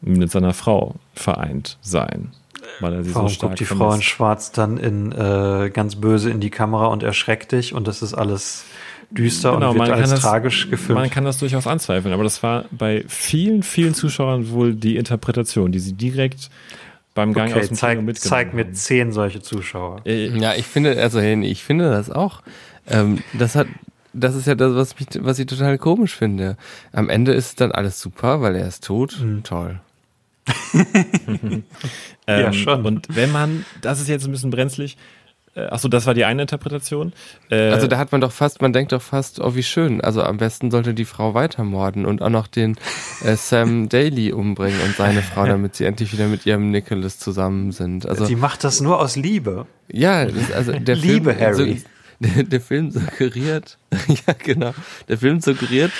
Mit 0.00 0.30
seiner 0.30 0.52
Frau 0.52 0.96
vereint 1.14 1.78
sein. 1.80 2.32
Weil 2.80 2.94
er 2.94 3.04
sie 3.04 3.14
Warum 3.14 3.28
so 3.28 3.34
stark 3.34 3.50
guckt 3.50 3.60
die 3.60 3.64
Frau 3.64 3.74
in 3.74 3.90
vermisst. 3.90 4.08
Schwarz 4.08 4.52
dann 4.52 4.76
in 4.78 5.12
äh, 5.12 5.70
ganz 5.72 5.96
böse 5.96 6.30
in 6.30 6.40
die 6.40 6.50
Kamera 6.50 6.86
und 6.86 7.02
erschreckt 7.02 7.52
dich 7.52 7.74
und 7.74 7.86
das 7.86 8.02
ist 8.02 8.14
alles 8.14 8.64
düster 9.14 9.52
Genau, 9.52 9.70
und 9.70 9.74
wird 9.76 9.88
man 9.88 9.92
als 9.92 10.00
kann 10.02 10.10
das- 10.10 10.20
tragisch 10.20 10.70
gefilmt. 10.70 11.00
Man 11.00 11.10
kann 11.10 11.24
das 11.24 11.38
durchaus 11.38 11.66
anzweifeln, 11.66 12.12
aber 12.14 12.24
das 12.24 12.42
war 12.42 12.64
bei 12.70 13.04
vielen, 13.08 13.62
vielen 13.62 13.94
Zuschauern 13.94 14.50
wohl 14.50 14.74
die 14.74 14.96
Interpretation, 14.96 15.72
die 15.72 15.78
sie 15.80 15.92
direkt 15.92 16.50
beim 17.14 17.34
Gang 17.34 17.50
aus 17.52 17.56
okay, 17.58 17.66
dem 17.68 17.76
zeig, 17.76 17.90
Kino 17.98 18.02
mitgenommen 18.06 18.28
zeig 18.30 18.54
mir 18.54 18.64
haben. 18.64 18.74
zehn 18.74 19.12
solche 19.12 19.42
Zuschauer. 19.42 20.00
Äh, 20.06 20.28
Ja, 20.38 20.54
ich 20.54 20.66
finde, 20.66 21.00
also 21.00 21.20
ich 21.20 21.62
finde 21.62 21.90
das 21.90 22.10
auch. 22.10 22.42
Ähm, 22.88 23.18
das 23.34 23.54
hat, 23.54 23.66
das 24.14 24.34
ist 24.34 24.46
ja 24.46 24.54
das, 24.54 24.74
was 24.74 24.98
mich, 24.98 25.08
was 25.20 25.38
ich 25.38 25.46
total 25.46 25.76
komisch 25.78 26.14
finde. 26.16 26.56
Am 26.92 27.08
Ende 27.10 27.32
ist 27.32 27.60
dann 27.60 27.70
alles 27.72 28.00
super, 28.00 28.40
weil 28.40 28.56
er 28.56 28.66
ist 28.66 28.84
tot. 28.84 29.18
Toll. 29.44 29.78
Ja, 32.28 32.38
Ähm, 32.46 32.52
schon. 32.52 32.86
Und 32.86 33.14
wenn 33.14 33.32
man, 33.32 33.64
das 33.80 34.00
ist 34.00 34.08
jetzt 34.08 34.24
ein 34.24 34.30
bisschen 34.32 34.50
brenzlig, 34.50 34.96
achso, 35.60 35.88
das 35.88 36.06
war 36.06 36.14
die 36.14 36.24
eine 36.24 36.42
Interpretation. 36.42 37.12
Äh, 37.50 37.70
Also 37.70 37.86
da 37.86 37.98
hat 37.98 38.12
man 38.12 38.20
doch 38.20 38.32
fast, 38.32 38.62
man 38.62 38.72
denkt 38.72 38.92
doch 38.92 39.02
fast, 39.02 39.40
oh 39.40 39.54
wie 39.54 39.62
schön. 39.62 40.00
Also 40.00 40.22
am 40.22 40.38
besten 40.38 40.70
sollte 40.70 40.94
die 40.94 41.04
Frau 41.04 41.34
weitermorden 41.34 42.06
und 42.06 42.22
auch 42.22 42.30
noch 42.30 42.46
den 42.46 42.76
äh, 43.24 43.36
Sam 43.36 43.88
Daly 43.90 44.32
umbringen 44.32 44.80
und 44.82 44.96
seine 44.96 45.22
Frau, 45.22 45.46
damit 45.46 45.76
sie 45.76 45.84
endlich 45.84 46.12
wieder 46.12 46.26
mit 46.26 46.46
ihrem 46.46 46.70
Nicholas 46.70 47.18
zusammen 47.18 47.72
sind. 47.72 48.06
Also 48.06 48.26
die 48.26 48.36
macht 48.36 48.64
das 48.64 48.80
nur 48.80 49.00
aus 49.00 49.16
Liebe. 49.16 49.66
Ja, 49.90 50.24
das, 50.24 50.52
also 50.52 50.72
der 50.72 50.96
Liebe 50.96 51.34
Film, 51.34 51.44
Harry. 51.44 51.78
So, 51.78 51.84
der, 52.20 52.44
der 52.44 52.60
Film 52.60 52.90
suggeriert, 52.90 53.78
ja 54.08 54.34
genau, 54.38 54.72
der 55.08 55.18
Film 55.18 55.40
suggeriert, 55.40 55.90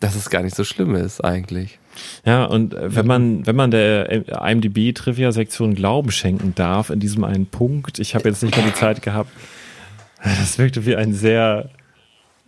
dass 0.00 0.14
es 0.14 0.30
gar 0.30 0.42
nicht 0.42 0.54
so 0.54 0.62
schlimm 0.64 0.94
ist 0.94 1.24
eigentlich. 1.24 1.80
Ja, 2.24 2.44
und 2.44 2.74
äh, 2.74 2.94
wenn 2.94 3.06
man, 3.06 3.46
wenn 3.46 3.56
man 3.56 3.70
der 3.70 4.10
äh, 4.10 4.52
IMDb-Trivia-Sektion 4.52 5.74
Glauben 5.74 6.10
schenken 6.10 6.54
darf 6.54 6.90
in 6.90 7.00
diesem 7.00 7.24
einen 7.24 7.46
Punkt, 7.46 7.98
ich 7.98 8.14
habe 8.14 8.28
jetzt 8.28 8.42
nicht 8.42 8.56
mehr 8.56 8.66
die 8.66 8.74
Zeit 8.74 9.02
gehabt, 9.02 9.30
das 10.22 10.58
wirkte 10.58 10.86
wie 10.86 10.96
ein 10.96 11.14
sehr 11.14 11.70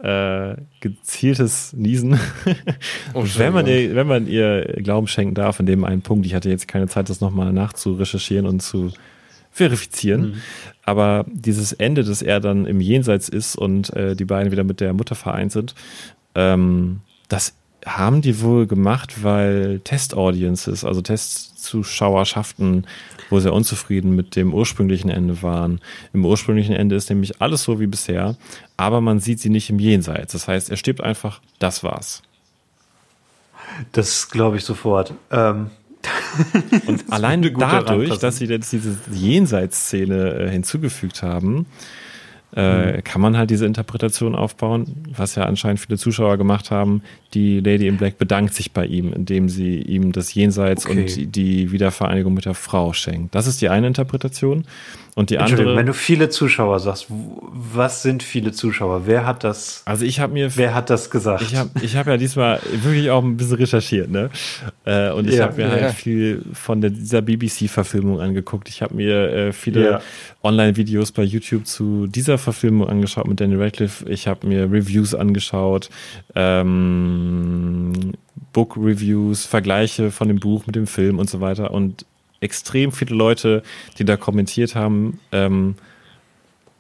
äh, 0.03 0.57
gezieltes 0.81 1.73
Niesen. 1.73 2.19
Oh, 3.15 3.25
wenn, 3.37 3.53
man 3.53 3.67
ihr, 3.67 3.95
wenn 3.95 4.07
man 4.07 4.27
ihr 4.27 4.63
Glauben 4.83 5.09
schenken 5.09 5.35
darf 5.35 5.61
in 5.61 5.67
dem 5.67 5.85
einen 5.85 6.03
Punkt, 6.03 6.27
ich 6.27 6.35
hatte 6.35 6.51
jetzt 6.51 6.69
keine 6.69 6.87
Zeit, 6.87 7.09
das 7.09 7.21
nochmal 7.21 7.53
nachzurecherchieren 7.53 8.47
und 8.47 8.61
zu 8.61 8.93
verifizieren, 9.51 10.43
aber 10.85 11.25
dieses 11.29 11.73
Ende, 11.73 12.05
dass 12.05 12.23
er 12.23 12.39
dann 12.39 12.65
im 12.67 12.81
Jenseits 12.81 13.29
ist 13.29 13.57
und 13.57 13.93
äh, 13.97 14.15
die 14.15 14.25
beiden 14.25 14.53
wieder 14.53 14.63
mit 14.63 14.81
der 14.81 14.93
Mutter 14.93 15.15
vereint 15.15 15.53
sind, 15.53 15.75
ähm, 16.35 17.01
das 17.29 17.55
haben 17.87 18.23
die 18.23 18.41
wohl 18.41 18.67
gemacht, 18.67 19.23
weil 19.23 19.81
Test-Audiences, 19.81 20.85
also 20.85 21.01
Testzuschauerschaften, 21.01 22.87
wo 23.31 23.41
sehr 23.41 23.53
unzufrieden 23.53 24.17
mit 24.17 24.37
dem 24.37 24.55
ursprünglichen 24.55 25.11
Ende 25.11 25.43
waren. 25.43 25.81
Im 26.13 26.25
ursprünglichen 26.25 26.75
Ende 26.75 26.97
ist 26.97 27.11
nämlich 27.11 27.41
alles 27.41 27.63
so 27.63 27.79
wie 27.81 27.87
bisher, 27.87 28.37
aber 28.77 29.01
man 29.01 29.21
sieht 29.21 29.41
sie 29.41 29.51
nicht 29.51 29.71
im 29.71 29.79
Jenseits. 29.79 30.33
Das 30.33 30.49
heißt, 30.49 30.71
er 30.71 30.77
stirbt 30.77 31.01
einfach, 31.01 31.41
das 31.59 31.85
war's. 31.85 32.23
Das 33.93 34.29
glaube 34.31 34.57
ich 34.57 34.65
sofort. 34.65 35.15
Ähm, 35.31 35.71
Und 36.87 37.05
allein 37.13 37.43
dadurch, 37.43 38.19
dass 38.19 38.39
sie 38.39 38.47
jetzt 38.47 38.73
diese 38.73 38.97
Jenseitsszene 39.13 40.35
äh, 40.35 40.51
hinzugefügt 40.51 41.23
haben, 41.23 41.67
äh, 42.57 42.93
mhm. 42.93 43.05
kann 43.05 43.21
man 43.21 43.37
halt 43.37 43.51
diese 43.51 43.67
Interpretation 43.67 44.35
aufbauen, 44.35 45.05
was 45.15 45.35
ja 45.35 45.45
anscheinend 45.45 45.81
viele 45.81 45.99
Zuschauer 45.99 46.39
gemacht 46.39 46.71
haben. 46.71 47.03
Die 47.35 47.61
Lady 47.61 47.87
in 47.87 47.99
Black 47.99 48.17
bedankt 48.17 48.55
sich 48.55 48.73
bei 48.73 48.87
ihm, 48.87 49.13
indem 49.13 49.49
sie 49.49 49.83
ihm 49.83 50.13
das 50.13 50.33
Jenseits 50.33 50.87
okay. 50.87 51.03
und 51.03 51.37
die 51.37 51.73
Wiedervereinigung 51.73 52.33
mit 52.33 52.47
der 52.47 52.55
Frau 52.55 52.95
schenkt. 52.95 53.35
Das 53.35 53.47
ist 53.47 53.61
die 53.61 53.69
eine 53.69 53.87
Interpretation. 53.87 54.65
Und 55.19 55.31
die 55.31 55.39
andere. 55.39 55.75
Wenn 55.75 55.87
du 55.87 55.95
viele 55.95 56.29
Zuschauer 56.29 56.79
sagst, 56.79 57.07
was 57.09 58.03
sind 58.03 58.23
viele 58.23 58.53
Zuschauer? 58.53 59.09
Wer 59.09 59.27
hat 59.27 59.43
das? 59.43 59.83
Also 59.85 60.05
ich 60.05 60.21
habe 60.21 60.33
mir. 60.33 60.57
Wer 60.57 60.75
hat 60.75 60.91
das 60.91 61.11
gesagt? 61.11 61.43
Ich 61.43 61.57
habe 61.57 61.71
ich 61.83 61.97
hab 61.97 62.07
ja 62.07 62.17
diesmal 62.17 62.61
wirklich 62.71 63.11
auch 63.11 63.25
ein 63.25 63.37
bisschen 63.37 63.57
recherchiert, 63.57 64.13
ne? 64.13 64.31
Äh, 64.85 65.11
und 65.11 65.29
ich 65.29 65.35
ja, 65.35 65.47
habe 65.47 65.57
mir 65.57 65.71
halt 65.71 65.81
ja. 65.81 65.87
halt 65.89 65.97
viel 65.97 66.45
von 66.53 66.81
der, 66.81 66.91
dieser 66.91 67.21
BBC-Verfilmung 67.21 68.21
angeguckt. 68.21 68.69
Ich 68.69 68.81
habe 68.81 68.95
mir 68.95 69.33
äh, 69.33 69.53
viele 69.53 69.91
ja. 69.91 70.01
Online-Videos 70.45 71.11
bei 71.11 71.25
YouTube 71.25 71.67
zu 71.67 72.07
dieser 72.07 72.38
Verfilmung 72.39 72.89
angeschaut 72.89 73.27
mit 73.27 73.41
Danny 73.41 73.57
Radcliffe. 73.57 74.09
Ich 74.09 74.27
habe 74.29 74.47
mir 74.47 74.71
Reviews 74.71 75.15
angeschaut, 75.15 75.91
ähm, 76.35 77.93
Book-Reviews, 78.53 79.47
Vergleiche 79.47 80.11
von 80.11 80.29
dem 80.29 80.41
Buch 80.41 80.67
mit 80.67 80.77
dem 80.77 80.87
Film 80.87 81.19
und 81.19 81.29
so 81.29 81.41
weiter. 81.41 81.73
Und 81.73 82.07
extrem 82.41 82.93
viele 82.93 83.15
Leute, 83.15 83.63
die 83.99 84.05
da 84.05 84.17
kommentiert 84.17 84.75
haben, 84.75 85.21
ähm, 85.33 85.75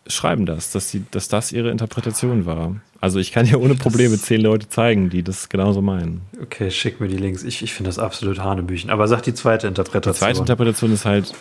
schreiben 0.06 0.46
das, 0.46 0.70
dass, 0.70 0.90
sie, 0.90 1.04
dass 1.10 1.28
das 1.28 1.52
ihre 1.52 1.70
Interpretation 1.70 2.46
war. 2.46 2.76
Also 3.00 3.18
ich 3.18 3.30
kann 3.30 3.46
ja 3.46 3.56
ohne 3.58 3.74
Probleme 3.74 4.18
zehn 4.18 4.40
Leute 4.40 4.68
zeigen, 4.68 5.10
die 5.10 5.22
das 5.22 5.48
genauso 5.48 5.82
meinen. 5.82 6.22
Okay, 6.42 6.70
schick 6.70 7.00
mir 7.00 7.08
die 7.08 7.16
Links. 7.16 7.44
Ich, 7.44 7.62
ich 7.62 7.72
finde 7.74 7.90
das 7.90 7.98
absolut 7.98 8.40
Hanebüchen. 8.40 8.90
Aber 8.90 9.06
sag 9.06 9.22
die 9.22 9.34
zweite 9.34 9.68
Interpretation. 9.68 10.14
Die 10.14 10.18
zweite 10.18 10.40
Interpretation 10.40 10.92
ist 10.92 11.04
halt, 11.04 11.34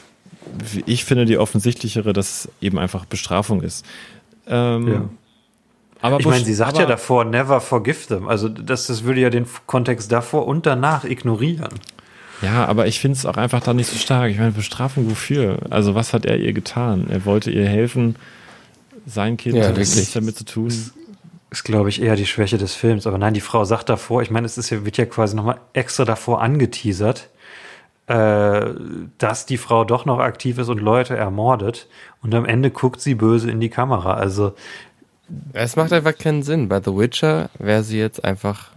ich 0.86 1.06
finde 1.06 1.26
die 1.26 1.38
offensichtlichere, 1.38 2.14
dass 2.14 2.50
eben 2.62 2.78
einfach 2.78 3.06
Bestrafung 3.06 3.62
ist. 3.62 3.86
Ähm, 4.48 4.88
ja. 4.88 5.10
Aber 6.02 6.20
ich 6.20 6.26
meine, 6.26 6.46
sie 6.46 6.54
sagt 6.54 6.78
ja 6.78 6.86
davor, 6.86 7.26
never 7.26 7.60
forgive 7.60 8.08
them. 8.08 8.28
Also 8.28 8.50
das, 8.50 8.88
das 8.88 9.04
würde 9.04 9.22
ja 9.22 9.30
den 9.30 9.46
Kontext 9.66 10.12
davor 10.12 10.48
und 10.48 10.66
danach 10.66 11.04
ignorieren. 11.04 11.70
Ja, 12.42 12.66
aber 12.66 12.88
ich 12.88 13.00
finde 13.00 13.18
es 13.18 13.26
auch 13.26 13.38
einfach 13.38 13.62
da 13.62 13.74
nicht 13.74 13.90
so 13.90 13.98
stark. 13.98 14.30
Ich 14.30 14.38
meine, 14.38 14.52
Bestrafung 14.52 15.10
wofür? 15.10 15.60
Also 15.70 15.96
was 15.96 16.14
hat 16.14 16.26
er 16.26 16.38
ihr 16.38 16.54
getan? 16.54 17.08
Er 17.10 17.26
wollte 17.26 17.50
ihr 17.50 17.68
helfen, 17.68 18.16
sein 19.08 19.38
Kind 19.38 19.56
ja, 19.56 19.72
nichts 19.72 20.12
damit 20.14 20.38
zu 20.38 20.46
tun. 20.46 20.68
Ist, 20.68 20.94
ist 21.50 21.64
glaube 21.64 21.90
ich, 21.90 22.02
eher 22.02 22.16
die 22.16 22.28
Schwäche 22.28 22.60
des 22.60 22.76
Films. 22.76 23.08
Aber 23.08 23.18
nein, 23.18 23.34
die 23.34 23.42
Frau 23.42 23.66
sagt 23.66 23.90
davor, 23.90 24.22
ich 24.22 24.30
meine, 24.30 24.46
es 24.46 24.58
ist 24.58 24.70
ja, 24.70 24.86
wird 24.86 24.98
ja 24.98 25.06
quasi 25.06 25.36
nochmal 25.36 25.58
extra 25.74 26.06
davor 26.06 26.42
angeteasert, 26.42 27.30
äh, 28.08 28.74
dass 29.18 29.46
die 29.46 29.58
Frau 29.58 29.84
doch 29.84 30.06
noch 30.06 30.20
aktiv 30.20 30.58
ist 30.58 30.70
und 30.70 30.80
Leute 30.80 31.16
ermordet. 31.16 31.88
Und 32.22 32.34
am 32.34 32.46
Ende 32.46 32.72
guckt 32.72 33.02
sie 33.02 33.16
böse 33.16 33.52
in 33.52 33.60
die 33.60 33.70
Kamera. 33.70 34.14
Also. 34.14 34.54
Es 35.54 35.76
macht 35.76 35.92
einfach 35.92 36.18
keinen 36.18 36.42
Sinn. 36.42 36.70
Bei 36.70 36.82
The 36.82 36.96
Witcher 36.96 37.50
wäre 37.60 37.84
sie 37.84 38.00
jetzt 38.00 38.24
einfach, 38.24 38.72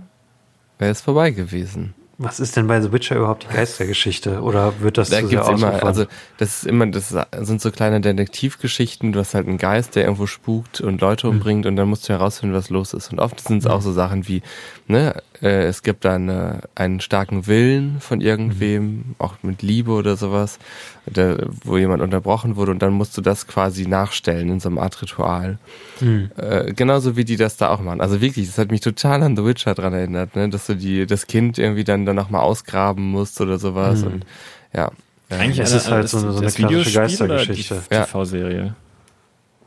wäre 0.79 0.91
es 0.91 1.01
vorbei 1.01 1.31
gewesen. 1.31 1.95
Was 2.23 2.39
ist 2.39 2.55
denn 2.57 2.67
bei 2.67 2.83
The 2.83 2.93
Witcher 2.93 3.17
überhaupt 3.17 3.45
die 3.45 3.55
Geistergeschichte? 3.55 4.43
Oder 4.43 4.75
wird 4.81 4.99
das 4.99 5.09
da 5.09 5.23
gibt's 5.23 5.49
immer, 5.49 5.83
also 5.83 6.05
das 6.37 6.59
ist 6.59 6.67
immer, 6.67 6.87
das 6.87 7.15
sind 7.41 7.63
so 7.63 7.71
kleine 7.71 8.03
Detektivgeschichten. 8.03 9.13
Du 9.13 9.21
hast 9.21 9.33
halt 9.33 9.47
einen 9.47 9.57
Geist, 9.57 9.97
der 9.97 10.03
irgendwo 10.03 10.27
spukt 10.27 10.83
und 10.83 11.01
Leute 11.01 11.29
hm. 11.29 11.37
umbringt 11.37 11.65
mhm. 11.65 11.71
und 11.71 11.77
dann 11.77 11.89
musst 11.89 12.07
du 12.09 12.13
herausfinden, 12.13 12.55
was 12.55 12.69
los 12.69 12.93
ist. 12.93 13.11
Und 13.11 13.21
oft 13.21 13.41
sind 13.41 13.59
es 13.59 13.65
mhm. 13.65 13.71
auch 13.71 13.81
so 13.81 13.93
Sachen 13.93 14.29
wie, 14.29 14.43
ne, 14.87 15.15
äh, 15.43 15.65
es 15.65 15.83
gibt 15.83 16.05
dann 16.05 16.29
äh, 16.29 16.59
einen 16.75 17.01
starken 17.01 17.47
Willen 17.47 18.01
von 18.01 18.21
irgendwem, 18.21 18.85
mhm. 18.85 19.15
auch 19.19 19.37
mit 19.43 19.63
Liebe 19.63 19.93
oder 19.93 20.17
sowas, 20.17 20.59
der, 21.07 21.47
wo 21.65 21.79
jemand 21.79 22.03
unterbrochen 22.03 22.57
wurde 22.57 22.73
und 22.73 22.83
dann 22.83 22.93
musst 22.93 23.17
du 23.17 23.23
das 23.23 23.47
quasi 23.47 23.87
nachstellen 23.87 24.51
in 24.51 24.61
so 24.61 24.69
einem 24.69 24.79
Art 24.79 25.01
Ritual. 25.01 25.59
Mhm. 26.01 26.31
Äh, 26.37 26.73
genauso 26.75 27.17
wie 27.17 27.25
die 27.25 27.37
das 27.37 27.57
da 27.57 27.71
auch 27.71 27.81
machen. 27.81 28.01
Also 28.01 28.21
wirklich, 28.21 28.47
das 28.47 28.59
hat 28.59 28.71
mich 28.71 28.81
total 28.81 29.23
an 29.23 29.37
The 29.37 29.45
Witcher 29.45 29.75
dran 29.75 29.95
erinnert, 29.95 30.37
ne? 30.37 30.49
dass 30.49 30.67
du 30.67 30.75
die, 30.75 31.07
das 31.07 31.27
Kind 31.27 31.59
irgendwie 31.59 31.85
dann, 31.85 32.05
dann 32.05 32.17
nochmal 32.17 32.43
ausgraben 32.43 33.11
musst 33.11 33.41
oder 33.41 33.59
sowas. 33.59 34.03
Mhm. 34.03 34.07
Und 34.07 34.27
ja. 34.75 34.91
Eigentlich 35.31 35.61
ist 35.61 35.73
es 35.73 35.91
halt 35.91 36.09
so 36.09 36.19
eine, 36.19 36.33
so 36.33 36.41
eine 36.41 36.51
klassische 36.51 36.93
Geistergeschichte. 36.93 37.83
Die 37.91 37.97
TV-Serie. 37.97 38.75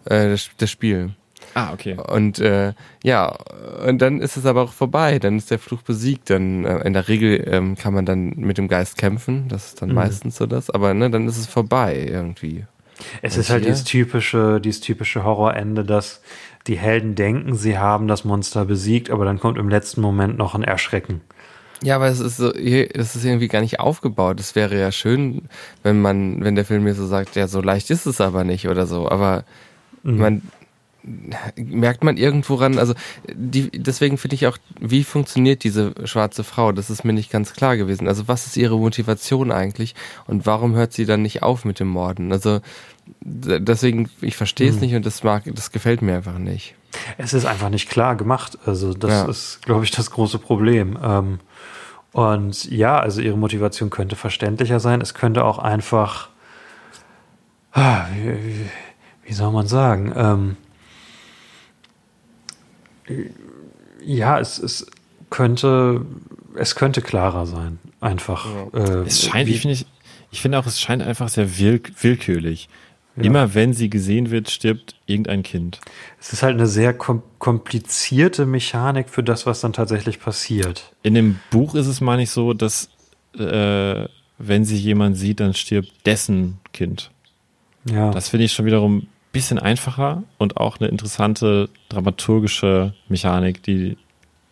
Äh, 0.06 0.30
das, 0.30 0.50
das 0.58 0.70
Spiel. 0.70 1.12
Ah, 1.54 1.74
okay. 1.74 1.96
Und 1.96 2.40
äh, 2.40 2.74
ja, 3.04 3.38
und 3.88 4.02
dann 4.02 4.22
ist 4.22 4.38
es 4.38 4.46
aber 4.46 4.64
auch 4.64 4.74
vorbei, 4.74 5.20
dann 5.20 5.38
ist 5.38 5.52
der 5.52 5.60
Fluch 5.60 5.82
besiegt. 5.82 6.30
Dann 6.30 6.66
äh, 6.66 6.80
in 6.80 6.94
der 6.94 7.08
Regel 7.08 7.48
ähm, 7.48 7.76
kann 7.76 7.94
man 7.94 8.06
dann 8.06 8.32
mit 8.38 8.58
dem 8.58 8.68
Geist 8.68 8.98
kämpfen, 8.98 9.48
das 9.50 9.68
ist 9.68 9.82
dann 9.82 9.90
mhm. 9.90 9.96
meistens 9.96 10.38
so 10.38 10.46
das, 10.46 10.70
aber 10.70 10.94
ne, 10.94 11.10
dann 11.10 11.28
ist 11.28 11.38
es 11.38 11.48
vorbei 11.48 12.08
irgendwie. 12.10 12.66
Es 13.22 13.36
und 13.36 13.42
ist 13.42 13.50
halt 13.50 13.66
dieses 13.66 13.84
typische, 13.84 14.62
dieses 14.62 14.82
typische 14.82 15.24
Horrorende, 15.24 15.84
dass 15.84 16.22
die 16.68 16.78
Helden 16.78 17.16
denken, 17.16 17.56
sie 17.56 17.78
haben 17.78 18.08
das 18.08 18.24
Monster 18.24 18.66
besiegt, 18.66 19.10
aber 19.10 19.26
dann 19.26 19.40
kommt 19.40 19.58
im 19.58 19.70
letzten 19.70 20.02
Moment 20.02 20.38
noch 20.38 20.56
ein 20.56 20.64
Erschrecken. 20.64 21.22
Ja, 21.84 21.98
aber 21.98 22.08
es 22.08 22.22
ist 22.22 22.38
so, 22.38 22.54
es 22.54 23.16
ist 23.16 23.26
irgendwie 23.26 23.50
gar 23.50 23.60
nicht 23.60 23.82
aufgebaut. 23.82 24.40
Es 24.40 24.56
wäre 24.56 24.80
ja 24.80 24.92
schön, 24.94 25.50
wenn 25.84 26.02
man, 26.02 26.42
wenn 26.42 26.56
der 26.56 26.64
Film 26.64 26.84
mir 26.84 26.94
so 26.94 27.06
sagt, 27.06 27.36
ja, 27.36 27.48
so 27.48 27.62
leicht 27.62 27.90
ist 27.90 28.06
es 28.06 28.22
aber 28.22 28.46
nicht 28.46 28.70
oder 28.70 28.88
so. 28.88 29.10
Aber 29.10 29.44
mhm. 30.04 30.18
man, 30.18 30.42
merkt 31.56 32.04
man 32.04 32.18
irgendwo 32.18 32.56
ran, 32.56 32.80
also 32.80 32.94
die, 33.34 33.70
deswegen 33.70 34.18
finde 34.18 34.36
ich 34.36 34.48
auch, 34.48 34.58
wie 34.80 35.04
funktioniert 35.04 35.64
diese 35.64 35.94
schwarze 36.06 36.44
Frau? 36.44 36.72
Das 36.72 36.90
ist 36.90 37.04
mir 37.04 37.14
nicht 37.14 37.32
ganz 37.32 37.54
klar 37.54 37.76
gewesen. 37.76 38.08
Also 38.08 38.28
was 38.28 38.46
ist 38.48 38.58
ihre 38.58 38.78
Motivation 38.78 39.52
eigentlich 39.52 39.96
und 40.28 40.46
warum 40.46 40.76
hört 40.76 40.94
sie 40.94 41.06
dann 41.06 41.22
nicht 41.22 41.44
auf 41.44 41.66
mit 41.66 41.80
dem 41.80 41.90
Morden? 41.90 42.32
Also 42.32 42.62
deswegen, 43.22 44.10
ich 44.22 44.38
verstehe 44.38 44.70
es 44.70 44.76
hm. 44.76 44.82
nicht 44.82 44.96
und 44.96 45.06
das 45.06 45.24
mag, 45.24 45.44
das 45.46 45.72
gefällt 45.72 46.02
mir 46.02 46.16
einfach 46.16 46.38
nicht. 46.38 46.76
Es 47.18 47.34
ist 47.34 47.46
einfach 47.46 47.70
nicht 47.70 47.90
klar 47.90 48.16
gemacht. 48.16 48.58
Also 48.66 48.94
das 48.94 49.12
ja. 49.12 49.26
ist, 49.26 49.62
glaube 49.64 49.84
ich, 49.84 49.92
das 49.92 50.12
große 50.12 50.40
Problem. 50.40 50.98
Ähm, 51.04 51.40
und 52.12 52.70
ja, 52.70 53.00
also 53.00 53.22
ihre 53.22 53.38
Motivation 53.38 53.90
könnte 53.90 54.16
verständlicher 54.16 54.80
sein. 54.80 55.02
Es 55.02 55.14
könnte 55.14 55.44
auch 55.44 55.58
einfach, 55.58 56.30
ah, 57.74 58.06
wie, 58.14 58.70
wie 59.26 59.34
soll 59.34 59.52
man 59.52 59.68
sagen, 59.68 60.14
ähm, 60.16 60.58
ja, 64.04 64.40
es, 64.40 64.60
es 64.60 64.88
könnte, 65.30 66.06
es 66.56 66.76
könnte 66.76 67.02
klarer 67.02 67.46
sein. 67.46 67.80
Einfach. 68.02 68.46
Ja. 68.74 68.80
Äh, 68.80 69.06
es 69.06 69.24
scheint, 69.24 69.50
ich 69.50 69.62
finde, 69.62 69.74
ich, 69.74 69.86
ich 70.32 70.42
finde 70.42 70.60
auch, 70.60 70.66
es 70.66 70.80
scheint 70.80 71.02
einfach 71.02 71.30
sehr 71.30 71.58
will, 71.58 71.82
willkürlich. 72.02 72.70
Ja. 73.16 73.24
Immer 73.24 73.54
wenn 73.54 73.74
sie 73.74 73.90
gesehen 73.90 74.32
wird, 74.32 74.50
stirbt 74.50 74.96
irgendein 75.06 75.44
Kind. 75.44 75.80
Es 76.20 76.34
ist 76.34 76.42
halt 76.42 76.56
eine 76.56 76.66
sehr 76.66 76.94
kom 76.94 77.22
komplizierte 77.38 78.46
Mechanik 78.46 79.10
für 79.10 79.22
das, 79.22 79.46
was 79.46 79.62
dann 79.62 79.74
tatsächlich 79.74 80.20
passiert. 80.20 80.94
In 81.04 81.14
dem 81.14 81.40
Buch 81.52 81.76
ist 81.76 81.88
es 81.88 82.02
mal 82.02 82.18
nicht 82.18 82.32
so, 82.32 82.54
dass 82.54 82.90
äh, 83.38 84.08
wenn 84.38 84.66
sie 84.66 84.78
jemand 84.78 85.18
sieht, 85.18 85.40
dann 85.40 85.54
stirbt 85.54 85.92
dessen 86.06 86.58
Kind. 86.72 87.12
Ja. 87.86 88.12
Das 88.12 88.30
finde 88.30 88.46
ich 88.46 88.54
schon 88.54 88.66
wiederum 88.66 89.08
bisschen 89.34 89.60
einfacher 89.60 90.24
und 90.38 90.58
auch 90.58 90.80
eine 90.80 90.88
interessante 90.88 91.68
dramaturgische 91.90 92.94
Mechanik, 93.10 93.62
die 93.64 93.98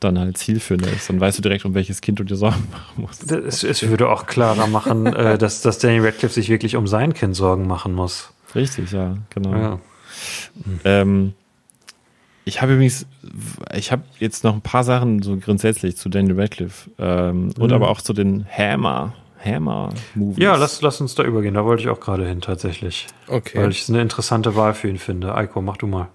dann 0.01 0.19
halt 0.19 0.37
zielführender 0.37 0.91
ist. 0.91 1.07
Dann 1.09 1.19
weißt 1.19 1.37
du 1.37 1.41
direkt, 1.43 1.63
um 1.63 1.75
welches 1.75 2.01
Kind 2.01 2.19
du 2.19 2.23
dir 2.23 2.35
Sorgen 2.35 2.67
machen 2.71 3.01
musst. 3.03 3.31
Es, 3.31 3.63
es 3.63 3.87
würde 3.87 4.09
auch 4.09 4.25
klarer 4.25 4.67
machen, 4.67 5.05
äh, 5.15 5.37
dass, 5.37 5.61
dass 5.61 5.77
Danny 5.77 5.99
Radcliffe 5.99 6.33
sich 6.33 6.49
wirklich 6.49 6.75
um 6.75 6.87
sein 6.87 7.13
Kind 7.13 7.35
Sorgen 7.35 7.67
machen 7.67 7.93
muss. 7.93 8.33
Richtig, 8.53 8.91
ja, 8.91 9.17
genau. 9.29 9.55
Ja. 9.55 9.79
Ähm, 10.83 11.33
ich 12.43 12.61
habe 12.61 12.73
übrigens, 12.73 13.05
ich 13.73 13.91
habe 13.91 14.01
jetzt 14.19 14.43
noch 14.43 14.55
ein 14.55 14.61
paar 14.61 14.83
Sachen 14.83 15.21
so 15.21 15.37
grundsätzlich 15.37 15.95
zu 15.95 16.09
Danny 16.09 16.31
Radcliffe 16.33 16.89
ähm, 16.97 17.53
und 17.57 17.67
mhm. 17.67 17.73
aber 17.73 17.89
auch 17.89 18.01
zu 18.01 18.13
den 18.13 18.45
Hammer 18.45 19.13
Hammer-Movies. 19.43 20.43
Ja, 20.43 20.55
lass, 20.55 20.81
lass 20.81 21.01
uns 21.01 21.15
da 21.15 21.23
übergehen. 21.23 21.53
Da 21.53 21.65
wollte 21.65 21.83
ich 21.83 21.89
auch 21.89 21.99
gerade 21.99 22.27
hin, 22.27 22.41
tatsächlich. 22.41 23.07
Okay. 23.27 23.59
Weil 23.59 23.71
ich 23.71 23.81
es 23.81 23.89
eine 23.89 24.01
interessante 24.01 24.55
Wahl 24.55 24.73
für 24.73 24.87
ihn 24.87 24.97
finde. 24.97 25.35
Eiko, 25.35 25.61
mach 25.61 25.77
du 25.77 25.87
mal. 25.87 26.07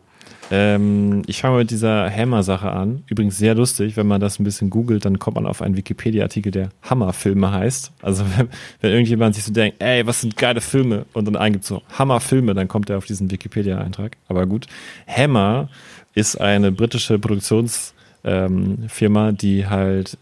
Ähm, 0.51 1.23
ich 1.27 1.41
fange 1.41 1.59
mit 1.59 1.71
dieser 1.71 2.11
Hammer-Sache 2.11 2.71
an. 2.71 3.03
Übrigens 3.09 3.39
sehr 3.39 3.55
lustig, 3.55 3.97
wenn 3.97 4.07
man 4.07 4.21
das 4.21 4.39
ein 4.39 4.45
bisschen 4.45 4.71
googelt, 4.71 5.05
dann 5.05 5.19
kommt 5.19 5.37
man 5.37 5.47
auf 5.47 5.61
einen 5.61 5.77
Wikipedia-Artikel, 5.77 6.53
der 6.53 6.69
Hammer-Filme 6.83 7.51
heißt. 7.51 7.93
Also 8.03 8.25
wenn, 8.37 8.49
wenn, 8.81 8.93
irgendjemand 8.93 9.35
sich 9.35 9.45
so 9.45 9.53
denkt, 9.53 9.83
ey, 9.83 10.07
was 10.07 10.21
sind 10.21 10.37
geile 10.37 10.61
Filme 10.61 11.07
und 11.13 11.27
dann 11.27 11.37
eingibt 11.37 11.65
so 11.65 11.83
Hammer-Filme, 11.99 12.55
dann 12.55 12.69
kommt 12.69 12.91
er 12.91 12.99
auf 12.99 13.07
diesen 13.07 13.31
Wikipedia-Eintrag. 13.31 14.17
Aber 14.29 14.47
gut, 14.47 14.67
Hammer 15.09 15.69
ist 16.15 16.41
eine 16.41 16.73
britische 16.73 17.19
Produktionsfirma, 17.19 19.29
ähm, 19.29 19.37
die 19.37 19.67
halt 19.67 20.17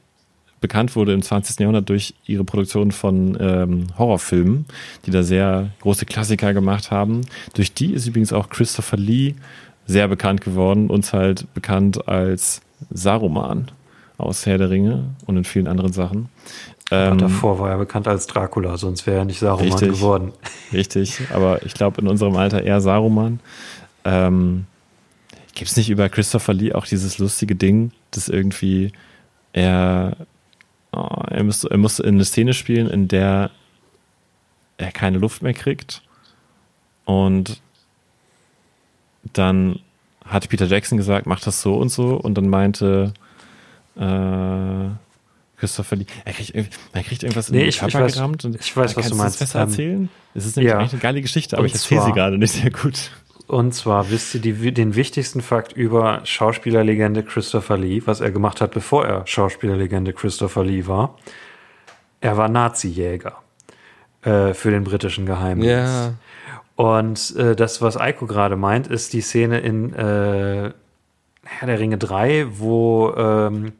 bekannt 0.64 0.96
wurde 0.96 1.12
im 1.12 1.20
20. 1.20 1.60
Jahrhundert 1.60 1.90
durch 1.90 2.14
ihre 2.24 2.42
Produktion 2.42 2.90
von 2.90 3.36
ähm, 3.38 3.88
Horrorfilmen, 3.98 4.64
die 5.04 5.10
da 5.10 5.22
sehr 5.22 5.68
große 5.82 6.06
Klassiker 6.06 6.54
gemacht 6.54 6.90
haben. 6.90 7.20
Durch 7.52 7.74
die 7.74 7.92
ist 7.92 8.06
übrigens 8.06 8.32
auch 8.32 8.48
Christopher 8.48 8.96
Lee 8.96 9.34
sehr 9.86 10.08
bekannt 10.08 10.40
geworden, 10.40 10.88
uns 10.88 11.12
halt 11.12 11.52
bekannt 11.52 12.08
als 12.08 12.62
Saruman. 12.90 13.70
aus 14.16 14.46
Herr 14.46 14.56
der 14.56 14.70
Ringe 14.70 15.10
und 15.26 15.36
in 15.36 15.44
vielen 15.44 15.68
anderen 15.68 15.92
Sachen. 15.92 16.30
Ähm, 16.90 17.18
davor 17.18 17.58
war 17.58 17.68
er 17.68 17.76
bekannt 17.76 18.08
als 18.08 18.26
Dracula, 18.26 18.78
sonst 18.78 19.06
wäre 19.06 19.18
er 19.18 19.24
nicht 19.26 19.40
Saruman 19.40 19.70
richtig, 19.70 19.90
geworden. 19.90 20.32
Richtig, 20.72 21.20
aber 21.34 21.62
ich 21.66 21.74
glaube 21.74 22.00
in 22.00 22.08
unserem 22.08 22.36
Alter 22.36 22.62
eher 22.62 22.80
Saruman. 22.80 23.40
Ähm, 24.06 24.64
Gibt 25.54 25.70
es 25.70 25.76
nicht 25.76 25.90
über 25.90 26.08
Christopher 26.08 26.54
Lee 26.54 26.72
auch 26.72 26.86
dieses 26.86 27.18
lustige 27.18 27.54
Ding, 27.54 27.92
dass 28.12 28.28
irgendwie 28.28 28.92
er, 29.54 30.16
oh, 30.94 31.24
er, 31.28 31.44
muss, 31.44 31.64
er 31.64 31.78
muss 31.78 31.98
in 31.98 32.14
eine 32.14 32.24
Szene 32.24 32.54
spielen, 32.54 32.88
in 32.88 33.08
der 33.08 33.50
er 34.76 34.92
keine 34.92 35.18
Luft 35.18 35.42
mehr 35.42 35.54
kriegt 35.54 36.02
und 37.04 37.60
dann 39.32 39.80
hat 40.24 40.48
Peter 40.48 40.66
Jackson 40.66 40.98
gesagt, 40.98 41.26
mach 41.26 41.40
das 41.40 41.60
so 41.60 41.76
und 41.76 41.90
so 41.90 42.16
und 42.16 42.34
dann 42.34 42.48
meinte 42.48 43.12
äh, 43.96 44.88
Christopher 45.56 45.96
Lee, 45.96 46.06
er 46.24 46.32
kriegt, 46.32 46.54
er 46.54 47.02
kriegt 47.02 47.22
irgendwas 47.22 47.50
nee, 47.50 47.58
in 47.58 47.62
den 47.62 47.68
ich, 47.68 47.78
Körper 47.78 47.98
ich 47.98 48.04
weiß, 48.04 48.14
gerammt 48.14 48.44
und 48.44 48.56
ich 48.56 48.76
weiß, 48.76 48.96
was 48.96 49.08
du 49.08 49.14
meinst. 49.14 49.40
Das 49.40 49.48
besser 49.48 49.62
ähm, 49.62 49.68
erzählen? 49.68 50.08
Es 50.34 50.46
ist 50.46 50.56
nämlich 50.56 50.72
ja. 50.72 50.78
eigentlich 50.78 50.92
eine 50.92 51.00
geile 51.00 51.22
Geschichte, 51.22 51.56
aber 51.56 51.62
und 51.62 51.68
ich 51.68 51.74
erzähle 51.74 52.02
sie 52.02 52.12
gerade 52.12 52.38
nicht 52.38 52.52
sehr 52.52 52.70
gut. 52.70 53.10
Und 53.46 53.74
zwar 53.74 54.10
wisst 54.10 54.34
ihr 54.34 54.40
die, 54.40 54.72
den 54.72 54.94
wichtigsten 54.94 55.42
Fakt 55.42 55.74
über 55.74 56.20
Schauspielerlegende 56.24 57.22
Christopher 57.22 57.76
Lee, 57.76 58.02
was 58.06 58.20
er 58.20 58.30
gemacht 58.30 58.60
hat, 58.60 58.70
bevor 58.70 59.04
er 59.06 59.26
Schauspielerlegende 59.26 60.14
Christopher 60.14 60.64
Lee 60.64 60.86
war. 60.86 61.16
Er 62.20 62.38
war 62.38 62.48
Nazi-Jäger 62.48 63.34
äh, 64.22 64.54
für 64.54 64.70
den 64.70 64.84
britischen 64.84 65.26
Geheimdienst. 65.26 65.94
Ja. 65.94 66.14
Und 66.76 67.36
äh, 67.36 67.54
das, 67.54 67.82
was 67.82 68.00
Eiko 68.00 68.26
gerade 68.26 68.56
meint, 68.56 68.86
ist 68.86 69.12
die 69.12 69.20
Szene 69.20 69.60
in 69.60 69.92
äh, 69.92 70.72
Herr 71.44 71.66
der 71.66 71.78
Ringe 71.78 71.98
3, 71.98 72.46
wo, 72.50 73.12
ähm, 73.14 73.72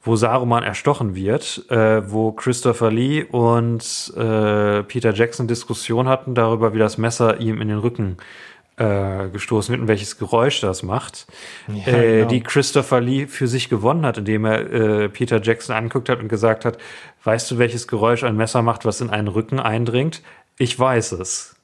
wo 0.00 0.14
Saruman 0.14 0.62
erstochen 0.62 1.16
wird, 1.16 1.68
äh, 1.70 2.08
wo 2.10 2.30
Christopher 2.30 2.92
Lee 2.92 3.24
und 3.24 4.14
äh, 4.16 4.84
Peter 4.84 5.12
Jackson 5.12 5.48
Diskussion 5.48 6.06
hatten 6.06 6.36
darüber, 6.36 6.72
wie 6.72 6.78
das 6.78 6.96
Messer 6.98 7.40
ihm 7.40 7.60
in 7.60 7.66
den 7.66 7.78
Rücken 7.78 8.16
äh, 8.18 8.46
gestoßen 8.76 9.72
wird 9.72 9.80
und 9.80 9.88
welches 9.88 10.18
Geräusch 10.18 10.60
das 10.60 10.82
macht, 10.82 11.26
ja, 11.68 11.92
äh, 11.92 12.16
genau. 12.18 12.28
die 12.28 12.42
Christopher 12.42 13.00
Lee 13.00 13.26
für 13.26 13.48
sich 13.48 13.68
gewonnen 13.70 14.04
hat, 14.04 14.18
indem 14.18 14.44
er 14.44 14.70
äh, 14.70 15.08
Peter 15.08 15.40
Jackson 15.40 15.74
angeguckt 15.74 16.10
hat 16.10 16.20
und 16.20 16.28
gesagt 16.28 16.64
hat, 16.64 16.76
weißt 17.24 17.50
du, 17.50 17.58
welches 17.58 17.88
Geräusch 17.88 18.22
ein 18.22 18.36
Messer 18.36 18.60
macht, 18.60 18.84
was 18.84 19.00
in 19.00 19.08
einen 19.08 19.28
Rücken 19.28 19.60
eindringt? 19.60 20.22
Ich 20.58 20.78
weiß 20.78 21.12
es. 21.12 21.56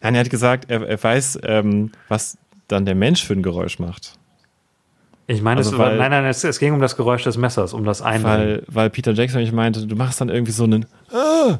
Nein, 0.00 0.14
er 0.14 0.20
hat 0.20 0.30
gesagt, 0.30 0.70
er, 0.70 0.86
er 0.86 1.02
weiß, 1.02 1.40
ähm, 1.42 1.90
was 2.08 2.38
dann 2.68 2.86
der 2.86 2.94
Mensch 2.94 3.24
für 3.24 3.32
ein 3.32 3.42
Geräusch 3.42 3.78
macht. 3.80 4.18
Ich 5.26 5.42
meine, 5.42 5.58
also 5.58 5.72
es, 5.72 5.78
weil, 5.78 5.98
nein, 5.98 6.10
nein, 6.10 6.24
es, 6.24 6.44
es, 6.44 6.58
ging 6.58 6.72
um 6.74 6.80
das 6.80 6.96
Geräusch 6.96 7.22
des 7.22 7.36
Messers, 7.36 7.72
um 7.72 7.84
das 7.84 8.02
Eindringen. 8.02 8.38
Weil, 8.38 8.62
weil 8.66 8.90
Peter 8.90 9.12
Jackson 9.12 9.40
ich 9.40 9.52
meinte, 9.52 9.86
du 9.86 9.96
machst 9.96 10.20
dann 10.20 10.28
irgendwie 10.28 10.52
so 10.52 10.64
einen 10.64 10.86
ah! 11.10 11.58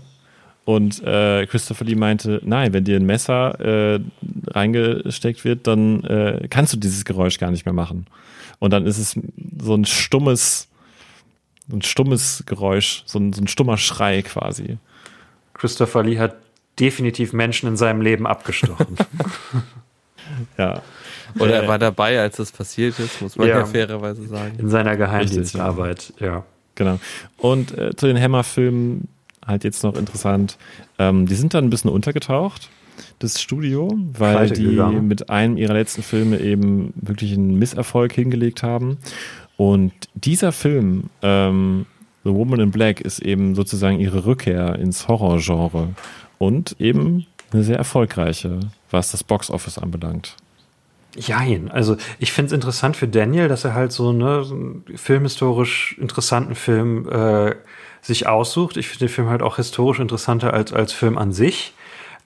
Und 0.64 1.02
äh, 1.02 1.46
Christopher 1.46 1.84
Lee 1.84 1.96
meinte, 1.96 2.40
nein, 2.44 2.72
wenn 2.72 2.84
dir 2.84 2.96
ein 2.96 3.06
Messer 3.06 3.58
äh, 3.60 4.00
reingesteckt 4.48 5.44
wird, 5.44 5.66
dann 5.66 6.04
äh, 6.04 6.46
kannst 6.48 6.72
du 6.72 6.76
dieses 6.76 7.04
Geräusch 7.04 7.38
gar 7.38 7.50
nicht 7.50 7.64
mehr 7.66 7.72
machen. 7.72 8.06
Und 8.60 8.70
dann 8.72 8.86
ist 8.86 8.98
es 8.98 9.18
so 9.60 9.74
ein 9.74 9.84
stummes, 9.84 10.68
ein 11.72 11.82
stummes 11.82 12.44
Geräusch, 12.46 13.02
so 13.06 13.18
ein, 13.18 13.32
so 13.32 13.42
ein 13.42 13.48
stummer 13.48 13.76
Schrei 13.76 14.22
quasi. 14.22 14.78
Christopher 15.54 16.04
Lee 16.04 16.18
hat 16.18 16.36
definitiv 16.78 17.32
Menschen 17.32 17.68
in 17.68 17.76
seinem 17.76 18.00
Leben 18.00 18.26
abgestochen. 18.26 18.96
ja. 20.58 20.80
Oder 21.38 21.54
er 21.56 21.62
äh, 21.64 21.68
war 21.68 21.78
dabei, 21.78 22.20
als 22.20 22.36
das 22.36 22.52
passiert 22.52 22.98
ist, 23.00 23.20
muss 23.20 23.36
man 23.36 23.48
ja, 23.48 23.58
ja 23.58 23.66
fairerweise 23.66 24.26
sagen. 24.28 24.58
In 24.58 24.68
seiner 24.68 24.96
Geheimdienstarbeit, 24.96 26.12
ja. 26.20 26.44
Genau. 26.74 27.00
Und 27.36 27.76
äh, 27.76 27.94
zu 27.96 28.06
den 28.06 28.20
Hammer-Filmen 28.20 29.08
halt 29.46 29.64
jetzt 29.64 29.82
noch 29.82 29.96
interessant. 29.96 30.56
Ähm, 30.98 31.26
die 31.26 31.34
sind 31.34 31.54
dann 31.54 31.64
ein 31.64 31.70
bisschen 31.70 31.90
untergetaucht, 31.90 32.70
das 33.18 33.40
Studio, 33.40 33.88
weil 34.18 34.36
Pleite 34.36 34.54
die 34.54 34.70
gegangen. 34.70 35.08
mit 35.08 35.30
einem 35.30 35.56
ihrer 35.56 35.74
letzten 35.74 36.02
Filme 36.02 36.40
eben 36.40 36.92
wirklich 36.96 37.32
einen 37.32 37.58
Misserfolg 37.58 38.12
hingelegt 38.12 38.62
haben. 38.62 38.98
Und 39.56 39.92
dieser 40.14 40.52
Film, 40.52 41.04
ähm, 41.22 41.86
The 42.24 42.30
Woman 42.30 42.60
in 42.60 42.70
Black, 42.70 43.00
ist 43.00 43.20
eben 43.20 43.54
sozusagen 43.54 44.00
ihre 44.00 44.24
Rückkehr 44.24 44.76
ins 44.76 45.08
Horrorgenre 45.08 45.90
und 46.38 46.76
eben 46.80 47.26
eine 47.52 47.62
sehr 47.62 47.76
erfolgreiche, 47.76 48.60
was 48.90 49.12
das 49.12 49.24
Boxoffice 49.24 49.78
anbelangt. 49.78 50.36
Jein, 51.14 51.70
also 51.70 51.96
ich 52.18 52.32
finde 52.32 52.46
es 52.46 52.52
interessant 52.52 52.96
für 52.96 53.06
Daniel, 53.06 53.48
dass 53.48 53.64
er 53.64 53.74
halt 53.74 53.92
so, 53.92 54.12
ne, 54.12 54.44
so 54.44 54.54
einen 54.54 54.84
filmhistorisch 54.94 55.96
interessanten 55.98 56.54
Film 56.54 57.06
äh, 57.10 57.54
sich 58.02 58.26
aussucht. 58.26 58.76
Ich 58.76 58.88
finde 58.88 59.06
den 59.06 59.14
Film 59.14 59.30
halt 59.30 59.42
auch 59.42 59.56
historisch 59.56 60.00
interessanter 60.00 60.52
als, 60.52 60.72
als 60.72 60.92
Film 60.92 61.16
an 61.16 61.32
sich. 61.32 61.72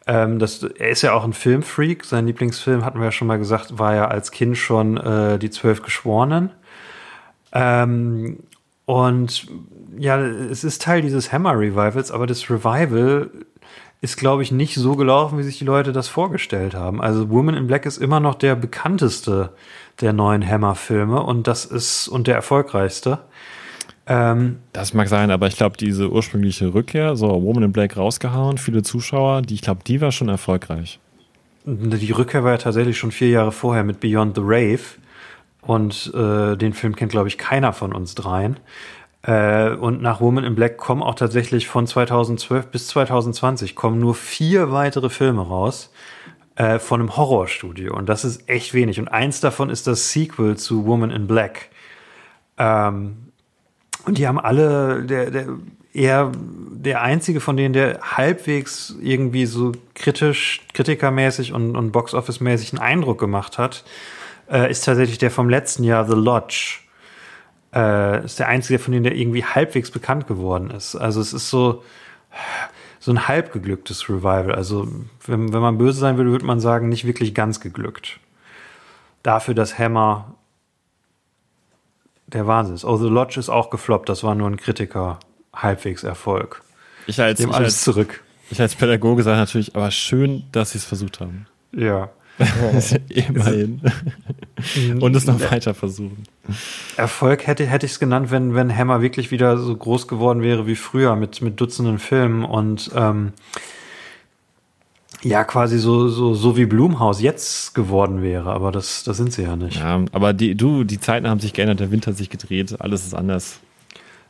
Ähm, 0.06 0.38
das, 0.38 0.62
er 0.62 0.88
ist 0.88 1.02
ja 1.02 1.12
auch 1.12 1.24
ein 1.24 1.32
Filmfreak. 1.32 2.04
Sein 2.04 2.26
Lieblingsfilm, 2.26 2.84
hatten 2.84 2.98
wir 2.98 3.06
ja 3.06 3.12
schon 3.12 3.28
mal 3.28 3.38
gesagt, 3.38 3.78
war 3.78 3.94
ja 3.94 4.08
als 4.08 4.30
Kind 4.30 4.56
schon 4.56 4.96
äh, 4.96 5.38
Die 5.38 5.50
Zwölf 5.50 5.82
Geschworenen. 5.82 6.50
Ähm, 7.52 8.38
und 8.86 9.46
ja, 9.98 10.18
es 10.18 10.64
ist 10.64 10.82
Teil 10.82 11.02
dieses 11.02 11.32
Hammer 11.32 11.58
Revivals, 11.58 12.10
aber 12.10 12.26
das 12.26 12.48
Revival 12.50 13.30
ist, 14.00 14.16
glaube 14.16 14.42
ich, 14.42 14.52
nicht 14.52 14.74
so 14.74 14.94
gelaufen, 14.94 15.38
wie 15.38 15.42
sich 15.42 15.58
die 15.58 15.64
Leute 15.64 15.92
das 15.92 16.08
vorgestellt 16.08 16.74
haben. 16.74 17.00
Also 17.00 17.30
Woman 17.30 17.56
in 17.56 17.66
Black 17.66 17.86
ist 17.86 17.98
immer 17.98 18.20
noch 18.20 18.34
der 18.34 18.54
bekannteste 18.54 19.50
der 20.00 20.12
neuen 20.12 20.46
Hammer-Filme 20.46 21.22
und 21.22 21.46
das 21.46 21.64
ist 21.64 22.06
und 22.06 22.26
der 22.26 22.36
erfolgreichste. 22.36 23.20
Ähm, 24.06 24.58
das 24.72 24.94
mag 24.94 25.08
sein, 25.08 25.30
aber 25.30 25.48
ich 25.48 25.56
glaube, 25.56 25.76
diese 25.76 26.10
ursprüngliche 26.10 26.72
Rückkehr, 26.72 27.16
so 27.16 27.28
Woman 27.42 27.64
in 27.64 27.72
Black 27.72 27.96
rausgehauen, 27.96 28.58
viele 28.58 28.82
Zuschauer, 28.82 29.42
die, 29.42 29.54
ich 29.54 29.62
glaube, 29.62 29.80
die 29.84 30.00
war 30.00 30.12
schon 30.12 30.28
erfolgreich. 30.28 31.00
Die 31.64 32.12
Rückkehr 32.12 32.44
war 32.44 32.52
ja 32.52 32.58
tatsächlich 32.58 32.96
schon 32.96 33.10
vier 33.10 33.30
Jahre 33.30 33.50
vorher 33.50 33.82
mit 33.82 33.98
Beyond 33.98 34.36
the 34.36 34.42
Rave. 34.44 34.80
Und 35.62 36.12
äh, 36.14 36.56
den 36.56 36.72
Film 36.72 36.94
kennt, 36.94 37.10
glaube 37.10 37.26
ich, 37.26 37.38
keiner 37.38 37.72
von 37.72 37.92
uns 37.92 38.14
dreien. 38.14 38.58
Äh, 39.22 39.70
und 39.70 40.00
nach 40.00 40.20
Woman 40.20 40.44
in 40.44 40.54
Black 40.54 40.76
kommen 40.76 41.02
auch 41.02 41.16
tatsächlich 41.16 41.66
von 41.66 41.88
2012 41.88 42.68
bis 42.68 42.86
2020 42.86 43.74
kommen 43.74 43.98
nur 43.98 44.14
vier 44.14 44.70
weitere 44.70 45.10
Filme 45.10 45.42
raus 45.42 45.92
äh, 46.54 46.78
von 46.78 47.00
einem 47.00 47.16
Horrorstudio. 47.16 47.96
Und 47.96 48.08
das 48.08 48.24
ist 48.24 48.48
echt 48.48 48.74
wenig. 48.74 49.00
Und 49.00 49.08
eins 49.08 49.40
davon 49.40 49.68
ist 49.68 49.88
das 49.88 50.12
Sequel 50.12 50.56
zu 50.56 50.86
Woman 50.86 51.10
in 51.10 51.26
Black. 51.26 51.70
Ähm, 52.58 53.25
und 54.06 54.18
die 54.18 54.26
haben 54.26 54.38
alle, 54.38 55.02
der, 55.02 55.30
der, 55.30 55.46
eher 55.92 56.30
der 56.32 57.02
einzige 57.02 57.40
von 57.40 57.56
denen, 57.56 57.72
der 57.72 58.00
halbwegs 58.02 58.94
irgendwie 59.02 59.46
so 59.46 59.72
kritisch, 59.94 60.62
kritikermäßig 60.72 61.52
und, 61.52 61.76
und 61.76 61.90
Box-Office-mäßig 61.90 62.72
einen 62.72 62.82
Eindruck 62.82 63.18
gemacht 63.18 63.58
hat, 63.58 63.84
äh, 64.48 64.70
ist 64.70 64.84
tatsächlich 64.84 65.18
der 65.18 65.32
vom 65.32 65.48
letzten 65.48 65.82
Jahr, 65.82 66.06
The 66.06 66.14
Lodge. 66.14 66.78
Äh, 67.74 68.24
ist 68.24 68.38
der 68.38 68.46
einzige 68.46 68.78
von 68.78 68.92
denen, 68.92 69.04
der 69.04 69.16
irgendwie 69.16 69.44
halbwegs 69.44 69.90
bekannt 69.90 70.28
geworden 70.28 70.70
ist. 70.70 70.94
Also 70.94 71.20
es 71.20 71.32
ist 71.32 71.50
so, 71.50 71.82
so 73.00 73.10
ein 73.10 73.26
halb 73.26 73.52
geglücktes 73.52 74.08
Revival. 74.08 74.54
Also 74.54 74.86
wenn, 75.26 75.52
wenn 75.52 75.60
man 75.60 75.78
böse 75.78 75.98
sein 75.98 76.16
würde, 76.16 76.30
würde 76.30 76.46
man 76.46 76.60
sagen, 76.60 76.88
nicht 76.88 77.06
wirklich 77.06 77.34
ganz 77.34 77.60
geglückt. 77.60 78.20
Dafür, 79.24 79.54
dass 79.54 79.76
Hammer 79.76 80.35
der 82.26 82.46
Wahnsinn 82.46 82.74
ist. 82.74 82.84
Oh, 82.84 82.96
The 82.96 83.08
Lodge 83.08 83.38
ist 83.38 83.48
auch 83.48 83.70
gefloppt. 83.70 84.08
Das 84.08 84.22
war 84.24 84.34
nur 84.34 84.48
ein 84.48 84.56
Kritiker. 84.56 85.18
Halbwegs 85.54 86.04
Erfolg. 86.04 86.62
Ich 87.06 87.20
als, 87.20 87.40
ich 87.40 87.46
alles 87.46 87.74
als, 87.74 87.82
zurück. 87.82 88.22
Ich 88.50 88.60
als 88.60 88.74
Pädagoge 88.74 89.22
sage 89.22 89.38
natürlich, 89.38 89.74
aber 89.74 89.90
schön, 89.90 90.44
dass 90.52 90.72
sie 90.72 90.78
es 90.78 90.84
versucht 90.84 91.20
haben. 91.20 91.46
Ja. 91.72 92.10
Immerhin. 93.08 93.80
Und 95.00 95.16
es 95.16 95.26
noch 95.26 95.40
weiter 95.40 95.72
versuchen. 95.72 96.24
Erfolg 96.96 97.46
hätte, 97.46 97.64
hätte 97.64 97.86
ich 97.86 97.92
es 97.92 97.98
genannt, 97.98 98.30
wenn, 98.30 98.54
wenn 98.54 98.76
Hammer 98.76 99.00
wirklich 99.00 99.30
wieder 99.30 99.56
so 99.56 99.74
groß 99.74 100.06
geworden 100.06 100.42
wäre 100.42 100.66
wie 100.66 100.76
früher 100.76 101.16
mit, 101.16 101.40
mit 101.40 101.58
Dutzenden 101.58 101.98
Filmen 101.98 102.44
und 102.44 102.90
ähm, 102.94 103.32
ja 105.22 105.44
quasi 105.44 105.78
so, 105.78 106.08
so, 106.08 106.34
so 106.34 106.56
wie 106.56 106.66
Blumhaus 106.66 107.20
jetzt 107.20 107.74
geworden 107.74 108.22
wäre, 108.22 108.52
aber 108.52 108.72
das, 108.72 109.04
das 109.04 109.16
sind 109.16 109.32
sie 109.32 109.42
ja 109.42 109.56
nicht. 109.56 109.78
Ja, 109.78 110.04
aber 110.12 110.32
die, 110.32 110.54
du, 110.54 110.84
die 110.84 111.00
Zeiten 111.00 111.28
haben 111.28 111.40
sich 111.40 111.52
geändert, 111.52 111.80
der 111.80 111.90
Winter 111.90 112.10
hat 112.10 112.18
sich 112.18 112.30
gedreht, 112.30 112.76
alles 112.80 113.06
ist 113.06 113.14
anders. 113.14 113.60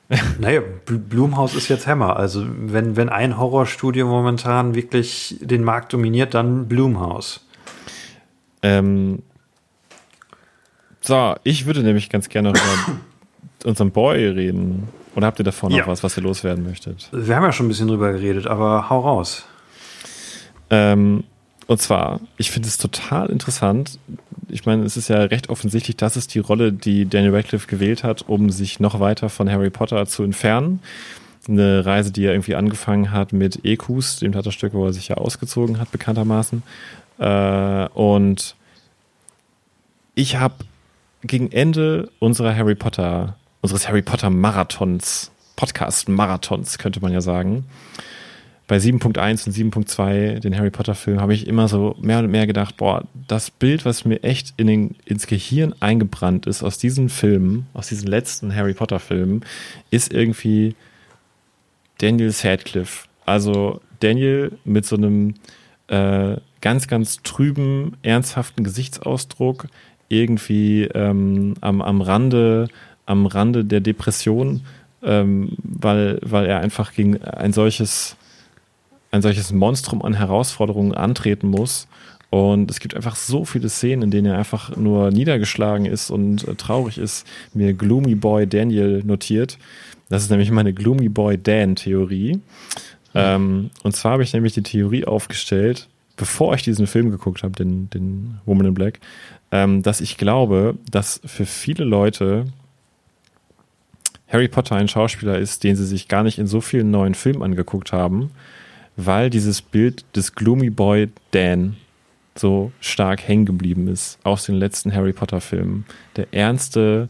Naja, 0.39 0.61
Blumhaus 0.87 1.57
ist 1.57 1.69
jetzt 1.69 1.89
Hammer. 1.89 2.17
Also, 2.17 2.47
wenn, 2.47 2.95
wenn 2.97 3.09
ein 3.09 3.39
Horrorstudio 3.39 4.07
momentan 4.07 4.77
wirklich 4.77 5.37
den 5.41 5.65
Markt 5.65 5.93
dominiert, 5.93 6.33
dann 6.35 6.69
Blumhaus. 6.69 7.45
Ähm, 8.63 9.23
so, 11.01 11.35
ich 11.43 11.67
würde 11.67 11.83
nämlich 11.83 12.09
ganz 12.09 12.29
gerne 12.29 12.53
noch 12.53 12.61
über 12.61 12.99
unseren 13.65 13.91
Boy 13.91 14.29
reden. 14.29 14.89
Oder 15.15 15.29
habt 15.29 15.41
ihr 15.41 15.45
davor 15.45 15.71
noch 15.71 15.77
ja. 15.77 15.87
was, 15.87 16.03
was 16.03 16.17
ihr 16.17 16.23
loswerden 16.23 16.65
möchtet? 16.65 17.09
Wir 17.13 17.37
haben 17.37 17.43
ja 17.43 17.53
schon 17.53 17.67
ein 17.67 17.71
bisschen 17.71 17.89
drüber 17.89 18.13
geredet, 18.13 18.47
aber 18.47 18.91
hau 18.91 19.01
raus. 19.01 19.47
Ähm, 20.71 21.25
und 21.67 21.81
zwar, 21.81 22.21
ich 22.37 22.51
finde 22.51 22.69
es 22.69 22.79
total 22.79 23.29
interessant. 23.29 23.99
ich 24.49 24.67
meine, 24.67 24.85
es 24.85 24.97
ist 24.97 25.09
ja 25.09 25.23
recht 25.23 25.49
offensichtlich, 25.49 25.97
das 25.97 26.17
ist 26.17 26.35
die 26.35 26.39
Rolle, 26.39 26.73
die 26.73 27.07
Daniel 27.07 27.35
Radcliffe 27.35 27.67
gewählt 27.67 28.05
hat, 28.05 28.29
um 28.29 28.51
sich 28.51 28.79
noch 28.79 29.01
weiter 29.01 29.29
von 29.29 29.51
Harry 29.51 29.71
Potter 29.71 30.07
zu 30.07 30.23
entfernen. 30.23 30.81
Eine 31.49 31.85
Reise, 31.85 32.13
die 32.13 32.25
er 32.25 32.33
irgendwie 32.33 32.55
angefangen 32.55 33.11
hat 33.11 33.33
mit 33.33 33.65
Ekus, 33.65 34.19
dem 34.19 34.33
Theaterstück, 34.33 34.75
wo 34.75 34.87
er 34.87 34.93
sich 34.93 35.09
ja 35.09 35.17
ausgezogen 35.17 35.79
hat, 35.79 35.91
bekanntermaßen. 35.91 36.63
Äh, 37.19 37.89
und 37.89 38.55
ich 40.15 40.37
habe 40.37 40.55
gegen 41.23 41.51
Ende 41.51 42.11
unserer 42.21 42.55
Harry 42.55 42.75
Potter, 42.75 43.37
unseres 43.61 43.89
Harry 43.89 44.03
Potter 44.03 44.31
Marathons, 44.31 45.31
Podcast 45.57 46.09
Marathons, 46.09 46.79
könnte 46.79 47.01
man 47.01 47.13
ja 47.13 47.21
sagen, 47.21 47.65
bei 48.67 48.79
7.1 48.79 49.47
und 49.47 49.55
7.2, 49.55 50.41
den 50.41 50.57
Harry 50.57 50.71
Potter 50.71 50.95
Film, 50.95 51.21
habe 51.21 51.35
ich 51.35 51.47
immer 51.47 51.69
so 51.69 51.95
mehr 52.01 52.19
und 52.19 52.31
mehr 52.31 52.47
gedacht, 52.47 52.77
boah, 52.77 53.05
das 53.29 53.51
Bild, 53.51 53.85
was 53.85 54.05
mir 54.05 54.25
echt 54.25 54.55
in 54.57 54.67
den, 54.67 54.97
ins 55.05 55.27
Gehirn 55.27 55.75
eingebrannt 55.79 56.47
ist 56.47 56.65
aus 56.65 56.79
diesen 56.79 57.09
Filmen, 57.09 57.67
aus 57.75 57.89
diesen 57.89 58.09
letzten 58.09 58.55
Harry 58.55 58.75
Potter 58.75 58.99
Filmen, 58.99 59.45
ist 59.91 60.13
irgendwie 60.13 60.75
Daniel 61.99 62.33
Sadcliffe. 62.33 63.07
Also 63.25 63.81
Daniel 64.01 64.53
mit 64.65 64.85
so 64.85 64.97
einem 64.97 65.35
äh, 65.87 66.37
ganz, 66.61 66.89
ganz 66.89 67.23
trüben, 67.23 67.97
ernsthaften 68.03 68.65
Gesichtsausdruck, 68.65 69.69
irgendwie 70.09 70.85
ähm, 70.95 71.55
am, 71.61 71.81
am 71.83 72.01
Rande, 72.01 72.69
am 73.07 73.27
Rande 73.27 73.65
der 73.65 73.81
Depression, 73.81 74.63
ähm, 75.03 75.53
weil, 75.63 76.19
weil 76.23 76.47
er 76.47 76.61
einfach 76.61 76.93
gegen 76.93 77.23
ein 77.23 77.53
solches 77.53 78.17
ein 79.11 79.23
solches 79.23 79.53
Monstrum 79.53 80.03
an 80.03 80.15
Herausforderungen 80.15 80.95
antreten 80.95 81.49
muss. 81.49 81.89
Und 82.31 82.71
es 82.71 82.81
gibt 82.81 82.95
einfach 82.95 83.17
so 83.17 83.45
viele 83.45 83.69
Szenen, 83.69 84.03
in 84.03 84.11
denen 84.11 84.27
er 84.27 84.39
einfach 84.39 84.77
nur 84.77 85.11
niedergeschlagen 85.11 85.87
ist 85.87 86.11
und 86.11 86.47
äh, 86.47 86.55
traurig 86.55 86.99
ist. 86.99 87.27
Mir 87.55 87.73
Gloomy 87.73 88.15
Boy 88.15 88.47
Daniel 88.47 89.03
notiert. 89.05 89.59
Das 90.09 90.23
ist 90.23 90.31
nämlich 90.31 90.51
meine 90.51 90.73
Gloomy 90.73 91.09
Boy 91.09 91.39
Dan 91.39 91.77
Theorie. 91.77 92.41
Ähm, 93.15 93.71
und 93.83 93.97
zwar 93.97 94.13
habe 94.13 94.23
ich 94.23 94.33
nämlich 94.33 94.55
die 94.55 94.63
Theorie 94.63 95.05
aufgestellt, 95.05 95.89
bevor 96.17 96.55
ich 96.55 96.63
diesen 96.63 96.87
Film 96.87 97.11
geguckt 97.11 97.43
habe, 97.43 97.55
den, 97.55 97.89
den 97.91 98.39
Woman 98.45 98.67
in 98.67 98.75
Black, 98.75 99.01
ähm, 99.53 99.83
dass 99.83 100.01
ich 100.01 100.17
glaube, 100.17 100.77
dass 100.91 101.21
für 101.25 101.47
viele 101.47 101.85
Leute 101.85 102.47
Harry 104.29 104.49
Potter 104.49 104.77
ein 104.77 104.89
Schauspieler 104.89 105.39
ist, 105.39 105.65
den 105.65 105.77
sie 105.77 105.87
sich 105.87 106.09
gar 106.09 106.25
nicht 106.25 106.39
in 106.39 106.47
so 106.47 106.61
vielen 106.61 106.91
neuen 106.91 107.15
Filmen 107.15 107.43
angeguckt 107.43 107.93
haben, 107.93 108.31
weil 108.97 109.31
dieses 109.31 109.63
Bild 109.63 110.05
des 110.17 110.35
Gloomy 110.35 110.71
Boy 110.71 111.11
Dan 111.31 111.77
so 112.35 112.73
stark 112.81 113.27
hängen 113.27 113.47
geblieben 113.47 113.89
ist 113.89 114.19
aus 114.23 114.45
den 114.45 114.57
letzten 114.57 114.95
Harry 114.95 115.13
Potter 115.13 115.41
Filmen. 115.41 115.87
Der 116.17 116.33
ernste, 116.33 117.09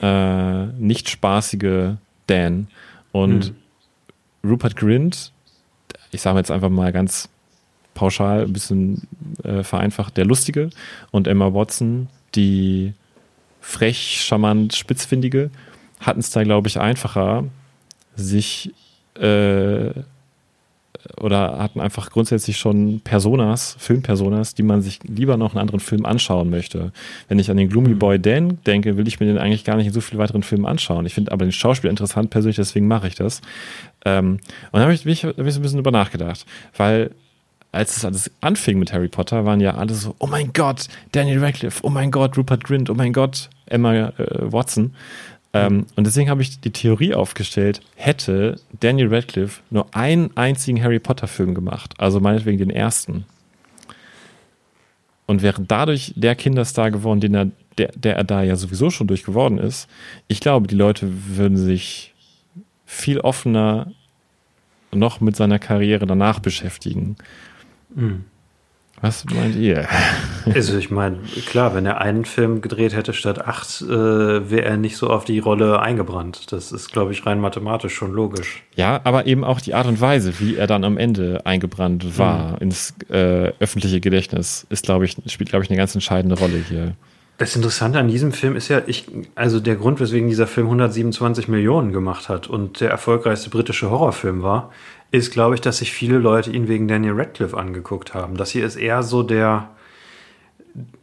äh, 0.00 0.66
nicht 0.66 1.08
spaßige 1.08 1.96
Dan. 2.26 2.68
Und 3.12 3.46
hm. 3.46 4.50
Rupert 4.50 4.76
Grint, 4.76 5.32
ich 6.10 6.22
sage 6.22 6.38
jetzt 6.38 6.50
einfach 6.50 6.70
mal 6.70 6.92
ganz 6.92 7.28
pauschal, 7.94 8.44
ein 8.44 8.52
bisschen 8.52 9.06
äh, 9.44 9.62
vereinfacht, 9.62 10.16
der 10.16 10.24
Lustige. 10.24 10.70
Und 11.10 11.26
Emma 11.26 11.52
Watson, 11.52 12.08
die 12.34 12.94
frech, 13.60 14.22
charmant, 14.24 14.74
spitzfindige, 14.74 15.50
hatten 15.98 16.20
es 16.20 16.30
da, 16.30 16.42
glaube 16.42 16.68
ich, 16.68 16.80
einfacher, 16.80 17.44
sich 18.16 18.72
äh, 19.14 19.90
oder 21.18 21.58
hatten 21.58 21.80
einfach 21.80 22.10
grundsätzlich 22.10 22.56
schon 22.56 23.00
Personas, 23.00 23.76
Filmpersonas, 23.78 24.54
die 24.54 24.62
man 24.62 24.82
sich 24.82 25.00
lieber 25.04 25.36
noch 25.36 25.52
einen 25.52 25.60
anderen 25.60 25.80
Film 25.80 26.04
anschauen 26.06 26.50
möchte. 26.50 26.92
Wenn 27.28 27.38
ich 27.38 27.50
an 27.50 27.56
den 27.56 27.68
Gloomy 27.68 27.94
Boy 27.94 28.18
Dan 28.18 28.58
denke, 28.66 28.96
will 28.96 29.08
ich 29.08 29.20
mir 29.20 29.26
den 29.26 29.38
eigentlich 29.38 29.64
gar 29.64 29.76
nicht 29.76 29.86
in 29.86 29.92
so 29.92 30.00
vielen 30.00 30.18
weiteren 30.18 30.42
Filmen 30.42 30.66
anschauen. 30.66 31.06
Ich 31.06 31.14
finde 31.14 31.32
aber 31.32 31.44
den 31.44 31.52
Schauspieler 31.52 31.90
interessant 31.90 32.30
persönlich, 32.30 32.56
deswegen 32.56 32.86
mache 32.86 33.08
ich 33.08 33.14
das. 33.14 33.40
Ähm, 34.04 34.38
und 34.72 34.78
da 34.78 34.80
habe 34.80 34.94
ich, 34.94 35.04
mich, 35.04 35.24
hab 35.24 35.38
ich 35.38 35.54
so 35.54 35.60
ein 35.60 35.62
bisschen 35.62 35.78
drüber 35.78 35.90
nachgedacht, 35.90 36.46
weil 36.76 37.10
als 37.72 37.96
es 37.96 38.04
alles 38.04 38.30
anfing 38.40 38.78
mit 38.78 38.92
Harry 38.92 39.08
Potter, 39.08 39.44
waren 39.44 39.60
ja 39.60 39.74
alle 39.74 39.94
so, 39.94 40.14
oh 40.18 40.26
mein 40.26 40.52
Gott, 40.52 40.88
Daniel 41.12 41.42
Radcliffe, 41.42 41.80
oh 41.84 41.90
mein 41.90 42.10
Gott, 42.10 42.36
Rupert 42.36 42.64
Grint, 42.64 42.90
oh 42.90 42.94
mein 42.94 43.12
Gott, 43.12 43.48
Emma 43.66 43.94
äh, 43.94 44.12
Watson. 44.40 44.94
Ähm, 45.52 45.86
und 45.96 46.06
deswegen 46.06 46.30
habe 46.30 46.42
ich 46.42 46.60
die 46.60 46.70
Theorie 46.70 47.14
aufgestellt, 47.14 47.80
hätte 47.96 48.60
Daniel 48.78 49.12
Radcliffe 49.12 49.62
nur 49.70 49.94
einen 49.94 50.36
einzigen 50.36 50.82
Harry 50.82 51.00
Potter-Film 51.00 51.54
gemacht, 51.54 51.94
also 51.98 52.20
meinetwegen 52.20 52.58
den 52.58 52.70
ersten, 52.70 53.24
und 55.26 55.42
wäre 55.42 55.62
dadurch 55.62 56.12
der 56.16 56.34
Kinderstar 56.34 56.90
geworden, 56.90 57.20
den 57.20 57.34
er, 57.34 57.46
der, 57.78 57.92
der 57.94 58.16
er 58.16 58.24
da 58.24 58.42
ja 58.42 58.56
sowieso 58.56 58.90
schon 58.90 59.06
durch 59.06 59.22
geworden 59.22 59.58
ist, 59.58 59.88
ich 60.28 60.40
glaube, 60.40 60.66
die 60.66 60.74
Leute 60.74 61.08
würden 61.36 61.56
sich 61.56 62.14
viel 62.84 63.20
offener 63.20 63.92
noch 64.92 65.20
mit 65.20 65.36
seiner 65.36 65.60
Karriere 65.60 66.06
danach 66.06 66.40
beschäftigen. 66.40 67.16
Mhm. 67.94 68.24
Was 69.00 69.24
meint 69.24 69.54
ihr? 69.54 69.88
Also 70.54 70.76
ich 70.76 70.90
meine, 70.90 71.18
klar, 71.46 71.74
wenn 71.74 71.86
er 71.86 72.00
einen 72.00 72.24
Film 72.24 72.60
gedreht 72.60 72.94
hätte 72.94 73.12
statt 73.12 73.46
acht, 73.46 73.82
äh, 73.82 73.88
wäre 74.50 74.64
er 74.64 74.76
nicht 74.76 74.96
so 74.96 75.08
auf 75.08 75.24
die 75.24 75.38
Rolle 75.38 75.80
eingebrannt. 75.80 76.52
Das 76.52 76.72
ist, 76.72 76.92
glaube 76.92 77.12
ich, 77.12 77.26
rein 77.26 77.40
mathematisch 77.40 77.94
schon 77.94 78.12
logisch. 78.12 78.62
Ja, 78.74 79.00
aber 79.04 79.26
eben 79.26 79.44
auch 79.44 79.60
die 79.60 79.74
Art 79.74 79.86
und 79.86 80.00
Weise, 80.00 80.38
wie 80.40 80.56
er 80.56 80.66
dann 80.66 80.84
am 80.84 80.98
Ende 80.98 81.44
eingebrannt 81.44 82.18
war 82.18 82.52
mhm. 82.52 82.56
ins 82.60 82.94
äh, 83.08 83.52
öffentliche 83.60 84.00
Gedächtnis, 84.00 84.66
ist, 84.70 84.84
glaube 84.84 85.04
ich, 85.04 85.16
spielt, 85.26 85.50
glaube 85.50 85.64
ich, 85.64 85.70
eine 85.70 85.78
ganz 85.78 85.94
entscheidende 85.94 86.38
Rolle 86.38 86.62
hier. 86.68 86.94
Das 87.40 87.56
Interessante 87.56 87.98
an 87.98 88.08
diesem 88.08 88.32
Film 88.32 88.54
ist 88.54 88.68
ja, 88.68 88.82
ich, 88.86 89.06
also 89.34 89.60
der 89.60 89.76
Grund, 89.76 89.98
weswegen 89.98 90.28
dieser 90.28 90.46
Film 90.46 90.66
127 90.66 91.48
Millionen 91.48 91.90
gemacht 91.90 92.28
hat 92.28 92.48
und 92.48 92.82
der 92.82 92.90
erfolgreichste 92.90 93.48
britische 93.48 93.90
Horrorfilm 93.90 94.42
war, 94.42 94.70
ist, 95.10 95.32
glaube 95.32 95.54
ich, 95.54 95.62
dass 95.62 95.78
sich 95.78 95.90
viele 95.90 96.18
Leute 96.18 96.50
ihn 96.50 96.68
wegen 96.68 96.86
Daniel 96.86 97.14
Radcliffe 97.14 97.56
angeguckt 97.56 98.12
haben. 98.12 98.36
Das 98.36 98.50
hier 98.50 98.66
ist 98.66 98.76
eher 98.76 99.02
so 99.02 99.22
der, 99.22 99.70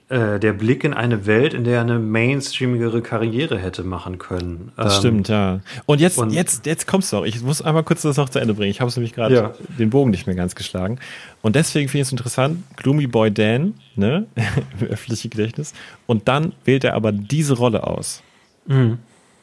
äh, 0.09 0.39
der 0.39 0.53
Blick 0.53 0.85
in 0.85 0.93
eine 0.93 1.25
Welt, 1.25 1.53
in 1.53 1.65
der 1.65 1.75
er 1.75 1.81
eine 1.81 1.99
mainstreamigere 1.99 3.01
Karriere 3.01 3.57
hätte 3.57 3.84
machen 3.84 4.17
können. 4.17 4.71
Das 4.77 4.95
ähm, 4.95 4.99
stimmt, 4.99 5.27
ja. 5.27 5.59
Und 5.85 5.99
jetzt, 5.99 6.17
und 6.17 6.31
jetzt, 6.31 6.65
jetzt 6.65 6.88
kommst 6.88 7.11
du 7.11 7.17
auch. 7.17 7.25
Ich 7.25 7.41
muss 7.41 7.61
einmal 7.61 7.84
kurz 7.84 8.03
das 8.03 8.15
noch 8.15 8.29
zu 8.29 8.39
Ende 8.39 8.53
bringen. 8.53 8.71
Ich 8.71 8.79
habe 8.79 8.88
es 8.88 8.95
nämlich 8.95 9.13
gerade 9.13 9.35
ja. 9.35 9.53
den 9.77 9.89
Bogen 9.89 10.11
nicht 10.11 10.25
mehr 10.25 10.35
ganz 10.35 10.55
geschlagen. 10.55 10.99
Und 11.41 11.57
deswegen 11.57 11.89
finde 11.89 12.03
ich 12.03 12.07
es 12.07 12.11
interessant, 12.11 12.63
Gloomy 12.77 13.07
Boy 13.07 13.31
Dan, 13.31 13.73
ne, 13.95 14.27
im 14.79 14.88
öffentlichen 14.88 15.29
Gedächtnis. 15.29 15.73
Und 16.05 16.29
dann 16.29 16.53
wählt 16.63 16.85
er 16.85 16.93
aber 16.93 17.11
diese 17.11 17.55
Rolle 17.55 17.85
aus, 17.85 18.23
mhm. 18.65 18.99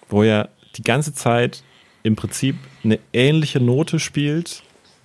wo 0.09 0.23
er 0.23 0.49
die 0.77 0.83
ganze 0.83 1.13
Zeit 1.13 1.63
im 2.05 2.17
Prinzip 2.17 2.57
eine 2.85 2.99
ähnliche 3.13 3.61
Note 3.61 3.99
spielt 3.99 4.63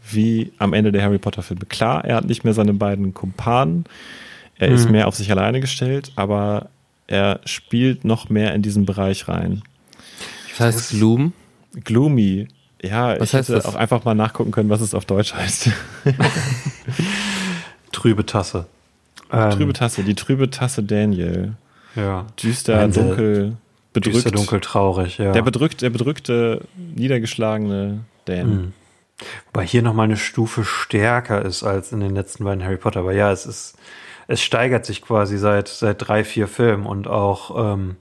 wie 0.10 0.54
am 0.58 0.72
Ende 0.72 0.94
der 0.94 1.04
Harry 1.04 1.18
Potter 1.18 1.42
Filme. 1.42 1.66
Klar, 1.68 2.06
er 2.06 2.16
hat 2.16 2.26
nicht 2.26 2.44
mehr 2.44 2.54
seine 2.54 2.74
beiden 2.74 3.14
Kumpanen, 3.14 3.84
er 4.60 4.70
mhm. 4.70 4.76
ist 4.76 4.90
mehr 4.90 5.08
auf 5.08 5.16
sich 5.16 5.32
alleine 5.32 5.60
gestellt, 5.60 6.12
aber 6.16 6.70
er 7.08 7.40
spielt 7.46 8.06
noch 8.06 8.30
mehr 8.30 8.54
in 8.54 8.62
diesen 8.62 8.86
Bereich 8.86 9.28
rein. 9.28 9.64
Was 10.52 10.60
heißt 10.60 10.90
Gloom? 10.92 11.34
Gloomy. 11.84 12.48
Ja, 12.82 13.20
was 13.20 13.30
ich 13.30 13.34
hätte 13.34 13.54
das? 13.54 13.66
auch 13.66 13.76
einfach 13.76 14.06
mal 14.06 14.16
nachgucken 14.16 14.52
können, 14.52 14.70
was 14.70 14.82
es 14.82 14.94
auf 14.94 15.06
Deutsch 15.06 15.34
heißt. 15.34 15.72
trübe 17.92 18.26
Tasse. 18.26 18.68
Trübe 19.30 19.64
ähm, 19.64 19.74
Tasse, 19.74 20.04
die 20.04 20.16
trübe 20.16 20.50
Tasse 20.50 20.84
Daniel. 20.84 21.56
Ja. 21.96 22.28
Düster, 22.42 22.88
dunkel 22.88 23.58
bedrückt. 23.94 24.16
Düster, 24.18 24.32
dunkel, 24.32 24.60
traurig, 24.60 25.18
ja. 25.18 25.32
Der 25.32 25.42
bedrückt, 25.42 25.82
der 25.82 25.90
bedrückte, 25.90 26.62
niedergeschlagene 26.96 28.02
Dan. 28.26 28.50
Mhm. 28.50 28.74
Wobei 29.48 29.66
hier 29.66 29.82
nochmal 29.82 30.06
eine 30.06 30.18
Stufe 30.18 30.64
stärker 30.64 31.44
ist 31.44 31.64
als 31.64 31.92
in 31.92 32.00
den 32.00 32.16
letzten 32.16 32.46
beiden 32.46 32.64
Harry 32.64 32.78
Potter. 32.78 33.02
Aber 33.02 33.14
ja, 33.14 33.32
es 33.32 33.46
ist, 33.46 33.78
es 34.30 34.42
steigert 34.44 34.86
sich 34.86 35.02
quasi 35.02 35.40
seit, 35.40 35.68
seit 35.68 36.08
drei, 36.08 36.24
vier 36.24 36.48
Filmen 36.48 36.86
und 36.86 37.08
auch 37.08 37.74
ähm, 37.74 37.98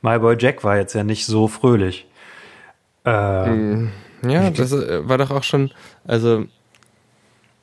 My 0.00 0.18
Boy 0.20 0.36
Jack 0.38 0.62
war 0.62 0.76
jetzt 0.76 0.94
ja 0.94 1.02
nicht 1.02 1.26
so 1.26 1.48
fröhlich. 1.48 2.06
Ähm, 3.04 3.90
ja, 4.26 4.50
das 4.50 4.70
äh, 4.70 5.08
war 5.08 5.18
doch 5.18 5.32
auch 5.32 5.42
schon, 5.42 5.72
also 6.06 6.46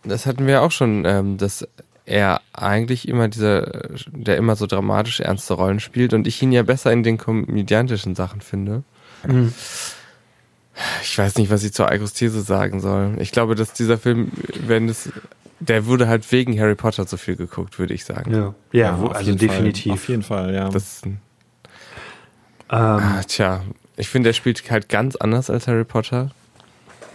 das 0.04 0.26
hatten 0.26 0.46
wir 0.48 0.64
auch 0.64 0.72
schon, 0.72 1.06
ähm, 1.06 1.38
dass 1.38 1.66
er 2.06 2.42
eigentlich 2.52 3.08
immer 3.08 3.30
dieser, 3.30 3.96
der 4.12 4.36
immer 4.36 4.58
so 4.58 4.68
dramatisch 4.68 5.22
ernste 5.22 5.54
Rollen 5.54 5.80
spielt 5.80 6.14
und 6.14 6.28
ich 6.28 6.42
ihn 6.42 6.52
ja 6.52 6.64
besser 6.64 6.92
in 6.92 7.04
den 7.04 7.18
komödiantischen 7.18 8.16
Sachen 8.16 8.42
finde. 8.42 8.84
Mhm. 9.26 9.54
Ich 11.02 11.18
weiß 11.18 11.38
nicht, 11.38 11.50
was 11.50 11.64
ich 11.64 11.72
zur 11.72 11.88
Algos-These 11.88 12.42
sagen 12.42 12.82
soll. 12.82 13.16
Ich 13.20 13.32
glaube, 13.32 13.56
dass 13.56 13.72
dieser 13.72 13.98
Film, 13.98 14.32
wenn 14.68 14.90
es, 14.90 15.10
der 15.68 15.86
wurde 15.86 16.08
halt 16.08 16.30
wegen 16.32 16.60
Harry 16.60 16.76
Potter 16.76 17.06
so 17.06 17.18
viel 17.18 17.36
geguckt, 17.36 17.80
würde 17.80 17.94
ich 17.94 18.06
sagen. 18.06 18.32
Ja, 18.32 18.56
ja, 18.72 18.98
ja 18.98 19.08
also 19.12 19.36
definitiv. 19.36 19.86
Fall. 19.86 19.94
Auf 19.94 20.10
jeden 20.10 20.24
Fall, 20.24 20.54
ja. 20.54 20.70
Das, 20.70 21.02
ähm, 21.04 21.18
ah, 22.68 23.22
tja, 23.24 23.64
ich 23.96 24.10
finde, 24.10 24.30
er 24.30 24.34
spielt 24.34 24.70
halt 24.70 24.90
ganz 24.90 25.16
anders 25.16 25.50
als 25.50 25.68
Harry 25.68 25.84
Potter. 25.84 26.32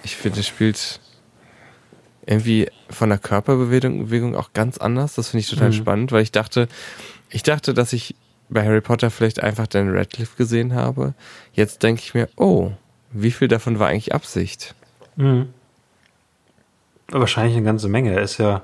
Ich 0.03 0.16
finde, 0.16 0.41
er 0.41 0.45
spielt 0.45 1.01
irgendwie 2.27 2.69
von 2.91 3.09
der 3.09 3.19
Körperbewegung 3.19 4.05
Bewegung 4.05 4.37
auch 4.37 4.53
ganz 4.53 4.79
anders. 4.79 5.15
Das 5.15 5.29
finde 5.29 5.41
ich 5.41 5.51
total 5.51 5.69
mhm. 5.69 5.75
spannend, 5.75 6.12
weil 6.12 6.23
ich 6.23 6.33
dachte, 6.33 6.69
Ich 7.31 7.43
dachte, 7.43 7.75
dass 7.75 7.93
ich 7.93 8.15
bei 8.49 8.65
Harry 8.65 8.81
Potter 8.81 9.11
vielleicht 9.11 9.43
einfach 9.43 9.66
Daniel 9.66 9.99
Radcliffe 9.99 10.37
gesehen 10.37 10.75
habe. 10.75 11.15
Jetzt 11.53 11.83
denke 11.83 12.03
ich 12.03 12.15
mir, 12.15 12.29
oh, 12.37 12.73
wie 13.12 13.31
viel 13.31 13.49
davon 13.49 13.79
war 13.79 13.89
eigentlich 13.89 14.15
Absicht? 14.15 14.75
Mhm. 15.16 15.49
Wahrscheinlich 17.11 17.57
eine 17.57 17.65
ganze 17.65 17.89
Menge. 17.89 18.13
Er 18.13 18.23
ist 18.23 18.39
ja 18.39 18.63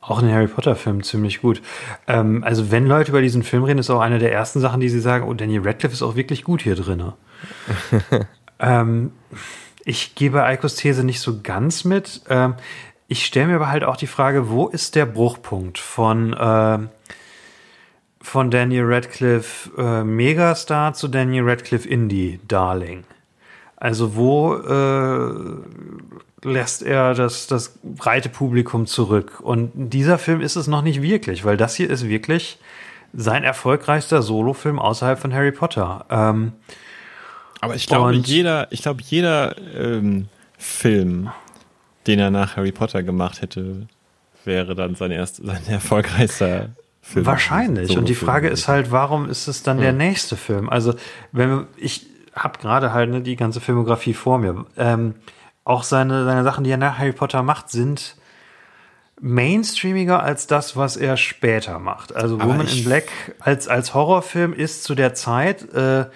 auch 0.00 0.22
in 0.22 0.30
Harry 0.30 0.46
Potter 0.46 0.76
Filmen 0.76 1.02
ziemlich 1.02 1.40
gut. 1.40 1.62
Ähm, 2.06 2.44
also 2.44 2.70
wenn 2.70 2.86
Leute 2.86 3.10
über 3.10 3.22
diesen 3.22 3.42
Film 3.42 3.64
reden, 3.64 3.78
ist 3.78 3.90
auch 3.90 4.00
eine 4.00 4.18
der 4.18 4.32
ersten 4.32 4.60
Sachen, 4.60 4.80
die 4.80 4.88
sie 4.88 5.00
sagen, 5.00 5.26
oh, 5.26 5.34
Daniel 5.34 5.62
Radcliffe 5.62 5.94
ist 5.94 6.02
auch 6.02 6.16
wirklich 6.16 6.44
gut 6.44 6.62
hier 6.62 6.76
drin. 6.76 7.12
ähm, 8.58 9.12
ich 9.84 10.14
gebe 10.14 10.44
Eikos 10.44 10.76
These 10.76 11.04
nicht 11.04 11.20
so 11.20 11.40
ganz 11.42 11.84
mit. 11.84 12.22
Ähm, 12.28 12.54
ich 13.06 13.24
stelle 13.26 13.48
mir 13.48 13.56
aber 13.56 13.70
halt 13.70 13.84
auch 13.84 13.96
die 13.96 14.06
Frage, 14.06 14.48
wo 14.48 14.68
ist 14.68 14.94
der 14.94 15.06
Bruchpunkt 15.06 15.78
von, 15.78 16.32
äh, 16.32 16.78
von 18.20 18.50
Daniel 18.50 18.84
Radcliffe 18.86 19.70
äh, 19.76 20.04
Megastar 20.04 20.94
zu 20.94 21.08
Daniel 21.08 21.48
Radcliffe 21.48 21.88
Indie 21.88 22.40
Darling? 22.48 23.04
Also 23.76 24.16
wo 24.16 24.54
äh, 24.54 25.34
lässt 26.44 26.82
er 26.82 27.14
das, 27.14 27.46
das 27.46 27.78
breite 27.82 28.28
Publikum 28.28 28.86
zurück? 28.86 29.40
Und 29.40 29.72
dieser 29.74 30.18
Film 30.18 30.40
ist 30.40 30.56
es 30.56 30.66
noch 30.66 30.82
nicht 30.82 31.02
wirklich, 31.02 31.44
weil 31.44 31.56
das 31.56 31.74
hier 31.74 31.90
ist 31.90 32.08
wirklich 32.08 32.58
sein 33.12 33.44
erfolgreichster 33.44 34.22
Solofilm 34.22 34.78
außerhalb 34.78 35.18
von 35.18 35.32
Harry 35.32 35.52
Potter. 35.52 36.04
Ähm, 36.10 36.52
aber 37.60 37.76
ich 37.76 37.86
glaube, 37.86 38.14
jeder, 38.14 38.70
ich 38.70 38.82
glaube, 38.82 39.02
jeder 39.02 39.56
ähm, 39.74 40.28
Film, 40.58 41.30
den 42.06 42.18
er 42.18 42.30
nach 42.30 42.56
Harry 42.56 42.72
Potter 42.72 43.02
gemacht 43.02 43.40
hätte, 43.40 43.86
wäre 44.44 44.74
dann 44.74 44.94
sein 44.94 45.10
erst 45.10 45.36
sein 45.36 45.62
erfolgreichster 45.68 46.70
Film. 47.00 47.26
Wahrscheinlich. 47.26 47.96
Und 47.96 48.08
die 48.08 48.14
Frage 48.14 48.48
ist 48.48 48.68
halt, 48.68 48.90
warum 48.90 49.28
ist 49.28 49.46
es 49.46 49.62
dann 49.62 49.78
ja. 49.78 49.84
der 49.84 49.92
nächste 49.92 50.36
Film? 50.36 50.68
Also, 50.68 50.94
wenn 51.32 51.66
ich 51.76 52.06
habe 52.34 52.58
gerade 52.58 52.92
halt 52.92 53.10
ne, 53.10 53.20
die 53.20 53.36
ganze 53.36 53.60
Filmografie 53.60 54.14
vor 54.14 54.38
mir. 54.38 54.66
Ähm, 54.76 55.14
auch 55.64 55.82
seine, 55.82 56.24
seine 56.24 56.44
Sachen, 56.44 56.64
die 56.64 56.70
er 56.70 56.76
nach 56.76 56.98
Harry 56.98 57.12
Potter 57.12 57.42
macht, 57.42 57.70
sind 57.70 58.16
mainstreamiger 59.20 60.22
als 60.22 60.46
das, 60.46 60.76
was 60.76 60.96
er 60.96 61.16
später 61.16 61.78
macht. 61.78 62.14
Also 62.14 62.40
Woman 62.40 62.66
in 62.66 62.84
Black 62.84 63.08
als, 63.38 63.68
als 63.68 63.94
Horrorfilm 63.94 64.52
ist 64.52 64.84
zu 64.84 64.94
der 64.94 65.14
Zeit 65.14 65.72
äh, 65.72 66.06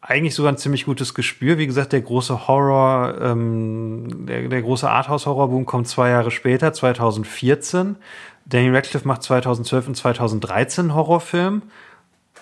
eigentlich 0.00 0.34
sogar 0.34 0.52
ein 0.52 0.58
ziemlich 0.58 0.84
gutes 0.84 1.14
Gespür. 1.14 1.58
Wie 1.58 1.66
gesagt, 1.66 1.92
der 1.92 2.00
große 2.00 2.46
Horror, 2.46 3.16
ähm, 3.20 4.26
der, 4.26 4.48
der 4.48 4.62
große 4.62 4.88
Arthouse-Horrorboom 4.88 5.66
kommt 5.66 5.88
zwei 5.88 6.10
Jahre 6.10 6.30
später, 6.30 6.72
2014. 6.72 7.96
Daniel 8.44 8.76
Radcliffe 8.76 9.08
macht 9.08 9.22
2012 9.24 9.88
und 9.88 9.96
2013 9.96 10.94
Horrorfilm. 10.94 11.62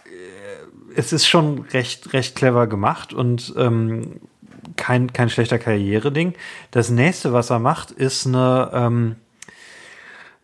Äh, 0.04 0.96
es 0.96 1.12
ist 1.12 1.26
schon 1.26 1.60
recht, 1.72 2.12
recht 2.12 2.36
clever 2.36 2.66
gemacht 2.66 3.14
und 3.14 3.54
ähm, 3.56 4.20
kein, 4.76 5.12
kein 5.12 5.30
schlechter 5.30 5.58
Karriere-Ding. 5.58 6.34
Das 6.70 6.90
nächste, 6.90 7.32
was 7.32 7.50
er 7.50 7.58
macht, 7.58 7.90
ist 7.90 8.26
eine, 8.26 8.70
ähm, 8.72 9.16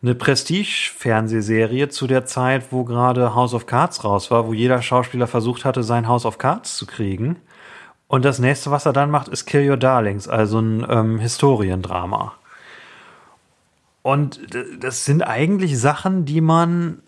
eine 0.01 0.15
Prestige-Fernsehserie 0.15 1.89
zu 1.89 2.07
der 2.07 2.25
Zeit, 2.25 2.71
wo 2.71 2.83
gerade 2.83 3.35
House 3.35 3.53
of 3.53 3.65
Cards 3.65 4.03
raus 4.03 4.31
war, 4.31 4.47
wo 4.47 4.53
jeder 4.53 4.81
Schauspieler 4.81 5.27
versucht 5.27 5.65
hatte, 5.65 5.83
sein 5.83 6.07
House 6.07 6.25
of 6.25 6.37
Cards 6.37 6.75
zu 6.75 6.85
kriegen. 6.85 7.37
Und 8.07 8.25
das 8.25 8.39
nächste, 8.39 8.71
was 8.71 8.85
er 8.85 8.93
dann 8.93 9.09
macht, 9.11 9.29
ist 9.29 9.45
Kill 9.45 9.69
Your 9.69 9.77
Darlings, 9.77 10.27
also 10.27 10.59
ein 10.59 10.85
ähm, 10.89 11.19
Historiendrama. 11.19 12.33
Und 14.01 14.39
das 14.79 15.05
sind 15.05 15.21
eigentlich 15.21 15.79
Sachen, 15.79 16.25
die 16.25 16.41
man 16.41 17.03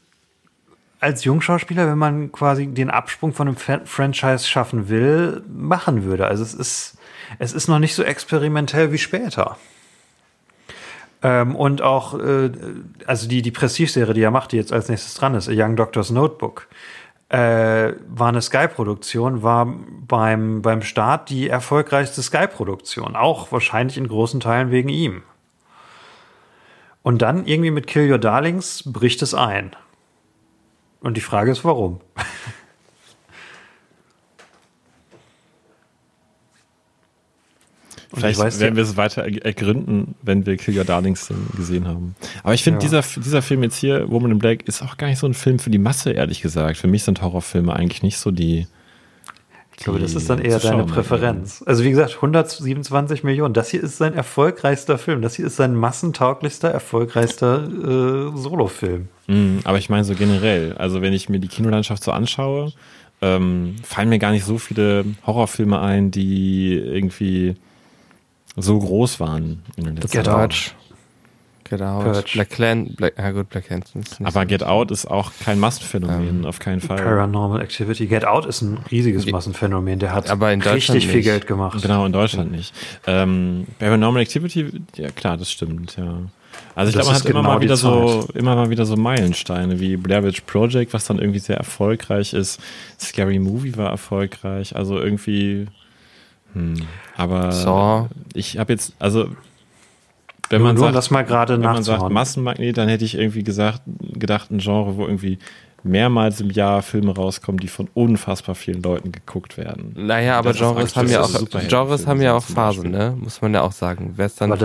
als 1.03 1.25
Jungschauspieler, 1.25 1.87
wenn 1.87 1.97
man 1.97 2.31
quasi 2.31 2.67
den 2.67 2.89
Absprung 2.89 3.33
von 3.33 3.49
einem 3.49 3.57
Franchise 3.57 4.47
schaffen 4.47 4.87
will, 4.87 5.43
machen 5.53 6.05
würde. 6.05 6.27
Also 6.27 6.43
es 6.43 6.53
ist, 6.53 6.97
es 7.39 7.53
ist 7.53 7.67
noch 7.67 7.79
nicht 7.79 7.95
so 7.95 8.03
experimentell 8.03 8.91
wie 8.91 8.97
später. 8.97 9.57
Ähm, 11.21 11.55
und 11.55 11.81
auch, 11.81 12.19
äh, 12.19 12.51
also 13.05 13.27
die, 13.27 13.41
die 13.41 13.51
Prestige-Serie, 13.51 14.13
die 14.13 14.21
er 14.21 14.31
macht, 14.31 14.51
die 14.51 14.57
jetzt 14.57 14.73
als 14.73 14.89
nächstes 14.89 15.13
dran 15.13 15.35
ist, 15.35 15.47
A 15.47 15.53
Young 15.55 15.75
Doctor's 15.75 16.09
Notebook, 16.09 16.67
äh, 17.29 17.93
war 18.07 18.27
eine 18.27 18.41
Sky-Produktion, 18.41 19.41
war 19.41 19.65
beim, 20.07 20.61
beim 20.61 20.81
Start 20.81 21.29
die 21.29 21.49
erfolgreichste 21.49 22.21
Sky-Produktion. 22.21 23.15
Auch 23.15 23.51
wahrscheinlich 23.51 23.97
in 23.97 24.07
großen 24.07 24.39
Teilen 24.39 24.69
wegen 24.69 24.89
ihm. 24.89 25.23
Und 27.01 27.21
dann 27.21 27.45
irgendwie 27.45 27.71
mit 27.71 27.87
Kill 27.87 28.11
Your 28.11 28.19
Darlings 28.19 28.83
bricht 28.85 29.21
es 29.21 29.33
ein. 29.33 29.75
Und 31.01 31.17
die 31.17 31.21
Frage 31.21 31.51
ist, 31.51 31.65
warum? 31.65 32.01
Vielleicht 38.13 38.39
weiß, 38.39 38.59
werden 38.59 38.75
wir 38.75 38.83
es 38.83 38.95
weiter 38.95 39.23
ergründen, 39.23 40.15
wenn 40.21 40.45
wir 40.45 40.55
Kill 40.57 40.77
Your 40.77 40.85
Darlings 40.85 41.33
gesehen 41.55 41.87
haben. 41.87 42.15
Aber 42.43 42.53
ich 42.53 42.63
finde, 42.63 42.77
ja. 42.77 42.81
dieser, 42.81 43.01
dieser 43.21 43.41
Film 43.41 43.63
jetzt 43.63 43.77
hier, 43.77 44.09
Woman 44.09 44.31
in 44.31 44.39
Black, 44.39 44.67
ist 44.67 44.83
auch 44.83 44.97
gar 44.97 45.07
nicht 45.07 45.19
so 45.19 45.27
ein 45.27 45.33
Film 45.33 45.57
für 45.57 45.71
die 45.71 45.79
Masse, 45.79 46.11
ehrlich 46.11 46.41
gesagt. 46.41 46.77
Für 46.77 46.87
mich 46.87 47.03
sind 47.03 47.21
Horrorfilme 47.21 47.73
eigentlich 47.75 48.03
nicht 48.03 48.17
so 48.17 48.29
die. 48.29 48.67
Ich 49.75 49.83
glaube, 49.83 49.99
das 49.99 50.13
ist 50.13 50.29
dann 50.29 50.39
eher 50.39 50.59
deine 50.59 50.83
Präferenz. 50.83 51.61
Werden. 51.61 51.67
Also 51.67 51.83
wie 51.83 51.89
gesagt, 51.89 52.15
127 52.15 53.23
Millionen. 53.23 53.55
Das 53.55 53.69
hier 53.69 53.81
ist 53.81 53.97
sein 53.97 54.13
erfolgreichster 54.13 54.99
Film. 54.99 55.23
Das 55.23 55.35
hier 55.35 55.47
ist 55.47 55.55
sein 55.55 55.75
massentauglichster, 55.75 56.69
erfolgreichster 56.69 57.63
äh, 57.63 58.37
Solofilm. 58.37 59.07
Mm, 59.25 59.57
aber 59.63 59.79
ich 59.79 59.89
meine 59.89 60.03
so 60.03 60.13
generell. 60.13 60.73
Also 60.77 61.01
wenn 61.01 61.13
ich 61.13 61.27
mir 61.27 61.39
die 61.39 61.47
Kinolandschaft 61.47 62.03
so 62.03 62.11
anschaue, 62.11 62.71
ähm, 63.21 63.77
fallen 63.83 64.09
mir 64.09 64.19
gar 64.19 64.31
nicht 64.31 64.45
so 64.45 64.59
viele 64.59 65.05
Horrorfilme 65.25 65.79
ein, 65.79 66.11
die 66.11 66.75
irgendwie 66.75 67.55
so 68.55 68.79
groß 68.79 69.19
waren 69.19 69.63
in 69.75 69.85
den 69.85 69.95
letzten 69.95 70.17
Get 70.17 70.27
Jahren. 70.27 70.41
Out. 70.41 70.75
Get 71.63 71.81
Out. 71.81 72.03
Purge. 72.03 72.31
Black 72.33 72.49
Clan, 72.49 72.93
Black, 72.95 73.13
ja 73.17 73.31
gut, 73.31 73.49
Black 73.49 73.69
Hansen. 73.69 74.03
Aber 74.23 74.45
Get 74.45 74.63
Out 74.63 74.91
ist 74.91 75.05
auch 75.05 75.31
kein 75.43 75.59
Massenphänomen, 75.59 76.41
ähm, 76.41 76.45
auf 76.45 76.59
keinen 76.59 76.81
Fall. 76.81 76.97
Paranormal 76.97 77.61
Activity. 77.61 78.07
Get 78.07 78.25
Out 78.25 78.45
ist 78.45 78.61
ein 78.61 78.79
riesiges 78.91 79.25
Massenphänomen, 79.25 79.99
der 79.99 80.13
hat 80.13 80.29
aber 80.29 80.51
in 80.51 80.61
richtig 80.61 81.07
viel 81.07 81.21
Geld 81.21 81.47
gemacht. 81.47 81.81
Genau, 81.81 82.05
in 82.05 82.11
Deutschland 82.11 82.51
nicht. 82.51 82.73
Ähm, 83.07 83.65
Paranormal 83.79 84.21
Activity, 84.21 84.71
ja 84.95 85.09
klar, 85.09 85.37
das 85.37 85.51
stimmt, 85.51 85.97
ja. 85.97 86.17
Also 86.75 86.89
ich 86.89 86.95
glaube, 86.95 87.07
man 87.07 87.15
hat 87.15 87.25
genau 87.25 87.39
immer 87.39 87.49
mal 87.49 87.61
wieder 87.61 87.77
so, 87.77 88.27
immer 88.33 88.55
mal 88.55 88.69
wieder 88.69 88.85
so 88.85 88.95
Meilensteine 88.95 89.79
wie 89.79 89.97
Blair 89.97 90.23
Witch 90.23 90.41
Project, 90.41 90.93
was 90.93 91.05
dann 91.05 91.17
irgendwie 91.17 91.39
sehr 91.39 91.57
erfolgreich 91.57 92.33
ist. 92.33 92.59
Scary 92.99 93.39
Movie 93.39 93.75
war 93.77 93.89
erfolgreich, 93.89 94.75
also 94.75 94.99
irgendwie 94.99 95.67
hm. 96.53 96.75
Aber 97.15 97.51
so. 97.51 98.09
ich 98.33 98.57
habe 98.57 98.73
jetzt, 98.73 98.93
also 98.99 99.27
wenn 100.49 100.61
man 100.61 100.75
Nur 100.75 100.85
sagt, 100.85 100.95
das 100.95 101.11
mal 101.11 101.23
gerade 101.23 101.53
wenn 101.53 101.61
man 101.61 101.83
sagt 101.83 102.09
Massenmagnet, 102.09 102.77
dann 102.77 102.87
hätte 102.87 103.05
ich 103.05 103.15
irgendwie 103.17 103.43
gesagt, 103.43 103.81
gedacht, 104.13 104.51
ein 104.51 104.59
Genre, 104.59 104.97
wo 104.97 105.05
irgendwie 105.05 105.39
mehrmals 105.83 106.41
im 106.41 106.49
Jahr 106.49 106.81
Filme 106.81 107.15
rauskommen, 107.15 107.59
die 107.59 107.67
von 107.67 107.89
unfassbar 107.93 108.55
vielen 108.55 108.81
Leuten 108.81 109.11
geguckt 109.11 109.57
werden. 109.57 109.93
Naja, 109.95 110.37
aber 110.37 110.53
Genres 110.53 110.95
haben 110.95 111.09
ja 111.09 111.21
auch 111.21 111.31
Genres 111.67 112.07
haben 112.07 112.21
ja 112.21 112.35
auch 112.35 112.43
Phasen, 112.43 112.91
ne? 112.91 113.15
Muss 113.19 113.41
man 113.41 113.53
ja 113.53 113.61
auch 113.61 113.71
sagen. 113.71 114.13
Western 114.17 114.57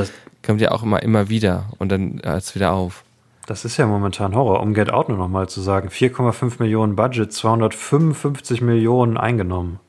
kommt 0.45 0.61
ja 0.61 0.71
auch 0.71 0.83
immer 0.83 1.03
immer 1.03 1.29
wieder 1.29 1.67
und 1.79 1.91
dann 1.91 2.21
hört 2.23 2.43
es 2.43 2.55
wieder 2.55 2.73
auf. 2.73 3.05
Das 3.47 3.65
ist 3.65 3.79
ja 3.79 3.87
momentan 3.87 4.35
Horror, 4.35 4.61
um 4.61 4.75
Get 4.75 4.93
Out 4.93 5.09
nur 5.09 5.17
noch 5.17 5.29
mal 5.29 5.49
zu 5.49 5.63
sagen. 5.63 5.89
4,5 5.89 6.57
Millionen 6.59 6.97
Budget, 6.97 7.33
255 7.33 8.61
Millionen 8.61 9.17
eingenommen. 9.17 9.81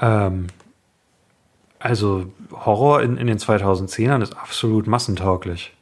Ähm, 0.00 0.46
also 1.78 2.26
Horror 2.52 3.02
in, 3.02 3.16
in 3.16 3.26
den 3.26 3.38
2010ern 3.38 4.22
ist 4.22 4.36
absolut 4.36 4.86
massentauglich. 4.86 5.72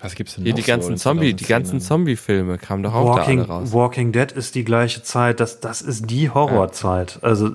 Was 0.00 0.14
gibt's 0.14 0.34
denn 0.34 0.44
Hier 0.44 0.52
noch 0.52 0.60
die 0.60 0.66
ganzen 0.66 0.96
so 0.96 1.02
Zombie, 1.02 1.34
die 1.34 1.44
ganzen 1.44 1.80
Zombie-Filme 1.80 2.58
kamen 2.58 2.82
doch 2.82 2.94
auch 2.94 3.16
Walking, 3.16 3.38
da 3.38 3.44
alle 3.44 3.52
raus. 3.62 3.72
Walking 3.72 4.12
Dead 4.12 4.30
ist 4.30 4.54
die 4.54 4.64
gleiche 4.64 5.02
Zeit, 5.02 5.40
das, 5.40 5.60
das 5.60 5.82
ist 5.82 6.10
die 6.10 6.30
Horrorzeit. 6.30 7.18
Also. 7.22 7.52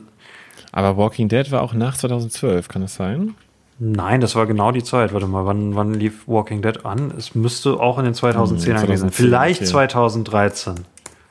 Aber 0.72 0.98
Walking 0.98 1.30
Dead 1.30 1.50
war 1.52 1.62
auch 1.62 1.74
nach 1.74 1.96
2012, 1.96 2.68
kann 2.68 2.82
das 2.82 2.96
sein? 2.96 3.36
Nein, 3.80 4.22
das 4.22 4.36
war 4.36 4.46
genau 4.48 4.72
die 4.72 4.84
Zeit. 4.84 5.14
Warte 5.14 5.28
mal, 5.28 5.46
wann, 5.46 5.76
wann 5.76 5.94
lief 5.94 6.28
Walking 6.28 6.62
Dead 6.62 6.86
an? 6.86 7.12
Es 7.18 7.36
müsste 7.36 7.80
auch 7.80 7.98
in 7.98 8.06
den 8.06 8.14
2010ern 8.14 8.82
hm, 8.82 8.86
gewesen 8.86 9.02
sein. 9.02 9.12
Vielleicht 9.12 9.62
okay. 9.62 9.72
2013. 9.72 10.76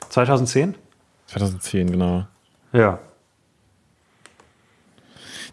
2010? 0.09 0.75
2010, 1.27 1.91
genau. 1.91 2.25
Ja. 2.73 2.99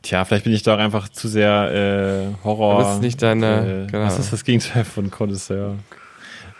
Tja, 0.02 0.24
vielleicht 0.24 0.44
bin 0.44 0.52
ich 0.52 0.62
doch 0.62 0.78
einfach 0.78 1.08
zu 1.08 1.26
sehr 1.28 2.30
äh, 2.32 2.44
Horror. 2.44 2.82
Das 2.82 2.94
ist 2.96 3.00
nicht 3.02 3.20
deine. 3.22 3.84
Äh, 3.88 3.90
genau. 3.90 4.04
Was 4.06 4.18
ist 4.18 4.32
das 4.32 4.44
Gegenteil 4.44 4.84
von 4.84 5.10
Connoisseur? 5.10 5.74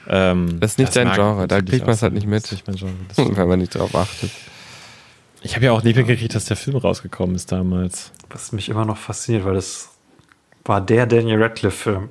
Ähm, 0.08 0.58
das 0.60 0.72
ist 0.72 0.78
nicht 0.78 0.96
dein 0.96 1.12
Genre, 1.12 1.46
da 1.46 1.60
kriegt 1.60 1.84
man 1.86 1.94
es 1.94 2.02
halt 2.02 2.14
nicht 2.14 2.26
mit. 2.26 2.50
Nicht 2.50 2.64
Genre, 2.66 2.92
wenn 3.36 3.48
man 3.48 3.58
nicht 3.60 3.74
darauf 3.74 3.94
achtet. 3.94 4.30
Ich 5.42 5.54
habe 5.54 5.66
ja 5.66 5.72
auch 5.72 5.84
nie 5.84 5.94
mitgekriegt, 5.94 6.34
dass 6.34 6.46
der 6.46 6.56
Film 6.56 6.76
rausgekommen 6.78 7.36
ist 7.36 7.52
damals. 7.52 8.10
Was 8.30 8.50
mich 8.50 8.68
immer 8.68 8.84
noch 8.84 8.96
fasziniert, 8.96 9.44
weil 9.44 9.54
das 9.54 9.90
war 10.64 10.80
der 10.80 11.06
Daniel 11.06 11.40
Radcliffe-Film. 11.40 12.08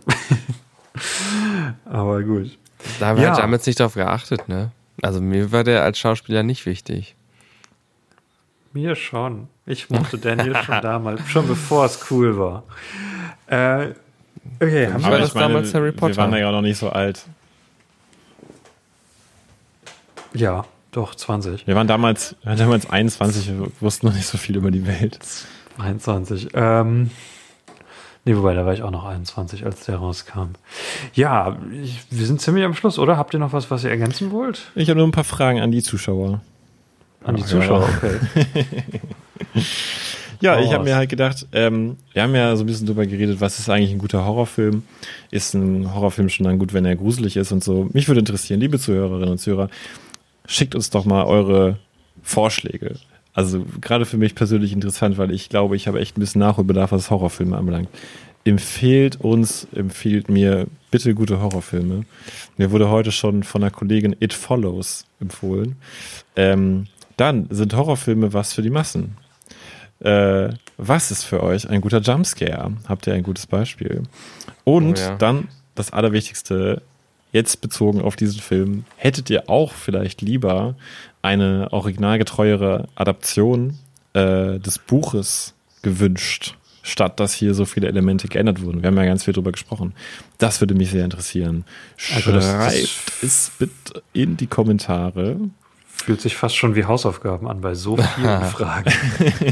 Aber 1.86 2.24
gut. 2.24 2.57
Da 2.99 3.07
haben 3.07 3.18
wir 3.18 3.24
Ja. 3.26 3.30
halt 3.32 3.40
damals 3.44 3.65
nicht 3.65 3.80
drauf 3.82 3.95
geachtet, 3.95 4.48
ne? 4.48 4.72
Also 5.02 5.19
mir 5.19 5.52
war 5.52 5.64
der 5.65 5.84
als 5.84 5.99
Schauspieler 5.99 6.41
nicht 6.44 6.65
wichtig. 6.65 7.15
Mir 8.78 8.95
schon. 8.95 9.48
Ich 9.66 9.90
mochte 9.90 10.20
Daniel 10.20 10.56
schon 10.64 10.82
damals, 10.84 11.28
schon 11.28 11.48
bevor 11.48 11.86
es 11.86 12.12
cool 12.12 12.38
war. 12.38 12.64
Äh, 13.48 13.94
okay, 14.62 14.94
haben 14.94 15.04
wir 15.04 15.18
das 15.18 15.34
damals 15.34 15.74
Harry 15.74 15.86
wir 15.86 15.94
Potter. 15.94 16.18
waren 16.18 16.32
da 16.32 16.38
ja 16.38 16.48
auch 16.48 16.52
noch 16.52 16.62
nicht 16.62 16.78
so 16.78 16.90
alt. 16.90 17.26
Ja, 20.36 20.66
doch, 20.91 21.16
20. 21.16 21.66
Wir 21.66 21.74
waren 21.74 21.88
damals, 21.88 22.36
wir 22.44 22.52
waren 22.52 22.60
damals 22.60 22.88
21, 22.88 23.48
wir 23.48 23.68
wussten 23.80 24.06
noch 24.06 24.14
nicht 24.14 24.28
so 24.28 24.38
viel 24.38 24.56
über 24.56 24.70
die 24.70 24.86
Welt. 24.86 25.18
21. 25.80 26.49
Ähm, 26.54 27.10
nee, 28.26 28.36
wobei, 28.38 28.54
da 28.54 28.64
war 28.64 28.74
ich 28.76 28.84
auch 28.84 28.91
noch 28.91 29.06
21, 29.06 29.66
als 29.66 29.86
der 29.86 29.95
rauskam. 29.95 30.49
Ja, 31.16 31.58
ich, 31.82 32.04
wir 32.12 32.28
sind 32.28 32.41
ziemlich 32.41 32.64
am 32.64 32.76
Schluss, 32.76 32.99
oder? 32.99 33.18
Habt 33.18 33.34
ihr 33.34 33.40
noch 33.40 33.54
was, 33.54 33.72
was 33.72 33.84
ihr 33.84 33.90
ergänzen 33.90 34.30
wollt? 34.30 34.72
Ich 34.76 34.91
habe 34.91 34.99
nur 34.99 35.08
ein 35.08 35.12
paar 35.12 35.24
Fragen 35.24 35.62
an 35.62 35.72
die 35.72 35.82
Zuschauer. 35.82 36.41
An 37.28 37.36
die 37.36 37.44
Zuschauer, 37.44 37.82
ja. 37.82 37.98
okay. 37.98 38.16
Ja, 40.40 40.60
ich 40.60 40.72
habe 40.72 40.84
mir 40.84 40.95
halt 40.95 41.10
gedacht, 41.10 41.48
ähm, 41.52 41.98
wir 42.14 42.22
haben 42.22 42.36
ja 42.36 42.56
so 42.56 42.64
ein 42.64 42.68
bisschen 42.68 42.86
drüber 42.86 43.06
geredet, 43.06 43.41
was 43.41 43.58
ist 43.58 43.70
eigentlich 43.70 43.91
ein 43.91 43.98
guter 43.98 44.24
Horrorfilm? 44.26 44.84
Ist 45.32 45.56
ein 45.56 45.94
Horrorfilm 45.94 46.30
schon 46.30 46.45
dann 46.45 46.60
gut, 46.60 46.74
wenn 46.74 46.86
er 46.86 46.95
gruselig 46.95 47.38
ist 47.38 47.52
und 47.52 47.64
so? 47.64 47.90
Mich 47.94 48.08
würde 48.08 48.20
interessieren, 48.20 48.60
liebe 48.60 48.78
Zuhörerinnen 48.78 49.30
und 49.30 49.38
Zuhörer, 49.40 49.70
schickt 50.45 50.76
uns 50.76 50.90
doch 50.90 51.06
mal 51.06 51.24
eure 51.24 51.80
Vorschläge. 52.22 52.95
Also 53.34 53.66
gerade 53.82 54.06
für 54.06 54.18
mich 54.18 54.36
persönlich 54.36 54.74
interessant, 54.74 55.18
weil 55.18 55.32
ich 55.32 55.49
glaube, 55.49 55.76
ich 55.76 55.88
habe 55.88 55.99
echt 55.99 56.18
ein 56.18 56.20
bisschen 56.20 56.40
Nachholbedarf, 56.40 56.91
was 56.91 57.10
Horrorfilme 57.10 57.58
anbelangt. 57.58 57.90
Empfehlt 58.44 59.20
uns, 59.20 59.68
empfiehlt 59.76 60.30
mir 60.30 60.68
bitte 60.91 61.14
gute 61.16 61.41
Horrorfilme. 61.41 62.06
Mir 62.58 62.72
wurde 62.72 62.90
heute 62.90 63.12
schon 63.12 63.44
von 63.44 63.64
einer 63.64 63.72
Kollegin 63.72 64.16
It 64.20 64.34
Follows 64.34 65.06
empfohlen. 65.20 65.76
Ähm, 66.36 66.86
dann 67.18 67.48
sind 67.49 67.76
Horrorfilme 67.76 68.34
was 68.34 68.53
für 68.53 68.61
die 68.61 68.69
Massen. 68.69 69.18
Äh, 69.99 70.49
was 70.77 71.10
ist 71.11 71.23
für 71.23 71.41
euch 71.44 71.69
ein 71.69 71.81
guter 71.81 71.99
Jumpscare? 71.99 72.72
Habt 72.88 73.07
ihr 73.07 73.14
ein 73.14 73.23
gutes 73.23 73.48
Beispiel? 73.48 74.03
Und 74.64 74.98
Oh 74.98 75.02
ja. 75.02 75.15
dann 75.15 75.48
das 75.76 75.91
Allerwichtigste, 75.91 76.81
jetzt 77.31 77.61
bezogen 77.61 78.02
auf 78.02 78.15
diesen 78.15 78.39
Film, 78.39 78.85
hättet 78.95 79.30
ihr 79.30 79.49
auch 79.49 79.72
vielleicht 79.73 80.22
lieber 80.22 80.76
eine 81.23 81.69
originalgetreuere 81.72 82.88
Adaption 82.95 83.80
äh, 84.14 84.60
des 84.60 84.77
Buches 84.80 85.53
gewünscht, 85.81 86.56
statt 86.84 87.19
dass 87.19 87.34
hier 87.34 87.53
so 87.56 87.65
viele 87.65 87.88
Elemente 87.88 88.27
geändert 88.27 88.61
wurden? 88.61 88.81
Wir 88.84 88.88
haben 88.88 88.98
ja 88.98 89.06
ganz 89.06 89.23
viel 89.23 89.34
drüber 89.34 89.52
gesprochen. 89.52 89.94
Das 90.38 90.61
würde 90.61 90.76
mich 90.76 90.91
sehr 90.91 91.03
interessieren. 91.06 91.65
Also 92.14 92.31
das- 92.31 92.45
das- 92.45 92.73
Schreibt 92.76 93.23
es 93.23 93.52
bitte 93.57 94.03
in 94.14 94.38
die 94.38 94.48
Kommentare. 94.48 95.38
Fühlt 96.03 96.22
sich 96.22 96.38
fast 96.38 96.56
schon 96.56 96.76
wie 96.76 96.86
Hausaufgaben 96.86 97.48
an 97.48 97.61
bei 97.61 97.76
so 97.76 97.98
vielen 97.98 98.41
Fragen. 98.45 98.94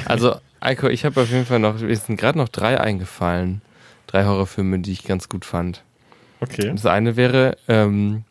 Also, 0.05 0.35
Eiko, 0.59 0.87
ich 0.87 1.05
habe 1.05 1.21
auf 1.21 1.29
jeden 1.29 1.45
Fall 1.45 1.59
noch, 1.59 1.79
mir 1.79 1.95
sind 1.95 2.17
gerade 2.17 2.37
noch 2.37 2.49
drei 2.49 2.79
eingefallen. 2.79 3.61
Drei 4.07 4.25
Horrorfilme, 4.25 4.79
die 4.79 4.91
ich 4.91 5.03
ganz 5.03 5.27
gut 5.29 5.45
fand. 5.45 5.83
Okay. 6.39 6.71
Das 6.71 6.85
eine 6.85 7.15
wäre, 7.15 7.57
ähm, 7.67 8.23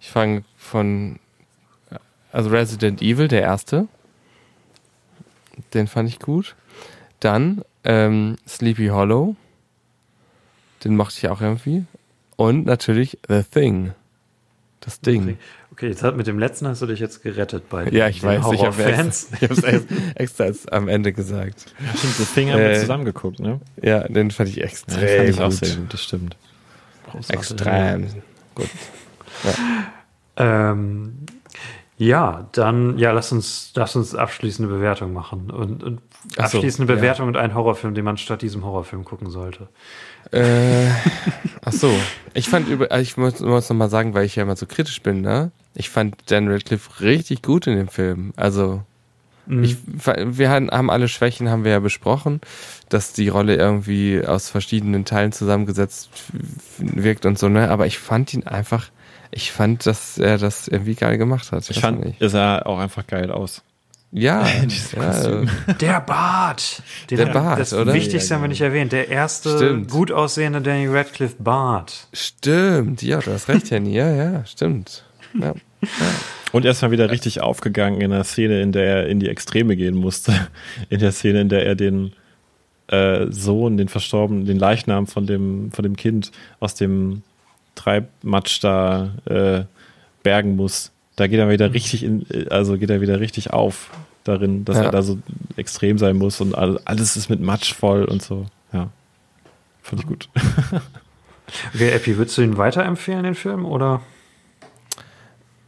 ich 0.00 0.10
fange 0.10 0.44
von, 0.56 1.18
also 2.32 2.50
Resident 2.50 3.00
Evil, 3.02 3.28
der 3.28 3.42
erste. 3.42 3.86
Den 5.72 5.86
fand 5.86 6.08
ich 6.08 6.18
gut. 6.18 6.56
Dann 7.20 7.62
ähm, 7.84 8.36
Sleepy 8.48 8.88
Hollow. 8.88 9.36
Den 10.82 10.96
mochte 10.96 11.18
ich 11.18 11.28
auch 11.28 11.40
irgendwie. 11.40 11.84
Und 12.36 12.66
natürlich 12.66 13.18
The 13.28 13.42
Thing. 13.42 13.92
Das 14.80 15.00
Ding. 15.00 15.38
Okay, 15.74 15.88
jetzt 15.88 16.04
hat 16.04 16.16
mit 16.16 16.28
dem 16.28 16.38
letzten 16.38 16.68
hast 16.68 16.82
du 16.82 16.86
dich 16.86 17.00
jetzt 17.00 17.24
gerettet 17.24 17.68
bei 17.68 17.88
Ja, 17.88 18.06
ich 18.06 18.20
den 18.20 18.28
weiß, 18.28 18.36
ich 18.52 18.64
habe 18.64 18.76
Horrorfans. 18.76 19.26
ich 19.40 19.50
hab's 19.50 19.64
extra, 20.14 20.44
extra 20.44 20.76
am 20.76 20.86
Ende 20.86 21.12
gesagt. 21.12 21.74
Stimmt, 21.96 22.20
das 22.20 22.32
Ding 22.32 22.52
haben 22.52 22.60
Äh, 22.60 22.78
zusammen 22.78 23.04
geguckt, 23.04 23.40
ne? 23.40 23.60
Ja, 23.82 24.06
den 24.06 24.30
fand 24.30 24.50
ich 24.50 24.56
Ja, 24.56 24.66
extrem 24.66 25.00
den 25.00 25.08
fand 25.08 25.30
ich 25.30 25.40
auch 25.40 25.50
gut. 25.50 25.66
sehr 25.66 25.76
gut, 25.76 25.92
das 25.92 26.04
stimmt. 26.04 26.36
Großartig. 27.10 27.34
Extrem 27.34 28.06
gut. 28.54 28.68
Ähm, 30.36 31.16
ja, 31.96 32.48
dann, 32.52 32.96
ja, 32.98 33.10
lass 33.10 33.32
uns, 33.32 33.72
lass 33.74 33.96
uns 33.96 34.14
abschließende 34.14 34.72
Bewertung 34.72 35.12
machen. 35.12 35.50
Und, 35.50 35.82
und 35.82 36.00
Ach 36.36 36.48
so, 36.48 36.58
abschließende 36.58 36.92
ja. 36.92 36.96
Bewertung 36.96 37.28
und 37.28 37.36
einen 37.36 37.54
Horrorfilm, 37.54 37.94
den 37.94 38.04
man 38.04 38.16
statt 38.16 38.42
diesem 38.42 38.64
Horrorfilm 38.64 39.04
gucken 39.04 39.30
sollte. 39.30 39.68
Äh, 40.32 40.88
ach 41.64 41.72
so. 41.72 41.92
Ich 42.32 42.48
fand 42.48 42.68
über, 42.68 42.96
ich 42.98 43.16
muss, 43.16 43.40
muss 43.40 43.68
noch 43.68 43.76
mal 43.76 43.90
sagen, 43.90 44.14
weil 44.14 44.24
ich 44.24 44.36
ja 44.36 44.42
immer 44.42 44.56
so 44.56 44.66
kritisch 44.66 45.02
bin, 45.02 45.20
ne? 45.20 45.50
Ich 45.74 45.90
fand 45.90 46.16
Dan 46.30 46.48
Radcliffe 46.48 47.00
richtig 47.00 47.42
gut 47.42 47.66
in 47.66 47.76
dem 47.76 47.88
Film. 47.88 48.32
Also, 48.36 48.82
ich, 49.46 49.76
wir 49.86 50.50
haben 50.50 50.90
alle 50.90 51.06
Schwächen, 51.06 51.50
haben 51.50 51.64
wir 51.64 51.72
ja 51.72 51.80
besprochen, 51.80 52.40
dass 52.88 53.12
die 53.12 53.28
Rolle 53.28 53.56
irgendwie 53.56 54.24
aus 54.24 54.48
verschiedenen 54.48 55.04
Teilen 55.04 55.32
zusammengesetzt 55.32 56.08
wirkt 56.78 57.26
und 57.26 57.38
so, 57.38 57.50
ne? 57.50 57.70
Aber 57.70 57.86
ich 57.86 57.98
fand 57.98 58.32
ihn 58.32 58.44
einfach, 58.44 58.88
ich 59.30 59.52
fand, 59.52 59.84
dass 59.84 60.16
er 60.16 60.38
das 60.38 60.66
irgendwie 60.66 60.94
geil 60.94 61.18
gemacht 61.18 61.52
hat. 61.52 61.68
Ich 61.68 61.76
weiß 61.76 61.82
fand, 61.82 62.04
nicht. 62.04 62.22
er 62.22 62.30
sah 62.30 62.62
auch 62.62 62.78
einfach 62.78 63.06
geil 63.06 63.30
aus. 63.30 63.62
Ja, 64.14 64.46
ja. 64.96 65.42
Der 65.80 66.00
Bart! 66.00 66.82
Den 67.10 67.18
Der 67.18 67.26
Bart, 67.26 67.58
das 67.60 67.72
oder? 67.74 67.92
Wichtigste 67.92 68.34
haben 68.34 68.42
wir 68.42 68.48
nicht 68.48 68.60
erwähnt. 68.60 68.92
Der 68.92 69.08
erste 69.08 69.56
Stimmt. 69.56 69.90
gut 69.90 70.12
aussehende 70.12 70.60
Danny 70.62 70.86
Radcliffe 70.86 71.36
Bart. 71.40 72.06
stimmt. 72.12 73.02
Ja, 73.02 73.18
du 73.18 73.32
hast 73.32 73.48
recht, 73.48 73.68
Jenny. 73.70 73.92
Ja, 73.94 74.10
ja, 74.10 74.46
stimmt. 74.46 75.04
Ja. 75.34 75.52
Und 76.52 76.64
er 76.64 76.70
ist 76.70 76.82
mal 76.82 76.92
wieder 76.92 77.10
richtig 77.10 77.40
aufgegangen 77.40 78.00
in 78.00 78.10
der 78.12 78.22
Szene, 78.24 78.62
in 78.62 78.70
der 78.70 78.84
er 78.86 79.08
in 79.08 79.18
die 79.18 79.28
Extreme 79.28 79.76
gehen 79.76 79.96
musste. 79.96 80.32
In 80.88 81.00
der 81.00 81.10
Szene, 81.10 81.40
in 81.40 81.48
der 81.48 81.66
er 81.66 81.74
den 81.74 82.12
äh, 82.86 83.26
Sohn, 83.30 83.76
den 83.76 83.88
verstorbenen, 83.88 84.46
den 84.46 84.58
Leichnam 84.58 85.08
von 85.08 85.26
dem, 85.26 85.72
von 85.72 85.82
dem 85.82 85.96
Kind 85.96 86.30
aus 86.60 86.76
dem 86.76 87.22
Treibmatsch 87.74 88.62
da 88.62 89.10
äh, 89.24 89.64
bergen 90.22 90.54
muss. 90.54 90.92
Da 91.16 91.26
geht 91.28 91.38
er 91.38 91.48
wieder 91.48 91.72
richtig 91.72 92.02
in, 92.02 92.26
also 92.50 92.76
geht 92.78 92.90
er 92.90 93.00
wieder 93.00 93.20
richtig 93.20 93.52
auf 93.52 93.90
darin, 94.24 94.64
dass 94.64 94.76
Ja. 94.78 94.84
er 94.84 94.90
da 94.90 95.02
so 95.02 95.18
extrem 95.56 95.98
sein 95.98 96.16
muss 96.16 96.40
und 96.40 96.54
all- 96.56 96.80
alles 96.84 97.16
ist 97.16 97.28
mit 97.28 97.40
Matsch 97.40 97.72
voll 97.74 98.04
und 98.04 98.22
so. 98.22 98.46
Ja. 98.72 98.90
Fand 99.82 100.02
ich 100.02 100.06
gut. 100.08 100.28
Okay, 101.74 101.90
Epi, 101.90 102.16
würdest 102.16 102.38
du 102.38 102.42
ihn 102.42 102.56
weiterempfehlen, 102.56 103.22
den 103.22 103.34
Film? 103.34 103.66
Oder? 103.66 104.00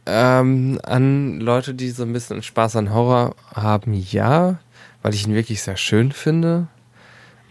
Ähm, 0.07 0.79
an 0.83 1.39
Leute, 1.39 1.75
die 1.75 1.89
so 1.91 2.03
ein 2.03 2.13
bisschen 2.13 2.41
Spaß 2.41 2.77
an 2.77 2.93
Horror 2.93 3.35
haben, 3.53 3.93
ja, 3.93 4.57
weil 5.03 5.13
ich 5.13 5.27
ihn 5.27 5.35
wirklich 5.35 5.61
sehr 5.61 5.77
schön 5.77 6.11
finde. 6.11 6.67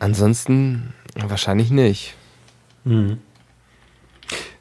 Ansonsten 0.00 0.92
wahrscheinlich 1.14 1.70
nicht. 1.70 2.14
Hm. 2.84 3.18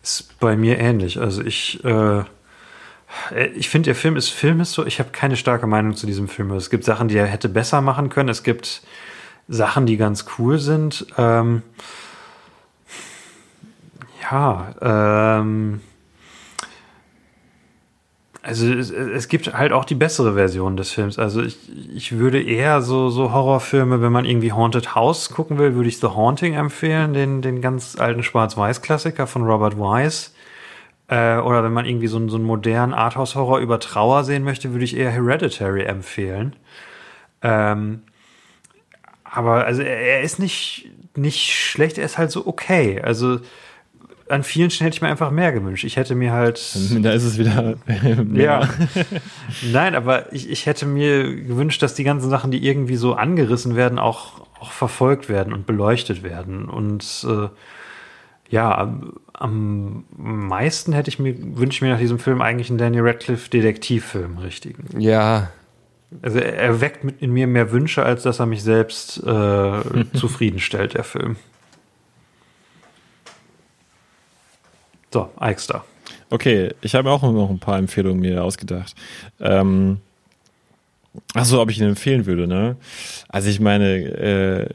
Ist 0.04 0.40
bei 0.40 0.56
mir 0.56 0.78
ähnlich. 0.78 1.20
Also 1.20 1.42
ich, 1.44 1.84
äh, 1.84 2.24
ich 3.56 3.70
finde, 3.70 3.88
der 3.88 3.96
Film 3.96 4.18
ist 4.18 4.72
so. 4.72 4.86
Ich 4.86 5.00
habe 5.00 5.10
keine 5.12 5.38
starke 5.38 5.68
Meinung 5.68 5.96
zu 5.96 6.06
diesem 6.06 6.28
Film. 6.28 6.52
Es 6.52 6.70
gibt 6.70 6.84
Sachen, 6.84 7.08
die 7.08 7.18
er 7.18 7.26
hätte 7.26 7.50
besser 7.50 7.82
machen 7.82 8.10
können. 8.10 8.30
Es 8.30 8.44
gibt 8.44 8.82
Sachen, 9.48 9.86
die 9.86 9.98
ganz 9.98 10.26
cool 10.38 10.60
sind. 10.60 11.06
Ähm, 11.18 11.62
ja, 14.32 14.74
ähm, 14.82 15.82
also 18.42 18.72
es, 18.72 18.92
es 18.92 19.28
gibt 19.28 19.54
halt 19.54 19.72
auch 19.72 19.86
die 19.86 19.96
bessere 19.96 20.36
Version 20.36 20.78
des 20.78 20.92
Films. 20.92 21.18
Also 21.18 21.42
ich, 21.42 21.58
ich 21.96 22.18
würde 22.18 22.42
eher 22.42 22.82
so, 22.82 23.10
so 23.10 23.32
Horrorfilme, 23.32 24.02
wenn 24.02 24.12
man 24.12 24.26
irgendwie 24.26 24.52
Haunted 24.52 24.94
House 24.94 25.30
gucken 25.30 25.58
will, 25.58 25.74
würde 25.74 25.90
ich 25.90 26.00
The 26.00 26.08
Haunting 26.08 26.54
empfehlen, 26.54 27.14
den, 27.14 27.42
den 27.42 27.62
ganz 27.62 27.96
alten 27.98 28.22
Schwarz-Weiß-Klassiker 28.22 29.26
von 29.26 29.44
Robert 29.44 29.78
Wise. 29.78 30.32
Äh, 31.08 31.38
oder 31.38 31.64
wenn 31.64 31.74
man 31.74 31.86
irgendwie 31.86 32.08
so, 32.08 32.18
einen- 32.18 32.30
so 32.30 32.38
einen 32.38 32.46
modernen 32.46 32.94
Arthouse-Horror 32.94 33.60
über 33.60 33.80
Trauer 33.80 34.24
sehen 34.24 34.44
möchte, 34.44 34.72
würde 34.72 34.86
ich 34.86 34.98
eher 34.98 35.12
Hereditary 35.12 35.84
empfehlen. 35.84 36.56
Ähm, 37.42 38.02
aber 39.24 39.66
also 39.66 39.82
er, 39.82 39.98
er 40.00 40.22
ist 40.22 40.40
nicht, 40.40 40.90
nicht 41.16 41.54
schlecht, 41.54 41.98
er 41.98 42.06
ist 42.06 42.18
halt 42.18 42.32
so 42.32 42.48
okay. 42.48 43.02
Also 43.02 43.40
an 44.28 44.42
vielen 44.44 44.72
Stellen 44.72 44.86
hätte 44.88 44.96
ich 44.98 45.02
mir 45.04 45.10
einfach 45.10 45.30
mehr 45.30 45.52
gewünscht. 45.52 45.84
Ich 45.84 45.98
hätte 45.98 46.16
mir 46.16 46.32
halt. 46.32 46.60
da 47.04 47.12
ist 47.12 47.24
es 47.24 47.38
wieder. 47.38 47.76
Ja. 48.34 48.68
Nein, 49.72 49.94
aber 49.94 50.34
ich, 50.34 50.50
ich 50.50 50.66
hätte 50.66 50.86
mir 50.88 51.36
gewünscht, 51.36 51.84
dass 51.84 51.94
die 51.94 52.04
ganzen 52.04 52.30
Sachen, 52.32 52.50
die 52.50 52.66
irgendwie 52.66 52.96
so 52.96 53.14
angerissen 53.14 53.76
werden, 53.76 54.00
auch, 54.00 54.42
auch 54.60 54.72
verfolgt 54.72 55.30
werden 55.30 55.54
und 55.54 55.68
beleuchtet 55.68 56.24
werden. 56.24 56.66
Und 56.68 57.28
äh, 57.30 57.50
ja, 58.50 58.94
am, 59.34 60.06
meisten 60.18 60.94
hätte 60.94 61.10
ich 61.10 61.20
mir, 61.20 61.36
wünsche 61.38 61.78
ich 61.78 61.82
mir 61.82 61.90
nach 61.90 62.00
diesem 62.00 62.20
Film 62.20 62.42
eigentlich 62.42 62.70
einen 62.70 62.78
Daniel 62.78 63.04
Radcliffe 63.04 63.50
Detektivfilm, 63.50 64.38
richtigen. 64.38 65.00
Ja, 65.00 65.52
Also 66.22 66.40
er, 66.40 66.82
weckt 66.82 67.04
mit 67.04 67.22
in 67.22 67.32
mir 67.32 67.48
mehr 67.48 67.72
Wünsche, 67.72 68.04
als 68.04 68.24
dass 68.24 68.40
er 68.40 68.46
mich 68.46 68.64
selbst 68.64 69.22
äh, 69.24 69.82
zufriedenstellt, 70.14 70.94
der 70.94 71.04
Film. 71.04 71.36
So, 75.12 75.30
Eichster. 75.38 75.86
Okay, 76.30 76.74
ich 76.82 76.96
habe 76.96 77.10
auch 77.10 77.22
noch 77.22 77.50
ein 77.50 77.60
paar 77.60 77.78
Empfehlungen 77.78 78.20
mir 78.20 78.44
ausgedacht. 78.44 78.96
Ähm, 79.40 80.00
ach 81.34 81.46
so, 81.46 81.62
ob 81.62 81.70
ich 81.70 81.80
ihn 81.80 81.88
empfehlen 81.88 82.26
würde, 82.26 82.48
ne? 82.48 82.76
Also 83.30 83.50
ich 83.50 83.60
meine, 83.60 83.96
äh, 83.96 84.70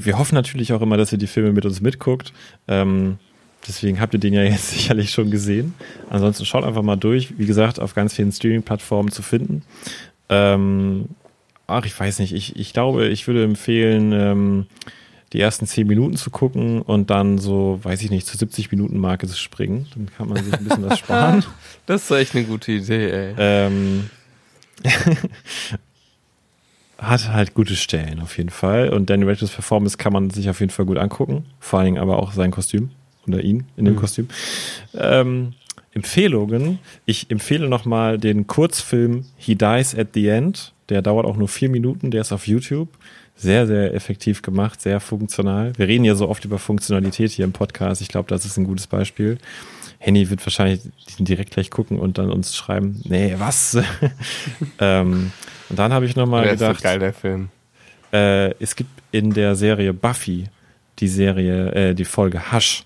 wir 0.00 0.18
hoffen 0.18 0.34
natürlich 0.34 0.72
auch 0.72 0.82
immer, 0.82 0.96
dass 0.96 1.12
ihr 1.12 1.18
die 1.18 1.26
Filme 1.26 1.52
mit 1.52 1.64
uns 1.64 1.80
mitguckt. 1.80 2.32
Ähm, 2.68 3.18
deswegen 3.66 4.00
habt 4.00 4.14
ihr 4.14 4.20
den 4.20 4.32
ja 4.32 4.42
jetzt 4.42 4.70
sicherlich 4.74 5.10
schon 5.10 5.30
gesehen. 5.30 5.74
Ansonsten 6.10 6.44
schaut 6.44 6.64
einfach 6.64 6.82
mal 6.82 6.96
durch. 6.96 7.38
Wie 7.38 7.46
gesagt, 7.46 7.80
auf 7.80 7.94
ganz 7.94 8.14
vielen 8.14 8.32
Streaming-Plattformen 8.32 9.10
zu 9.10 9.22
finden. 9.22 9.62
Ähm, 10.28 11.06
ach, 11.66 11.84
ich 11.84 11.98
weiß 11.98 12.18
nicht. 12.20 12.32
Ich, 12.32 12.56
ich 12.56 12.72
glaube, 12.72 13.08
ich 13.08 13.26
würde 13.26 13.44
empfehlen, 13.44 14.12
ähm, 14.12 14.66
die 15.32 15.40
ersten 15.40 15.66
zehn 15.66 15.86
Minuten 15.86 16.16
zu 16.16 16.30
gucken 16.30 16.82
und 16.82 17.08
dann 17.08 17.38
so, 17.38 17.80
weiß 17.82 18.02
ich 18.02 18.10
nicht, 18.10 18.26
zur 18.26 18.38
70 18.38 18.70
Minuten 18.70 18.98
Marke 18.98 19.26
zu 19.26 19.36
springen. 19.36 19.86
Dann 19.94 20.10
kann 20.16 20.28
man 20.28 20.44
sich 20.44 20.52
ein 20.52 20.64
bisschen 20.64 20.84
was 20.84 20.98
sparen. 21.00 21.44
Das 21.86 22.04
ist 22.04 22.10
echt 22.10 22.36
eine 22.36 22.44
gute 22.44 22.72
Idee, 22.72 23.10
ey. 23.10 23.34
Ähm, 23.38 24.10
hat 27.02 27.32
halt 27.32 27.54
gute 27.54 27.76
Stellen 27.76 28.20
auf 28.20 28.38
jeden 28.38 28.50
Fall. 28.50 28.90
Und 28.90 29.10
Danny 29.10 29.24
Radcliffe's 29.24 29.54
Performance 29.54 29.96
kann 29.98 30.12
man 30.12 30.30
sich 30.30 30.48
auf 30.48 30.60
jeden 30.60 30.70
Fall 30.70 30.86
gut 30.86 30.98
angucken. 30.98 31.44
Vor 31.60 31.78
allen 31.78 31.86
Dingen 31.86 31.98
aber 31.98 32.18
auch 32.18 32.32
sein 32.32 32.50
Kostüm 32.50 32.90
oder 33.26 33.42
ihn 33.42 33.64
in 33.76 33.84
dem 33.84 33.94
mhm. 33.94 33.98
Kostüm. 33.98 34.28
Ähm, 34.94 35.54
Empfehlungen. 35.94 36.78
Ich 37.04 37.30
empfehle 37.30 37.68
nochmal 37.68 38.18
den 38.18 38.46
Kurzfilm 38.46 39.26
He 39.36 39.54
Dies 39.54 39.94
at 39.94 40.08
the 40.14 40.28
End. 40.28 40.72
Der 40.88 41.02
dauert 41.02 41.26
auch 41.26 41.36
nur 41.36 41.48
vier 41.48 41.68
Minuten. 41.68 42.10
Der 42.10 42.22
ist 42.22 42.32
auf 42.32 42.46
YouTube. 42.46 42.88
Sehr, 43.34 43.66
sehr 43.66 43.94
effektiv 43.94 44.42
gemacht, 44.42 44.80
sehr 44.80 45.00
funktional. 45.00 45.72
Wir 45.76 45.88
reden 45.88 46.04
ja 46.04 46.14
so 46.14 46.28
oft 46.28 46.44
über 46.44 46.58
Funktionalität 46.58 47.30
hier 47.30 47.44
im 47.44 47.52
Podcast. 47.52 48.00
Ich 48.02 48.08
glaube, 48.08 48.28
das 48.28 48.44
ist 48.44 48.56
ein 48.58 48.64
gutes 48.64 48.86
Beispiel. 48.86 49.38
Henny 50.02 50.28
wird 50.30 50.44
wahrscheinlich 50.44 50.80
direkt 51.18 51.52
gleich 51.52 51.70
gucken 51.70 52.00
und 52.00 52.18
dann 52.18 52.32
uns 52.32 52.56
schreiben, 52.56 53.00
nee, 53.04 53.36
was? 53.38 53.78
ähm, 54.80 55.30
und 55.68 55.78
dann 55.78 55.92
habe 55.92 56.06
ich 56.06 56.16
nochmal 56.16 56.48
gedacht. 56.48 56.78
So 56.78 56.82
geil, 56.82 56.98
der 56.98 57.12
Film. 57.12 57.50
Äh, 58.12 58.50
es 58.60 58.74
gibt 58.74 58.90
in 59.12 59.32
der 59.32 59.54
Serie 59.54 59.92
Buffy 59.92 60.46
die 60.98 61.06
Serie, 61.06 61.72
äh, 61.72 61.94
die 61.94 62.04
Folge 62.04 62.52
Hush, 62.52 62.82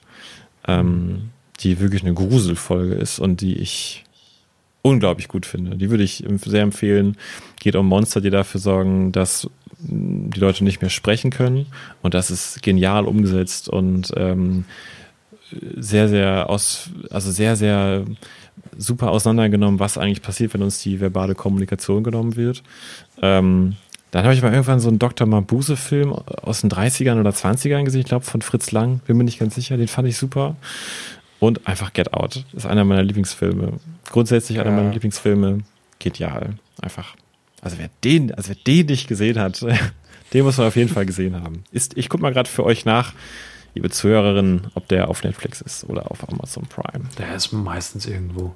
ähm, 0.68 1.30
die 1.60 1.80
wirklich 1.80 2.02
eine 2.02 2.12
Gruselfolge 2.12 2.94
ist 2.97 3.18
und 3.18 3.40
die 3.40 3.56
ich 3.56 4.05
unglaublich 4.82 5.28
gut 5.28 5.47
finde. 5.47 5.78
Die 5.78 5.88
würde 5.88 6.05
ich 6.05 6.22
sehr 6.44 6.62
empfehlen. 6.62 7.16
Geht 7.59 7.76
um 7.76 7.86
Monster, 7.86 8.20
die 8.20 8.30
dafür 8.30 8.60
sorgen, 8.60 9.10
dass 9.12 9.48
die 9.78 10.38
Leute 10.38 10.64
nicht 10.64 10.82
mehr 10.82 10.90
sprechen 10.90 11.30
können. 11.30 11.66
Und 12.02 12.12
das 12.12 12.30
ist 12.30 12.62
genial 12.62 13.06
umgesetzt 13.06 13.70
und 13.70 14.12
ähm, 14.18 14.66
sehr, 15.77 16.09
sehr 16.09 16.48
aus, 16.51 16.90
also 17.10 17.31
sehr, 17.31 17.56
sehr 17.56 18.05
super 18.77 19.10
auseinandergenommen, 19.10 19.81
was 19.81 19.98
eigentlich 19.98 20.23
passiert, 20.23 20.55
wenn 20.55 20.62
uns 20.62 20.82
die 20.82 21.01
verbale 21.01 21.35
Kommunikation 21.35 22.05
genommen 22.05 22.36
wird. 22.36 22.62
Ähm, 23.23 23.77
dann 24.10 24.24
habe 24.24 24.35
ich 24.35 24.43
mal 24.43 24.52
irgendwann 24.52 24.81
so 24.81 24.89
einen 24.89 24.98
Dr. 24.98 25.27
Mabuse-Film 25.27 26.12
aus 26.12 26.60
den 26.60 26.70
30ern 26.70 27.20
oder 27.20 27.31
20ern 27.31 27.85
gesehen, 27.85 28.01
ich 28.01 28.06
glaube 28.06 28.24
von 28.24 28.40
Fritz 28.40 28.70
Lang, 28.73 29.01
bin 29.06 29.16
mir 29.16 29.24
nicht 29.24 29.39
ganz 29.39 29.55
sicher, 29.55 29.77
den 29.77 29.89
fand 29.89 30.09
ich 30.09 30.16
super. 30.16 30.56
Und 31.39 31.66
einfach 31.66 31.93
Get 31.93 32.14
Out, 32.14 32.44
ist 32.55 32.66
einer 32.66 32.85
meiner 32.85 33.02
Lieblingsfilme. 33.02 33.74
Grundsätzlich 34.10 34.59
einer 34.59 34.70
ja. 34.70 34.77
meiner 34.77 34.93
Lieblingsfilme, 34.93 35.59
genial, 35.98 36.55
einfach. 36.81 37.14
Also 37.60 37.78
wer 37.78 37.90
den, 38.05 38.32
also 38.35 38.51
wer 38.51 38.56
den 38.56 38.86
nicht 38.86 39.06
gesehen 39.06 39.39
hat, 39.39 39.60
den 40.32 40.44
muss 40.44 40.56
man 40.56 40.68
auf 40.68 40.77
jeden 40.77 40.89
Fall 40.89 41.05
gesehen 41.05 41.43
haben. 41.43 41.64
Ist, 41.70 41.97
ich 41.97 42.09
gucke 42.09 42.23
mal 42.23 42.32
gerade 42.32 42.48
für 42.48 42.64
euch 42.64 42.85
nach, 42.85 43.12
liebe 43.77 43.90
Zuhörerinnen, 43.90 44.69
ob 44.74 44.89
der 44.89 45.09
auf 45.11 45.23
Netflix 45.23 45.61
ist 45.61 45.85
oder 45.89 46.11
auf 46.11 46.27
Amazon 46.28 46.65
Prime. 46.65 47.05
Der 47.19 47.36
ist 47.36 47.53
meistens 47.53 48.07
irgendwo. 48.07 48.55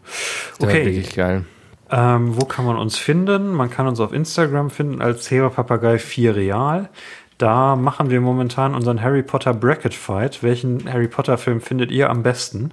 Okay. 0.59 0.87
wirklich 0.87 1.15
geil. 1.15 1.45
Ähm, 1.91 2.41
wo 2.41 2.47
kann 2.47 2.65
man 2.65 2.79
uns 2.79 2.97
finden? 2.97 3.51
Man 3.51 3.69
kann 3.69 3.87
uns 3.87 4.01
auf 4.01 4.15
Instagram 4.15 4.71
finden 4.71 5.03
als 5.03 5.29
Papagei 5.29 5.99
4 5.99 6.37
Real. 6.37 6.89
Da 7.37 7.77
machen 7.77 8.09
wir 8.09 8.21
momentan 8.23 8.75
unseren 8.75 9.03
Harry 9.03 9.23
Potter 9.23 9.53
Bracket 9.53 9.93
Fight. 9.93 10.43
Welchen 10.43 10.91
Harry 10.91 11.09
Potter 11.09 11.37
Film 11.37 11.61
findet 11.61 11.91
ihr 11.91 12.09
am 12.09 12.23
besten? 12.23 12.73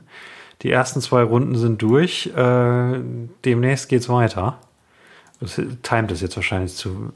Die 0.61 0.72
ersten 0.72 1.02
zwei 1.02 1.24
Runden 1.24 1.56
sind 1.56 1.82
durch. 1.82 2.28
Äh, 2.28 2.99
demnächst 3.44 3.90
geht's 3.90 4.07
weiter. 4.07 4.60
Das 5.41 5.61
timet 5.84 6.11
es 6.11 6.22
jetzt 6.22 6.38
wahrscheinlich 6.38 6.76
zu 6.76 7.11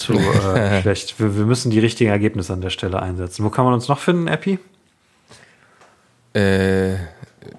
zu 0.00 0.14
äh, 0.14 0.80
schlecht. 0.82 1.20
Wir, 1.20 1.36
wir, 1.36 1.44
müssen 1.44 1.70
die 1.70 1.78
richtigen 1.78 2.10
Ergebnisse 2.10 2.52
an 2.52 2.60
der 2.60 2.70
Stelle 2.70 3.00
einsetzen. 3.00 3.44
Wo 3.44 3.50
kann 3.50 3.64
man 3.64 3.74
uns 3.74 3.88
noch 3.88 3.98
finden, 3.98 4.26
Epi? 4.26 4.58
Äh, 6.34 6.94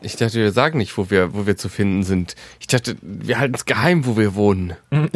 ich 0.01 0.15
dachte, 0.15 0.35
wir 0.35 0.51
sagen 0.51 0.77
nicht, 0.77 0.97
wo 0.97 1.09
wir, 1.09 1.33
wo 1.33 1.45
wir 1.45 1.57
zu 1.57 1.69
finden 1.69 2.03
sind. 2.03 2.35
Ich 2.59 2.67
dachte, 2.67 2.97
wir 3.01 3.39
halten 3.39 3.55
es 3.55 3.65
geheim, 3.65 4.05
wo 4.05 4.17
wir 4.17 4.35
wohnen. 4.35 4.73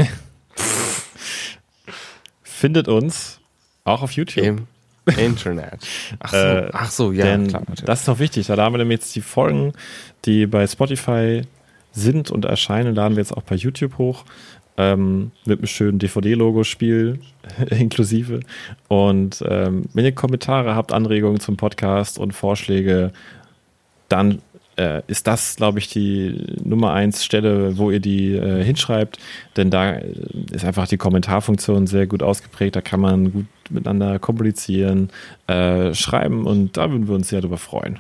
Findet 2.44 2.88
uns 2.88 3.40
auch 3.84 4.02
auf 4.02 4.12
YouTube. 4.12 4.46
Im 4.46 4.68
Internet. 5.18 5.86
Ach 6.20 6.32
so, 6.32 6.38
äh, 6.38 6.70
ach 6.74 6.92
so 6.92 7.12
ja. 7.12 7.26
Denn 7.26 7.48
klar, 7.48 7.64
das 7.86 8.02
ist 8.02 8.08
noch 8.08 8.20
wichtig. 8.20 8.48
Da 8.48 8.58
haben 8.58 8.74
wir 8.74 8.80
nämlich 8.80 9.02
jetzt 9.02 9.16
die 9.16 9.22
Folgen, 9.22 9.74
die 10.26 10.48
bei 10.48 10.66
Spotify 10.66 11.44
sind 11.92 12.32
und 12.32 12.46
erscheinen, 12.46 12.96
laden 12.96 13.16
wir 13.16 13.22
jetzt 13.22 13.36
auch 13.36 13.44
bei 13.44 13.56
YouTube 13.56 13.98
hoch 13.98 14.26
ähm, 14.78 15.32
mit 15.46 15.60
einem 15.60 15.68
schönen 15.68 16.00
DVD-Logo-Spiel 16.00 17.20
inklusive. 17.70 18.42
Und 18.88 19.44
ähm, 19.48 19.84
wenn 19.94 20.06
ihr 20.06 20.12
Kommentare 20.14 20.76
habt, 20.76 20.92
Anregungen 20.92 21.40
zum 21.40 21.58
Podcast 21.58 22.18
und 22.20 22.34
Vorschläge, 22.34 23.12
dann 24.10 24.42
äh, 24.78 25.02
ist 25.08 25.28
das, 25.28 25.56
glaube 25.56 25.80
ich, 25.80 25.88
die 25.88 26.58
Nummer 26.64 26.94
eins 26.94 27.24
Stelle, 27.24 27.78
wo 27.78 27.92
ihr 27.92 28.00
die 28.00 28.36
äh, 28.36 28.64
hinschreibt. 28.64 29.18
Denn 29.58 29.70
da 29.70 29.94
äh, 29.94 30.14
ist 30.52 30.66
einfach 30.66 30.88
die 30.88 30.98
Kommentarfunktion 30.98 31.88
sehr 31.88 32.08
gut 32.08 32.22
ausgeprägt. 32.22 32.76
Da 32.76 32.82
kann 32.82 33.00
man 33.00 33.32
gut 33.32 33.46
miteinander 33.70 34.20
kommunizieren, 34.20 35.10
äh, 35.48 35.94
schreiben 35.94 36.46
und 36.46 36.78
da 36.78 36.92
würden 36.92 37.08
wir 37.08 37.16
uns 37.16 37.30
sehr 37.30 37.42
darüber 37.42 37.58
freuen. 37.58 38.00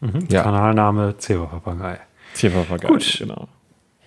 Mhm. 0.00 0.28
Ja. 0.30 0.42
Kanalname 0.42 1.16
Zeberpapagei. 1.18 1.98
Zeberpapagei, 2.34 2.88
gut. 2.88 3.16
genau. 3.18 3.48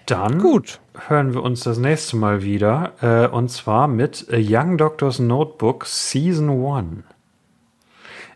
Dann 0.06 0.40
Gut. 0.40 0.80
hören 1.08 1.34
wir 1.34 1.42
uns 1.42 1.62
das 1.62 1.78
nächste 1.78 2.16
Mal 2.18 2.44
wieder. 2.44 2.94
Äh, 3.02 3.28
und 3.28 3.50
zwar 3.50 3.88
mit 3.88 4.28
A 4.32 4.38
Young 4.38 4.78
Doctor's 4.78 5.20
Notebook 5.20 5.86
Season 5.86 6.50
1. 6.50 7.04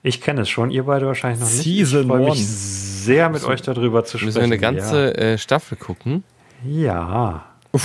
Ich 0.01 0.21
kenne 0.21 0.41
es 0.41 0.49
schon, 0.49 0.71
ihr 0.71 0.83
beide 0.83 1.05
wahrscheinlich 1.05 1.41
noch 1.41 1.47
nicht. 1.47 1.63
Season 1.63 2.01
ich 2.01 2.07
freue 2.07 2.29
mich 2.29 2.47
sehr 2.47 3.29
mit 3.29 3.41
so, 3.41 3.49
euch 3.49 3.61
darüber 3.61 4.03
zu 4.03 4.17
sprechen. 4.17 4.25
Müssen 4.27 4.37
wir 4.37 4.43
eine 4.43 4.57
ganze 4.57 5.07
ja. 5.07 5.11
äh, 5.11 5.37
Staffel 5.37 5.77
gucken? 5.77 6.23
Ja. 6.65 7.45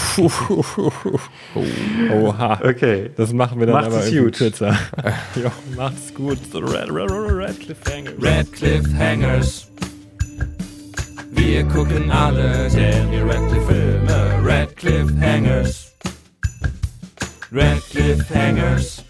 Oha. 2.11 2.61
Okay. 2.65 3.11
Das 3.17 3.35
machen 3.35 3.61
wir 3.61 3.67
dann 3.67 3.75
Macht's 3.75 3.95
aber 3.95 4.11
gut. 4.11 4.35
kürzer. 4.35 4.79
ja, 5.35 5.53
macht's 5.77 6.15
gut. 6.15 6.39
Red, 6.55 6.91
red, 6.91 7.11
red 7.11 7.61
Cliffhangers. 7.61 8.15
Red 8.23 8.53
Cliffhangers. 8.53 9.69
Wir 11.47 11.63
gucken 11.65 12.11
alle 12.11 12.71
Daniel 12.71 13.25
Radcliffe 13.31 13.67
Filme, 13.67 14.43
Red 14.43 14.75
Cliffhangers. 14.77 15.93
Red 17.53 17.83
Cliffhangers. 17.91 19.04